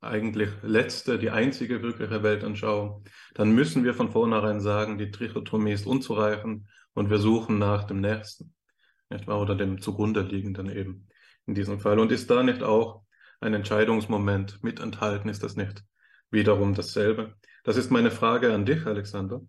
eigentlich 0.00 0.50
letzte, 0.62 1.18
die 1.18 1.30
einzige 1.30 1.82
wirkliche 1.82 2.22
Weltanschauung, 2.22 3.04
dann 3.34 3.50
müssen 3.52 3.84
wir 3.84 3.94
von 3.94 4.10
vornherein 4.10 4.60
sagen, 4.60 4.98
die 4.98 5.10
Trichotomie 5.10 5.72
ist 5.72 5.86
unzureichend 5.86 6.68
und 6.94 7.10
wir 7.10 7.18
suchen 7.18 7.58
nach 7.58 7.84
dem 7.84 8.00
Nächsten 8.00 8.54
nicht 9.10 9.26
wahr? 9.26 9.40
Oder 9.40 9.54
dem 9.54 9.80
zugrunde 9.80 10.22
liegenden 10.22 10.70
eben 10.70 11.08
in 11.46 11.54
diesem 11.54 11.80
Fall. 11.80 11.98
Und 11.98 12.12
ist 12.12 12.30
da 12.30 12.42
nicht 12.42 12.62
auch 12.62 13.02
ein 13.40 13.54
Entscheidungsmoment 13.54 14.62
mit 14.62 14.80
enthalten? 14.80 15.28
Ist 15.28 15.42
das 15.42 15.56
nicht 15.56 15.84
wiederum 16.30 16.74
dasselbe? 16.74 17.34
Das 17.64 17.76
ist 17.76 17.90
meine 17.90 18.10
Frage 18.10 18.52
an 18.52 18.66
dich, 18.66 18.86
Alexander. 18.86 19.40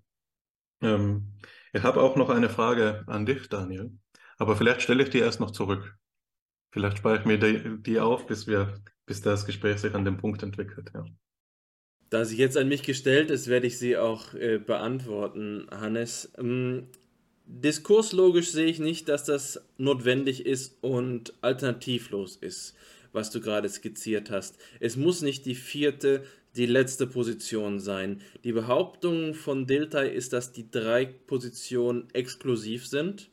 Ähm, 0.81 1.33
ich 1.73 1.83
habe 1.83 2.01
auch 2.01 2.15
noch 2.15 2.29
eine 2.29 2.49
Frage 2.49 3.03
an 3.07 3.25
dich, 3.25 3.49
Daniel. 3.49 3.91
Aber 4.37 4.55
vielleicht 4.55 4.81
stelle 4.81 5.03
ich 5.03 5.09
die 5.09 5.19
erst 5.19 5.39
noch 5.39 5.51
zurück. 5.51 5.95
Vielleicht 6.71 6.99
spare 6.99 7.17
ich 7.19 7.25
mir 7.25 7.37
die, 7.37 7.81
die 7.81 7.99
auf, 7.99 8.27
bis 8.27 8.47
wir, 8.47 8.79
bis 9.05 9.21
das 9.21 9.45
Gespräch 9.45 9.79
sich 9.79 9.93
an 9.93 10.05
dem 10.05 10.17
Punkt 10.17 10.43
entwickelt. 10.43 10.91
Ja. 10.93 11.05
Da 12.09 12.25
sie 12.25 12.37
jetzt 12.37 12.57
an 12.57 12.67
mich 12.67 12.83
gestellt 12.83 13.29
ist, 13.29 13.47
werde 13.47 13.67
ich 13.67 13.77
sie 13.77 13.97
auch 13.97 14.33
äh, 14.33 14.57
beantworten, 14.57 15.67
Hannes. 15.71 16.31
Ähm, 16.37 16.89
Diskurslogisch 17.51 18.51
sehe 18.51 18.67
ich 18.67 18.77
nicht, 18.77 19.09
dass 19.09 19.23
das 19.23 19.59
notwendig 19.79 20.45
ist 20.45 20.77
und 20.81 21.33
alternativlos 21.41 22.35
ist, 22.35 22.75
was 23.11 23.31
du 23.31 23.41
gerade 23.41 23.67
skizziert 23.67 24.29
hast. 24.29 24.59
Es 24.79 24.97
muss 24.97 25.23
nicht 25.23 25.47
die 25.47 25.55
vierte, 25.55 26.23
die 26.55 26.67
letzte 26.67 27.07
Position 27.07 27.79
sein. 27.79 28.21
Die 28.43 28.51
Behauptung 28.51 29.33
von 29.33 29.65
Dilthey 29.65 30.13
ist, 30.13 30.31
dass 30.31 30.51
die 30.51 30.69
drei 30.69 31.05
Positionen 31.05 32.07
exklusiv 32.13 32.85
sind. 32.85 33.31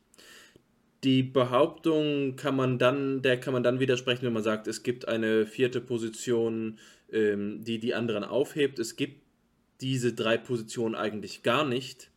Die 1.05 1.22
Behauptung 1.22 2.36
kann 2.36 2.56
man 2.56 2.78
dann, 2.78 3.20
der 3.20 3.38
kann 3.38 3.52
man 3.52 3.62
dann 3.62 3.80
widersprechen, 3.80 4.24
wenn 4.24 4.32
man 4.32 4.43
sagt, 4.43 4.66
es 4.66 4.82
gibt 4.82 5.06
eine 5.09 5.44
vierte 5.44 5.82
Position, 5.82 6.78
ähm, 7.12 7.62
die 7.64 7.78
die 7.78 7.94
anderen 7.94 8.24
aufhebt. 8.24 8.78
Es 8.78 8.97
gibt 8.97 9.20
diese 9.82 10.14
drei 10.14 10.38
Positionen 10.38 10.94
eigentlich 10.94 11.43
gar 11.43 11.66
nicht. 11.66 12.10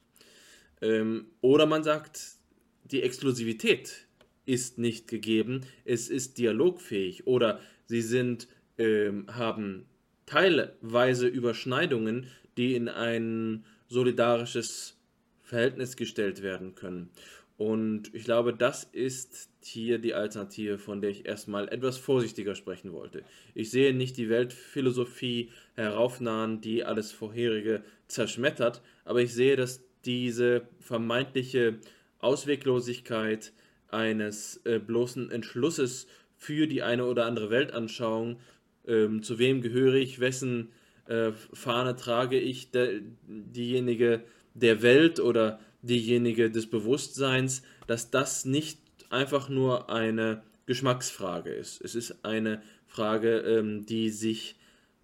Ähm, 0.82 1.28
oder 1.42 1.66
man 1.66 1.84
sagt, 1.84 2.38
die 2.86 3.02
Exklusivität 3.02 4.08
ist 4.46 4.78
nicht 4.78 5.08
gegeben, 5.08 5.62
es 5.86 6.10
ist 6.10 6.38
dialogfähig 6.38 7.28
oder 7.28 7.60
sie 7.86 8.02
sind, 8.02 8.48
ähm, 8.78 9.26
haben 9.28 9.86
teilweise 10.26 11.28
Überschneidungen, 11.28 12.28
die 12.58 12.76
in 12.76 12.88
ein 12.88 13.66
solidarisches 13.88 14.98
Verhältnis 15.42 15.96
gestellt 15.96 16.42
werden 16.42 16.76
können. 16.76 17.10
Und 17.58 18.14
ich 18.16 18.24
glaube, 18.24 18.54
das 18.54 18.86
ist 18.86 19.50
hier 19.62 20.00
die 20.00 20.14
Alternative, 20.14 20.78
von 20.78 21.02
der 21.02 21.10
ich 21.10 21.26
erstmal 21.26 21.68
etwas 21.68 21.98
vorsichtiger 21.98 22.56
sprechen 22.56 22.94
wollte. 22.94 23.24
Ich 23.54 23.70
sehe 23.70 23.94
nicht 23.94 24.16
die 24.16 24.30
Weltphilosophie 24.30 25.52
heraufnahen, 25.76 26.62
die 26.62 26.86
alles 26.86 27.12
vorherige 27.12 27.84
zerschmettert, 28.08 28.82
aber 29.04 29.22
ich 29.22 29.34
sehe, 29.34 29.58
dass 29.58 29.82
diese 30.06 30.68
vermeintliche 30.80 31.80
Ausweglosigkeit 32.20 33.54
eines 33.90 34.62
äh, 34.66 34.80
bloßen 34.80 35.32
Entschlusses 35.32 36.08
für 36.38 36.68
die 36.68 36.84
eine 36.84 37.06
oder 37.06 37.26
andere 37.26 37.50
Weltanschauung, 37.50 38.40
ähm, 38.88 39.24
zu 39.24 39.40
wem 39.40 39.62
gehöre 39.62 39.96
ich, 39.96 40.20
wessen 40.20 40.70
äh, 41.08 41.32
Fahne 41.54 41.96
trage 41.96 42.40
ich, 42.40 42.72
de, 42.72 43.02
diejenige 43.28 44.24
der 44.54 44.82
Welt 44.82 45.20
oder 45.20 45.60
diejenige 45.82 46.52
des 46.52 46.70
Bewusstseins, 46.70 47.64
dass 47.88 48.12
das 48.12 48.46
nicht 48.46 48.80
einfach 49.10 49.50
nur 49.50 49.90
eine 49.90 50.44
Geschmacksfrage 50.66 51.52
ist. 51.52 51.82
Es 51.82 51.96
ist 51.96 52.24
eine 52.24 52.62
Frage, 52.86 53.40
ähm, 53.40 53.86
die 53.86 54.10
sich 54.10 54.56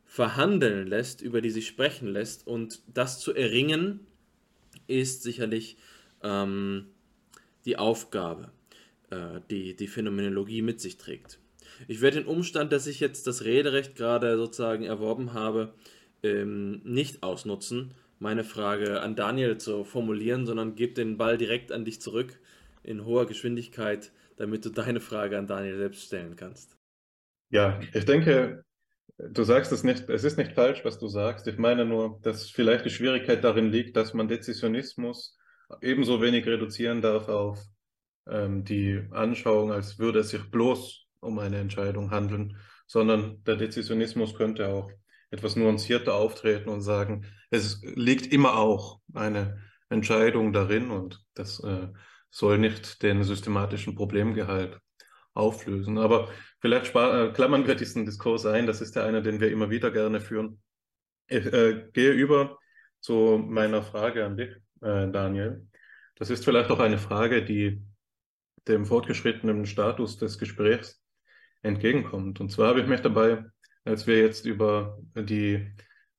verhandeln 0.06 0.88
lässt, 0.88 1.22
über 1.22 1.42
die 1.42 1.50
sich 1.50 1.68
sprechen 1.68 2.08
lässt 2.08 2.48
und 2.48 2.82
das 2.94 3.20
zu 3.20 3.34
erringen, 3.34 4.00
ist 4.88 5.24
sicherlich 5.24 5.78
ähm, 6.24 6.88
die 7.66 7.78
Aufgabe, 7.78 8.52
äh, 9.10 9.40
die 9.50 9.76
die 9.76 9.88
Phänomenologie 9.88 10.62
mit 10.62 10.80
sich 10.80 10.98
trägt. 10.98 11.40
Ich 11.88 12.02
werde 12.02 12.20
den 12.22 12.28
Umstand, 12.28 12.72
dass 12.72 12.88
ich 12.88 13.00
jetzt 13.00 13.28
das 13.28 13.44
Rederecht 13.44 13.96
gerade 13.96 14.38
sozusagen 14.38 14.84
erworben 14.84 15.34
habe, 15.34 15.74
ähm, 16.24 16.82
nicht 16.84 17.24
ausnutzen, 17.24 17.94
meine 18.20 18.44
Frage 18.44 19.02
an 19.02 19.16
Daniel 19.16 19.58
zu 19.58 19.84
formulieren, 19.84 20.46
sondern 20.46 20.76
gebe 20.76 20.94
den 20.94 21.18
Ball 21.18 21.38
direkt 21.38 21.72
an 21.72 21.86
dich 21.86 22.02
zurück 22.02 22.40
in 22.84 23.06
hoher 23.06 23.26
Geschwindigkeit, 23.26 24.12
damit 24.38 24.66
du 24.66 24.70
deine 24.70 25.02
Frage 25.02 25.38
an 25.38 25.48
Daniel 25.48 25.78
selbst 25.78 26.04
stellen 26.04 26.36
kannst. 26.36 26.78
Ja, 27.52 27.80
ich 27.94 28.06
denke, 28.06 28.64
Du 29.18 29.44
sagst 29.44 29.72
es 29.72 29.84
nicht, 29.84 30.10
es 30.10 30.24
ist 30.24 30.38
nicht 30.38 30.54
falsch, 30.54 30.84
was 30.84 31.00
du 31.00 31.08
sagst. 31.08 31.48
Ich 31.48 31.58
meine 31.58 31.86
nur, 31.86 32.20
dass 32.22 32.50
vielleicht 32.50 32.86
die 32.86 32.90
Schwierigkeit 32.90 33.44
darin 33.44 33.72
liegt, 33.72 33.96
dass 33.96 34.14
man 34.14 34.28
Dezisionismus 34.28 35.38
ebenso 35.82 36.22
wenig 36.22 36.46
reduzieren 36.46 37.02
darf 37.02 37.30
auf 37.30 37.64
ähm, 38.28 38.64
die 38.64 39.02
Anschauung, 39.12 39.72
als 39.72 40.00
würde 40.00 40.20
es 40.20 40.30
sich 40.30 40.50
bloß 40.52 41.06
um 41.22 41.40
eine 41.40 41.58
Entscheidung 41.58 42.12
handeln, 42.12 42.58
sondern 42.88 43.44
der 43.44 43.56
Dezisionismus 43.56 44.36
könnte 44.36 44.68
auch 44.68 44.92
etwas 45.32 45.56
nuancierter 45.56 46.14
auftreten 46.16 46.70
und 46.70 46.82
sagen, 46.82 47.26
es 47.50 47.82
liegt 47.84 48.32
immer 48.32 48.58
auch 48.58 49.00
eine 49.14 49.62
Entscheidung 49.90 50.54
darin 50.54 50.92
und 50.92 51.24
das 51.34 51.60
äh, 51.64 51.88
soll 52.30 52.58
nicht 52.58 53.02
den 53.02 53.24
systematischen 53.24 53.96
Problemgehalt 53.96 54.80
auflösen. 55.34 55.98
Aber 55.98 56.30
vielleicht 56.66 56.96
äh, 56.96 57.32
klammern 57.32 57.68
wir 57.68 57.76
diesen 57.76 58.06
Diskurs 58.06 58.48
ein, 58.48 58.66
das 58.66 58.82
ist 58.82 58.96
ja 58.96 59.06
einer, 59.06 59.22
den 59.22 59.40
wir 59.40 59.52
immer 59.52 59.70
wieder 59.70 59.92
gerne 59.92 60.20
führen. 60.20 60.64
Ich 61.28 61.46
äh, 61.46 61.90
gehe 61.94 62.12
über 62.12 62.58
zu 63.02 63.38
meiner 63.38 63.84
Frage 63.84 64.26
an 64.26 64.36
dich, 64.36 64.50
äh, 64.82 65.08
Daniel. 65.12 65.68
Das 66.16 66.32
ist 66.32 66.44
vielleicht 66.44 66.72
auch 66.72 66.80
eine 66.80 66.98
Frage, 66.98 67.46
die 67.46 67.84
dem 68.68 68.88
fortgeschrittenen 68.88 69.68
Status 69.68 70.18
des 70.18 70.40
Gesprächs 70.40 71.04
entgegenkommt. 71.62 72.40
Und 72.40 72.52
zwar 72.52 72.70
habe 72.70 72.82
ich 72.82 72.88
mich 72.88 73.02
dabei, 73.02 73.46
als 73.84 74.08
wir 74.08 74.20
jetzt 74.20 74.48
über 74.48 74.98
die 75.14 75.72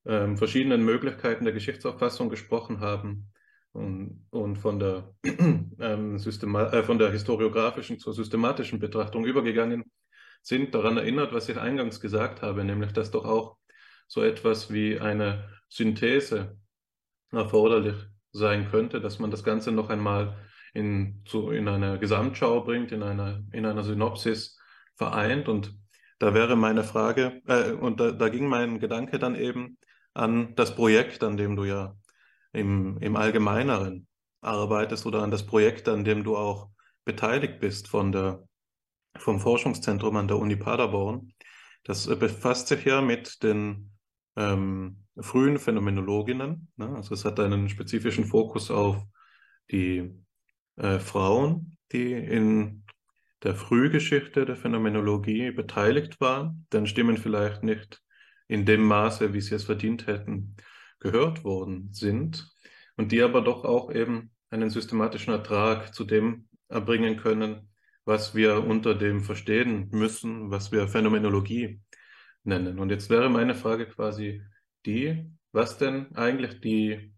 ähm, 0.05 0.36
verschiedenen 0.36 0.85
Möglichkeiten 0.85 1.43
der 1.43 1.55
Geschichtsauffassung 1.55 2.28
gesprochen 2.28 2.78
haben 2.78 3.32
und, 3.73 4.24
und 4.31 4.59
von, 4.59 4.78
der, 4.78 5.12
ähm, 5.24 6.18
äh, 6.18 6.82
von 6.85 6.98
der 7.01 7.10
historiografischen 7.10 7.98
zur 7.98 8.12
systematischen 8.12 8.78
Betrachtung 8.78 9.24
übergegangen 9.24 9.82
sind, 10.42 10.74
daran 10.74 10.96
erinnert, 10.96 11.32
was 11.32 11.48
ich 11.48 11.58
eingangs 11.58 12.00
gesagt 12.00 12.42
habe, 12.42 12.64
nämlich 12.64 12.92
dass 12.92 13.10
doch 13.10 13.24
auch 13.24 13.56
so 14.06 14.22
etwas 14.22 14.72
wie 14.72 15.00
eine 15.00 15.48
Synthese 15.68 16.56
erforderlich 17.32 17.96
sein 18.32 18.70
könnte, 18.70 19.00
dass 19.00 19.18
man 19.18 19.30
das 19.30 19.42
Ganze 19.42 19.72
noch 19.72 19.90
einmal 19.90 20.36
in, 20.74 21.22
zu, 21.24 21.50
in 21.50 21.68
eine 21.68 21.98
Gesamtschau 21.98 22.62
bringt, 22.62 22.92
in 22.92 23.02
einer, 23.02 23.42
in 23.52 23.66
einer 23.66 23.82
Synopsis 23.82 24.58
vereint. 24.94 25.48
Und 25.48 25.74
da 26.18 26.34
wäre 26.34 26.56
meine 26.56 26.84
Frage, 26.84 27.40
äh, 27.46 27.72
und 27.72 27.98
da, 27.98 28.12
da 28.12 28.28
ging 28.28 28.46
mein 28.46 28.78
Gedanke 28.78 29.18
dann 29.18 29.34
eben 29.34 29.78
an 30.14 30.54
das 30.54 30.74
Projekt, 30.74 31.22
an 31.24 31.36
dem 31.36 31.56
du 31.56 31.64
ja 31.64 31.96
im, 32.52 32.98
im 32.98 33.16
Allgemeineren 33.16 34.06
arbeitest 34.40 35.06
oder 35.06 35.22
an 35.22 35.30
das 35.30 35.46
Projekt, 35.46 35.88
an 35.88 36.04
dem 36.04 36.24
du 36.24 36.36
auch 36.36 36.70
beteiligt 37.04 37.60
bist 37.60 37.88
von 37.88 38.12
der, 38.12 38.46
vom 39.18 39.40
Forschungszentrum 39.40 40.16
an 40.16 40.28
der 40.28 40.38
Uni 40.38 40.56
Paderborn. 40.56 41.32
Das 41.84 42.06
äh, 42.06 42.16
befasst 42.16 42.68
sich 42.68 42.84
ja 42.84 43.01
mit 43.01 43.43
den 43.43 43.93
ähm, 44.36 45.05
frühen 45.18 45.59
Phänomenologinnen. 45.59 46.68
Ne? 46.76 46.88
Also 46.97 47.14
es 47.14 47.24
hat 47.24 47.40
einen 47.40 47.68
spezifischen 47.68 48.26
Fokus 48.26 48.70
auf 48.70 49.02
die 49.70 50.12
äh, 50.76 50.98
Frauen, 50.98 51.76
die 51.93 52.12
in 52.12 52.84
der 53.43 53.55
Frühgeschichte 53.55 54.44
der 54.44 54.56
Phänomenologie 54.56 55.51
beteiligt 55.51 56.20
waren, 56.20 56.66
deren 56.72 56.86
Stimmen 56.86 57.16
vielleicht 57.16 57.62
nicht 57.62 58.01
in 58.48 58.64
dem 58.64 58.84
Maße, 58.84 59.32
wie 59.32 59.40
sie 59.40 59.55
es 59.55 59.64
verdient 59.64 60.06
hätten, 60.06 60.56
gehört 61.01 61.44
worden 61.44 61.93
sind 61.93 62.48
und 62.97 63.12
die 63.12 63.22
aber 63.22 63.43
doch 63.43 63.64
auch 63.64 63.93
eben 63.93 64.30
einen 64.51 64.70
systematischen 64.70 65.32
Ertrag 65.32 65.94
zu 65.94 66.05
dem 66.05 66.48
erbringen 66.68 67.16
können, 67.16 67.68
was 68.07 68.35
wir 68.35 68.65
unter 68.65 68.95
dem 68.95 69.23
verstehen 69.23 69.89
müssen, 69.91 70.51
was 70.51 70.73
wir 70.73 70.89
Phänomenologie 70.89 71.81
nennen. 72.45 72.78
Und 72.78 72.91
jetzt 72.91 73.11
wäre 73.11 73.28
meine 73.28 73.55
Frage 73.55 73.87
quasi 73.87 74.43
die, 74.87 75.31
was 75.53 75.77
denn 75.77 76.15
eigentlich 76.15 76.61
die, 76.61 77.12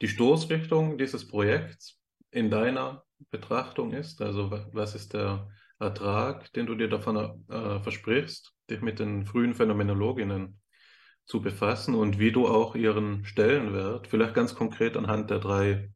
die 0.00 0.08
Stoßrichtung 0.08 0.96
dieses 0.96 1.28
Projekts 1.28 2.00
in 2.30 2.50
deiner 2.50 3.04
Betrachtung 3.30 3.92
ist? 3.92 4.22
Also 4.22 4.50
was 4.72 4.94
ist 4.94 5.12
der 5.12 5.48
Ertrag, 5.78 6.50
den 6.54 6.66
du 6.66 6.74
dir 6.74 6.88
davon 6.88 7.44
äh, 7.48 7.80
versprichst, 7.80 8.54
dich 8.70 8.80
mit 8.80 8.98
den 9.00 9.26
frühen 9.26 9.54
Phänomenologinnen 9.54 10.58
zu 11.26 11.42
befassen 11.42 11.94
und 11.94 12.18
wie 12.18 12.32
du 12.32 12.48
auch 12.48 12.74
ihren 12.74 13.26
Stellenwert, 13.26 14.06
vielleicht 14.06 14.34
ganz 14.34 14.54
konkret 14.54 14.96
anhand 14.96 15.30
der 15.30 15.38
drei 15.38 15.90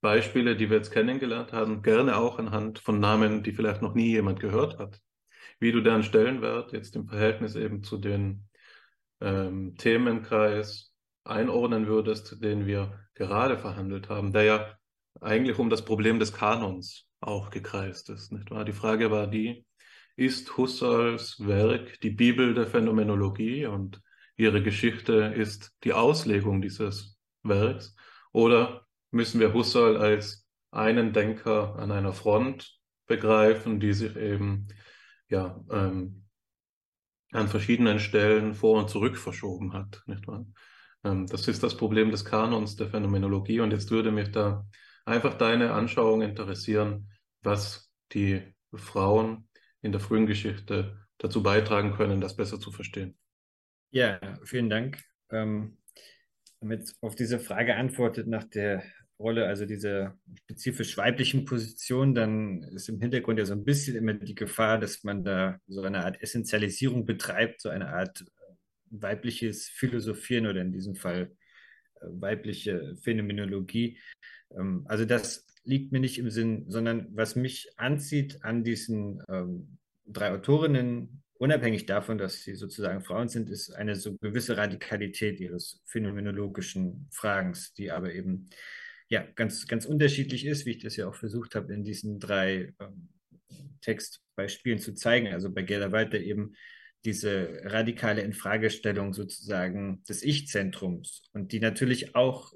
Beispiele, 0.00 0.56
die 0.56 0.70
wir 0.70 0.76
jetzt 0.76 0.92
kennengelernt 0.92 1.52
haben, 1.52 1.82
gerne 1.82 2.16
auch 2.16 2.38
anhand 2.38 2.78
von 2.78 3.00
Namen, 3.00 3.42
die 3.42 3.52
vielleicht 3.52 3.82
noch 3.82 3.94
nie 3.94 4.10
jemand 4.10 4.40
gehört 4.40 4.78
hat, 4.78 5.00
wie 5.58 5.72
du 5.72 5.80
deren 5.80 6.04
Stellenwert 6.04 6.72
jetzt 6.72 6.94
im 6.96 7.08
Verhältnis 7.08 7.56
eben 7.56 7.82
zu 7.82 7.98
den 7.98 8.48
ähm, 9.20 9.74
Themenkreis 9.76 10.94
einordnen 11.24 11.86
würdest, 11.86 12.42
den 12.42 12.66
wir 12.66 12.98
gerade 13.14 13.58
verhandelt 13.58 14.08
haben, 14.08 14.32
der 14.32 14.42
ja 14.44 14.78
eigentlich 15.20 15.58
um 15.58 15.68
das 15.68 15.84
Problem 15.84 16.18
des 16.18 16.32
Kanons 16.32 17.06
auch 17.20 17.50
gekreist 17.50 18.08
ist. 18.10 18.32
Nicht 18.32 18.50
wahr? 18.50 18.64
Die 18.64 18.72
Frage 18.72 19.10
war 19.10 19.26
die, 19.26 19.66
ist 20.16 20.56
Husserls 20.56 21.36
Werk 21.46 22.00
die 22.00 22.10
Bibel 22.10 22.54
der 22.54 22.66
Phänomenologie 22.66 23.66
und 23.66 24.00
ihre 24.36 24.62
Geschichte 24.62 25.34
ist 25.36 25.72
die 25.84 25.92
Auslegung 25.92 26.62
dieses 26.62 27.18
Werks? 27.42 27.94
Oder 28.32 28.87
müssen 29.10 29.40
wir 29.40 29.54
Husserl 29.54 29.96
als 29.96 30.46
einen 30.70 31.12
Denker 31.12 31.76
an 31.76 31.90
einer 31.90 32.12
Front 32.12 32.78
begreifen, 33.06 33.80
die 33.80 33.92
sich 33.92 34.16
eben 34.16 34.68
ja, 35.28 35.62
ähm, 35.70 36.24
an 37.32 37.48
verschiedenen 37.48 38.00
Stellen 38.00 38.54
vor 38.54 38.78
und 38.78 38.90
zurück 38.90 39.16
verschoben 39.16 39.72
hat. 39.72 40.02
Nicht 40.06 40.26
wahr? 40.26 40.46
Ähm, 41.04 41.26
das 41.26 41.48
ist 41.48 41.62
das 41.62 41.76
Problem 41.76 42.10
des 42.10 42.24
Kanons 42.24 42.76
der 42.76 42.88
Phänomenologie. 42.88 43.60
Und 43.60 43.70
jetzt 43.70 43.90
würde 43.90 44.10
mich 44.10 44.30
da 44.30 44.66
einfach 45.04 45.34
deine 45.34 45.72
Anschauung 45.72 46.22
interessieren, 46.22 47.10
was 47.42 47.90
die 48.12 48.42
Frauen 48.74 49.48
in 49.80 49.92
der 49.92 50.00
frühen 50.00 50.26
Geschichte 50.26 50.98
dazu 51.18 51.42
beitragen 51.42 51.94
können, 51.94 52.20
das 52.20 52.36
besser 52.36 52.60
zu 52.60 52.70
verstehen. 52.70 53.16
Ja, 53.90 54.20
vielen 54.44 54.68
Dank. 54.68 55.02
Ähm, 55.30 55.78
damit 56.60 56.94
auf 57.00 57.14
diese 57.14 57.38
Frage 57.38 57.76
antwortet 57.76 58.26
nach 58.26 58.44
der 58.44 58.82
Rolle, 59.18 59.46
also 59.46 59.66
dieser 59.66 60.16
spezifisch 60.44 60.96
weiblichen 60.96 61.44
Position, 61.44 62.14
dann 62.14 62.62
ist 62.62 62.88
im 62.88 63.00
Hintergrund 63.00 63.38
ja 63.38 63.44
so 63.44 63.52
ein 63.52 63.64
bisschen 63.64 63.96
immer 63.96 64.14
die 64.14 64.34
Gefahr, 64.34 64.78
dass 64.78 65.02
man 65.02 65.24
da 65.24 65.58
so 65.66 65.82
eine 65.82 66.04
Art 66.04 66.22
Essentialisierung 66.22 67.04
betreibt, 67.04 67.60
so 67.60 67.68
eine 67.68 67.88
Art 67.88 68.20
äh, 68.20 68.24
weibliches 68.90 69.68
Philosophieren 69.68 70.46
oder 70.46 70.60
in 70.60 70.72
diesem 70.72 70.94
Fall 70.94 71.32
äh, 72.00 72.06
weibliche 72.10 72.96
Phänomenologie. 73.02 73.98
Ähm, 74.56 74.84
also 74.88 75.04
das 75.04 75.46
liegt 75.64 75.92
mir 75.92 76.00
nicht 76.00 76.18
im 76.18 76.30
Sinn, 76.30 76.64
sondern 76.68 77.08
was 77.10 77.36
mich 77.36 77.70
anzieht 77.76 78.44
an 78.44 78.62
diesen 78.62 79.22
ähm, 79.28 79.78
drei 80.06 80.32
Autorinnen, 80.32 81.22
unabhängig 81.34 81.86
davon, 81.86 82.18
dass 82.18 82.42
sie 82.42 82.54
sozusagen 82.54 83.02
Frauen 83.02 83.28
sind, 83.28 83.50
ist 83.50 83.70
eine 83.70 83.94
so 83.94 84.16
gewisse 84.16 84.56
Radikalität 84.56 85.40
ihres 85.40 85.80
phänomenologischen 85.86 87.08
Fragens, 87.10 87.74
die 87.74 87.90
aber 87.90 88.14
eben 88.14 88.48
ja 89.08 89.26
ganz, 89.34 89.66
ganz 89.66 89.86
unterschiedlich 89.86 90.44
ist, 90.44 90.66
wie 90.66 90.72
ich 90.72 90.82
das 90.82 90.96
ja 90.96 91.08
auch 91.08 91.14
versucht 91.14 91.54
habe, 91.54 91.72
in 91.72 91.84
diesen 91.84 92.20
drei 92.20 92.74
ähm, 92.80 93.08
Textbeispielen 93.80 94.78
zu 94.78 94.94
zeigen. 94.94 95.28
Also 95.28 95.50
bei 95.50 95.62
Gerda 95.62 95.92
Walter 95.92 96.18
eben 96.18 96.54
diese 97.04 97.60
radikale 97.64 98.22
Infragestellung 98.22 99.14
sozusagen 99.14 100.02
des 100.04 100.22
Ich-Zentrums 100.22 101.22
und 101.32 101.52
die 101.52 101.60
natürlich 101.60 102.14
auch 102.14 102.52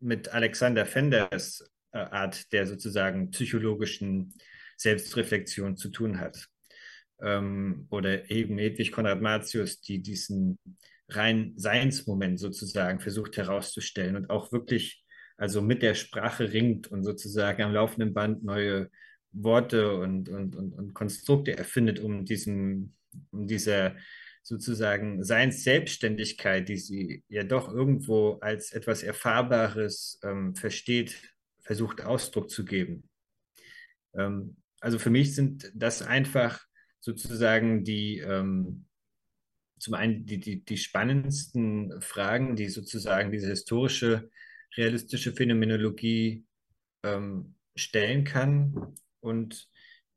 mit 0.00 0.28
Alexander 0.28 0.86
Fenders 0.86 1.68
äh, 1.92 1.98
Art 1.98 2.52
der 2.52 2.66
sozusagen 2.66 3.30
psychologischen 3.30 4.34
Selbstreflexion 4.76 5.76
zu 5.76 5.88
tun 5.88 6.20
hat 6.20 6.46
ähm, 7.20 7.86
oder 7.90 8.30
eben 8.30 8.58
Hedwig 8.58 8.92
Konrad 8.92 9.22
Martius, 9.22 9.80
die 9.80 10.02
diesen 10.02 10.58
rein 11.08 11.54
Seinsmoment 11.56 12.38
sozusagen 12.38 13.00
versucht 13.00 13.36
herauszustellen 13.36 14.16
und 14.16 14.28
auch 14.28 14.52
wirklich 14.52 15.05
also 15.36 15.62
mit 15.62 15.82
der 15.82 15.94
Sprache 15.94 16.52
ringt 16.52 16.88
und 16.88 17.04
sozusagen 17.04 17.62
am 17.62 17.72
laufenden 17.72 18.14
Band 18.14 18.44
neue 18.44 18.90
Worte 19.32 19.98
und, 19.98 20.28
und, 20.28 20.56
und, 20.56 20.72
und 20.72 20.94
Konstrukte 20.94 21.56
erfindet, 21.56 22.00
um 22.00 22.24
diesem, 22.24 22.94
um 23.30 23.46
dieser 23.46 23.96
sozusagen 24.42 25.24
Seinsselbstständigkeit, 25.24 26.68
die 26.68 26.76
sie 26.76 27.24
ja 27.28 27.42
doch 27.42 27.72
irgendwo 27.72 28.34
als 28.40 28.72
etwas 28.72 29.02
Erfahrbares 29.02 30.20
ähm, 30.22 30.54
versteht, 30.54 31.34
versucht 31.60 32.00
Ausdruck 32.02 32.48
zu 32.48 32.64
geben. 32.64 33.08
Ähm, 34.14 34.56
also 34.80 34.98
für 34.98 35.10
mich 35.10 35.34
sind 35.34 35.72
das 35.74 36.00
einfach 36.00 36.64
sozusagen 37.00 37.82
die, 37.82 38.18
ähm, 38.20 38.86
zum 39.78 39.94
einen 39.94 40.24
die, 40.26 40.38
die, 40.38 40.64
die 40.64 40.78
spannendsten 40.78 42.00
Fragen, 42.00 42.56
die 42.56 42.68
sozusagen 42.68 43.32
diese 43.32 43.48
historische, 43.48 44.30
realistische 44.76 45.32
Phänomenologie 45.32 46.44
ähm, 47.04 47.54
stellen 47.74 48.24
kann. 48.24 48.94
Und 49.20 49.68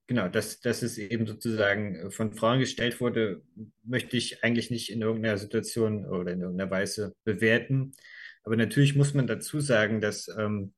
genau, 0.08 0.28
dass, 0.28 0.62
dass 0.62 0.82
es 0.82 0.98
eben 0.98 1.28
sozusagen 1.28 2.12
von 2.12 2.34
Frauen 2.34 2.60
gestellt 2.60 3.00
wurde, 3.02 3.44
möchte 3.84 4.18
ich 4.18 4.44
eigentlich 4.44 4.72
nicht 4.72 4.92
in 4.92 5.02
irgendeiner 5.02 5.38
Situation 5.38 6.06
oder 6.06 6.32
in 6.32 6.42
irgendeiner 6.42 6.72
Weise 6.72 7.14
bewerten. 7.24 7.94
Aber 8.44 8.56
natürlich 8.56 8.96
muss 8.96 9.14
man 9.14 9.28
dazu 9.28 9.60
sagen, 9.60 10.02
dass 10.02 10.28
ähm, 10.38 10.74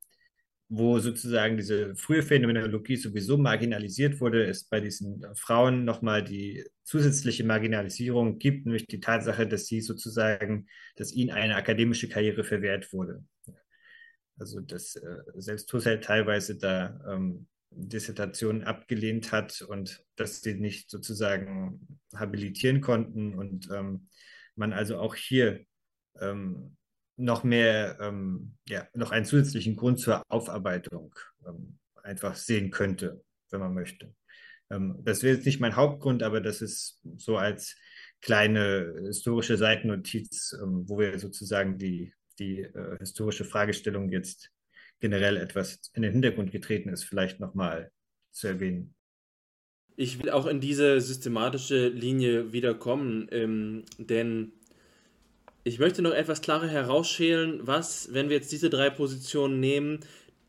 wo 0.73 0.99
sozusagen 0.99 1.57
diese 1.57 1.98
frühe 1.98 2.23
Phänomenologie 2.23 2.95
sowieso 2.95 3.38
marginalisiert 3.38 4.22
wurde, 4.22 4.45
ist 4.45 4.69
bei 4.69 4.80
diesen 4.80 5.22
Frauen 5.35 5.84
nochmal 5.84 6.23
die 6.23 6.64
zusätzliche 6.85 7.43
Marginalisierung 7.43 8.39
gibt, 8.39 8.65
nämlich 8.65 8.88
die 8.88 9.02
Tatsache, 9.02 9.45
dass 9.45 9.68
sie 9.68 9.81
sozusagen, 9.81 10.68
dass 10.95 11.11
ihnen 11.11 11.31
eine 11.31 11.57
akademische 11.57 12.07
Karriere 12.07 12.45
verwehrt 12.45 12.93
wurde. 12.93 13.22
Also 14.41 14.59
dass 14.59 14.95
äh, 14.95 15.18
selbst 15.35 15.72
Husserl 15.72 15.99
teilweise 15.99 16.57
da 16.57 16.99
ähm, 17.07 17.47
Dissertationen 17.69 18.63
abgelehnt 18.63 19.31
hat 19.31 19.61
und 19.61 20.03
dass 20.15 20.41
sie 20.41 20.55
nicht 20.55 20.89
sozusagen 20.89 21.99
habilitieren 22.15 22.81
konnten 22.81 23.35
und 23.35 23.69
ähm, 23.72 24.07
man 24.55 24.73
also 24.73 24.97
auch 24.97 25.13
hier 25.13 25.63
ähm, 26.19 26.76
noch 27.18 27.43
mehr, 27.43 27.99
ähm, 28.01 28.57
ja, 28.68 28.88
noch 28.95 29.11
einen 29.11 29.26
zusätzlichen 29.26 29.76
Grund 29.76 29.99
zur 29.99 30.23
Aufarbeitung 30.27 31.13
ähm, 31.47 31.77
einfach 32.01 32.35
sehen 32.35 32.72
könnte, 32.72 33.23
wenn 33.51 33.59
man 33.59 33.76
möchte. 33.76 34.11
Ähm, 34.72 34.97
das 35.03 35.22
wäre 35.22 35.35
jetzt 35.35 35.45
nicht 35.45 35.59
mein 35.59 35.76
Hauptgrund, 35.76 36.23
aber 36.23 36.41
das 36.41 36.63
ist 36.63 36.99
so 37.18 37.38
als 37.38 37.76
kleine 38.22 39.03
historische 39.05 39.57
Seitennotiz, 39.57 40.57
ähm, 40.59 40.89
wo 40.89 40.97
wir 40.97 41.19
sozusagen 41.19 41.77
die, 41.77 42.11
die 42.41 42.61
äh, 42.63 42.97
historische 42.99 43.45
Fragestellung 43.45 44.09
jetzt 44.09 44.51
generell 44.99 45.38
etwas 45.38 45.80
in 45.93 46.01
den 46.01 46.11
Hintergrund 46.11 46.51
getreten 46.51 46.89
ist, 46.89 47.03
vielleicht 47.03 47.39
nochmal 47.39 47.91
zu 48.31 48.47
erwähnen. 48.47 48.95
Ich 49.95 50.22
will 50.22 50.31
auch 50.31 50.47
in 50.47 50.59
diese 50.59 50.99
systematische 50.99 51.89
Linie 51.89 52.51
wiederkommen, 52.53 53.27
ähm, 53.31 53.84
denn 53.97 54.53
ich 55.63 55.77
möchte 55.77 56.01
noch 56.01 56.13
etwas 56.13 56.41
klarer 56.41 56.68
herausschälen, 56.68 57.68
was, 57.68 58.11
wenn 58.13 58.30
wir 58.30 58.38
jetzt 58.38 58.51
diese 58.51 58.69
drei 58.69 58.89
Positionen 58.89 59.59
nehmen, 59.59 59.99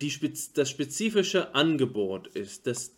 die, 0.01 0.13
das 0.55 0.71
spezifische 0.71 1.55
Angebot 1.55 2.29
ist. 2.29 2.67
Das, 2.67 2.95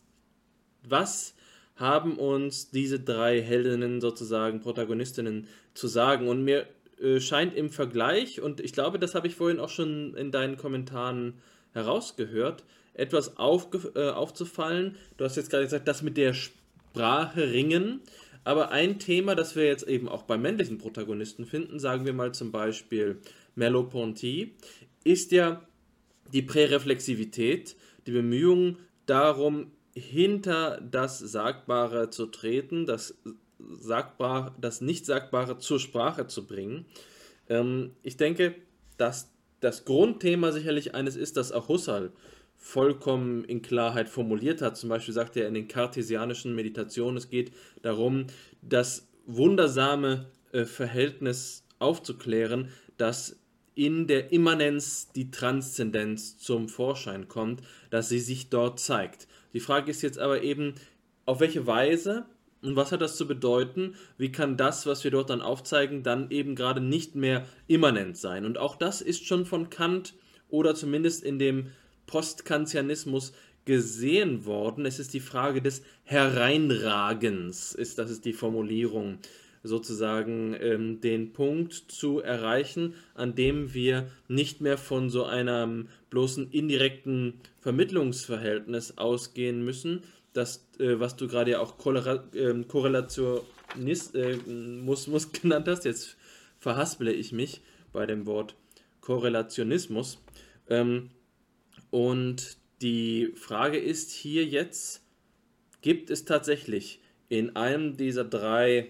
was 0.86 1.34
haben 1.74 2.18
uns 2.18 2.70
diese 2.70 3.00
drei 3.00 3.42
Heldinnen 3.42 4.00
sozusagen, 4.00 4.60
Protagonistinnen 4.60 5.48
zu 5.74 5.88
sagen? 5.88 6.28
Und 6.28 6.44
mir 6.44 6.68
äh, 7.04 7.20
scheint 7.20 7.54
im 7.54 7.70
Vergleich, 7.70 8.40
und 8.40 8.60
ich 8.60 8.72
glaube, 8.72 8.98
das 8.98 9.14
habe 9.14 9.26
ich 9.26 9.34
vorhin 9.34 9.60
auch 9.60 9.68
schon 9.68 10.14
in 10.16 10.30
deinen 10.30 10.56
Kommentaren 10.56 11.34
herausgehört, 11.72 12.64
etwas 12.94 13.36
aufge, 13.36 13.92
äh, 13.94 14.10
aufzufallen. 14.10 14.96
Du 15.16 15.24
hast 15.24 15.36
jetzt 15.36 15.50
gerade 15.50 15.64
gesagt, 15.64 15.86
das 15.86 16.02
mit 16.02 16.16
der 16.16 16.32
Sprache 16.32 17.50
ringen. 17.50 18.00
Aber 18.44 18.70
ein 18.70 18.98
Thema, 18.98 19.34
das 19.34 19.56
wir 19.56 19.64
jetzt 19.64 19.88
eben 19.88 20.08
auch 20.08 20.22
bei 20.22 20.36
männlichen 20.36 20.78
Protagonisten 20.78 21.46
finden, 21.46 21.78
sagen 21.78 22.04
wir 22.04 22.12
mal 22.12 22.32
zum 22.32 22.52
Beispiel 22.52 23.18
Merleau-Ponty, 23.54 24.54
ist 25.02 25.32
ja 25.32 25.66
die 26.32 26.42
Präreflexivität, 26.42 27.76
die 28.06 28.12
Bemühung 28.12 28.78
darum, 29.06 29.72
hinter 29.94 30.80
das 30.80 31.18
Sagbare 31.18 32.10
zu 32.10 32.26
treten, 32.26 32.84
das, 32.86 33.16
Sagbar, 33.58 34.54
das 34.60 34.80
Nicht-Sagbare 34.80 35.58
zur 35.58 35.80
Sprache 35.80 36.26
zu 36.26 36.46
bringen. 36.46 36.86
Ähm, 37.48 37.92
ich 38.02 38.16
denke, 38.16 38.54
dass 38.96 39.30
das 39.60 39.84
Grundthema 39.84 40.52
sicherlich 40.52 40.94
eines 40.94 41.16
ist, 41.16 41.36
das 41.36 41.52
auch 41.52 41.68
Husserl 41.68 42.12
vollkommen 42.56 43.44
in 43.44 43.60
Klarheit 43.62 44.08
formuliert 44.08 44.62
hat. 44.62 44.76
Zum 44.76 44.88
Beispiel 44.88 45.12
sagt 45.12 45.36
er 45.36 45.48
in 45.48 45.54
den 45.54 45.68
kartesianischen 45.68 46.54
Meditationen, 46.54 47.16
es 47.16 47.28
geht 47.28 47.52
darum, 47.82 48.26
das 48.62 49.06
wundersame 49.26 50.26
äh, 50.52 50.64
Verhältnis 50.64 51.64
aufzuklären, 51.78 52.70
dass 52.96 53.36
in 53.74 54.06
der 54.06 54.32
Immanenz 54.32 55.10
die 55.12 55.30
Transzendenz 55.30 56.38
zum 56.38 56.68
Vorschein 56.68 57.28
kommt, 57.28 57.62
dass 57.90 58.08
sie 58.08 58.20
sich 58.20 58.48
dort 58.48 58.80
zeigt. 58.80 59.26
Die 59.52 59.60
Frage 59.60 59.90
ist 59.90 60.02
jetzt 60.02 60.18
aber 60.18 60.42
eben, 60.42 60.74
auf 61.26 61.40
welche 61.40 61.66
Weise 61.66 62.26
und 62.64 62.76
was 62.76 62.92
hat 62.92 63.02
das 63.02 63.16
zu 63.16 63.26
bedeuten? 63.26 63.94
Wie 64.18 64.32
kann 64.32 64.56
das, 64.56 64.86
was 64.86 65.04
wir 65.04 65.10
dort 65.10 65.30
dann 65.30 65.42
aufzeigen, 65.42 66.02
dann 66.02 66.30
eben 66.30 66.54
gerade 66.54 66.80
nicht 66.80 67.14
mehr 67.14 67.44
immanent 67.66 68.16
sein? 68.16 68.44
Und 68.44 68.58
auch 68.58 68.76
das 68.76 69.00
ist 69.00 69.26
schon 69.26 69.46
von 69.46 69.70
Kant 69.70 70.14
oder 70.48 70.74
zumindest 70.74 71.22
in 71.22 71.38
dem 71.38 71.68
Postkantianismus 72.06 73.32
gesehen 73.64 74.44
worden. 74.44 74.86
Es 74.86 74.98
ist 74.98 75.14
die 75.14 75.20
Frage 75.20 75.62
des 75.62 75.82
Hereinragens, 76.04 77.74
ist, 77.74 77.98
das 77.98 78.10
ist 78.10 78.24
die 78.24 78.32
Formulierung, 78.32 79.18
sozusagen 79.62 80.54
ähm, 80.60 81.00
den 81.00 81.32
Punkt 81.32 81.72
zu 81.72 82.20
erreichen, 82.20 82.94
an 83.14 83.34
dem 83.34 83.72
wir 83.72 84.08
nicht 84.28 84.60
mehr 84.60 84.76
von 84.76 85.08
so 85.08 85.24
einem 85.24 85.88
bloßen 86.10 86.50
indirekten 86.50 87.40
Vermittlungsverhältnis 87.60 88.98
ausgehen 88.98 89.64
müssen, 89.64 90.02
das, 90.34 90.68
äh, 90.78 91.00
was 91.00 91.16
du 91.16 91.26
gerade 91.26 91.52
ja 91.52 91.60
auch 91.60 91.76
ähm, 92.34 92.68
Korrelationismus 92.68 94.14
äh, 94.14 94.38
genannt 95.40 95.66
hast, 95.68 95.86
jetzt 95.86 96.16
verhaspele 96.58 97.12
ich 97.12 97.32
mich 97.32 97.62
bei 97.92 98.04
dem 98.04 98.26
Wort 98.26 98.54
Korrelationismus. 99.00 100.22
Ähm, 100.68 101.10
und 101.90 102.58
die 102.82 103.32
Frage 103.36 103.78
ist 103.78 104.10
hier 104.10 104.44
jetzt, 104.44 105.02
gibt 105.80 106.10
es 106.10 106.24
tatsächlich 106.24 107.00
in 107.28 107.56
einem 107.56 107.96
dieser 107.96 108.24
drei 108.24 108.88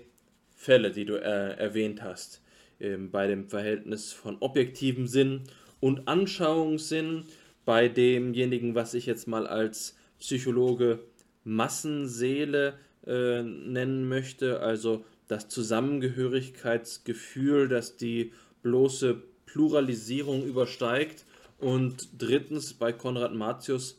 Fälle, 0.56 0.90
die 0.90 1.04
du 1.04 1.20
äh, 1.20 1.56
erwähnt 1.56 2.02
hast, 2.02 2.40
äh, 2.78 2.96
bei 2.96 3.26
dem 3.26 3.48
Verhältnis 3.48 4.12
von 4.12 4.38
objektivem 4.40 5.06
Sinn 5.06 5.42
und 5.80 6.08
Anschauungssinn, 6.08 7.24
bei 7.64 7.88
demjenigen, 7.88 8.74
was 8.74 8.94
ich 8.94 9.06
jetzt 9.06 9.26
mal 9.26 9.46
als 9.46 9.96
Psychologe 10.18 11.00
Massenseele 11.44 12.74
äh, 13.06 13.42
nennen 13.42 14.08
möchte, 14.08 14.60
also 14.60 15.04
das 15.28 15.48
Zusammengehörigkeitsgefühl, 15.48 17.68
das 17.68 17.96
die 17.96 18.32
bloße 18.62 19.22
Pluralisierung 19.46 20.44
übersteigt 20.44 21.24
und 21.58 22.08
drittens 22.18 22.74
bei 22.74 22.92
Konrad 22.92 23.34
Martius 23.34 23.98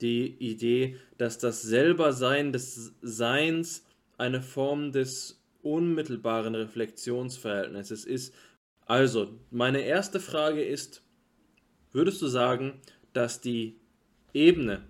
die 0.00 0.36
Idee, 0.38 0.96
dass 1.18 1.38
das 1.38 1.62
Selbersein 1.62 2.52
des 2.52 2.92
Seins 3.02 3.84
eine 4.18 4.42
Form 4.42 4.92
des 4.92 5.40
unmittelbaren 5.62 6.54
Reflexionsverhältnisses 6.54 8.04
ist. 8.04 8.34
Also, 8.86 9.38
meine 9.50 9.82
erste 9.82 10.20
Frage 10.20 10.62
ist, 10.62 11.02
würdest 11.92 12.20
du 12.20 12.26
sagen, 12.26 12.80
dass 13.12 13.40
die 13.40 13.76
Ebene, 14.34 14.82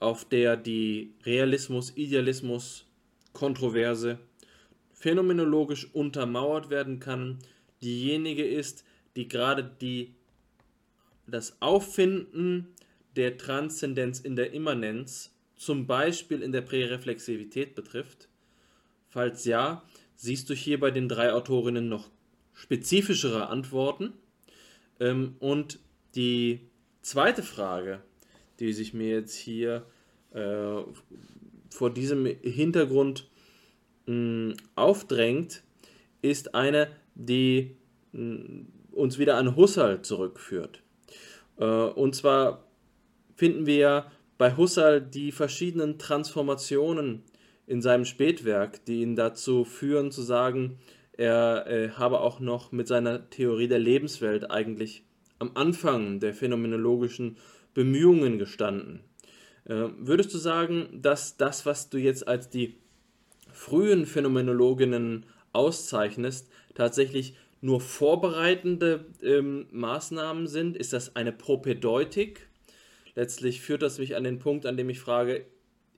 auf 0.00 0.24
der 0.24 0.56
die 0.56 1.12
Realismus-Idealismus-Kontroverse 1.24 4.18
phänomenologisch 4.92 5.92
untermauert 5.92 6.70
werden 6.70 7.00
kann, 7.00 7.38
diejenige 7.82 8.46
ist, 8.46 8.84
die 9.16 9.28
gerade 9.28 9.70
die 9.80 10.14
das 11.26 11.56
Auffinden 11.60 12.68
der 13.16 13.38
Transzendenz 13.38 14.20
in 14.20 14.36
der 14.36 14.52
Immanenz, 14.52 15.34
zum 15.56 15.86
Beispiel 15.86 16.42
in 16.42 16.52
der 16.52 16.62
Präreflexivität 16.62 17.74
betrifft? 17.74 18.28
Falls 19.08 19.44
ja, 19.44 19.82
siehst 20.16 20.50
du 20.50 20.54
hier 20.54 20.80
bei 20.80 20.90
den 20.90 21.08
drei 21.08 21.32
Autorinnen 21.32 21.88
noch 21.88 22.10
spezifischere 22.52 23.48
Antworten? 23.48 24.12
Ähm, 25.00 25.36
und 25.38 25.78
die 26.14 26.60
zweite 27.02 27.42
Frage, 27.42 28.02
die 28.60 28.72
sich 28.72 28.94
mir 28.94 29.08
jetzt 29.08 29.34
hier 29.34 29.86
äh, 30.32 30.82
vor 31.70 31.90
diesem 31.90 32.26
Hintergrund 32.26 33.28
mh, 34.06 34.54
aufdrängt, 34.74 35.62
ist 36.22 36.54
eine, 36.54 36.88
die 37.14 37.76
mh, 38.12 38.66
uns 38.92 39.18
wieder 39.18 39.36
an 39.36 39.56
Husserl 39.56 40.02
zurückführt. 40.02 40.82
Äh, 41.58 41.64
und 41.64 42.14
zwar 42.14 42.64
finden 43.36 43.66
wir 43.66 44.06
bei 44.38 44.56
Husserl 44.56 45.00
die 45.00 45.32
verschiedenen 45.32 45.98
Transformationen 45.98 47.22
in 47.66 47.82
seinem 47.82 48.04
Spätwerk, 48.04 48.84
die 48.84 49.02
ihn 49.02 49.16
dazu 49.16 49.64
führen 49.64 50.10
zu 50.10 50.22
sagen, 50.22 50.78
er 51.16 51.66
äh, 51.66 51.90
habe 51.90 52.20
auch 52.20 52.40
noch 52.40 52.72
mit 52.72 52.88
seiner 52.88 53.30
Theorie 53.30 53.68
der 53.68 53.78
Lebenswelt 53.78 54.50
eigentlich 54.50 55.04
am 55.38 55.52
Anfang 55.54 56.20
der 56.20 56.34
phänomenologischen 56.34 57.36
Bemühungen 57.74 58.38
gestanden. 58.38 59.00
Äh, 59.64 59.88
würdest 59.98 60.32
du 60.32 60.38
sagen, 60.38 60.88
dass 60.92 61.36
das, 61.36 61.66
was 61.66 61.90
du 61.90 61.98
jetzt 61.98 62.26
als 62.26 62.48
die 62.48 62.76
frühen 63.52 64.06
Phänomenologinnen 64.06 65.26
auszeichnest, 65.52 66.50
tatsächlich 66.74 67.36
nur 67.60 67.80
vorbereitende 67.80 69.06
ähm, 69.22 69.66
Maßnahmen 69.70 70.46
sind? 70.46 70.76
Ist 70.76 70.92
das 70.92 71.16
eine 71.16 71.32
Propedeutik? 71.32 72.48
Letztlich 73.14 73.60
führt 73.60 73.82
das 73.82 73.98
mich 73.98 74.16
an 74.16 74.24
den 74.24 74.38
Punkt, 74.38 74.66
an 74.66 74.76
dem 74.76 74.90
ich 74.90 75.00
frage, 75.00 75.46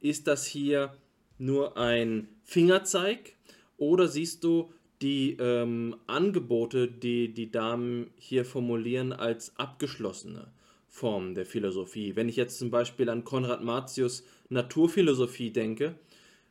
ist 0.00 0.26
das 0.26 0.46
hier 0.46 0.94
nur 1.38 1.76
ein 1.76 2.28
Fingerzeig 2.44 3.34
oder 3.76 4.06
siehst 4.06 4.44
du 4.44 4.72
die 5.02 5.36
ähm, 5.38 5.96
Angebote, 6.06 6.88
die 6.88 7.32
die 7.32 7.50
Damen 7.50 8.10
hier 8.16 8.44
formulieren, 8.44 9.12
als 9.12 9.56
abgeschlossene 9.58 10.52
Formen 10.97 11.35
der 11.35 11.44
Philosophie. 11.44 12.16
Wenn 12.16 12.31
ich 12.31 12.36
jetzt 12.36 12.59
zum 12.59 12.70
Beispiel 12.70 13.10
an 13.10 13.23
Konrad 13.23 13.62
Martius 13.62 14.24
Naturphilosophie 14.48 15.51
denke, 15.51 15.94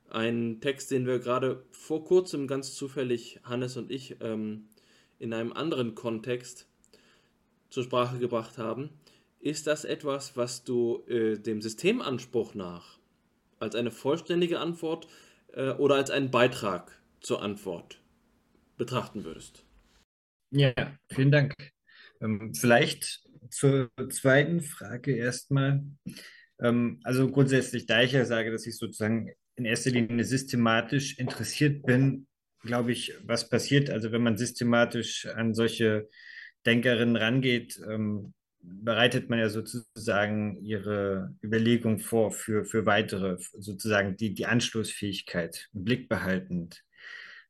ein 0.08 0.62
Text, 0.62 0.92
den 0.92 1.08
wir 1.08 1.18
gerade 1.18 1.66
vor 1.72 2.06
kurzem 2.06 2.46
ganz 2.46 2.76
zufällig, 2.76 3.40
Hannes 3.44 3.76
und 3.76 3.92
ich, 3.92 4.18
ähm, 4.22 4.68
in 5.18 5.34
einem 5.34 5.52
anderen 5.52 5.96
Kontext 5.96 6.68
zur 7.72 7.86
Sprache 7.86 8.20
gebracht 8.20 8.60
haben, 8.60 8.92
ist 9.40 9.66
das 9.66 9.84
etwas, 9.84 10.38
was 10.38 10.64
du 10.64 11.04
äh, 11.08 11.40
dem 11.40 11.60
Systemanspruch 11.60 12.54
nach 12.54 13.00
als 13.58 13.74
eine 13.74 13.90
vollständige 13.90 14.60
Antwort 14.60 15.08
äh, 15.54 15.72
oder 15.72 15.96
als 15.96 16.12
einen 16.12 16.30
Beitrag 16.30 16.96
zur 17.20 17.42
Antwort 17.42 18.00
betrachten 18.78 19.24
würdest? 19.24 19.66
Ja, 20.52 20.74
vielen 21.12 21.32
Dank. 21.32 21.56
Ähm, 22.22 22.54
vielleicht 22.54 23.25
zur 23.50 23.90
zweiten 24.10 24.62
Frage 24.62 25.16
erstmal. 25.16 25.84
Ähm, 26.60 27.00
also 27.04 27.30
grundsätzlich, 27.30 27.86
da 27.86 28.02
ich 28.02 28.12
ja 28.12 28.26
sage, 28.26 28.52
dass 28.52 28.66
ich 28.66 28.78
sozusagen 28.78 29.32
in 29.56 29.66
erster 29.66 29.92
Linie 29.92 30.24
systematisch 30.24 31.18
interessiert 31.18 31.86
bin, 31.86 32.28
glaube 32.62 32.92
ich, 32.92 33.14
was 33.24 33.50
passiert. 33.50 33.90
Also 33.90 34.12
wenn 34.12 34.24
man 34.24 34.38
systematisch 34.38 35.26
an 35.28 35.54
solche 35.54 36.10
Denkerinnen 36.66 37.16
rangeht, 37.16 37.80
ähm, 37.88 38.34
bereitet 38.62 39.30
man 39.30 39.40
ja 39.40 39.50
sozusagen 39.50 40.58
ihre 40.64 41.36
Überlegung 41.44 42.00
vor 42.00 42.32
für, 42.32 42.66
für 42.66 42.86
weitere, 42.86 43.38
sozusagen 43.38 44.18
die, 44.18 44.34
die 44.34 44.48
Anschlussfähigkeit 44.48 45.70
im 45.74 45.84
Blick 45.84 46.10
behaltend. 46.10 46.84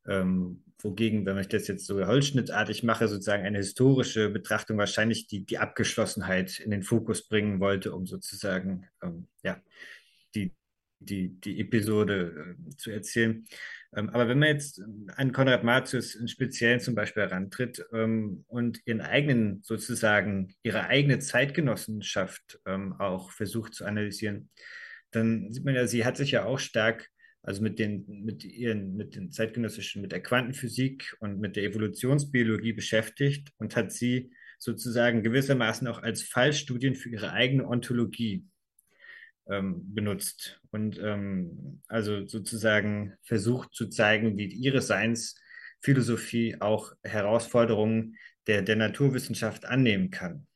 Ähm, 0.08 0.64
wogegen, 0.86 1.26
wenn 1.26 1.38
ich 1.40 1.48
das 1.48 1.68
jetzt 1.68 1.88
so 1.88 2.06
holzschnittartig 2.06 2.84
mache, 2.84 3.08
sozusagen 3.08 3.44
eine 3.44 3.58
historische 3.58 4.30
Betrachtung 4.30 4.78
wahrscheinlich 4.78 5.28
die, 5.28 5.44
die 5.44 5.58
Abgeschlossenheit 5.58 6.60
in 6.60 6.70
den 6.70 6.84
Fokus 6.84 7.28
bringen 7.28 7.60
wollte, 7.60 7.92
um 7.94 8.06
sozusagen 8.06 8.88
ähm, 9.02 9.28
ja, 9.44 9.60
die, 10.36 10.54
die, 11.00 11.30
die 11.42 11.60
Episode 11.60 12.56
äh, 12.56 12.76
zu 12.78 12.92
erzählen. 12.92 13.46
Ähm, 13.96 14.10
aber 14.12 14.28
wenn 14.28 14.38
man 14.38 14.50
jetzt 14.50 14.80
an 15.16 15.32
Konrad 15.32 15.64
Martius 15.64 16.14
in 16.14 16.28
Speziellen 16.28 16.80
zum 16.80 16.94
Beispiel 16.94 17.24
herantritt 17.24 17.84
ähm, 17.92 18.46
und 18.48 18.80
ihren 18.86 19.02
eigenen, 19.02 19.64
sozusagen, 19.64 20.54
ihre 20.62 20.86
eigene 20.86 21.18
Zeitgenossenschaft 21.18 22.60
ähm, 22.68 22.94
auch 23.00 23.32
versucht 23.32 23.74
zu 23.74 23.86
analysieren, 23.86 24.50
dann 25.10 25.52
sieht 25.52 25.66
man 25.66 25.74
ja, 25.74 25.88
sie 25.88 26.06
hat 26.06 26.16
sich 26.16 26.32
ja 26.32 26.46
auch 26.46 26.60
stark 26.60 27.10
also 27.46 27.62
mit 27.62 27.78
den, 27.78 28.06
mit 28.08 28.44
ihren, 28.44 28.96
mit 28.96 29.16
den 29.16 29.32
zeitgenössischen, 29.32 30.02
mit 30.02 30.12
der 30.12 30.24
Quantenphysik 30.24 31.16
und 31.20 31.40
mit 31.40 31.56
der 31.56 31.64
Evolutionsbiologie 31.64 32.74
beschäftigt 32.74 33.52
und 33.58 33.76
hat 33.76 33.92
sie 33.92 34.32
sozusagen 34.58 35.22
gewissermaßen 35.22 35.88
auch 35.88 36.02
als 36.02 36.24
Fallstudien 36.24 36.96
für 36.96 37.10
ihre 37.10 37.32
eigene 37.34 37.68
Ontologie 37.68 38.46
ähm, 39.48 39.94
benutzt 39.94 40.60
und 40.72 41.00
ähm, 41.00 41.84
also 41.88 42.26
sozusagen 42.26 43.14
versucht 43.22 43.76
zu 43.76 43.90
zeigen, 43.90 44.38
wie 44.38 44.48
ihre 44.48 44.82
Seinsphilosophie 44.82 46.62
auch 46.62 46.94
Herausforderungen 47.04 48.18
der, 48.48 48.64
der 48.64 48.76
Naturwissenschaft 48.76 49.66
annehmen 49.66 50.10
kann 50.10 50.48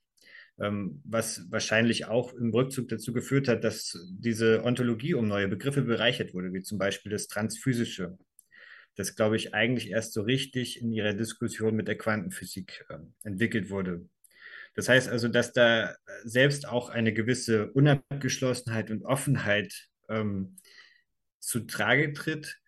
was 0.59 1.49
wahrscheinlich 1.51 2.05
auch 2.05 2.33
im 2.33 2.51
Rückzug 2.51 2.89
dazu 2.89 3.13
geführt 3.13 3.47
hat, 3.47 3.63
dass 3.63 3.97
diese 4.11 4.63
Ontologie 4.63 5.13
um 5.13 5.27
neue 5.27 5.47
Begriffe 5.47 5.83
bereichert 5.83 6.33
wurde, 6.33 6.53
wie 6.53 6.61
zum 6.61 6.77
Beispiel 6.77 7.11
das 7.11 7.27
Transphysische. 7.27 8.17
Das, 8.95 9.15
glaube 9.15 9.37
ich, 9.37 9.53
eigentlich 9.53 9.91
erst 9.91 10.13
so 10.13 10.21
richtig 10.21 10.81
in 10.81 10.91
ihrer 10.91 11.13
Diskussion 11.13 11.75
mit 11.75 11.87
der 11.87 11.97
Quantenphysik 11.97 12.85
äh, 12.89 12.97
entwickelt 13.23 13.69
wurde. 13.69 14.09
Das 14.75 14.89
heißt 14.89 15.09
also, 15.09 15.29
dass 15.29 15.53
da 15.53 15.95
selbst 16.23 16.67
auch 16.67 16.89
eine 16.89 17.13
gewisse 17.13 17.71
Unabgeschlossenheit 17.71 18.91
und 18.91 19.03
Offenheit 19.03 19.87
ähm, 20.09 20.57
zu 21.39 21.61
Trage 21.61 22.13
tritt, 22.13 22.59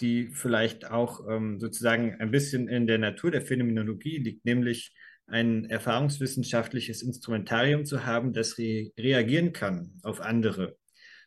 die 0.00 0.28
vielleicht 0.28 0.90
auch 0.90 1.28
ähm, 1.28 1.60
sozusagen 1.60 2.14
ein 2.20 2.30
bisschen 2.30 2.68
in 2.68 2.86
der 2.86 2.98
Natur 2.98 3.30
der 3.30 3.42
Phänomenologie 3.42 4.18
liegt, 4.18 4.44
nämlich 4.44 4.94
ein 5.26 5.68
erfahrungswissenschaftliches 5.70 7.02
Instrumentarium 7.02 7.84
zu 7.84 8.04
haben, 8.04 8.32
das 8.32 8.58
re 8.58 8.92
reagieren 8.98 9.52
kann 9.52 9.98
auf 10.02 10.20
andere, 10.20 10.76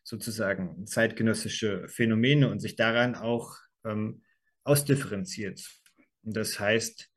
sozusagen 0.03 0.85
zeitgenössische 0.85 1.87
Phänomene 1.87 2.49
und 2.49 2.59
sich 2.59 2.75
daran 2.75 3.15
auch 3.15 3.55
ähm, 3.83 4.23
ausdifferenziert. 4.63 5.63
Und 6.23 6.35
das 6.35 6.59
heißt, 6.59 7.09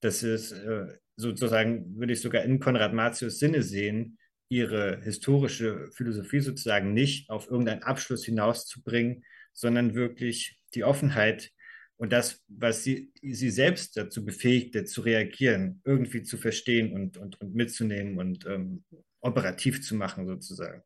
dass 0.00 0.22
es 0.22 0.52
äh, 0.52 0.86
sozusagen, 1.16 1.98
würde 1.98 2.12
ich 2.12 2.20
sogar 2.20 2.42
in 2.44 2.60
Konrad 2.60 2.92
Martius 2.92 3.38
Sinne 3.38 3.62
sehen, 3.62 4.18
ihre 4.48 5.00
historische 5.02 5.90
Philosophie 5.92 6.40
sozusagen 6.40 6.92
nicht 6.92 7.30
auf 7.30 7.50
irgendeinen 7.50 7.82
Abschluss 7.82 8.24
hinauszubringen, 8.24 9.24
sondern 9.52 9.94
wirklich 9.94 10.60
die 10.74 10.84
Offenheit 10.84 11.50
und 11.98 12.12
das, 12.12 12.44
was 12.48 12.84
sie, 12.84 13.12
sie 13.22 13.50
selbst 13.50 13.96
dazu 13.96 14.24
befähigte, 14.24 14.84
zu 14.84 15.00
reagieren, 15.00 15.80
irgendwie 15.84 16.22
zu 16.22 16.36
verstehen 16.36 16.92
und, 16.92 17.16
und, 17.16 17.40
und 17.40 17.54
mitzunehmen 17.54 18.18
und 18.18 18.44
ähm, 18.46 18.84
operativ 19.20 19.82
zu 19.82 19.94
machen, 19.94 20.26
sozusagen. 20.26 20.82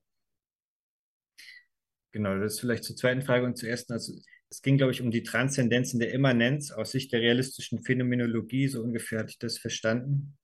Genau, 2.12 2.38
das 2.38 2.54
ist 2.54 2.60
vielleicht 2.60 2.84
zur 2.84 2.96
zweiten 2.96 3.22
Frage 3.22 3.46
und 3.46 3.56
zur 3.56 3.68
ersten. 3.68 3.92
Also, 3.92 4.14
es 4.52 4.62
ging, 4.62 4.76
glaube 4.76 4.92
ich, 4.92 5.00
um 5.00 5.12
die 5.12 5.22
Transzendenzen 5.22 6.00
der 6.00 6.12
Immanenz 6.12 6.72
aus 6.72 6.90
Sicht 6.90 7.12
der 7.12 7.20
realistischen 7.20 7.82
Phänomenologie, 7.84 8.66
so 8.66 8.82
ungefähr 8.82 9.20
hatte 9.20 9.30
ich 9.30 9.38
das 9.38 9.58
verstanden. 9.58 10.36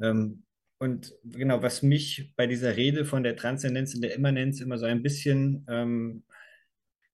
Ähm, 0.00 0.44
und 0.78 1.14
genau, 1.24 1.62
was 1.62 1.82
mich 1.82 2.32
bei 2.36 2.46
dieser 2.46 2.76
Rede 2.76 3.04
von 3.04 3.22
der 3.22 3.36
Transzendenz 3.36 3.94
in 3.94 4.02
der 4.02 4.14
Immanenz 4.14 4.60
immer 4.60 4.76
so 4.78 4.86
ein 4.86 5.02
bisschen 5.02 5.64
ähm, 5.68 6.24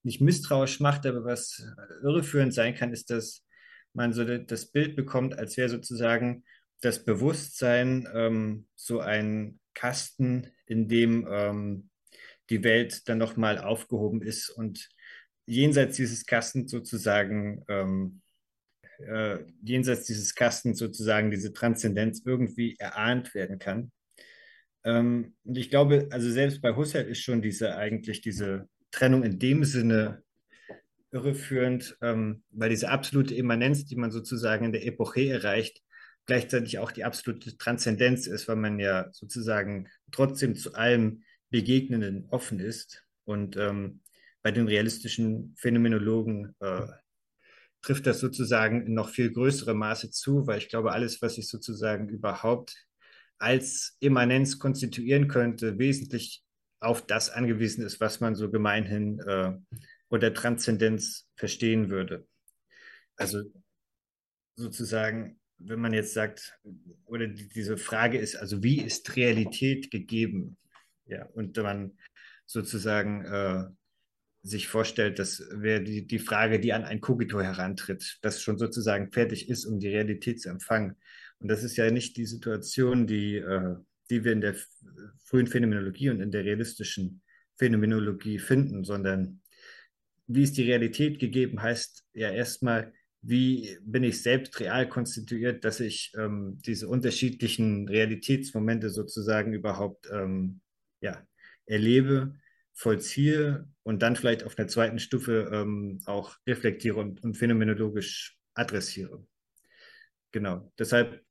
nicht 0.03 0.21
misstrauisch 0.21 0.81
macht, 0.81 1.07
aber 1.07 1.25
was 1.25 1.65
irreführend 2.03 2.55
sein 2.55 2.75
kann, 2.75 2.93
ist, 2.93 3.11
dass 3.11 3.45
man 3.95 4.13
so 4.13 4.25
das 4.25 4.67
Bild 4.67 4.97
bekommt, 4.97 5.39
als 5.39 5.57
wäre 5.57 5.69
sozusagen 5.69 6.45
das 6.81 7.05
Bewusstsein 7.05 8.09
ähm, 8.13 8.67
so 8.75 9.01
ein 9.01 9.61
Kasten, 9.75 10.49
in 10.67 10.89
dem 10.89 11.27
ähm, 11.31 11.91
die 12.51 12.65
Welt 12.65 13.09
dann 13.09 13.19
nochmal 13.19 13.59
aufgehoben 13.59 14.23
ist 14.23 14.51
und 14.51 14.89
jenseits 15.47 15.97
dieses 15.97 16.27
Kastens 16.27 16.71
sozusagen, 16.71 17.65
ähm, 17.69 18.21
äh, 18.99 19.39
jenseits 19.63 20.05
dieses 20.05 20.35
Kastens 20.35 20.79
sozusagen 20.79 21.31
diese 21.31 21.53
Transzendenz 21.53 22.23
irgendwie 22.25 22.77
erahnt 22.79 23.35
werden 23.35 23.59
kann. 23.59 23.93
Ähm, 24.85 25.35
und 25.45 25.57
ich 25.57 25.71
glaube, 25.71 26.09
also 26.11 26.31
selbst 26.31 26.61
bei 26.61 26.75
Husserl 26.75 27.07
ist 27.07 27.23
schon 27.23 27.43
diese 27.43 27.77
eigentlich 27.77 28.21
diese 28.21 28.69
Trennung 28.93 29.25
in 29.25 29.39
dem 29.41 29.65
Sinne 29.65 30.23
irreführend, 31.11 31.97
ähm, 32.01 32.43
weil 32.51 32.71
diese 32.71 32.89
absolute 32.89 33.35
Immanenz, 33.35 33.85
die 33.85 33.97
man 33.97 34.11
sozusagen 34.11 34.67
in 34.67 34.73
der 34.73 34.87
Epoche 34.87 35.29
erreicht, 35.29 35.83
gleichzeitig 36.27 36.79
auch 36.79 36.93
die 36.93 37.05
absolute 37.05 37.57
Transzendenz 37.59 38.27
ist, 38.27 38.49
weil 38.49 38.57
man 38.57 38.79
ja 38.79 39.09
sozusagen 39.13 39.89
trotzdem 40.13 40.55
zu 40.55 40.75
allem 40.75 41.25
Begegnenden 41.51 42.27
offen 42.31 42.61
ist. 42.61 43.05
Und 43.25 43.57
ähm, 43.57 44.01
bei 44.43 44.53
den 44.53 44.67
realistischen 44.67 45.55
Phänomenologen 45.59 46.55
äh, 46.61 46.87
trifft 47.83 48.07
das 48.07 48.21
sozusagen 48.21 48.87
in 48.87 48.95
noch 48.95 49.11
viel 49.11 49.33
größerem 49.33 49.77
Maße 49.77 50.11
zu, 50.11 50.47
weil 50.47 50.59
ich 50.59 50.69
glaube, 50.69 50.93
alles, 50.93 51.21
was 51.21 51.35
sich 51.35 51.49
sozusagen 51.49 52.09
überhaupt 52.09 52.77
als 53.39 53.97
Immanenz 53.99 54.59
konstituieren 54.59 55.27
könnte, 55.27 55.79
wesentlich 55.79 56.42
auf 56.83 57.07
das 57.07 57.31
angewiesen 57.31 57.85
ist, 57.85 58.01
was 58.01 58.21
man 58.21 58.35
so 58.35 58.51
gemeinhin 58.51 59.21
äh, 59.21 59.53
unter 60.09 60.35
Transzendenz 60.35 61.29
verstehen 61.37 61.91
würde. 61.91 62.27
Also 63.17 63.43
sozusagen, 64.57 65.41
wenn 65.59 65.81
man 65.81 65.93
jetzt 65.93 66.13
sagt, 66.13 66.59
oder 67.05 67.29
die, 67.29 67.49
diese 67.49 67.77
Frage 67.77 68.19
ist, 68.19 68.37
also 68.37 68.63
wie 68.63 68.81
ist 68.81 69.17
Realität 69.17 69.91
gegeben? 69.91 70.57
Ja, 71.07 71.27
und 71.27 71.57
man 71.57 71.97
sozusagen 72.47 73.25
äh, 73.25 73.65
sich 74.43 74.67
vorstellt, 74.67 75.19
das 75.19 75.43
wäre 75.53 75.83
die, 75.83 76.07
die 76.07 76.19
Frage, 76.19 76.59
die 76.59 76.73
an 76.73 76.85
ein 76.85 77.01
Kogito 77.01 77.41
herantritt, 77.41 78.19
das 78.23 78.43
schon 78.43 78.59
sozusagen 78.59 79.13
fertig 79.13 79.49
ist, 79.49 79.67
um 79.67 79.79
die 79.79 79.89
Realität 79.89 80.41
zu 80.41 80.49
empfangen. 80.49 80.97
Und 81.39 81.49
das 81.49 81.63
ist 81.63 81.77
ja 81.77 81.91
nicht 81.91 82.17
die 82.17 82.27
Situation, 82.27 83.07
die 83.07 83.37
äh, 83.37 83.77
die 84.13 84.25
wir 84.25 84.33
in 84.33 84.43
der 84.43 84.55
frühen 85.25 85.47
Phänomenologie 85.47 86.11
und 86.11 86.21
in 86.21 86.31
der 86.31 86.45
realistischen 86.45 87.23
Phänomenologie 87.57 88.39
finden, 88.39 88.85
sondern 88.85 89.41
wie 90.27 90.43
ist 90.43 90.59
die 90.59 90.65
Realität 90.65 91.19
gegeben, 91.19 91.63
heißt 91.63 92.05
ja 92.13 92.31
erstmal, 92.31 92.93
wie 93.23 93.79
bin 93.83 94.05
ich 94.05 94.23
selbst 94.23 94.61
real 94.61 94.87
konstituiert, 94.87 95.65
dass 95.65 95.81
ich 95.81 96.13
ähm, 96.19 96.59
diese 96.67 96.89
unterschiedlichen 96.89 97.89
Realitätsmomente 97.89 98.91
sozusagen 98.91 99.55
überhaupt 99.55 100.11
ähm, 100.13 100.61
ja, 101.01 101.27
erlebe, 101.65 102.35
vollziehe 102.75 103.67
und 103.83 104.03
dann 104.03 104.17
vielleicht 104.17 104.45
auf 104.45 104.59
einer 104.59 104.69
zweiten 104.69 104.99
Stufe 104.99 105.51
ähm, 105.53 106.03
auch 106.05 106.37
reflektiere 106.47 106.97
und, 106.97 107.23
und 107.23 107.37
phänomenologisch 107.39 108.37
adressiere. 108.55 109.27
Genau. 110.33 110.71
Deshalb 110.79 111.25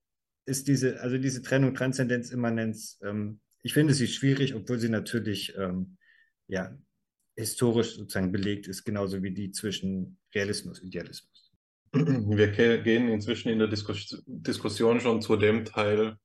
ist 0.46 0.68
diese, 0.68 1.02
also 1.02 1.18
diese 1.18 1.42
Trennung 1.42 1.74
Transzendenz, 1.74 2.32
Immanenz 2.32 3.00
ähm, 3.04 3.40
ich 3.64 3.74
finde 3.74 3.94
sie 3.94 4.08
schwierig, 4.08 4.56
obwohl 4.56 4.80
sie 4.80 4.90
natürlich 4.90 5.56
ähm, 5.58 5.98
ja, 6.48 6.76
historisch 7.36 7.96
sozusagen 7.96 8.32
belegt 8.32 8.68
ist, 8.68 8.84
genauso 8.84 9.22
wie 9.24 9.32
die 9.32 9.52
zwischen 9.52 10.18
Realismus 10.34 10.80
und 10.80 10.88
Idealismus. 10.88 11.52
Wir 11.94 12.48
gehen 12.82 13.10
inzwischen 13.10 13.50
in 13.50 13.60
der 13.60 13.68
Diskus 13.68 14.24
Diskussion 14.26 15.00
schon 15.02 15.22
zu 15.22 15.36
dem 15.36 15.66
Teil 15.66 16.18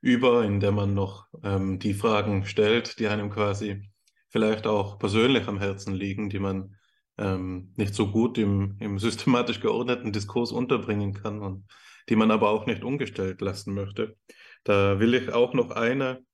über, 0.00 0.44
in 0.44 0.60
dem 0.60 0.74
man 0.74 0.92
noch 0.92 1.28
ähm, 1.42 1.78
die 1.78 1.94
Fragen 1.94 2.44
stellt, 2.44 2.98
die 2.98 3.08
einem 3.08 3.30
quasi 3.30 3.88
vielleicht 4.28 4.66
auch 4.66 4.98
persönlich 4.98 5.46
am 5.46 5.60
Herzen 5.60 5.94
liegen, 5.94 6.28
die 6.28 6.40
man 6.40 6.76
ähm, 7.16 7.72
nicht 7.76 7.94
so 7.94 8.10
gut 8.10 8.36
im, 8.36 8.76
im 8.80 8.98
systematisch 8.98 9.60
geordneten 9.60 10.12
Diskurs 10.12 10.50
unterbringen 10.50 11.14
kann 11.14 11.40
und 11.40 11.64
die 12.08 12.16
man 12.16 12.30
aber 12.30 12.50
auch 12.50 12.66
nicht 12.66 12.84
umgestellt 12.84 13.40
lassen 13.40 13.74
möchte. 13.74 14.16
Da 14.64 14.98
will 15.00 15.14
ich 15.14 15.32
auch 15.32 15.54
noch 15.54 15.70
eine 15.70 16.24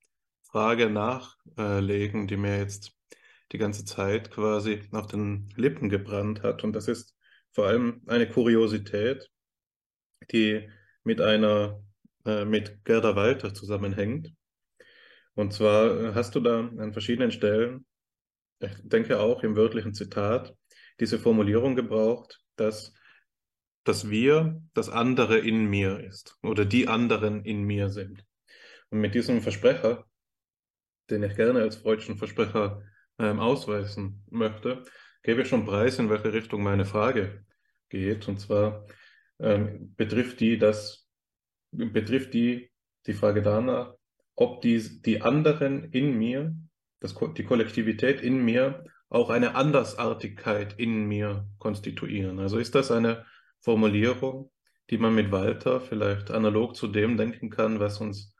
Frage 0.43 0.89
nachlegen, 0.89 2.27
die 2.27 2.37
mir 2.37 2.57
jetzt 2.57 2.93
die 3.51 3.57
ganze 3.57 3.85
Zeit 3.85 4.31
quasi 4.31 4.81
auf 4.91 5.07
den 5.07 5.49
Lippen 5.55 5.89
gebrannt 5.89 6.43
hat. 6.43 6.63
Und 6.63 6.73
das 6.73 6.87
ist 6.87 7.15
vor 7.51 7.67
allem 7.67 8.01
eine 8.07 8.29
Kuriosität, 8.29 9.29
die 10.31 10.69
mit 11.03 11.19
einer 11.19 11.81
äh, 12.25 12.45
mit 12.45 12.85
Gerda 12.85 13.15
Walter 13.15 13.53
zusammenhängt. 13.53 14.31
Und 15.33 15.53
zwar 15.53 15.99
äh, 15.99 16.13
hast 16.13 16.35
du 16.35 16.39
da 16.39 16.59
an 16.59 16.93
verschiedenen 16.93 17.31
Stellen, 17.31 17.85
ich 18.59 18.71
denke 18.83 19.19
auch 19.19 19.43
im 19.43 19.55
wörtlichen 19.55 19.93
Zitat, 19.93 20.55
diese 20.99 21.17
Formulierung 21.17 21.75
gebraucht, 21.75 22.41
dass 22.57 22.93
das 23.83 24.09
Wir 24.09 24.61
das 24.73 24.89
andere 24.89 25.39
in 25.39 25.65
mir 25.65 25.99
ist 25.99 26.37
oder 26.43 26.65
die 26.65 26.87
anderen 26.87 27.43
in 27.45 27.63
mir 27.63 27.89
sind. 27.89 28.25
Und 28.89 28.99
mit 28.99 29.15
diesem 29.15 29.41
Versprecher, 29.41 30.05
den 31.09 31.23
ich 31.23 31.35
gerne 31.35 31.61
als 31.61 31.77
freudschen 31.77 32.17
Versprecher 32.17 32.83
ähm, 33.17 33.39
ausweisen 33.39 34.23
möchte, 34.29 34.83
gebe 35.23 35.41
ich 35.41 35.47
schon 35.47 35.65
preis, 35.65 35.99
in 35.99 36.09
welche 36.09 36.33
Richtung 36.33 36.63
meine 36.63 36.85
Frage 36.85 37.45
geht. 37.89 38.27
Und 38.27 38.39
zwar 38.39 38.85
ähm, 39.39 39.93
betrifft 39.95 40.39
die 40.39 40.57
das 40.57 41.01
betrifft 41.71 42.33
die, 42.33 42.71
die 43.07 43.13
Frage 43.13 43.41
danach, 43.41 43.95
ob 44.35 44.61
die, 44.61 45.01
die 45.01 45.21
anderen 45.21 45.85
in 45.91 46.17
mir, 46.17 46.55
das, 46.99 47.15
die 47.37 47.43
Kollektivität 47.43 48.21
in 48.21 48.43
mir, 48.43 48.85
auch 49.09 49.29
eine 49.29 49.55
Andersartigkeit 49.55 50.77
in 50.77 51.05
mir 51.07 51.47
konstituieren. 51.57 52.39
Also 52.39 52.57
ist 52.57 52.75
das 52.75 52.91
eine 52.91 53.25
Formulierung, 53.61 54.51
die 54.89 54.97
man 54.97 55.15
mit 55.15 55.31
Walter 55.31 55.79
vielleicht 55.79 56.31
analog 56.31 56.75
zu 56.75 56.87
dem 56.87 57.17
denken 57.17 57.49
kann, 57.49 57.79
was 57.79 58.01
uns 58.01 58.35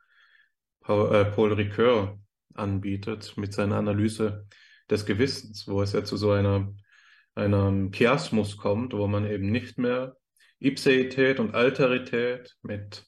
Paul, 0.80 1.14
äh, 1.14 1.24
Paul 1.24 1.52
Ricoeur 1.52 2.18
anbietet 2.54 3.36
mit 3.36 3.52
seiner 3.52 3.76
Analyse 3.76 4.46
des 4.90 5.06
Gewissens, 5.06 5.66
wo 5.66 5.82
es 5.82 5.92
ja 5.92 6.04
zu 6.04 6.16
so 6.16 6.32
einer, 6.32 6.74
einem 7.34 7.92
Chiasmus 7.92 8.56
kommt, 8.56 8.92
wo 8.92 9.06
man 9.06 9.26
eben 9.26 9.50
nicht 9.50 9.78
mehr 9.78 10.16
Ipseität 10.58 11.40
und 11.40 11.54
Alterität 11.54 12.56
mit 12.62 13.06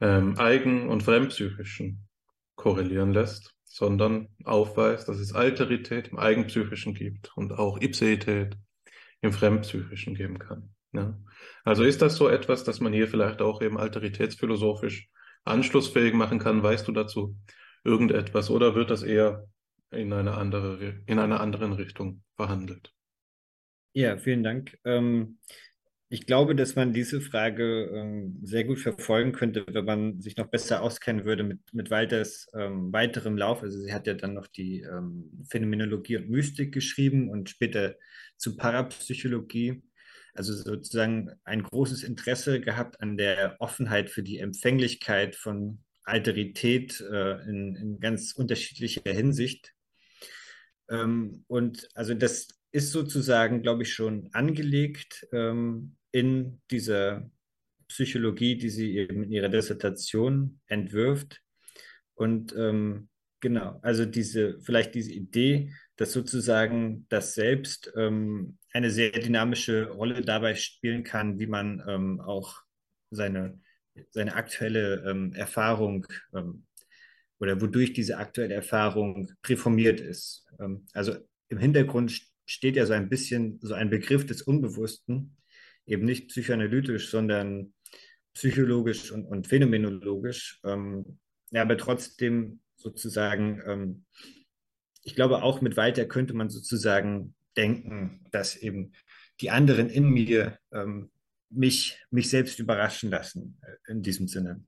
ähm, 0.00 0.38
eigen- 0.38 0.88
und 0.88 1.02
fremdpsychischen 1.02 2.06
korrelieren 2.54 3.12
lässt, 3.12 3.54
sondern 3.64 4.28
aufweist, 4.44 5.08
dass 5.08 5.18
es 5.18 5.32
Alterität 5.32 6.08
im 6.08 6.18
Eigenpsychischen 6.18 6.94
gibt 6.94 7.36
und 7.36 7.52
auch 7.52 7.80
Ipseität 7.80 8.56
im 9.20 9.32
Fremdpsychischen 9.32 10.14
geben 10.14 10.38
kann. 10.38 10.74
Ja. 10.94 11.18
Also 11.64 11.82
ist 11.82 12.02
das 12.02 12.16
so 12.16 12.28
etwas, 12.28 12.64
dass 12.64 12.80
man 12.80 12.92
hier 12.92 13.08
vielleicht 13.08 13.42
auch 13.42 13.60
eben 13.62 13.78
alteritätsphilosophisch 13.78 15.08
anschlussfähig 15.44 16.14
machen 16.14 16.38
kann? 16.38 16.62
Weißt 16.62 16.86
du 16.86 16.92
dazu 16.92 17.36
irgendetwas 17.84 18.50
oder 18.50 18.74
wird 18.74 18.90
das 18.90 19.02
eher 19.02 19.46
in 19.90 20.12
eine 20.12 20.34
andere, 20.34 21.02
in 21.06 21.18
einer 21.18 21.40
anderen 21.40 21.72
Richtung 21.72 22.22
verhandelt? 22.36 22.92
Ja, 23.92 24.16
vielen 24.16 24.42
Dank. 24.42 24.78
Ähm, 24.84 25.38
ich 26.08 26.26
glaube, 26.26 26.54
dass 26.54 26.76
man 26.76 26.92
diese 26.92 27.20
Frage 27.20 27.90
ähm, 27.92 28.38
sehr 28.42 28.64
gut 28.64 28.78
verfolgen 28.78 29.32
könnte, 29.32 29.64
wenn 29.68 29.84
man 29.84 30.20
sich 30.20 30.36
noch 30.36 30.46
besser 30.46 30.82
auskennen 30.82 31.24
würde 31.24 31.44
mit, 31.44 31.60
mit 31.72 31.90
Walters 31.90 32.46
ähm, 32.54 32.92
weiterem 32.92 33.36
Lauf. 33.36 33.62
Also 33.62 33.80
sie 33.80 33.92
hat 33.92 34.06
ja 34.06 34.14
dann 34.14 34.34
noch 34.34 34.46
die 34.46 34.82
ähm, 34.82 35.44
Phänomenologie 35.48 36.16
und 36.16 36.30
Mystik 36.30 36.72
geschrieben 36.72 37.30
und 37.30 37.50
später 37.50 37.96
zu 38.36 38.56
Parapsychologie. 38.56 39.82
Also 40.34 40.52
sozusagen 40.52 41.30
ein 41.44 41.62
großes 41.62 42.02
Interesse 42.02 42.60
gehabt 42.60 43.00
an 43.00 43.16
der 43.16 43.56
Offenheit 43.60 44.10
für 44.10 44.22
die 44.22 44.38
Empfänglichkeit 44.38 45.36
von 45.36 45.78
Alterität 46.04 47.00
äh, 47.00 47.40
in, 47.48 47.76
in 47.76 48.00
ganz 48.00 48.32
unterschiedlicher 48.32 49.02
Hinsicht. 49.10 49.72
Ähm, 50.90 51.44
und 51.46 51.88
also 51.94 52.14
das 52.14 52.48
ist 52.72 52.90
sozusagen, 52.90 53.62
glaube 53.62 53.84
ich, 53.84 53.94
schon 53.94 54.28
angelegt 54.32 55.26
ähm, 55.32 55.96
in 56.10 56.60
dieser 56.70 57.30
Psychologie, 57.88 58.56
die 58.56 58.70
sie 58.70 58.96
eben 58.96 59.22
in 59.22 59.30
ihrer 59.30 59.48
Dissertation 59.48 60.60
entwirft. 60.66 61.40
Und 62.14 62.54
ähm, 62.56 63.08
genau, 63.44 63.78
also 63.82 64.06
diese, 64.06 64.58
vielleicht 64.62 64.94
diese 64.94 65.12
Idee, 65.12 65.70
dass 65.96 66.12
sozusagen 66.12 67.06
das 67.10 67.34
Selbst 67.34 67.92
ähm, 67.94 68.56
eine 68.72 68.90
sehr 68.90 69.10
dynamische 69.10 69.90
Rolle 69.90 70.22
dabei 70.22 70.54
spielen 70.54 71.04
kann, 71.04 71.38
wie 71.38 71.46
man 71.46 71.84
ähm, 71.86 72.20
auch 72.20 72.62
seine, 73.10 73.60
seine 74.10 74.34
aktuelle 74.34 75.04
ähm, 75.06 75.34
Erfahrung 75.34 76.06
ähm, 76.34 76.64
oder 77.38 77.60
wodurch 77.60 77.92
diese 77.92 78.16
aktuelle 78.16 78.54
Erfahrung 78.54 79.30
präformiert 79.42 80.00
ist. 80.00 80.46
Ähm, 80.58 80.86
also 80.94 81.14
im 81.50 81.58
Hintergrund 81.58 82.18
steht 82.46 82.76
ja 82.76 82.86
so 82.86 82.94
ein 82.94 83.10
bisschen 83.10 83.58
so 83.60 83.74
ein 83.74 83.90
Begriff 83.90 84.24
des 84.24 84.40
Unbewussten, 84.40 85.36
eben 85.84 86.06
nicht 86.06 86.28
psychoanalytisch, 86.28 87.10
sondern 87.10 87.74
psychologisch 88.32 89.12
und, 89.12 89.26
und 89.26 89.46
phänomenologisch. 89.46 90.60
Ähm, 90.64 91.18
ja, 91.50 91.60
aber 91.60 91.76
trotzdem 91.76 92.60
sozusagen, 92.84 93.60
ähm, 93.66 94.04
ich 95.02 95.14
glaube, 95.14 95.42
auch 95.42 95.60
mit 95.60 95.76
Walter 95.76 96.04
könnte 96.04 96.34
man 96.34 96.50
sozusagen 96.50 97.34
denken, 97.56 98.26
dass 98.30 98.56
eben 98.56 98.92
die 99.40 99.50
anderen 99.50 99.88
in 99.88 100.10
mir 100.10 100.58
ähm, 100.72 101.10
mich, 101.50 101.98
mich 102.10 102.30
selbst 102.30 102.58
überraschen 102.58 103.10
lassen, 103.10 103.58
äh, 103.62 103.92
in 103.92 104.02
diesem 104.02 104.28
Sinne. 104.28 104.62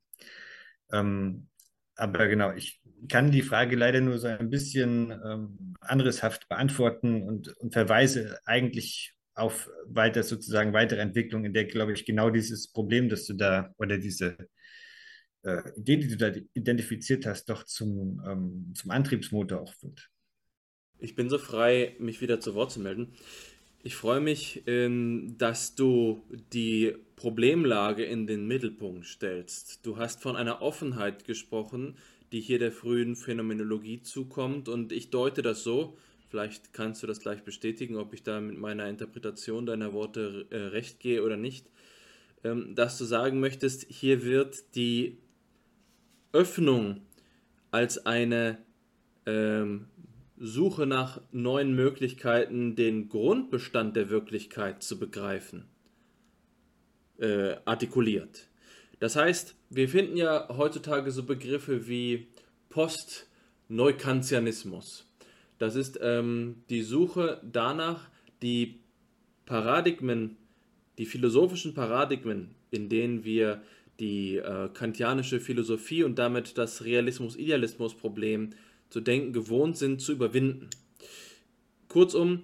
Ähm, 0.92 1.48
aber 1.94 2.26
genau, 2.28 2.52
ich 2.52 2.80
kann 3.08 3.30
die 3.30 3.42
Frage 3.42 3.76
leider 3.76 4.00
nur 4.00 4.18
so 4.18 4.26
ein 4.26 4.50
bisschen 4.50 5.10
ähm, 5.10 5.74
andereshaft 5.80 6.48
beantworten 6.48 7.22
und, 7.22 7.48
und 7.58 7.72
verweise 7.72 8.38
eigentlich 8.44 9.14
auf 9.34 9.70
weiter 9.86 10.22
sozusagen 10.22 10.72
weitere 10.72 11.00
Entwicklung, 11.00 11.44
in 11.44 11.52
der, 11.52 11.66
glaube 11.66 11.92
ich, 11.92 12.06
genau 12.06 12.30
dieses 12.30 12.72
Problem, 12.72 13.08
das 13.08 13.26
du 13.26 13.34
da 13.34 13.74
oder 13.76 13.98
diese 13.98 14.36
äh, 15.46 15.62
Idee, 15.76 15.96
die 15.96 16.08
du 16.08 16.16
da 16.16 16.32
identifiziert 16.54 17.26
hast, 17.26 17.46
doch 17.46 17.64
zum, 17.64 18.22
ähm, 18.26 18.72
zum 18.74 18.90
Antriebsmotor 18.90 19.60
auch 19.60 19.74
wird. 19.82 20.10
Ich 20.98 21.14
bin 21.14 21.28
so 21.28 21.38
frei, 21.38 21.94
mich 21.98 22.20
wieder 22.20 22.40
zu 22.40 22.54
Wort 22.54 22.72
zu 22.72 22.80
melden. 22.80 23.12
Ich 23.82 23.94
freue 23.94 24.20
mich, 24.20 24.64
ähm, 24.66 25.36
dass 25.38 25.74
du 25.74 26.22
die 26.52 26.96
Problemlage 27.14 28.04
in 28.04 28.26
den 28.26 28.46
Mittelpunkt 28.46 29.06
stellst. 29.06 29.86
Du 29.86 29.96
hast 29.96 30.22
von 30.22 30.36
einer 30.36 30.62
Offenheit 30.62 31.24
gesprochen, 31.24 31.96
die 32.32 32.40
hier 32.40 32.58
der 32.58 32.72
frühen 32.72 33.14
Phänomenologie 33.14 34.02
zukommt 34.02 34.68
und 34.68 34.92
ich 34.92 35.10
deute 35.10 35.42
das 35.42 35.62
so, 35.62 35.96
Vielleicht 36.28 36.72
kannst 36.72 37.02
du 37.02 37.06
das 37.06 37.20
gleich 37.20 37.44
bestätigen, 37.44 37.96
ob 37.96 38.12
ich 38.12 38.22
da 38.22 38.40
mit 38.40 38.58
meiner 38.58 38.88
Interpretation 38.88 39.64
deiner 39.64 39.92
Worte 39.92 40.46
äh, 40.50 40.56
recht 40.56 41.00
gehe 41.00 41.22
oder 41.22 41.36
nicht. 41.36 41.70
Ähm, 42.44 42.74
dass 42.74 42.98
du 42.98 43.04
sagen 43.04 43.40
möchtest, 43.40 43.86
hier 43.88 44.24
wird 44.24 44.74
die 44.74 45.18
Öffnung 46.32 47.02
als 47.70 48.06
eine 48.06 48.58
ähm, 49.26 49.86
Suche 50.38 50.86
nach 50.86 51.20
neuen 51.32 51.74
Möglichkeiten, 51.74 52.76
den 52.76 53.08
Grundbestand 53.08 53.96
der 53.96 54.10
Wirklichkeit 54.10 54.82
zu 54.82 54.98
begreifen, 54.98 55.64
äh, 57.18 57.56
artikuliert. 57.64 58.48
Das 58.98 59.16
heißt, 59.16 59.56
wir 59.70 59.88
finden 59.88 60.16
ja 60.16 60.48
heutzutage 60.56 61.10
so 61.10 61.24
Begriffe 61.24 61.88
wie 61.88 62.28
Post-Neukantianismus. 62.68 65.10
Das 65.58 65.74
ist 65.74 65.98
ähm, 66.02 66.62
die 66.68 66.82
Suche 66.82 67.40
danach, 67.42 68.10
die 68.42 68.80
Paradigmen, 69.46 70.36
die 70.98 71.06
philosophischen 71.06 71.72
Paradigmen, 71.72 72.54
in 72.70 72.88
denen 72.88 73.24
wir 73.24 73.62
die 74.00 74.36
äh, 74.36 74.68
kantianische 74.72 75.40
Philosophie 75.40 76.04
und 76.04 76.18
damit 76.18 76.58
das 76.58 76.84
Realismus-Idealismus-Problem 76.84 78.50
zu 78.90 79.00
denken 79.00 79.32
gewohnt 79.32 79.76
sind, 79.76 80.00
zu 80.00 80.12
überwinden. 80.12 80.68
Kurzum, 81.88 82.42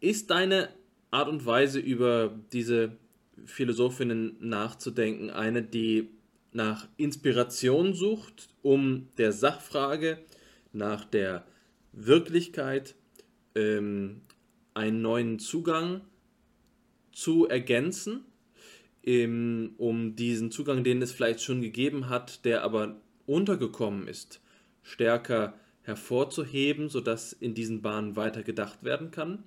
ist 0.00 0.30
deine 0.30 0.70
Art 1.10 1.28
und 1.28 1.44
Weise 1.44 1.78
über 1.80 2.34
diese 2.52 2.92
Philosophinnen 3.44 4.36
nachzudenken 4.40 5.30
eine, 5.30 5.62
die 5.62 6.08
nach 6.52 6.88
Inspiration 6.96 7.94
sucht, 7.94 8.48
um 8.62 9.08
der 9.18 9.32
Sachfrage 9.32 10.18
nach 10.72 11.04
der 11.04 11.44
Wirklichkeit 11.92 12.94
ähm, 13.54 14.22
einen 14.74 15.02
neuen 15.02 15.38
Zugang 15.38 16.02
zu 17.12 17.48
ergänzen, 17.48 18.24
ähm, 19.04 19.74
um 19.78 20.16
diesen 20.16 20.50
Zugang, 20.50 20.84
den 20.84 21.02
es 21.02 21.12
vielleicht 21.12 21.42
schon 21.42 21.62
gegeben 21.62 22.08
hat, 22.08 22.44
der 22.44 22.62
aber 22.62 23.00
untergekommen 23.26 24.08
ist, 24.08 24.40
stärker 24.82 25.54
hervorzuheben, 25.82 26.88
sodass 26.88 27.32
in 27.32 27.54
diesen 27.54 27.82
Bahnen 27.82 28.16
weiter 28.16 28.42
gedacht 28.42 28.84
werden 28.84 29.10
kann. 29.10 29.44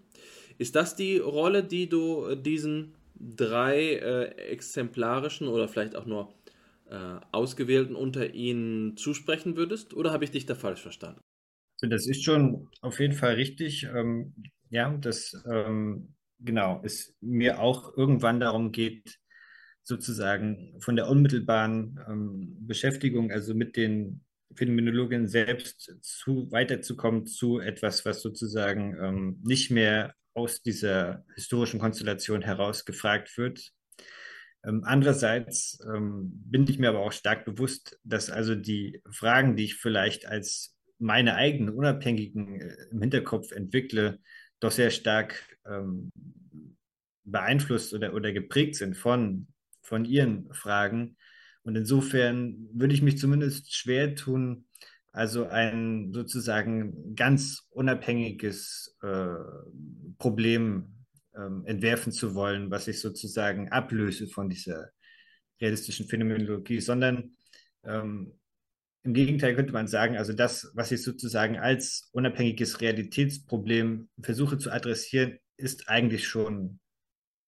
Ist 0.58 0.76
das 0.76 0.96
die 0.96 1.18
Rolle, 1.18 1.64
die 1.64 1.90
du 1.90 2.36
diesen 2.36 2.94
drei 3.16 3.96
äh, 3.96 4.26
exemplarischen 4.50 5.48
oder 5.48 5.68
vielleicht 5.68 5.96
auch 5.96 6.06
nur 6.06 6.34
äh, 6.90 7.20
ausgewählten 7.32 7.96
unter 7.96 8.34
ihnen 8.34 8.98
zusprechen 8.98 9.56
würdest? 9.56 9.94
Oder 9.94 10.12
habe 10.12 10.24
ich 10.24 10.32
dich 10.32 10.46
da 10.46 10.56
falsch 10.56 10.82
verstanden? 10.82 11.22
Also 11.82 11.90
das 11.90 12.08
ist 12.08 12.24
schon 12.24 12.70
auf 12.82 13.00
jeden 13.00 13.14
Fall 13.14 13.36
richtig. 13.36 13.88
Ähm, 13.94 14.34
ja, 14.70 14.96
dass 14.98 15.34
ähm, 15.52 16.16
genau 16.40 16.82
es 16.84 17.16
mir 17.22 17.60
auch 17.60 17.96
irgendwann 17.98 18.40
darum 18.40 18.72
geht, 18.72 19.20
sozusagen 19.84 20.76
von 20.80 20.96
der 20.96 21.08
unmittelbaren 21.08 22.00
ähm, 22.08 22.58
Beschäftigung, 22.66 23.32
also 23.32 23.54
mit 23.54 23.76
den 23.76 24.22
Phänomenologien 24.56 25.28
selbst 25.28 25.98
zu 26.02 26.52
weiterzukommen 26.52 27.26
zu 27.26 27.60
etwas, 27.60 28.06
was 28.06 28.22
sozusagen 28.22 28.96
ähm, 29.02 29.42
nicht 29.44 29.72
mehr 29.72 30.14
aus 30.34 30.62
dieser 30.62 31.26
historischen 31.36 31.80
Konstellation 31.80 32.42
heraus 32.42 32.86
gefragt 32.86 33.38
wird. 33.38 33.72
Ähm, 34.66 34.84
andererseits 34.86 35.80
ähm, 35.94 36.32
bin 36.46 36.66
ich 36.68 36.80
mir 36.80 36.90
aber 36.90 37.00
auch 37.00 37.12
stark 37.12 37.46
bewusst, 37.46 38.00
dass 38.04 38.30
also 38.30 38.56
die 38.56 39.02
Fragen, 39.12 39.56
die 39.56 39.66
ich 39.66 39.76
vielleicht 39.76 40.26
als 40.26 40.76
meine 40.98 41.36
eigenen 41.36 41.74
unabhängigen 41.74 42.62
äh, 42.62 42.76
im 42.92 43.02
Hinterkopf 43.02 43.52
entwickle, 43.52 44.20
doch 44.60 44.72
sehr 44.72 44.90
stark 44.90 45.44
ähm, 45.66 46.10
beeinflusst 47.26 47.94
oder, 47.94 48.14
oder 48.14 48.32
geprägt 48.32 48.76
sind 48.76 48.96
von, 48.96 49.48
von 49.94 50.06
ihren 50.06 50.52
Fragen. 50.56 51.18
Und 51.62 51.76
insofern 51.76 52.68
würde 52.74 52.96
ich 52.96 53.04
mich 53.04 53.20
zumindest 53.20 53.72
schwer 53.76 54.16
tun, 54.16 54.66
also 55.12 55.46
ein 55.46 56.12
sozusagen 56.12 57.14
ganz 57.16 57.68
unabhängiges 57.70 58.98
äh, 59.04 59.36
Problem 60.18 61.06
ähm, 61.36 61.64
entwerfen 61.68 62.12
zu 62.12 62.34
wollen, 62.34 62.72
was 62.72 62.88
ich 62.88 63.02
sozusagen 63.02 63.70
ablöse 63.70 64.26
von 64.26 64.50
dieser 64.50 64.90
realistischen 65.62 66.08
Phänomenologie, 66.08 66.82
sondern 66.82 67.36
ähm, 67.84 68.34
im 69.04 69.14
Gegenteil 69.14 69.54
könnte 69.54 69.74
man 69.74 69.88
sagen, 69.88 70.18
also 70.18 70.34
das, 70.34 70.72
was 70.74 70.92
ich 70.92 71.04
sozusagen 71.04 71.60
als 71.60 72.10
unabhängiges 72.14 72.82
Realitätsproblem 72.82 74.10
versuche 74.20 74.58
zu 74.58 74.72
adressieren, 74.72 75.38
ist 75.56 75.88
eigentlich 75.88 76.28
schon 76.28 76.80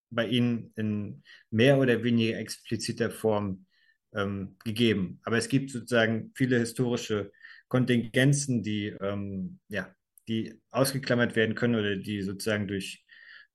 bei 0.10 0.28
Ihnen 0.28 0.72
in 0.76 1.24
mehr 1.50 1.78
oder 1.78 2.04
weniger 2.04 2.38
expliziter 2.38 3.12
Form 3.12 3.66
ähm, 4.14 4.58
gegeben. 4.64 5.20
Aber 5.24 5.38
es 5.38 5.50
gibt 5.50 5.72
sozusagen 5.72 6.32
viele 6.36 6.60
historische 6.60 7.32
Kontingenzen, 7.68 8.64
die, 8.64 8.88
ähm, 9.02 9.60
ja, 9.68 9.94
die 10.28 10.60
ausgeklammert 10.72 11.36
werden 11.36 11.56
können 11.56 11.76
oder 11.76 11.96
die 11.96 12.22
sozusagen 12.22 12.68
durch 12.68 13.04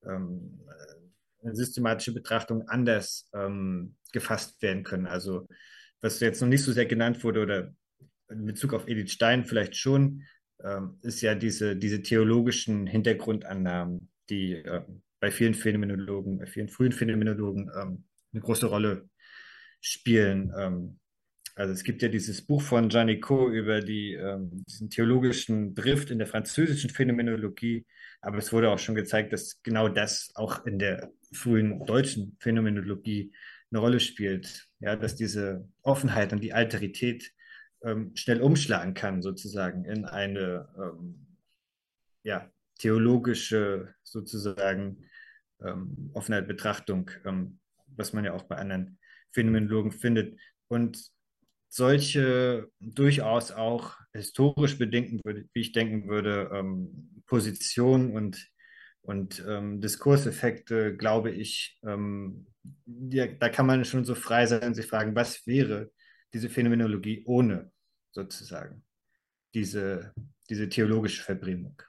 ähm, 0.04 0.60
eine 1.42 1.54
systematische 1.54 2.12
Betrachtung 2.12 2.68
anders 2.68 3.28
ähm, 3.34 3.96
gefasst 4.12 4.60
werden 4.62 4.82
können. 4.82 5.06
Also 5.06 5.46
was 6.00 6.20
jetzt 6.20 6.40
noch 6.40 6.48
nicht 6.48 6.62
so 6.62 6.72
sehr 6.72 6.86
genannt 6.86 7.22
wurde 7.24 7.42
oder 7.42 7.74
in 8.28 8.44
Bezug 8.44 8.74
auf 8.74 8.88
Edith 8.88 9.12
Stein 9.12 9.44
vielleicht 9.44 9.76
schon, 9.76 10.22
ähm, 10.62 10.98
ist 11.02 11.20
ja 11.20 11.34
diese, 11.34 11.76
diese 11.76 12.02
theologischen 12.02 12.86
Hintergrundannahmen, 12.86 14.10
die 14.28 14.54
äh, 14.54 14.82
bei 15.20 15.30
vielen 15.30 15.54
Phänomenologen, 15.54 16.38
bei 16.38 16.46
vielen 16.46 16.68
frühen 16.68 16.92
Phänomenologen 16.92 17.70
ähm, 17.78 18.04
eine 18.32 18.42
große 18.42 18.66
Rolle 18.66 19.08
spielen. 19.80 20.52
Ähm, 20.58 20.98
also 21.54 21.74
es 21.74 21.84
gibt 21.84 22.00
ja 22.02 22.08
dieses 22.08 22.46
Buch 22.46 22.62
von 22.62 22.88
Gianni 22.88 23.20
Co 23.20 23.50
über 23.50 23.80
die, 23.80 24.14
ähm, 24.14 24.64
diesen 24.66 24.88
theologischen 24.88 25.74
Drift 25.74 26.10
in 26.10 26.18
der 26.18 26.26
französischen 26.26 26.90
Phänomenologie, 26.90 27.86
aber 28.22 28.38
es 28.38 28.52
wurde 28.52 28.70
auch 28.70 28.78
schon 28.78 28.94
gezeigt, 28.94 29.32
dass 29.32 29.62
genau 29.62 29.88
das 29.88 30.30
auch 30.34 30.64
in 30.64 30.78
der 30.78 31.12
frühen 31.32 31.84
deutschen 31.84 32.36
Phänomenologie 32.40 33.32
eine 33.70 33.80
Rolle 33.80 34.00
spielt. 34.00 34.68
Ja, 34.80 34.96
dass 34.96 35.16
diese 35.16 35.68
Offenheit 35.82 36.32
und 36.32 36.40
die 36.42 36.54
Alterität 36.54 37.32
ähm, 37.82 38.12
schnell 38.14 38.40
umschlagen 38.40 38.94
kann, 38.94 39.20
sozusagen 39.20 39.84
in 39.84 40.06
eine 40.06 40.68
ähm, 40.78 41.26
ja, 42.22 42.50
theologische 42.78 43.94
sozusagen 44.02 45.09
ähm, 45.64 46.10
Offenheit 46.14 46.48
Betrachtung, 46.48 47.10
ähm, 47.24 47.58
was 47.86 48.12
man 48.12 48.24
ja 48.24 48.32
auch 48.32 48.44
bei 48.44 48.56
anderen 48.56 48.98
Phänomenologen 49.32 49.92
findet. 49.92 50.38
Und 50.68 51.10
solche 51.68 52.68
durchaus 52.80 53.52
auch 53.52 53.96
historisch 54.12 54.78
bedingten, 54.78 55.20
wie 55.24 55.60
ich 55.60 55.72
denken 55.72 56.08
würde, 56.08 56.50
ähm, 56.52 57.22
Positionen 57.26 58.12
und, 58.12 58.50
und 59.02 59.44
ähm, 59.46 59.80
Diskurseffekte, 59.80 60.96
glaube 60.96 61.30
ich, 61.30 61.78
ähm, 61.84 62.46
ja, 62.86 63.26
da 63.26 63.48
kann 63.48 63.66
man 63.66 63.84
schon 63.84 64.04
so 64.04 64.14
frei 64.14 64.46
sein 64.46 64.62
und 64.62 64.74
sich 64.74 64.86
fragen, 64.86 65.14
was 65.14 65.46
wäre 65.46 65.90
diese 66.32 66.48
Phänomenologie 66.48 67.22
ohne 67.26 67.72
sozusagen 68.12 68.84
diese, 69.54 70.12
diese 70.48 70.68
theologische 70.68 71.22
Verbringung. 71.22 71.80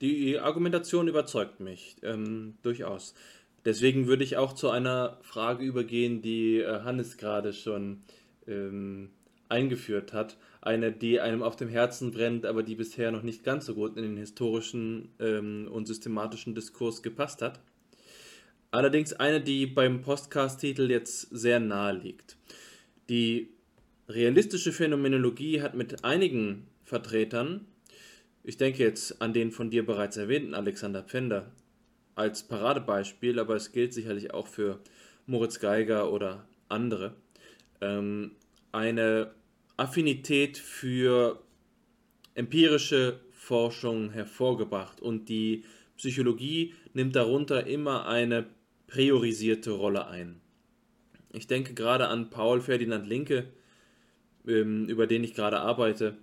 Die 0.00 0.38
Argumentation 0.38 1.08
überzeugt 1.08 1.60
mich 1.60 1.96
ähm, 2.02 2.54
durchaus. 2.62 3.14
Deswegen 3.64 4.06
würde 4.06 4.24
ich 4.24 4.36
auch 4.36 4.52
zu 4.52 4.70
einer 4.70 5.18
Frage 5.22 5.64
übergehen, 5.64 6.22
die 6.22 6.58
äh, 6.58 6.82
Hannes 6.82 7.16
gerade 7.16 7.52
schon 7.52 8.02
ähm, 8.46 9.10
eingeführt 9.48 10.12
hat. 10.12 10.36
Eine, 10.60 10.92
die 10.92 11.20
einem 11.20 11.42
auf 11.42 11.56
dem 11.56 11.68
Herzen 11.68 12.10
brennt, 12.10 12.44
aber 12.44 12.62
die 12.62 12.74
bisher 12.74 13.10
noch 13.10 13.22
nicht 13.22 13.44
ganz 13.44 13.66
so 13.66 13.74
gut 13.74 13.96
in 13.96 14.02
den 14.02 14.16
historischen 14.16 15.08
ähm, 15.18 15.68
und 15.70 15.86
systematischen 15.86 16.54
Diskurs 16.54 17.02
gepasst 17.02 17.42
hat. 17.42 17.60
Allerdings 18.70 19.12
eine, 19.14 19.40
die 19.40 19.66
beim 19.66 20.02
Podcast-Titel 20.02 20.90
jetzt 20.90 21.22
sehr 21.30 21.60
nahe 21.60 21.96
liegt. 21.96 22.36
Die 23.08 23.48
realistische 24.08 24.72
Phänomenologie 24.72 25.62
hat 25.62 25.74
mit 25.74 26.04
einigen 26.04 26.66
Vertretern, 26.84 27.66
ich 28.46 28.56
denke 28.56 28.84
jetzt 28.84 29.20
an 29.20 29.32
den 29.32 29.50
von 29.50 29.70
dir 29.70 29.84
bereits 29.84 30.16
erwähnten 30.16 30.54
Alexander 30.54 31.02
Pfänder 31.02 31.50
als 32.14 32.44
Paradebeispiel, 32.44 33.40
aber 33.40 33.56
es 33.56 33.72
gilt 33.72 33.92
sicherlich 33.92 34.32
auch 34.32 34.46
für 34.46 34.78
Moritz 35.26 35.58
Geiger 35.58 36.12
oder 36.12 36.46
andere, 36.68 37.16
ähm, 37.80 38.36
eine 38.70 39.32
Affinität 39.76 40.58
für 40.58 41.42
empirische 42.34 43.18
Forschung 43.32 44.10
hervorgebracht 44.10 45.00
und 45.00 45.28
die 45.28 45.64
Psychologie 45.96 46.72
nimmt 46.94 47.16
darunter 47.16 47.66
immer 47.66 48.06
eine 48.06 48.46
priorisierte 48.86 49.72
Rolle 49.72 50.06
ein. 50.06 50.40
Ich 51.32 51.48
denke 51.48 51.74
gerade 51.74 52.06
an 52.06 52.30
Paul 52.30 52.60
Ferdinand 52.60 53.08
Linke, 53.08 53.48
ähm, 54.46 54.88
über 54.88 55.08
den 55.08 55.24
ich 55.24 55.34
gerade 55.34 55.58
arbeite, 55.58 56.16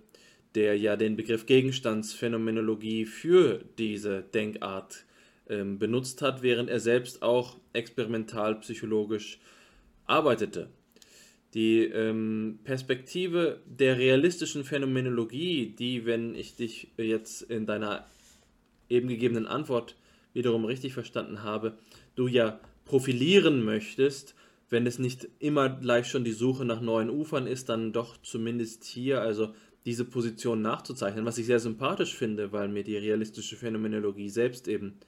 der 0.54 0.78
ja 0.78 0.96
den 0.96 1.16
Begriff 1.16 1.46
Gegenstandsphänomenologie 1.46 3.06
für 3.06 3.64
diese 3.78 4.22
Denkart 4.22 5.04
ähm, 5.48 5.78
benutzt 5.78 6.22
hat, 6.22 6.42
während 6.42 6.70
er 6.70 6.80
selbst 6.80 7.22
auch 7.22 7.58
experimental 7.72 8.60
psychologisch 8.60 9.40
arbeitete. 10.06 10.68
Die 11.54 11.84
ähm, 11.84 12.58
Perspektive 12.64 13.60
der 13.66 13.98
realistischen 13.98 14.64
Phänomenologie, 14.64 15.74
die, 15.78 16.04
wenn 16.04 16.34
ich 16.34 16.56
dich 16.56 16.88
jetzt 16.96 17.42
in 17.42 17.66
deiner 17.66 18.06
eben 18.88 19.08
gegebenen 19.08 19.46
Antwort 19.46 19.96
wiederum 20.32 20.64
richtig 20.64 20.94
verstanden 20.94 21.42
habe, 21.42 21.78
du 22.16 22.26
ja 22.26 22.60
profilieren 22.84 23.64
möchtest, 23.64 24.34
wenn 24.68 24.86
es 24.86 24.98
nicht 24.98 25.28
immer 25.38 25.68
gleich 25.68 26.06
schon 26.08 26.24
die 26.24 26.32
Suche 26.32 26.64
nach 26.64 26.80
neuen 26.80 27.10
Ufern 27.10 27.46
ist, 27.46 27.68
dann 27.68 27.92
doch 27.92 28.16
zumindest 28.22 28.84
hier, 28.84 29.20
also 29.20 29.54
diese 29.84 30.04
Position 30.04 30.62
nachzuzeichnen, 30.62 31.24
was 31.24 31.38
ich 31.38 31.46
sehr 31.46 31.60
sympathisch 31.60 32.14
finde, 32.14 32.52
weil 32.52 32.68
mir 32.68 32.84
die 32.84 32.96
realistische 32.96 33.56
Phänomenologie 33.56 34.30
selbst 34.30 34.66
eben 34.68 34.98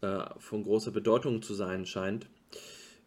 äh, 0.00 0.20
von 0.38 0.62
großer 0.62 0.90
Bedeutung 0.90 1.42
zu 1.42 1.54
sein 1.54 1.84
scheint, 1.84 2.26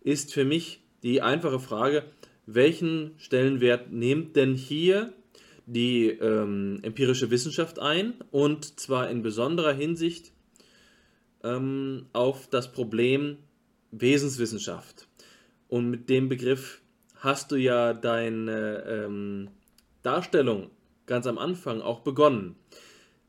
ist 0.02 0.34
für 0.34 0.46
mich 0.46 0.82
die 1.04 1.22
einfache 1.22 1.60
Frage, 1.60 2.04
welchen 2.46 3.14
Stellenwert 3.18 3.92
nimmt 3.92 4.36
denn 4.36 4.56
hier 4.56 5.14
die 5.66 6.10
ähm, 6.10 6.80
empirische 6.82 7.32
Wissenschaft 7.32 7.80
ein 7.80 8.16
und 8.32 8.80
zwar 8.80 9.10
in 9.10 9.22
besonderer 9.22 9.74
Hinsicht 9.74 10.34
ähm, 11.44 12.08
auf 12.14 12.48
das 12.48 12.72
Problem 12.72 13.38
Wesenswissenschaft. 13.92 15.08
Und 15.68 15.90
mit 15.90 16.10
dem 16.10 16.30
Begriff 16.30 16.82
hast 17.16 17.52
du 17.52 17.56
ja 17.56 17.94
deine 17.94 18.84
ähm, 18.88 19.50
Darstellung 20.04 20.70
ganz 21.12 21.28
am 21.28 21.38
Anfang 21.38 21.82
auch 21.82 22.00
begonnen. 22.00 22.56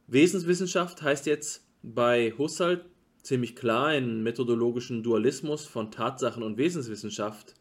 Wesenswissenschaft 0.06 1.02
heißt 1.02 1.26
jetzt 1.26 1.66
bei 1.82 2.32
Husserl 2.38 2.84
ziemlich 3.22 3.56
klar 3.56 3.86
einen 3.86 4.22
methodologischen 4.22 5.02
Dualismus 5.02 5.64
von 5.66 5.90
Tatsachen 5.90 6.44
und 6.44 6.58
Wesenswissenschaft. 6.58 7.56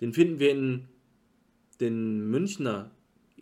Den 0.00 0.14
finden 0.14 0.38
wir 0.38 0.52
in 0.52 0.88
den 1.82 2.30
Münchner 2.30 2.92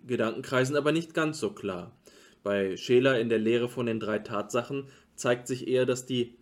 Gedankenkreisen 0.05 0.75
aber 0.75 0.91
nicht 0.91 1.15
ganz 1.15 1.39
so 1.39 1.51
klar. 1.51 1.97
Bei 2.43 2.77
Scheler 2.77 3.21
in 3.21 3.29
der 3.29 3.39
Lehre 3.39 3.69
von 3.69 3.87
den 3.87 4.01
drei 4.01 4.19
Tatsachen 4.19 4.89
zeigt 5.15 5.47
sich 5.47 5.69
eher, 5.69 5.87
dass 5.87 6.07
die 6.07 6.35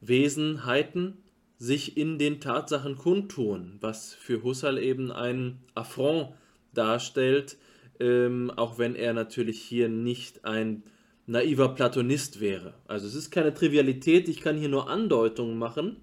Wesenheiten 0.00 1.18
sich 1.58 1.98
in 1.98 2.18
den 2.18 2.40
Tatsachen 2.40 2.96
kundtun, 2.96 3.76
was 3.82 4.14
für 4.14 4.42
Husserl 4.42 4.78
eben 4.78 5.12
ein 5.12 5.58
Affront 5.74 6.30
darstellt, 6.72 7.58
ähm, 8.00 8.50
auch 8.56 8.78
wenn 8.78 8.96
er 8.96 9.12
natürlich 9.12 9.60
hier 9.60 9.88
nicht 9.88 10.44
ein 10.44 10.82
naiver 11.26 11.68
Platonist 11.68 12.40
wäre. 12.40 12.74
Also 12.88 13.06
es 13.06 13.14
ist 13.14 13.30
keine 13.30 13.54
Trivialität, 13.54 14.28
ich 14.28 14.40
kann 14.40 14.56
hier 14.56 14.68
nur 14.68 14.88
Andeutungen 14.88 15.58
machen. 15.58 15.96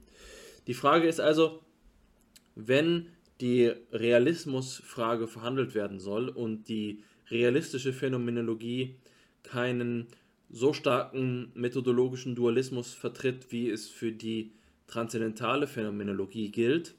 Die 0.68 0.74
Frage 0.74 1.08
ist 1.08 1.20
also, 1.20 1.62
wenn 2.56 3.08
die 3.42 3.72
Realismusfrage 3.92 5.28
verhandelt 5.28 5.76
werden 5.76 6.00
soll 6.00 6.30
und 6.30 6.70
die 6.70 7.04
realistische 7.30 7.94
Phänomenologie 7.94 8.96
keinen 9.44 10.08
so 10.50 10.74
starken 10.74 11.52
methodologischen 11.56 12.36
Dualismus 12.36 12.94
vertritt, 12.94 13.52
wie 13.52 13.70
es 13.70 13.90
für 13.90 14.12
die 14.12 14.52
transzendentale 14.88 15.68
Phänomenologie 15.68 16.52
gilt, 16.52 16.96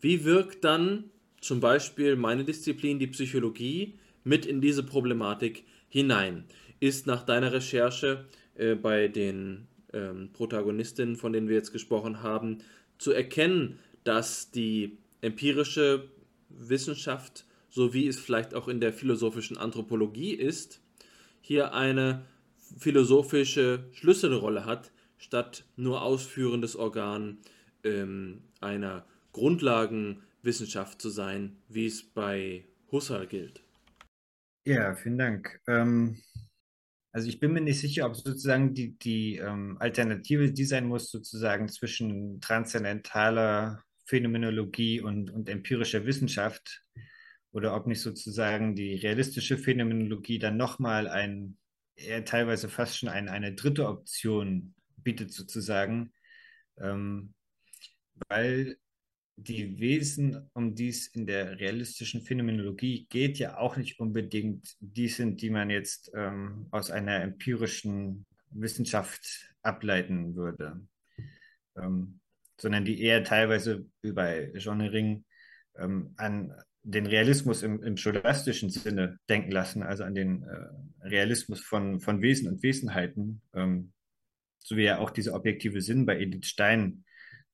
wie 0.00 0.24
wirkt 0.24 0.64
dann 0.64 1.10
zum 1.40 1.60
Beispiel 1.60 2.14
meine 2.14 2.44
Disziplin, 2.44 3.00
die 3.00 3.08
Psychologie, 3.08 3.94
mit 4.24 4.46
in 4.46 4.60
diese 4.60 4.82
Problematik 4.82 5.64
hinein? 5.88 6.44
Ist 6.80 7.06
nach 7.06 7.22
deiner 7.22 7.52
Recherche 7.52 8.26
äh, 8.54 8.74
bei 8.74 9.08
den 9.08 9.66
ähm, 9.92 10.30
Protagonistinnen, 10.32 11.16
von 11.16 11.32
denen 11.32 11.48
wir 11.48 11.56
jetzt 11.56 11.72
gesprochen 11.72 12.22
haben, 12.22 12.58
zu 12.98 13.12
erkennen, 13.12 13.78
dass 14.04 14.50
die 14.50 14.98
empirische 15.20 16.08
Wissenschaft, 16.48 17.44
so 17.70 17.94
wie 17.94 18.06
es 18.06 18.18
vielleicht 18.18 18.54
auch 18.54 18.68
in 18.68 18.80
der 18.80 18.92
philosophischen 18.92 19.56
Anthropologie 19.56 20.34
ist, 20.34 20.80
hier 21.40 21.74
eine 21.74 22.24
philosophische 22.78 23.84
Schlüsselrolle 23.92 24.64
hat, 24.64 24.92
statt 25.18 25.64
nur 25.76 26.02
ausführendes 26.02 26.76
Organ 26.76 27.38
ähm, 27.84 28.42
einer 28.60 29.04
Grundlagenwissenschaft 29.32 31.00
zu 31.00 31.10
sein, 31.10 31.56
wie 31.68 31.86
es 31.86 32.02
bei 32.02 32.64
Husserl 32.90 33.26
gilt. 33.26 33.61
Ja, 34.64 34.94
vielen 34.94 35.18
Dank. 35.18 35.60
Ähm, 35.66 36.22
also 37.12 37.28
ich 37.28 37.40
bin 37.40 37.52
mir 37.52 37.60
nicht 37.60 37.80
sicher, 37.80 38.06
ob 38.06 38.16
sozusagen 38.16 38.74
die, 38.74 38.98
die 38.98 39.36
ähm, 39.38 39.76
Alternative 39.80 40.52
die 40.52 40.64
sein 40.64 40.86
muss, 40.86 41.10
sozusagen 41.10 41.68
zwischen 41.68 42.40
transzendentaler 42.40 43.82
Phänomenologie 44.06 45.00
und, 45.00 45.30
und 45.30 45.48
empirischer 45.48 46.06
Wissenschaft 46.06 46.82
oder 47.52 47.74
ob 47.76 47.86
nicht 47.86 48.00
sozusagen 48.02 48.74
die 48.76 48.96
realistische 48.96 49.58
Phänomenologie 49.58 50.38
dann 50.38 50.56
nochmal 50.56 51.08
ein, 51.08 51.58
eher 51.96 52.24
teilweise 52.24 52.68
fast 52.68 52.98
schon 52.98 53.08
ein, 53.08 53.28
eine 53.28 53.54
dritte 53.54 53.88
Option 53.88 54.74
bietet 54.96 55.32
sozusagen, 55.32 56.12
ähm, 56.80 57.34
weil 58.28 58.76
die 59.36 59.78
Wesen, 59.78 60.48
um 60.52 60.74
die 60.74 60.88
es 60.88 61.08
in 61.08 61.26
der 61.26 61.58
realistischen 61.58 62.22
Phänomenologie 62.22 63.06
geht, 63.08 63.38
ja 63.38 63.58
auch 63.58 63.76
nicht 63.76 63.98
unbedingt. 63.98 64.76
Die 64.80 65.08
sind, 65.08 65.40
die 65.42 65.50
man 65.50 65.70
jetzt 65.70 66.10
ähm, 66.14 66.66
aus 66.70 66.90
einer 66.90 67.22
empirischen 67.22 68.26
Wissenschaft 68.50 69.54
ableiten 69.62 70.36
würde, 70.36 70.86
ähm, 71.76 72.20
sondern 72.60 72.84
die 72.84 73.00
eher 73.00 73.24
teilweise, 73.24 73.86
wie 74.02 74.12
bei 74.12 74.52
Jean 74.56 75.24
ähm, 75.76 76.14
an 76.16 76.52
den 76.84 77.06
Realismus 77.06 77.62
im, 77.62 77.82
im 77.82 77.96
scholastischen 77.96 78.70
Sinne 78.70 79.18
denken 79.28 79.52
lassen, 79.52 79.82
also 79.82 80.04
an 80.04 80.14
den 80.14 80.42
äh, 80.42 81.06
Realismus 81.08 81.60
von, 81.60 82.00
von 82.00 82.20
Wesen 82.22 82.48
und 82.48 82.62
Wesenheiten, 82.62 83.40
ähm, 83.54 83.92
so 84.58 84.76
wie 84.76 84.84
ja 84.84 84.98
auch 84.98 85.10
dieser 85.10 85.34
objektive 85.34 85.80
Sinn 85.80 86.06
bei 86.06 86.18
Edith 86.18 86.46
Stein 86.46 87.04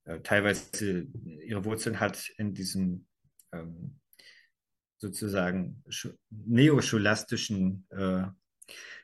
äh, 0.08 0.20
teilweise 0.20 1.06
ihre 1.44 1.64
Wurzeln 1.66 2.00
hat 2.00 2.30
in 2.38 2.54
diesem 2.54 3.06
ähm, 3.52 3.98
sozusagen 4.96 5.84
neoscholastischen 6.30 7.86
äh, 7.90 8.24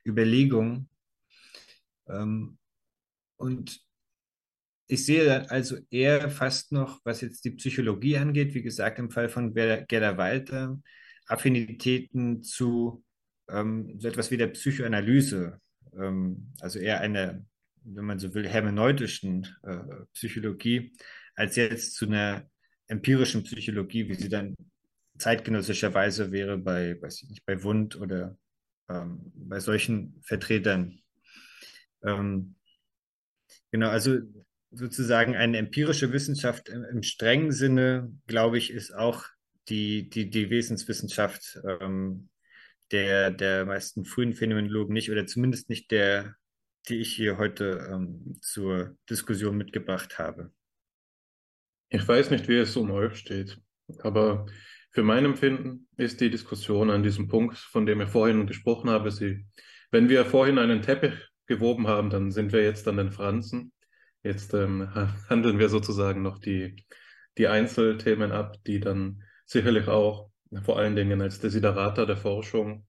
Überlegungen. 0.07 0.89
Ähm, 2.09 2.57
und 3.37 3.85
ich 4.87 5.05
sehe 5.05 5.51
also 5.51 5.77
eher 5.91 6.31
fast 6.31 6.73
noch, 6.73 7.01
was 7.05 7.21
jetzt 7.21 7.45
die 7.45 7.51
Psychologie 7.53 8.17
angeht, 8.17 8.55
wie 8.55 8.63
gesagt, 8.63 8.99
im 8.99 9.11
Fall 9.11 9.29
von 9.29 9.53
Gerda 9.53 10.17
Walter, 10.17 10.81
Affinitäten 11.27 12.43
zu 12.43 13.05
ähm, 13.49 13.99
so 13.99 14.09
etwas 14.09 14.31
wie 14.31 14.39
der 14.39 14.49
Psychoanalyse, 14.49 15.61
ähm, 15.99 16.53
also 16.61 16.79
eher 16.79 17.01
eine 17.03 17.45
wenn 17.85 18.05
man 18.05 18.19
so 18.19 18.35
will, 18.35 18.49
hermeneutischen 18.49 19.47
äh, 19.63 20.05
Psychologie, 20.13 20.93
als 21.35 21.57
jetzt 21.57 21.95
zu 21.95 22.07
einer 22.07 22.49
empirischen 22.87 23.45
Psychologie, 23.45 24.09
wie 24.09 24.15
sie 24.15 24.29
dann 24.29 24.57
zeitgenössischerweise 25.19 26.33
wäre 26.33 26.59
bei, 26.59 27.01
weiß 27.01 27.23
ich 27.23 27.29
nicht, 27.31 27.47
bei 27.47 27.63
Wund 27.63 27.97
oder 27.97 28.37
ähm, 28.89 29.33
bei 29.35 29.61
solchen 29.61 30.21
Vertretern. 30.23 30.99
Ähm, 32.03 32.57
genau, 33.71 33.89
also 33.89 34.19
sozusagen 34.71 35.37
eine 35.37 35.59
empirische 35.59 36.13
Wissenschaft 36.13 36.69
im, 36.69 36.85
im, 36.85 37.03
strengen 37.03 37.53
Sinne, 37.53 38.13
glaube 38.27 38.59
ich, 38.59 38.71
ist 38.71 38.93
auch 38.93 39.25
die, 39.69 40.11
die, 40.11 40.31
die 40.31 40.51
Wesenswissenschaft 40.51 41.61
ähm, 41.81 42.29
der, 42.91 43.31
der 43.31 43.65
meisten 43.65 44.05
frühen 44.05 44.35
Phänomenologen 44.35 44.93
nicht 44.93 45.11
oder 45.11 45.27
zumindest 45.27 45.71
nicht 45.71 45.91
der 45.91 46.37
die 46.89 47.01
ich 47.01 47.15
hier 47.15 47.39
heute 47.39 47.89
ähm, 47.91 48.39
zur 48.41 48.97
Diskussion 49.09 49.57
mitgebracht 49.57 50.19
habe. 50.19 50.53
Ich 51.89 52.07
weiß 52.07 52.31
nicht, 52.31 52.49
wie 52.49 52.59
es 52.59 52.77
um 52.77 52.91
euch 52.91 53.17
steht, 53.17 53.61
aber 54.01 54.47
für 54.91 55.03
mein 55.03 55.25
Empfinden 55.25 55.89
ist 55.97 56.21
die 56.21 56.31
Diskussion 56.31 56.91
an 56.91 57.03
diesem 57.03 57.29
Punkt, 57.29 57.57
von 57.57 57.87
dem 57.87 58.01
ich 58.01 58.09
vorhin 58.09 58.47
gesprochen 58.47 58.91
habe, 58.91 59.11
sie, 59.11 59.47
wenn 59.91 60.09
wir 60.09 60.25
vorhin 60.25 60.59
einen 60.59 60.83
Teppich 60.83 61.15
gewoben 61.47 61.89
haben, 61.89 62.11
dann 62.11 62.31
sind 62.31 62.53
wir 62.53 62.63
jetzt 62.63 62.87
an 62.89 62.97
den 62.97 63.11
Franzen. 63.11 63.73
Jetzt 64.23 64.55
ähm, 64.55 64.89
handeln 65.29 65.59
wir 65.59 65.69
sozusagen 65.69 66.23
noch 66.23 66.39
die, 66.39 66.77
die 67.39 67.49
Einzelthemen 67.49 68.33
ab, 68.33 68.57
die 68.67 68.81
dann 68.81 69.23
sicherlich 69.47 69.89
auch 69.89 70.31
vor 70.63 70.79
allen 70.79 70.97
Dingen 70.97 71.21
als 71.21 71.41
Desiderata 71.41 72.07
der 72.07 72.17
Forschung 72.17 72.87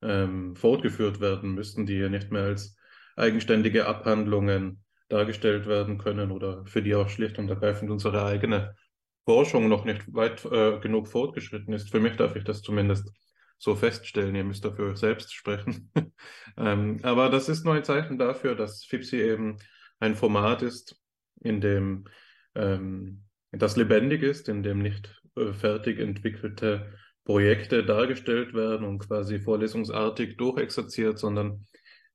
ähm, 0.00 0.54
fortgeführt 0.54 1.20
werden 1.20 1.54
müssten, 1.54 1.86
die 1.86 1.98
ja 1.98 2.08
nicht 2.08 2.30
mehr 2.30 2.44
als 2.44 2.77
eigenständige 3.18 3.86
Abhandlungen 3.86 4.82
dargestellt 5.08 5.66
werden 5.66 5.98
können 5.98 6.30
oder 6.30 6.64
für 6.66 6.82
die 6.82 6.94
auch 6.94 7.08
schlicht 7.08 7.38
und 7.38 7.48
ergreifend 7.48 7.90
unsere 7.90 8.24
eigene 8.24 8.76
Forschung 9.24 9.68
noch 9.68 9.84
nicht 9.84 10.12
weit 10.14 10.44
äh, 10.46 10.78
genug 10.80 11.08
fortgeschritten 11.08 11.72
ist. 11.74 11.90
Für 11.90 12.00
mich 12.00 12.16
darf 12.16 12.36
ich 12.36 12.44
das 12.44 12.62
zumindest 12.62 13.10
so 13.58 13.74
feststellen. 13.74 14.34
Ihr 14.34 14.44
müsst 14.44 14.64
dafür 14.64 14.96
selbst 14.96 15.34
sprechen. 15.34 15.90
ähm, 16.56 16.98
aber 17.02 17.28
das 17.28 17.48
ist 17.48 17.64
nur 17.64 17.74
ein 17.74 17.84
Zeichen 17.84 18.18
dafür, 18.18 18.54
dass 18.54 18.84
FIPSI 18.84 19.20
eben 19.20 19.58
ein 19.98 20.14
Format 20.14 20.62
ist, 20.62 20.96
in 21.40 21.60
dem 21.60 22.06
ähm, 22.54 23.24
das 23.50 23.76
lebendig 23.76 24.22
ist, 24.22 24.48
in 24.48 24.62
dem 24.62 24.80
nicht 24.80 25.20
äh, 25.36 25.52
fertig 25.52 25.98
entwickelte 25.98 26.92
Projekte 27.24 27.84
dargestellt 27.84 28.54
werden 28.54 28.86
und 28.86 29.00
quasi 29.00 29.40
vorlesungsartig 29.40 30.36
durchexerziert, 30.36 31.18
sondern 31.18 31.66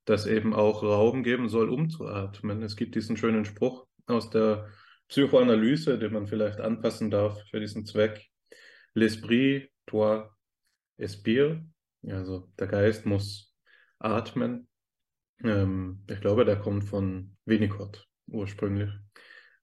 das 0.06 0.26
eben 0.26 0.54
auch 0.54 0.84
Raum 0.84 1.24
geben 1.24 1.50
soll, 1.50 1.70
umzuatmen. 1.70 2.62
Es 2.62 2.76
gibt 2.76 2.96
diesen 2.96 3.18
schönen 3.18 3.46
Spruch 3.46 3.88
aus 4.06 4.30
der 4.30 4.70
Psychoanalyse, 5.08 5.98
den 5.98 6.14
man 6.14 6.28
vielleicht 6.28 6.60
anpassen 6.60 7.10
darf 7.10 7.42
für 7.50 7.60
diesen 7.60 7.86
Zweck. 7.86 8.26
L'esprit 8.96 9.70
doit 9.86 10.30
espire, 10.98 11.66
also 12.08 12.52
der 12.60 12.68
Geist 12.68 13.06
muss 13.06 13.56
atmen. 14.00 14.68
Ähm, 15.44 16.04
ich 16.10 16.22
glaube, 16.22 16.46
der 16.46 16.58
kommt 16.58 16.84
von 16.84 17.36
Winnicott 17.46 18.08
ursprünglich. 18.28 18.92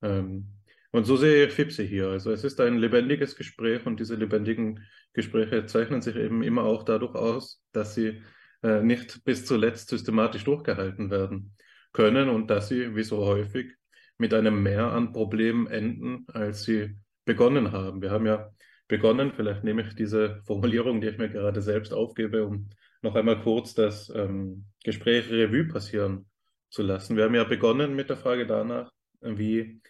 Ähm, 0.03 0.49
und 0.93 1.05
so 1.05 1.17
sehe 1.17 1.47
ich 1.47 1.53
Fipsi 1.53 1.87
hier. 1.87 2.09
Also 2.09 2.33
es 2.33 2.43
ist 2.43 2.61
ein 2.61 2.79
lebendiges 2.79 3.37
Gespräch 3.37 3.87
und 3.87 4.01
diese 4.01 4.17
lebendigen 4.17 4.85
Gespräche 5.13 5.67
zeichnen 5.67 6.03
sich 6.03 6.17
eben 6.17 6.43
immer 6.43 6.65
auch 6.65 6.83
dadurch 6.83 7.15
aus, 7.15 7.63
dass 7.73 7.95
sie 7.95 8.23
äh, 8.63 8.83
nicht 8.83 9.25
bis 9.25 9.47
zuletzt 9.47 9.89
systematisch 9.89 10.45
durchgehalten 10.45 11.11
werden 11.11 11.57
können 11.93 12.29
und 12.29 12.51
dass 12.51 12.69
sie, 12.69 12.95
wie 12.95 13.03
so 13.03 13.25
häufig, 13.25 13.73
mit 14.19 14.35
einem 14.35 14.63
Mehr 14.63 14.93
an 14.93 15.13
Problemen 15.13 15.67
enden, 15.67 16.27
als 16.29 16.65
sie 16.65 16.97
begonnen 17.25 17.73
haben. 17.73 18.03
Wir 18.03 18.11
haben 18.11 18.27
ja 18.27 18.51
begonnen. 18.87 19.33
Vielleicht 19.33 19.65
nehme 19.65 19.83
ich 19.83 19.95
diese 19.95 20.43
Formulierung, 20.45 21.01
die 21.01 21.09
ich 21.09 21.19
mir 21.19 21.31
gerade 21.31 21.63
selbst 21.63 21.93
aufgebe, 21.93 22.45
um 22.45 22.69
noch 23.03 23.15
einmal 23.15 23.41
kurz 23.41 23.73
das 23.73 24.13
ähm, 24.15 24.67
Gespräch 24.85 25.31
Revue 25.31 25.65
passieren 25.65 26.27
zu 26.69 26.83
lassen. 26.83 27.17
Wir 27.17 27.25
haben 27.25 27.35
ja 27.35 27.45
begonnen 27.45 27.95
mit 27.95 28.11
der 28.11 28.19
Frage 28.19 28.47
danach, 28.47 28.93
wie 29.23 29.81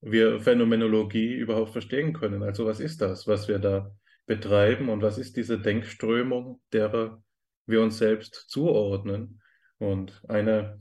wir 0.00 0.40
Phänomenologie 0.40 1.34
überhaupt 1.34 1.72
verstehen 1.72 2.12
können. 2.12 2.42
Also 2.42 2.64
was 2.64 2.80
ist 2.80 3.00
das, 3.00 3.26
was 3.26 3.48
wir 3.48 3.58
da 3.58 3.90
betreiben 4.26 4.88
und 4.88 5.02
was 5.02 5.18
ist 5.18 5.36
diese 5.36 5.58
Denkströmung, 5.58 6.60
derer 6.72 7.22
wir 7.66 7.82
uns 7.82 7.98
selbst 7.98 8.46
zuordnen? 8.48 9.40
Und 9.78 10.22
eine 10.28 10.78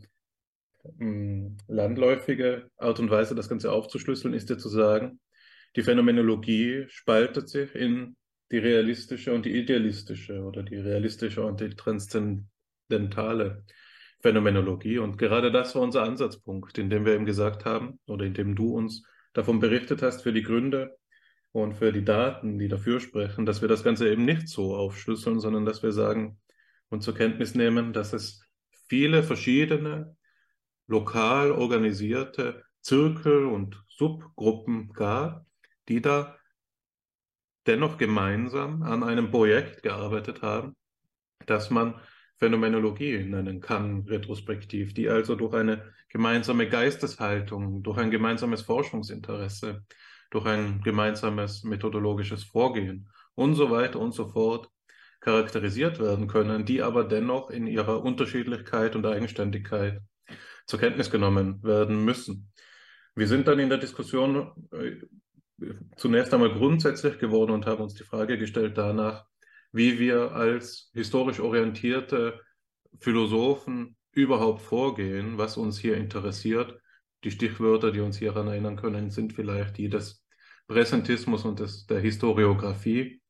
mh, 0.83 0.99
hm, 0.99 1.57
landläufige 1.67 2.69
Art 2.77 2.99
und 2.99 3.09
Weise, 3.09 3.35
das 3.35 3.49
Ganze 3.49 3.71
aufzuschlüsseln, 3.71 4.33
ist 4.33 4.49
ja 4.49 4.57
zu 4.57 4.69
sagen, 4.69 5.19
die 5.75 5.83
Phänomenologie 5.83 6.85
spaltet 6.87 7.49
sich 7.49 7.75
in 7.75 8.15
die 8.51 8.59
realistische 8.59 9.33
und 9.33 9.45
die 9.45 9.57
idealistische 9.57 10.41
oder 10.41 10.63
die 10.63 10.77
realistische 10.77 11.43
und 11.43 11.59
die 11.59 11.69
transzendentale 11.69 13.65
Phänomenologie. 14.21 14.99
Und 14.99 15.17
gerade 15.17 15.51
das 15.51 15.75
war 15.75 15.81
unser 15.81 16.03
Ansatzpunkt, 16.03 16.77
in 16.77 16.89
dem 16.89 17.05
wir 17.05 17.13
eben 17.13 17.25
gesagt 17.25 17.65
haben 17.65 17.99
oder 18.07 18.25
in 18.25 18.33
dem 18.33 18.55
du 18.55 18.73
uns 18.73 19.03
davon 19.33 19.59
berichtet 19.59 20.01
hast, 20.01 20.21
für 20.21 20.31
die 20.31 20.43
Gründe 20.43 20.97
und 21.51 21.73
für 21.75 21.91
die 21.91 22.05
Daten, 22.05 22.57
die 22.57 22.67
dafür 22.67 22.99
sprechen, 22.99 23.45
dass 23.45 23.61
wir 23.61 23.67
das 23.67 23.83
Ganze 23.83 24.09
eben 24.09 24.25
nicht 24.25 24.47
so 24.47 24.75
aufschlüsseln, 24.75 25.39
sondern 25.39 25.65
dass 25.65 25.83
wir 25.83 25.91
sagen 25.91 26.39
und 26.89 27.01
zur 27.01 27.15
Kenntnis 27.15 27.55
nehmen, 27.55 27.93
dass 27.93 28.13
es 28.13 28.41
viele 28.87 29.23
verschiedene 29.23 30.15
lokal 30.87 31.51
organisierte 31.51 32.63
Zirkel 32.81 33.45
und 33.45 33.83
Subgruppen 33.87 34.93
gab, 34.93 35.45
die 35.89 36.01
da 36.01 36.37
dennoch 37.65 37.97
gemeinsam 37.97 38.83
an 38.83 39.03
einem 39.03 39.31
Projekt 39.31 39.81
gearbeitet 39.81 40.41
haben, 40.41 40.75
das 41.47 41.69
man 41.69 41.99
Phänomenologie 42.37 43.23
nennen 43.23 43.61
kann, 43.61 44.01
retrospektiv, 44.07 44.93
die 44.93 45.09
also 45.09 45.35
durch 45.35 45.53
eine 45.53 45.93
gemeinsame 46.09 46.69
Geisteshaltung, 46.69 47.81
durch 47.81 47.97
ein 47.97 48.11
gemeinsames 48.11 48.61
Forschungsinteresse, 48.61 49.83
durch 50.29 50.45
ein 50.45 50.81
gemeinsames 50.81 51.63
methodologisches 51.63 52.43
Vorgehen 52.43 53.09
und 53.35 53.55
so 53.55 53.71
weiter 53.71 53.99
und 53.99 54.13
so 54.13 54.27
fort 54.27 54.69
charakterisiert 55.21 55.99
werden 55.99 56.27
können, 56.27 56.65
die 56.65 56.81
aber 56.81 57.03
dennoch 57.03 57.49
in 57.49 57.67
ihrer 57.67 58.03
Unterschiedlichkeit 58.03 58.95
und 58.95 59.05
Eigenständigkeit 59.05 60.01
zur 60.65 60.79
Kenntnis 60.79 61.09
genommen 61.09 61.63
werden 61.63 62.03
müssen. 62.03 62.51
Wir 63.15 63.27
sind 63.27 63.47
dann 63.47 63.59
in 63.59 63.69
der 63.69 63.77
Diskussion 63.77 64.51
äh, 64.71 64.97
zunächst 65.95 66.33
einmal 66.33 66.53
grundsätzlich 66.53 67.17
geworden 67.17 67.51
und 67.51 67.65
haben 67.65 67.83
uns 67.83 67.93
die 67.93 68.03
Frage 68.03 68.37
gestellt 68.37 68.77
danach, 68.77 69.25
wie 69.71 69.99
wir 69.99 70.31
als 70.33 70.89
historisch 70.93 71.39
orientierte 71.39 72.41
Philosophen 72.99 73.95
überhaupt 74.11 74.61
vorgehen, 74.61 75.37
was 75.37 75.57
uns 75.57 75.77
hier 75.77 75.97
interessiert. 75.97 76.79
Die 77.23 77.31
Stichwörter, 77.31 77.91
die 77.91 78.01
uns 78.01 78.17
hieran 78.17 78.47
erinnern 78.47 78.75
können, 78.75 79.09
sind 79.09 79.33
vielleicht 79.33 79.77
die 79.77 79.89
des 79.89 80.23
Präsentismus 80.67 81.45
und 81.45 81.59
des, 81.59 81.85
der 81.85 81.99
Historiographie 81.99 83.21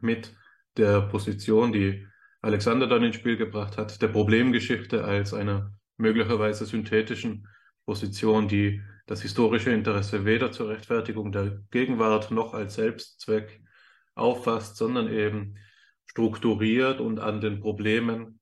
mit 0.00 0.34
der 0.80 1.02
Position, 1.02 1.72
die 1.72 2.06
Alexander 2.42 2.86
dann 2.86 3.04
ins 3.04 3.16
Spiel 3.16 3.36
gebracht 3.36 3.76
hat, 3.76 4.00
der 4.00 4.08
Problemgeschichte 4.08 5.04
als 5.04 5.34
einer 5.34 5.72
möglicherweise 5.96 6.64
synthetischen 6.64 7.46
Position, 7.84 8.48
die 8.48 8.80
das 9.06 9.22
historische 9.22 9.70
Interesse 9.70 10.24
weder 10.24 10.52
zur 10.52 10.70
Rechtfertigung 10.70 11.32
der 11.32 11.62
Gegenwart 11.70 12.30
noch 12.30 12.54
als 12.54 12.76
Selbstzweck 12.76 13.60
auffasst, 14.14 14.76
sondern 14.76 15.12
eben 15.12 15.56
strukturiert 16.06 17.00
und 17.00 17.20
an 17.20 17.40
den 17.40 17.60
Problemen 17.60 18.40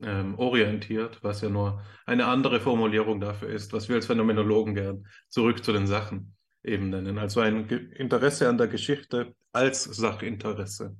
ähm, 0.00 0.38
orientiert, 0.38 1.22
was 1.22 1.40
ja 1.40 1.48
nur 1.48 1.82
eine 2.06 2.26
andere 2.26 2.60
Formulierung 2.60 3.20
dafür 3.20 3.48
ist, 3.48 3.72
was 3.72 3.88
wir 3.88 3.96
als 3.96 4.06
Phänomenologen 4.06 4.74
gern 4.74 5.06
zurück 5.28 5.64
zu 5.64 5.72
den 5.72 5.86
Sachen 5.86 6.34
eben 6.62 6.90
nennen. 6.90 7.18
Also 7.18 7.40
ein 7.40 7.68
Interesse 7.68 8.48
an 8.48 8.58
der 8.58 8.68
Geschichte 8.68 9.34
als 9.52 9.84
Sachinteresse. 9.84 10.96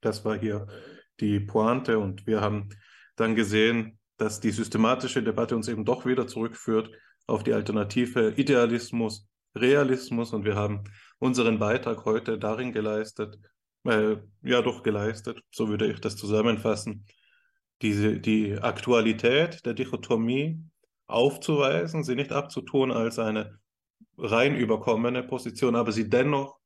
Das 0.00 0.24
war 0.24 0.38
hier 0.38 0.66
die 1.20 1.40
Pointe 1.40 1.98
und 1.98 2.26
wir 2.26 2.40
haben 2.40 2.68
dann 3.16 3.34
gesehen, 3.34 3.98
dass 4.16 4.40
die 4.40 4.50
systematische 4.50 5.22
Debatte 5.22 5.56
uns 5.56 5.68
eben 5.68 5.84
doch 5.84 6.06
wieder 6.06 6.26
zurückführt 6.26 6.90
auf 7.26 7.42
die 7.42 7.52
Alternative 7.52 8.34
Idealismus, 8.36 9.28
Realismus 9.54 10.32
und 10.32 10.44
wir 10.44 10.56
haben 10.56 10.84
unseren 11.18 11.58
Beitrag 11.58 12.04
heute 12.04 12.38
darin 12.38 12.72
geleistet, 12.72 13.38
äh, 13.84 14.16
ja 14.42 14.62
doch 14.62 14.82
geleistet, 14.82 15.40
so 15.50 15.68
würde 15.68 15.90
ich 15.90 16.00
das 16.00 16.16
zusammenfassen, 16.16 17.06
diese, 17.82 18.18
die 18.18 18.58
Aktualität 18.58 19.64
der 19.64 19.74
Dichotomie 19.74 20.62
aufzuweisen, 21.06 22.04
sie 22.04 22.16
nicht 22.16 22.32
abzutun 22.32 22.92
als 22.92 23.18
eine 23.18 23.58
rein 24.16 24.56
überkommene 24.56 25.22
Position, 25.22 25.76
aber 25.76 25.92
sie 25.92 26.08
dennoch 26.08 26.58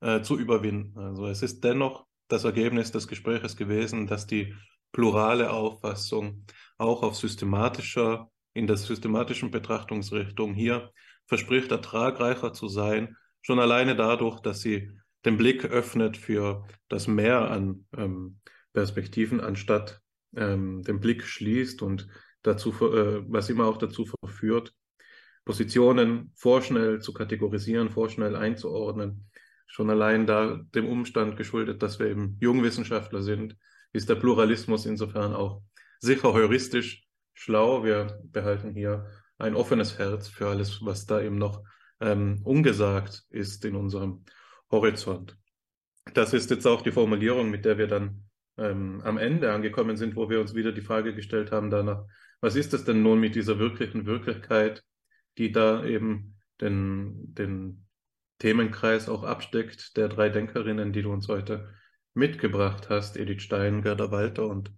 äh, 0.00 0.22
zu 0.22 0.38
überwinden. 0.38 0.98
Also 0.98 1.26
es 1.26 1.42
ist 1.42 1.62
dennoch 1.64 2.06
das 2.28 2.44
Ergebnis 2.44 2.92
des 2.92 3.08
Gespräches 3.08 3.56
gewesen, 3.56 4.06
dass 4.06 4.26
die 4.26 4.54
plurale 4.92 5.50
Auffassung 5.50 6.44
auch 6.78 7.02
auf 7.02 7.16
systematischer 7.16 8.30
in 8.54 8.66
der 8.66 8.76
systematischen 8.76 9.50
Betrachtungsrichtung 9.50 10.54
hier 10.54 10.90
verspricht 11.26 11.70
ertragreicher 11.70 12.52
zu 12.52 12.68
sein, 12.68 13.16
schon 13.40 13.58
alleine 13.58 13.96
dadurch, 13.96 14.40
dass 14.40 14.60
sie 14.60 14.90
den 15.24 15.36
Blick 15.36 15.64
öffnet 15.64 16.16
für 16.16 16.66
das 16.88 17.06
Mehr 17.06 17.50
an 17.50 17.86
ähm, 17.96 18.40
Perspektiven, 18.72 19.40
anstatt 19.40 20.00
ähm, 20.36 20.82
den 20.82 21.00
Blick 21.00 21.24
schließt 21.24 21.82
und 21.82 22.08
dazu, 22.42 22.70
äh, 22.70 23.22
was 23.28 23.48
immer 23.50 23.66
auch 23.66 23.78
dazu 23.78 24.04
verführt, 24.04 24.74
Positionen 25.44 26.32
vorschnell 26.36 27.00
zu 27.00 27.12
kategorisieren, 27.12 27.90
vorschnell 27.90 28.36
einzuordnen. 28.36 29.28
Schon 29.72 29.88
allein 29.88 30.26
da 30.26 30.60
dem 30.74 30.86
Umstand 30.86 31.38
geschuldet, 31.38 31.82
dass 31.82 31.98
wir 31.98 32.06
eben 32.08 32.36
Jungwissenschaftler 32.42 33.22
sind, 33.22 33.56
ist 33.94 34.06
der 34.06 34.16
Pluralismus 34.16 34.84
insofern 34.84 35.32
auch 35.32 35.62
sicher 35.98 36.34
heuristisch 36.34 37.08
schlau. 37.32 37.82
Wir 37.82 38.20
behalten 38.22 38.74
hier 38.74 39.06
ein 39.38 39.54
offenes 39.54 39.98
Herz 39.98 40.28
für 40.28 40.48
alles, 40.48 40.84
was 40.84 41.06
da 41.06 41.22
eben 41.22 41.38
noch 41.38 41.64
ähm, 42.00 42.42
ungesagt 42.44 43.24
ist 43.30 43.64
in 43.64 43.74
unserem 43.74 44.26
Horizont. 44.70 45.38
Das 46.12 46.34
ist 46.34 46.50
jetzt 46.50 46.66
auch 46.66 46.82
die 46.82 46.92
Formulierung, 46.92 47.48
mit 47.48 47.64
der 47.64 47.78
wir 47.78 47.86
dann 47.86 48.24
ähm, 48.58 49.00
am 49.04 49.16
Ende 49.16 49.54
angekommen 49.54 49.96
sind, 49.96 50.16
wo 50.16 50.28
wir 50.28 50.42
uns 50.42 50.54
wieder 50.54 50.72
die 50.72 50.82
Frage 50.82 51.14
gestellt 51.14 51.50
haben 51.50 51.70
danach, 51.70 52.04
was 52.42 52.56
ist 52.56 52.74
es 52.74 52.84
denn 52.84 53.02
nun 53.02 53.20
mit 53.20 53.36
dieser 53.36 53.58
wirklichen 53.58 54.04
Wirklichkeit, 54.04 54.84
die 55.38 55.50
da 55.50 55.82
eben 55.82 56.36
den, 56.60 57.32
den 57.32 57.86
Themenkreis 58.42 59.08
auch 59.08 59.22
absteckt, 59.22 59.96
der 59.96 60.08
drei 60.08 60.28
Denkerinnen, 60.28 60.92
die 60.92 61.02
du 61.02 61.12
uns 61.12 61.28
heute 61.28 61.72
mitgebracht 62.12 62.90
hast, 62.90 63.16
Edith 63.16 63.42
Stein, 63.42 63.82
Gerda 63.82 64.10
Walter 64.10 64.48
und 64.48 64.72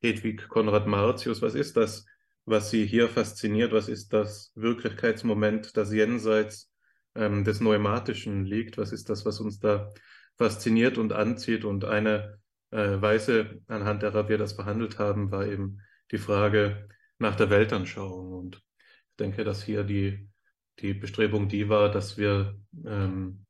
Hedwig 0.00 0.48
Konrad 0.48 0.86
Martius. 0.86 1.42
Was 1.42 1.56
ist 1.56 1.76
das, 1.76 2.06
was 2.44 2.70
Sie 2.70 2.86
hier 2.86 3.08
fasziniert? 3.08 3.72
Was 3.72 3.88
ist 3.88 4.12
das 4.12 4.52
Wirklichkeitsmoment, 4.54 5.76
das 5.76 5.92
jenseits 5.92 6.72
ähm, 7.16 7.42
des 7.42 7.60
Neumatischen 7.60 8.44
liegt? 8.44 8.78
Was 8.78 8.92
ist 8.92 9.10
das, 9.10 9.26
was 9.26 9.40
uns 9.40 9.58
da 9.58 9.90
fasziniert 10.38 10.96
und 10.96 11.12
anzieht? 11.12 11.64
Und 11.64 11.84
eine 11.84 12.38
äh, 12.70 13.00
Weise, 13.00 13.60
anhand 13.66 14.04
derer 14.04 14.28
wir 14.28 14.38
das 14.38 14.56
behandelt 14.56 15.00
haben, 15.00 15.32
war 15.32 15.48
eben 15.48 15.80
die 16.12 16.18
Frage 16.18 16.88
nach 17.18 17.34
der 17.34 17.50
Weltanschauung. 17.50 18.32
Und 18.34 18.56
ich 18.56 19.16
denke, 19.18 19.42
dass 19.42 19.64
hier 19.64 19.82
die, 19.82 20.29
die 20.80 20.94
Bestrebung 20.94 21.48
die 21.48 21.68
war, 21.68 21.90
dass 21.90 22.18
wir 22.18 22.58
ähm, 22.84 23.44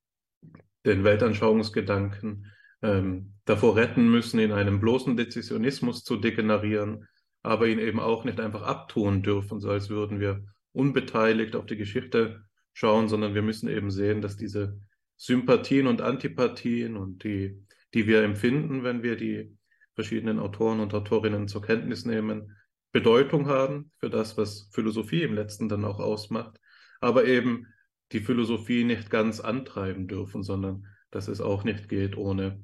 den 0.85 1.05
Weltanschauungsgedanken 1.05 2.47
ähm, 2.83 3.35
davor 3.45 3.77
retten 3.77 4.11
müssen, 4.11 4.41
in 4.41 4.53
einem 4.53 4.81
bloßen 4.81 5.17
Dezisionismus 5.17 6.05
zu 6.05 6.17
degenerieren, 6.17 7.07
aber 7.43 7.67
ihn 7.67 7.79
eben 7.79 8.01
auch 8.01 8.25
nicht 8.25 8.41
einfach 8.41 8.63
abtun 8.63 9.23
dürfen, 9.23 9.61
so 9.61 9.71
als 9.71 9.91
würden 9.91 10.21
wir 10.21 10.45
unbeteiligt 10.73 11.57
auf 11.57 11.67
die 11.67 11.77
Geschichte 11.77 12.43
schauen, 12.73 13.09
sondern 13.09 13.35
wir 13.35 13.43
müssen 13.43 13.69
eben 13.69 13.91
sehen, 13.91 14.21
dass 14.21 14.37
diese 14.37 14.81
Sympathien 15.17 15.87
und 15.87 16.01
Antipathien 16.01 16.97
und 16.97 17.25
die, 17.25 17.63
die 17.93 18.07
wir 18.07 18.23
empfinden, 18.23 18.85
wenn 18.85 19.03
wir 19.03 19.17
die 19.17 19.57
verschiedenen 19.95 20.39
Autoren 20.39 20.81
und 20.81 20.95
Autorinnen 20.95 21.49
zur 21.49 21.63
Kenntnis 21.63 22.07
nehmen, 22.07 22.57
Bedeutung 22.93 23.47
haben 23.47 23.93
für 23.99 24.11
das, 24.11 24.37
was 24.37 24.69
Philosophie 24.73 25.23
im 25.23 25.35
letzten 25.35 25.69
dann 25.69 25.85
auch 25.85 26.01
ausmacht, 26.01 26.59
aber 27.01 27.25
eben 27.25 27.67
die 28.13 28.21
Philosophie 28.21 28.85
nicht 28.85 29.11
ganz 29.11 29.41
antreiben 29.41 30.09
dürfen, 30.09 30.43
sondern 30.43 30.87
dass 31.11 31.29
es 31.29 31.41
auch 31.41 31.65
nicht 31.65 31.89
geht 31.89 32.17
ohne 32.17 32.63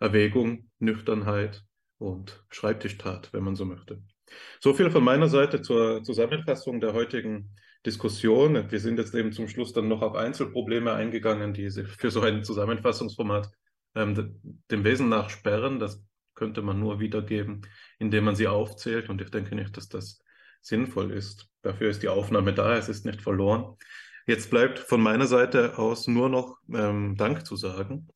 Erwägung, 0.00 0.70
Nüchternheit 0.78 1.64
und 1.98 2.44
Schreibtischtat, 2.50 3.32
wenn 3.32 3.44
man 3.44 3.56
so 3.56 3.64
möchte. 3.64 4.02
So 4.60 4.74
viel 4.74 4.90
von 4.90 5.02
meiner 5.02 5.28
Seite 5.28 5.62
zur 5.62 6.02
Zusammenfassung 6.02 6.80
der 6.80 6.92
heutigen 6.92 7.54
Diskussion. 7.86 8.70
Wir 8.70 8.80
sind 8.80 8.98
jetzt 8.98 9.14
eben 9.14 9.32
zum 9.32 9.48
Schluss 9.48 9.72
dann 9.72 9.88
noch 9.88 10.02
auf 10.02 10.14
Einzelprobleme 10.14 10.92
eingegangen, 10.92 11.54
die 11.54 11.70
für 11.70 12.10
so 12.10 12.20
ein 12.20 12.44
Zusammenfassungsformat 12.44 13.50
ähm, 13.94 14.40
dem 14.70 14.84
Wesen 14.84 15.08
nach 15.08 15.30
sperren. 15.30 15.78
Das 15.78 16.04
könnte 16.34 16.62
man 16.62 16.78
nur 16.78 17.00
wiedergeben, 17.00 17.62
indem 17.98 18.24
man 18.24 18.36
sie 18.36 18.46
aufzählt. 18.46 19.08
Und 19.08 19.22
ich 19.22 19.30
denke 19.30 19.54
nicht, 19.54 19.76
dass 19.76 19.88
das 19.88 20.20
sinnvoll 20.60 21.12
ist. 21.12 21.48
Dafür 21.62 21.90
ist 21.90 22.02
die 22.02 22.08
Aufnahme 22.08 22.52
da, 22.52 22.76
es 22.76 22.88
ist 22.88 23.04
nicht 23.04 23.22
verloren. 23.22 23.76
Jetzt 24.26 24.50
bleibt 24.50 24.78
von 24.78 25.00
meiner 25.00 25.26
Seite 25.26 25.78
aus 25.78 26.06
nur 26.06 26.28
noch 26.28 26.58
ähm, 26.72 27.16
Dank 27.16 27.46
zu 27.46 27.56
sagen. 27.56 28.08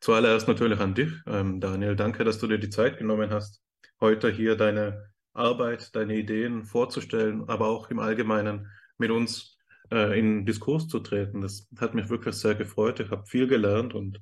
Zuallererst 0.00 0.46
natürlich 0.46 0.78
an 0.78 0.94
dich, 0.94 1.12
ähm, 1.26 1.60
Daniel. 1.60 1.96
Danke, 1.96 2.24
dass 2.24 2.38
du 2.38 2.46
dir 2.46 2.58
die 2.58 2.70
Zeit 2.70 2.98
genommen 2.98 3.30
hast, 3.30 3.62
heute 4.00 4.30
hier 4.30 4.56
deine 4.56 5.10
Arbeit, 5.32 5.94
deine 5.96 6.16
Ideen 6.16 6.64
vorzustellen, 6.64 7.48
aber 7.48 7.66
auch 7.68 7.90
im 7.90 7.98
Allgemeinen 7.98 8.70
mit 8.98 9.10
uns 9.10 9.58
äh, 9.90 10.18
in 10.18 10.46
Diskurs 10.46 10.88
zu 10.88 11.00
treten. 11.00 11.40
Das 11.40 11.68
hat 11.78 11.94
mich 11.94 12.08
wirklich 12.08 12.34
sehr 12.36 12.54
gefreut. 12.54 13.00
Ich 13.00 13.10
habe 13.10 13.26
viel 13.26 13.46
gelernt 13.46 13.94
und 13.94 14.20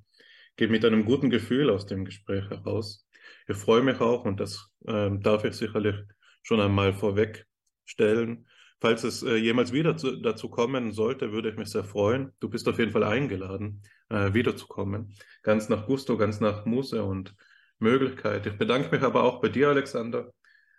gehe 0.56 0.68
mit 0.68 0.84
einem 0.84 1.04
guten 1.04 1.30
Gefühl 1.30 1.70
aus 1.70 1.86
dem 1.86 2.04
Gespräch 2.04 2.48
heraus. 2.50 3.06
Ich 3.46 3.56
freue 3.56 3.82
mich 3.82 4.00
auch, 4.00 4.24
und 4.24 4.40
das 4.40 4.70
äh, 4.86 5.10
darf 5.20 5.44
ich 5.44 5.54
sicherlich 5.54 5.96
schon 6.42 6.60
einmal 6.60 6.92
vorwegstellen, 7.84 8.46
Falls 8.80 9.02
es 9.02 9.22
äh, 9.22 9.36
jemals 9.36 9.72
wieder 9.72 9.96
zu, 9.96 10.16
dazu 10.20 10.50
kommen 10.50 10.92
sollte, 10.92 11.32
würde 11.32 11.48
ich 11.48 11.56
mich 11.56 11.70
sehr 11.70 11.84
freuen. 11.84 12.32
Du 12.40 12.50
bist 12.50 12.68
auf 12.68 12.78
jeden 12.78 12.90
Fall 12.90 13.04
eingeladen, 13.04 13.80
äh, 14.10 14.34
wiederzukommen. 14.34 15.14
Ganz 15.42 15.70
nach 15.70 15.86
Gusto, 15.86 16.18
ganz 16.18 16.40
nach 16.40 16.66
Muße 16.66 17.02
und 17.02 17.34
Möglichkeit. 17.78 18.44
Ich 18.44 18.58
bedanke 18.58 18.94
mich 18.94 19.02
aber 19.02 19.22
auch 19.22 19.40
bei 19.40 19.48
dir, 19.48 19.70
Alexander. 19.70 20.34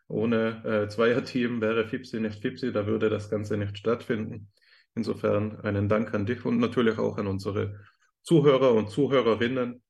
Ohne 0.08 0.64
äh, 0.66 0.88
Zweierteam 0.88 1.62
wäre 1.62 1.88
Fipsi 1.88 2.20
nicht 2.20 2.42
Fipsi, 2.42 2.72
da 2.72 2.86
würde 2.86 3.10
das 3.10 3.32
Ganze 3.32 3.58
nicht 3.58 3.76
stattfinden. 3.76 4.52
Insofern 4.94 5.62
einen 5.62 5.90
Dank 5.90 6.14
an 6.14 6.28
dich 6.28 6.46
und 6.46 6.60
natürlich 6.60 7.00
auch 7.00 7.18
an 7.18 7.26
unsere 7.26 7.80
Zuhörer 8.22 8.74
und 8.74 8.92
Zuhörerinnen, 8.92 9.82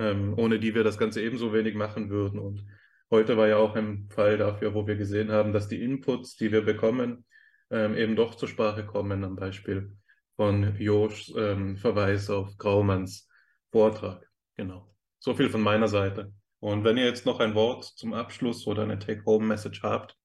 ähm, 0.00 0.34
ohne 0.36 0.58
die 0.58 0.74
wir 0.74 0.82
das 0.82 0.98
Ganze 0.98 1.22
ebenso 1.22 1.52
wenig 1.52 1.76
machen 1.76 2.10
würden. 2.10 2.40
Und 2.40 2.66
heute 3.10 3.36
war 3.36 3.48
ja 3.48 3.56
auch 3.56 3.74
ein 3.74 4.08
Fall 4.10 4.38
dafür, 4.38 4.74
wo 4.74 4.86
wir 4.86 4.96
gesehen 4.96 5.30
haben, 5.30 5.52
dass 5.52 5.68
die 5.68 5.82
Inputs, 5.82 6.36
die 6.36 6.52
wir 6.52 6.62
bekommen, 6.62 7.24
ähm, 7.70 7.96
eben 7.96 8.16
doch 8.16 8.34
zur 8.34 8.48
Sprache 8.48 8.84
kommen, 8.84 9.24
am 9.24 9.36
Beispiel 9.36 9.96
von 10.36 10.76
Joschs 10.78 11.32
ähm, 11.36 11.76
Verweis 11.76 12.30
auf 12.30 12.56
Graumanns 12.56 13.28
Vortrag. 13.70 14.26
Genau. 14.56 14.92
So 15.18 15.34
viel 15.34 15.50
von 15.50 15.60
meiner 15.60 15.88
Seite. 15.88 16.32
Und 16.60 16.84
wenn 16.84 16.96
ihr 16.96 17.04
jetzt 17.04 17.26
noch 17.26 17.40
ein 17.40 17.54
Wort 17.54 17.84
zum 17.84 18.12
Abschluss 18.12 18.66
oder 18.66 18.82
eine 18.82 18.98
Take-Home-Message 18.98 19.82
habt 19.82 20.16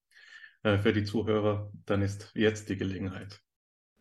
äh, 0.64 0.78
für 0.78 0.94
die 0.94 1.04
Zuhörer, 1.04 1.72
dann 1.86 2.02
ist 2.02 2.32
jetzt 2.34 2.70
die 2.70 2.78
Gelegenheit. 2.78 3.40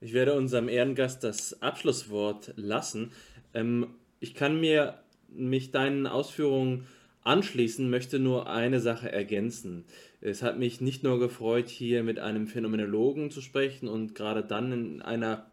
Ich 0.01 0.13
werde 0.13 0.35
unserem 0.35 0.69
Ehrengast 0.69 1.25
das 1.25 1.63
Abschlusswort 1.63 2.53
lassen. 2.57 3.13
Ähm, 3.53 3.95
ich 4.21 4.35
kann 4.35 4.61
mir 4.61 5.03
mich 5.29 5.71
deinen 5.71 6.07
Ausführungen 6.07 6.87
anschließen, 7.25 7.89
möchte 7.91 8.19
nur 8.19 8.49
eine 8.49 8.81
Sache 8.81 9.11
ergänzen. 9.11 9.85
Es 10.21 10.43
hat 10.43 10.59
mich 10.59 10.81
nicht 10.81 11.03
nur 11.03 11.19
gefreut, 11.19 11.69
hier 11.69 12.03
mit 12.03 12.19
einem 12.19 12.47
Phänomenologen 12.47 13.31
zu 13.31 13.41
sprechen 13.41 13.89
und 13.89 14.15
gerade 14.15 14.43
dann 14.43 14.73
in 14.73 15.03
einer 15.03 15.51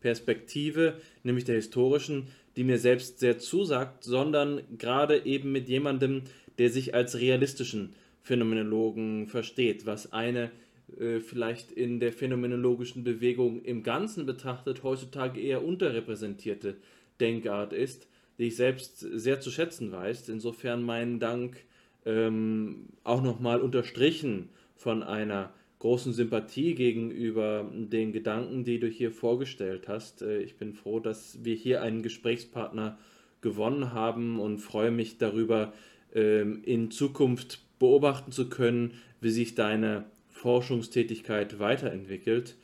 Perspektive, 0.00 1.00
nämlich 1.22 1.44
der 1.44 1.56
historischen, 1.56 2.28
die 2.56 2.64
mir 2.64 2.78
selbst 2.78 3.20
sehr 3.20 3.38
zusagt, 3.38 4.04
sondern 4.04 4.62
gerade 4.78 5.24
eben 5.24 5.52
mit 5.52 5.68
jemandem, 5.68 6.22
der 6.58 6.70
sich 6.70 6.94
als 6.94 7.18
realistischen 7.18 7.94
Phänomenologen 8.22 9.26
versteht, 9.26 9.86
was 9.86 10.12
eine 10.12 10.50
äh, 10.98 11.20
vielleicht 11.20 11.72
in 11.72 12.00
der 12.00 12.12
phänomenologischen 12.12 13.04
Bewegung 13.04 13.62
im 13.62 13.82
Ganzen 13.82 14.26
betrachtet 14.26 14.82
heutzutage 14.82 15.40
eher 15.40 15.64
unterrepräsentierte 15.64 16.76
Denkart 17.20 17.72
ist, 17.72 18.08
die 18.38 18.48
ich 18.48 18.56
selbst 18.56 18.98
sehr 18.98 19.40
zu 19.40 19.50
schätzen 19.50 19.92
weiß. 19.92 20.28
Insofern 20.28 20.82
meinen 20.82 21.20
Dank 21.20 21.64
ähm, 22.04 22.88
auch 23.04 23.22
nochmal 23.22 23.60
unterstrichen 23.60 24.48
von 24.74 25.02
einer 25.02 25.52
großen 25.78 26.12
Sympathie 26.12 26.74
gegenüber 26.74 27.68
den 27.72 28.12
Gedanken, 28.12 28.64
die 28.64 28.78
du 28.78 28.86
hier 28.86 29.10
vorgestellt 29.10 29.88
hast. 29.88 30.22
Äh, 30.22 30.40
ich 30.40 30.56
bin 30.56 30.74
froh, 30.74 31.00
dass 31.00 31.44
wir 31.44 31.54
hier 31.54 31.82
einen 31.82 32.02
Gesprächspartner 32.02 32.98
gewonnen 33.40 33.92
haben 33.92 34.38
und 34.38 34.58
freue 34.58 34.92
mich 34.92 35.18
darüber, 35.18 35.72
ähm, 36.14 36.62
in 36.64 36.90
Zukunft 36.90 37.60
beobachten 37.78 38.30
zu 38.30 38.48
können, 38.48 38.94
wie 39.20 39.30
sich 39.30 39.54
deine 39.54 40.04
Forschungstätigkeit 40.28 41.58
weiterentwickelt. 41.58 42.56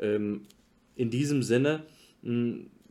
Ähm, 0.00 0.42
in 0.96 1.10
diesem 1.10 1.42
Sinne 1.42 1.84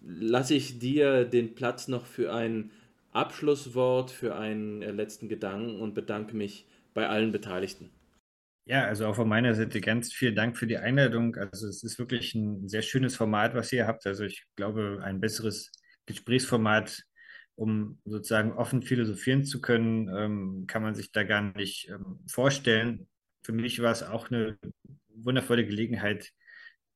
lasse 0.02 0.56
ich 0.56 0.80
dir 0.80 1.26
den 1.26 1.56
Platz 1.56 1.88
noch 1.88 2.06
für 2.06 2.34
ein 2.34 2.72
Abschlusswort, 3.12 4.12
für 4.12 4.36
einen 4.36 4.82
äh, 4.82 4.92
letzten 4.92 5.30
Gedanken 5.30 5.80
und 5.80 5.94
bedanke 5.94 6.36
mich 6.36 6.66
bei 6.94 7.08
allen 7.08 7.32
Beteiligten. 7.32 7.90
Ja, 8.66 8.86
also 8.86 9.08
auch 9.08 9.16
von 9.16 9.28
meiner 9.28 9.56
Seite 9.56 9.82
ganz 9.82 10.14
vielen 10.14 10.36
Dank 10.36 10.58
für 10.58 10.68
die 10.68 10.78
Einladung. 10.78 11.36
Also 11.36 11.68
es 11.68 11.84
ist 11.84 12.00
wirklich 12.00 12.36
ein 12.36 12.70
sehr 12.70 12.84
schönes 12.84 13.16
Format, 13.16 13.54
was 13.54 13.74
ihr 13.74 13.88
habt. 13.88 14.06
Also 14.06 14.24
ich 14.24 14.46
glaube, 14.56 15.00
ein 15.04 15.20
besseres 15.20 15.72
Gesprächsformat, 16.06 17.04
um 17.56 18.00
sozusagen 18.06 18.54
offen 18.54 18.82
philosophieren 18.82 19.44
zu 19.44 19.62
können, 19.62 20.10
ähm, 20.16 20.66
kann 20.68 20.84
man 20.84 20.96
sich 20.96 21.12
da 21.12 21.24
gar 21.24 21.42
nicht 21.42 21.90
ähm, 21.90 22.20
vorstellen. 22.28 23.08
Für 23.44 23.52
mich 23.52 23.82
war 23.82 23.92
es 23.92 24.04
auch 24.04 24.30
eine 24.30 24.58
wundervolle 25.10 25.66
Gelegenheit 25.66 26.32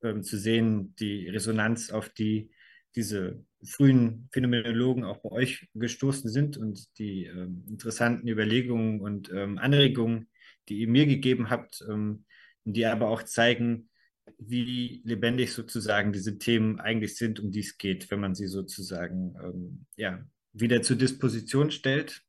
ähm, 0.03 0.23
zu 0.23 0.37
sehen, 0.37 0.95
die 0.99 1.27
Resonanz, 1.27 1.89
auf 1.89 2.09
die 2.09 2.51
diese 2.95 3.43
frühen 3.63 4.29
Phänomenologen 4.31 5.03
auch 5.03 5.17
bei 5.17 5.31
euch 5.31 5.67
gestoßen 5.73 6.29
sind 6.29 6.57
und 6.57 6.97
die 6.97 7.25
ähm, 7.25 7.65
interessanten 7.67 8.27
Überlegungen 8.27 9.01
und 9.01 9.31
ähm, 9.31 9.57
Anregungen, 9.57 10.29
die 10.69 10.79
ihr 10.79 10.87
mir 10.87 11.05
gegeben 11.05 11.49
habt, 11.49 11.83
ähm, 11.89 12.25
die 12.63 12.85
aber 12.85 13.09
auch 13.09 13.23
zeigen, 13.23 13.89
wie 14.37 15.01
lebendig 15.05 15.53
sozusagen 15.53 16.11
diese 16.11 16.37
Themen 16.37 16.79
eigentlich 16.79 17.15
sind, 17.15 17.39
um 17.39 17.51
die 17.51 17.59
es 17.59 17.77
geht, 17.77 18.09
wenn 18.09 18.19
man 18.19 18.33
sie 18.33 18.47
sozusagen 18.47 19.35
ähm, 19.43 19.85
ja, 19.97 20.25
wieder 20.53 20.81
zur 20.81 20.95
Disposition 20.95 21.71
stellt. 21.71 22.23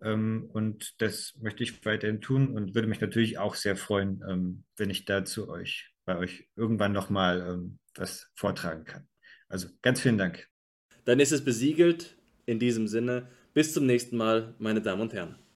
Ähm, 0.00 0.48
und 0.52 1.00
das 1.00 1.34
möchte 1.40 1.62
ich 1.62 1.84
weiterhin 1.84 2.20
tun 2.20 2.48
und 2.48 2.74
würde 2.74 2.88
mich 2.88 3.00
natürlich 3.00 3.38
auch 3.38 3.54
sehr 3.54 3.76
freuen, 3.76 4.22
ähm, 4.28 4.64
wenn 4.76 4.90
ich 4.90 5.04
dazu 5.04 5.48
euch 5.48 5.90
bei 6.04 6.16
euch 6.16 6.48
irgendwann 6.54 6.92
nochmal 6.92 7.60
was 7.96 8.30
vortragen 8.36 8.84
kann. 8.84 9.08
Also 9.48 9.68
ganz 9.82 10.00
vielen 10.00 10.18
Dank. 10.18 10.48
Dann 11.04 11.20
ist 11.20 11.32
es 11.32 11.44
besiegelt. 11.44 12.16
In 12.48 12.60
diesem 12.60 12.86
Sinne, 12.86 13.28
bis 13.54 13.72
zum 13.72 13.86
nächsten 13.86 14.16
Mal, 14.16 14.54
meine 14.58 14.80
Damen 14.80 15.02
und 15.02 15.12
Herren. 15.12 15.36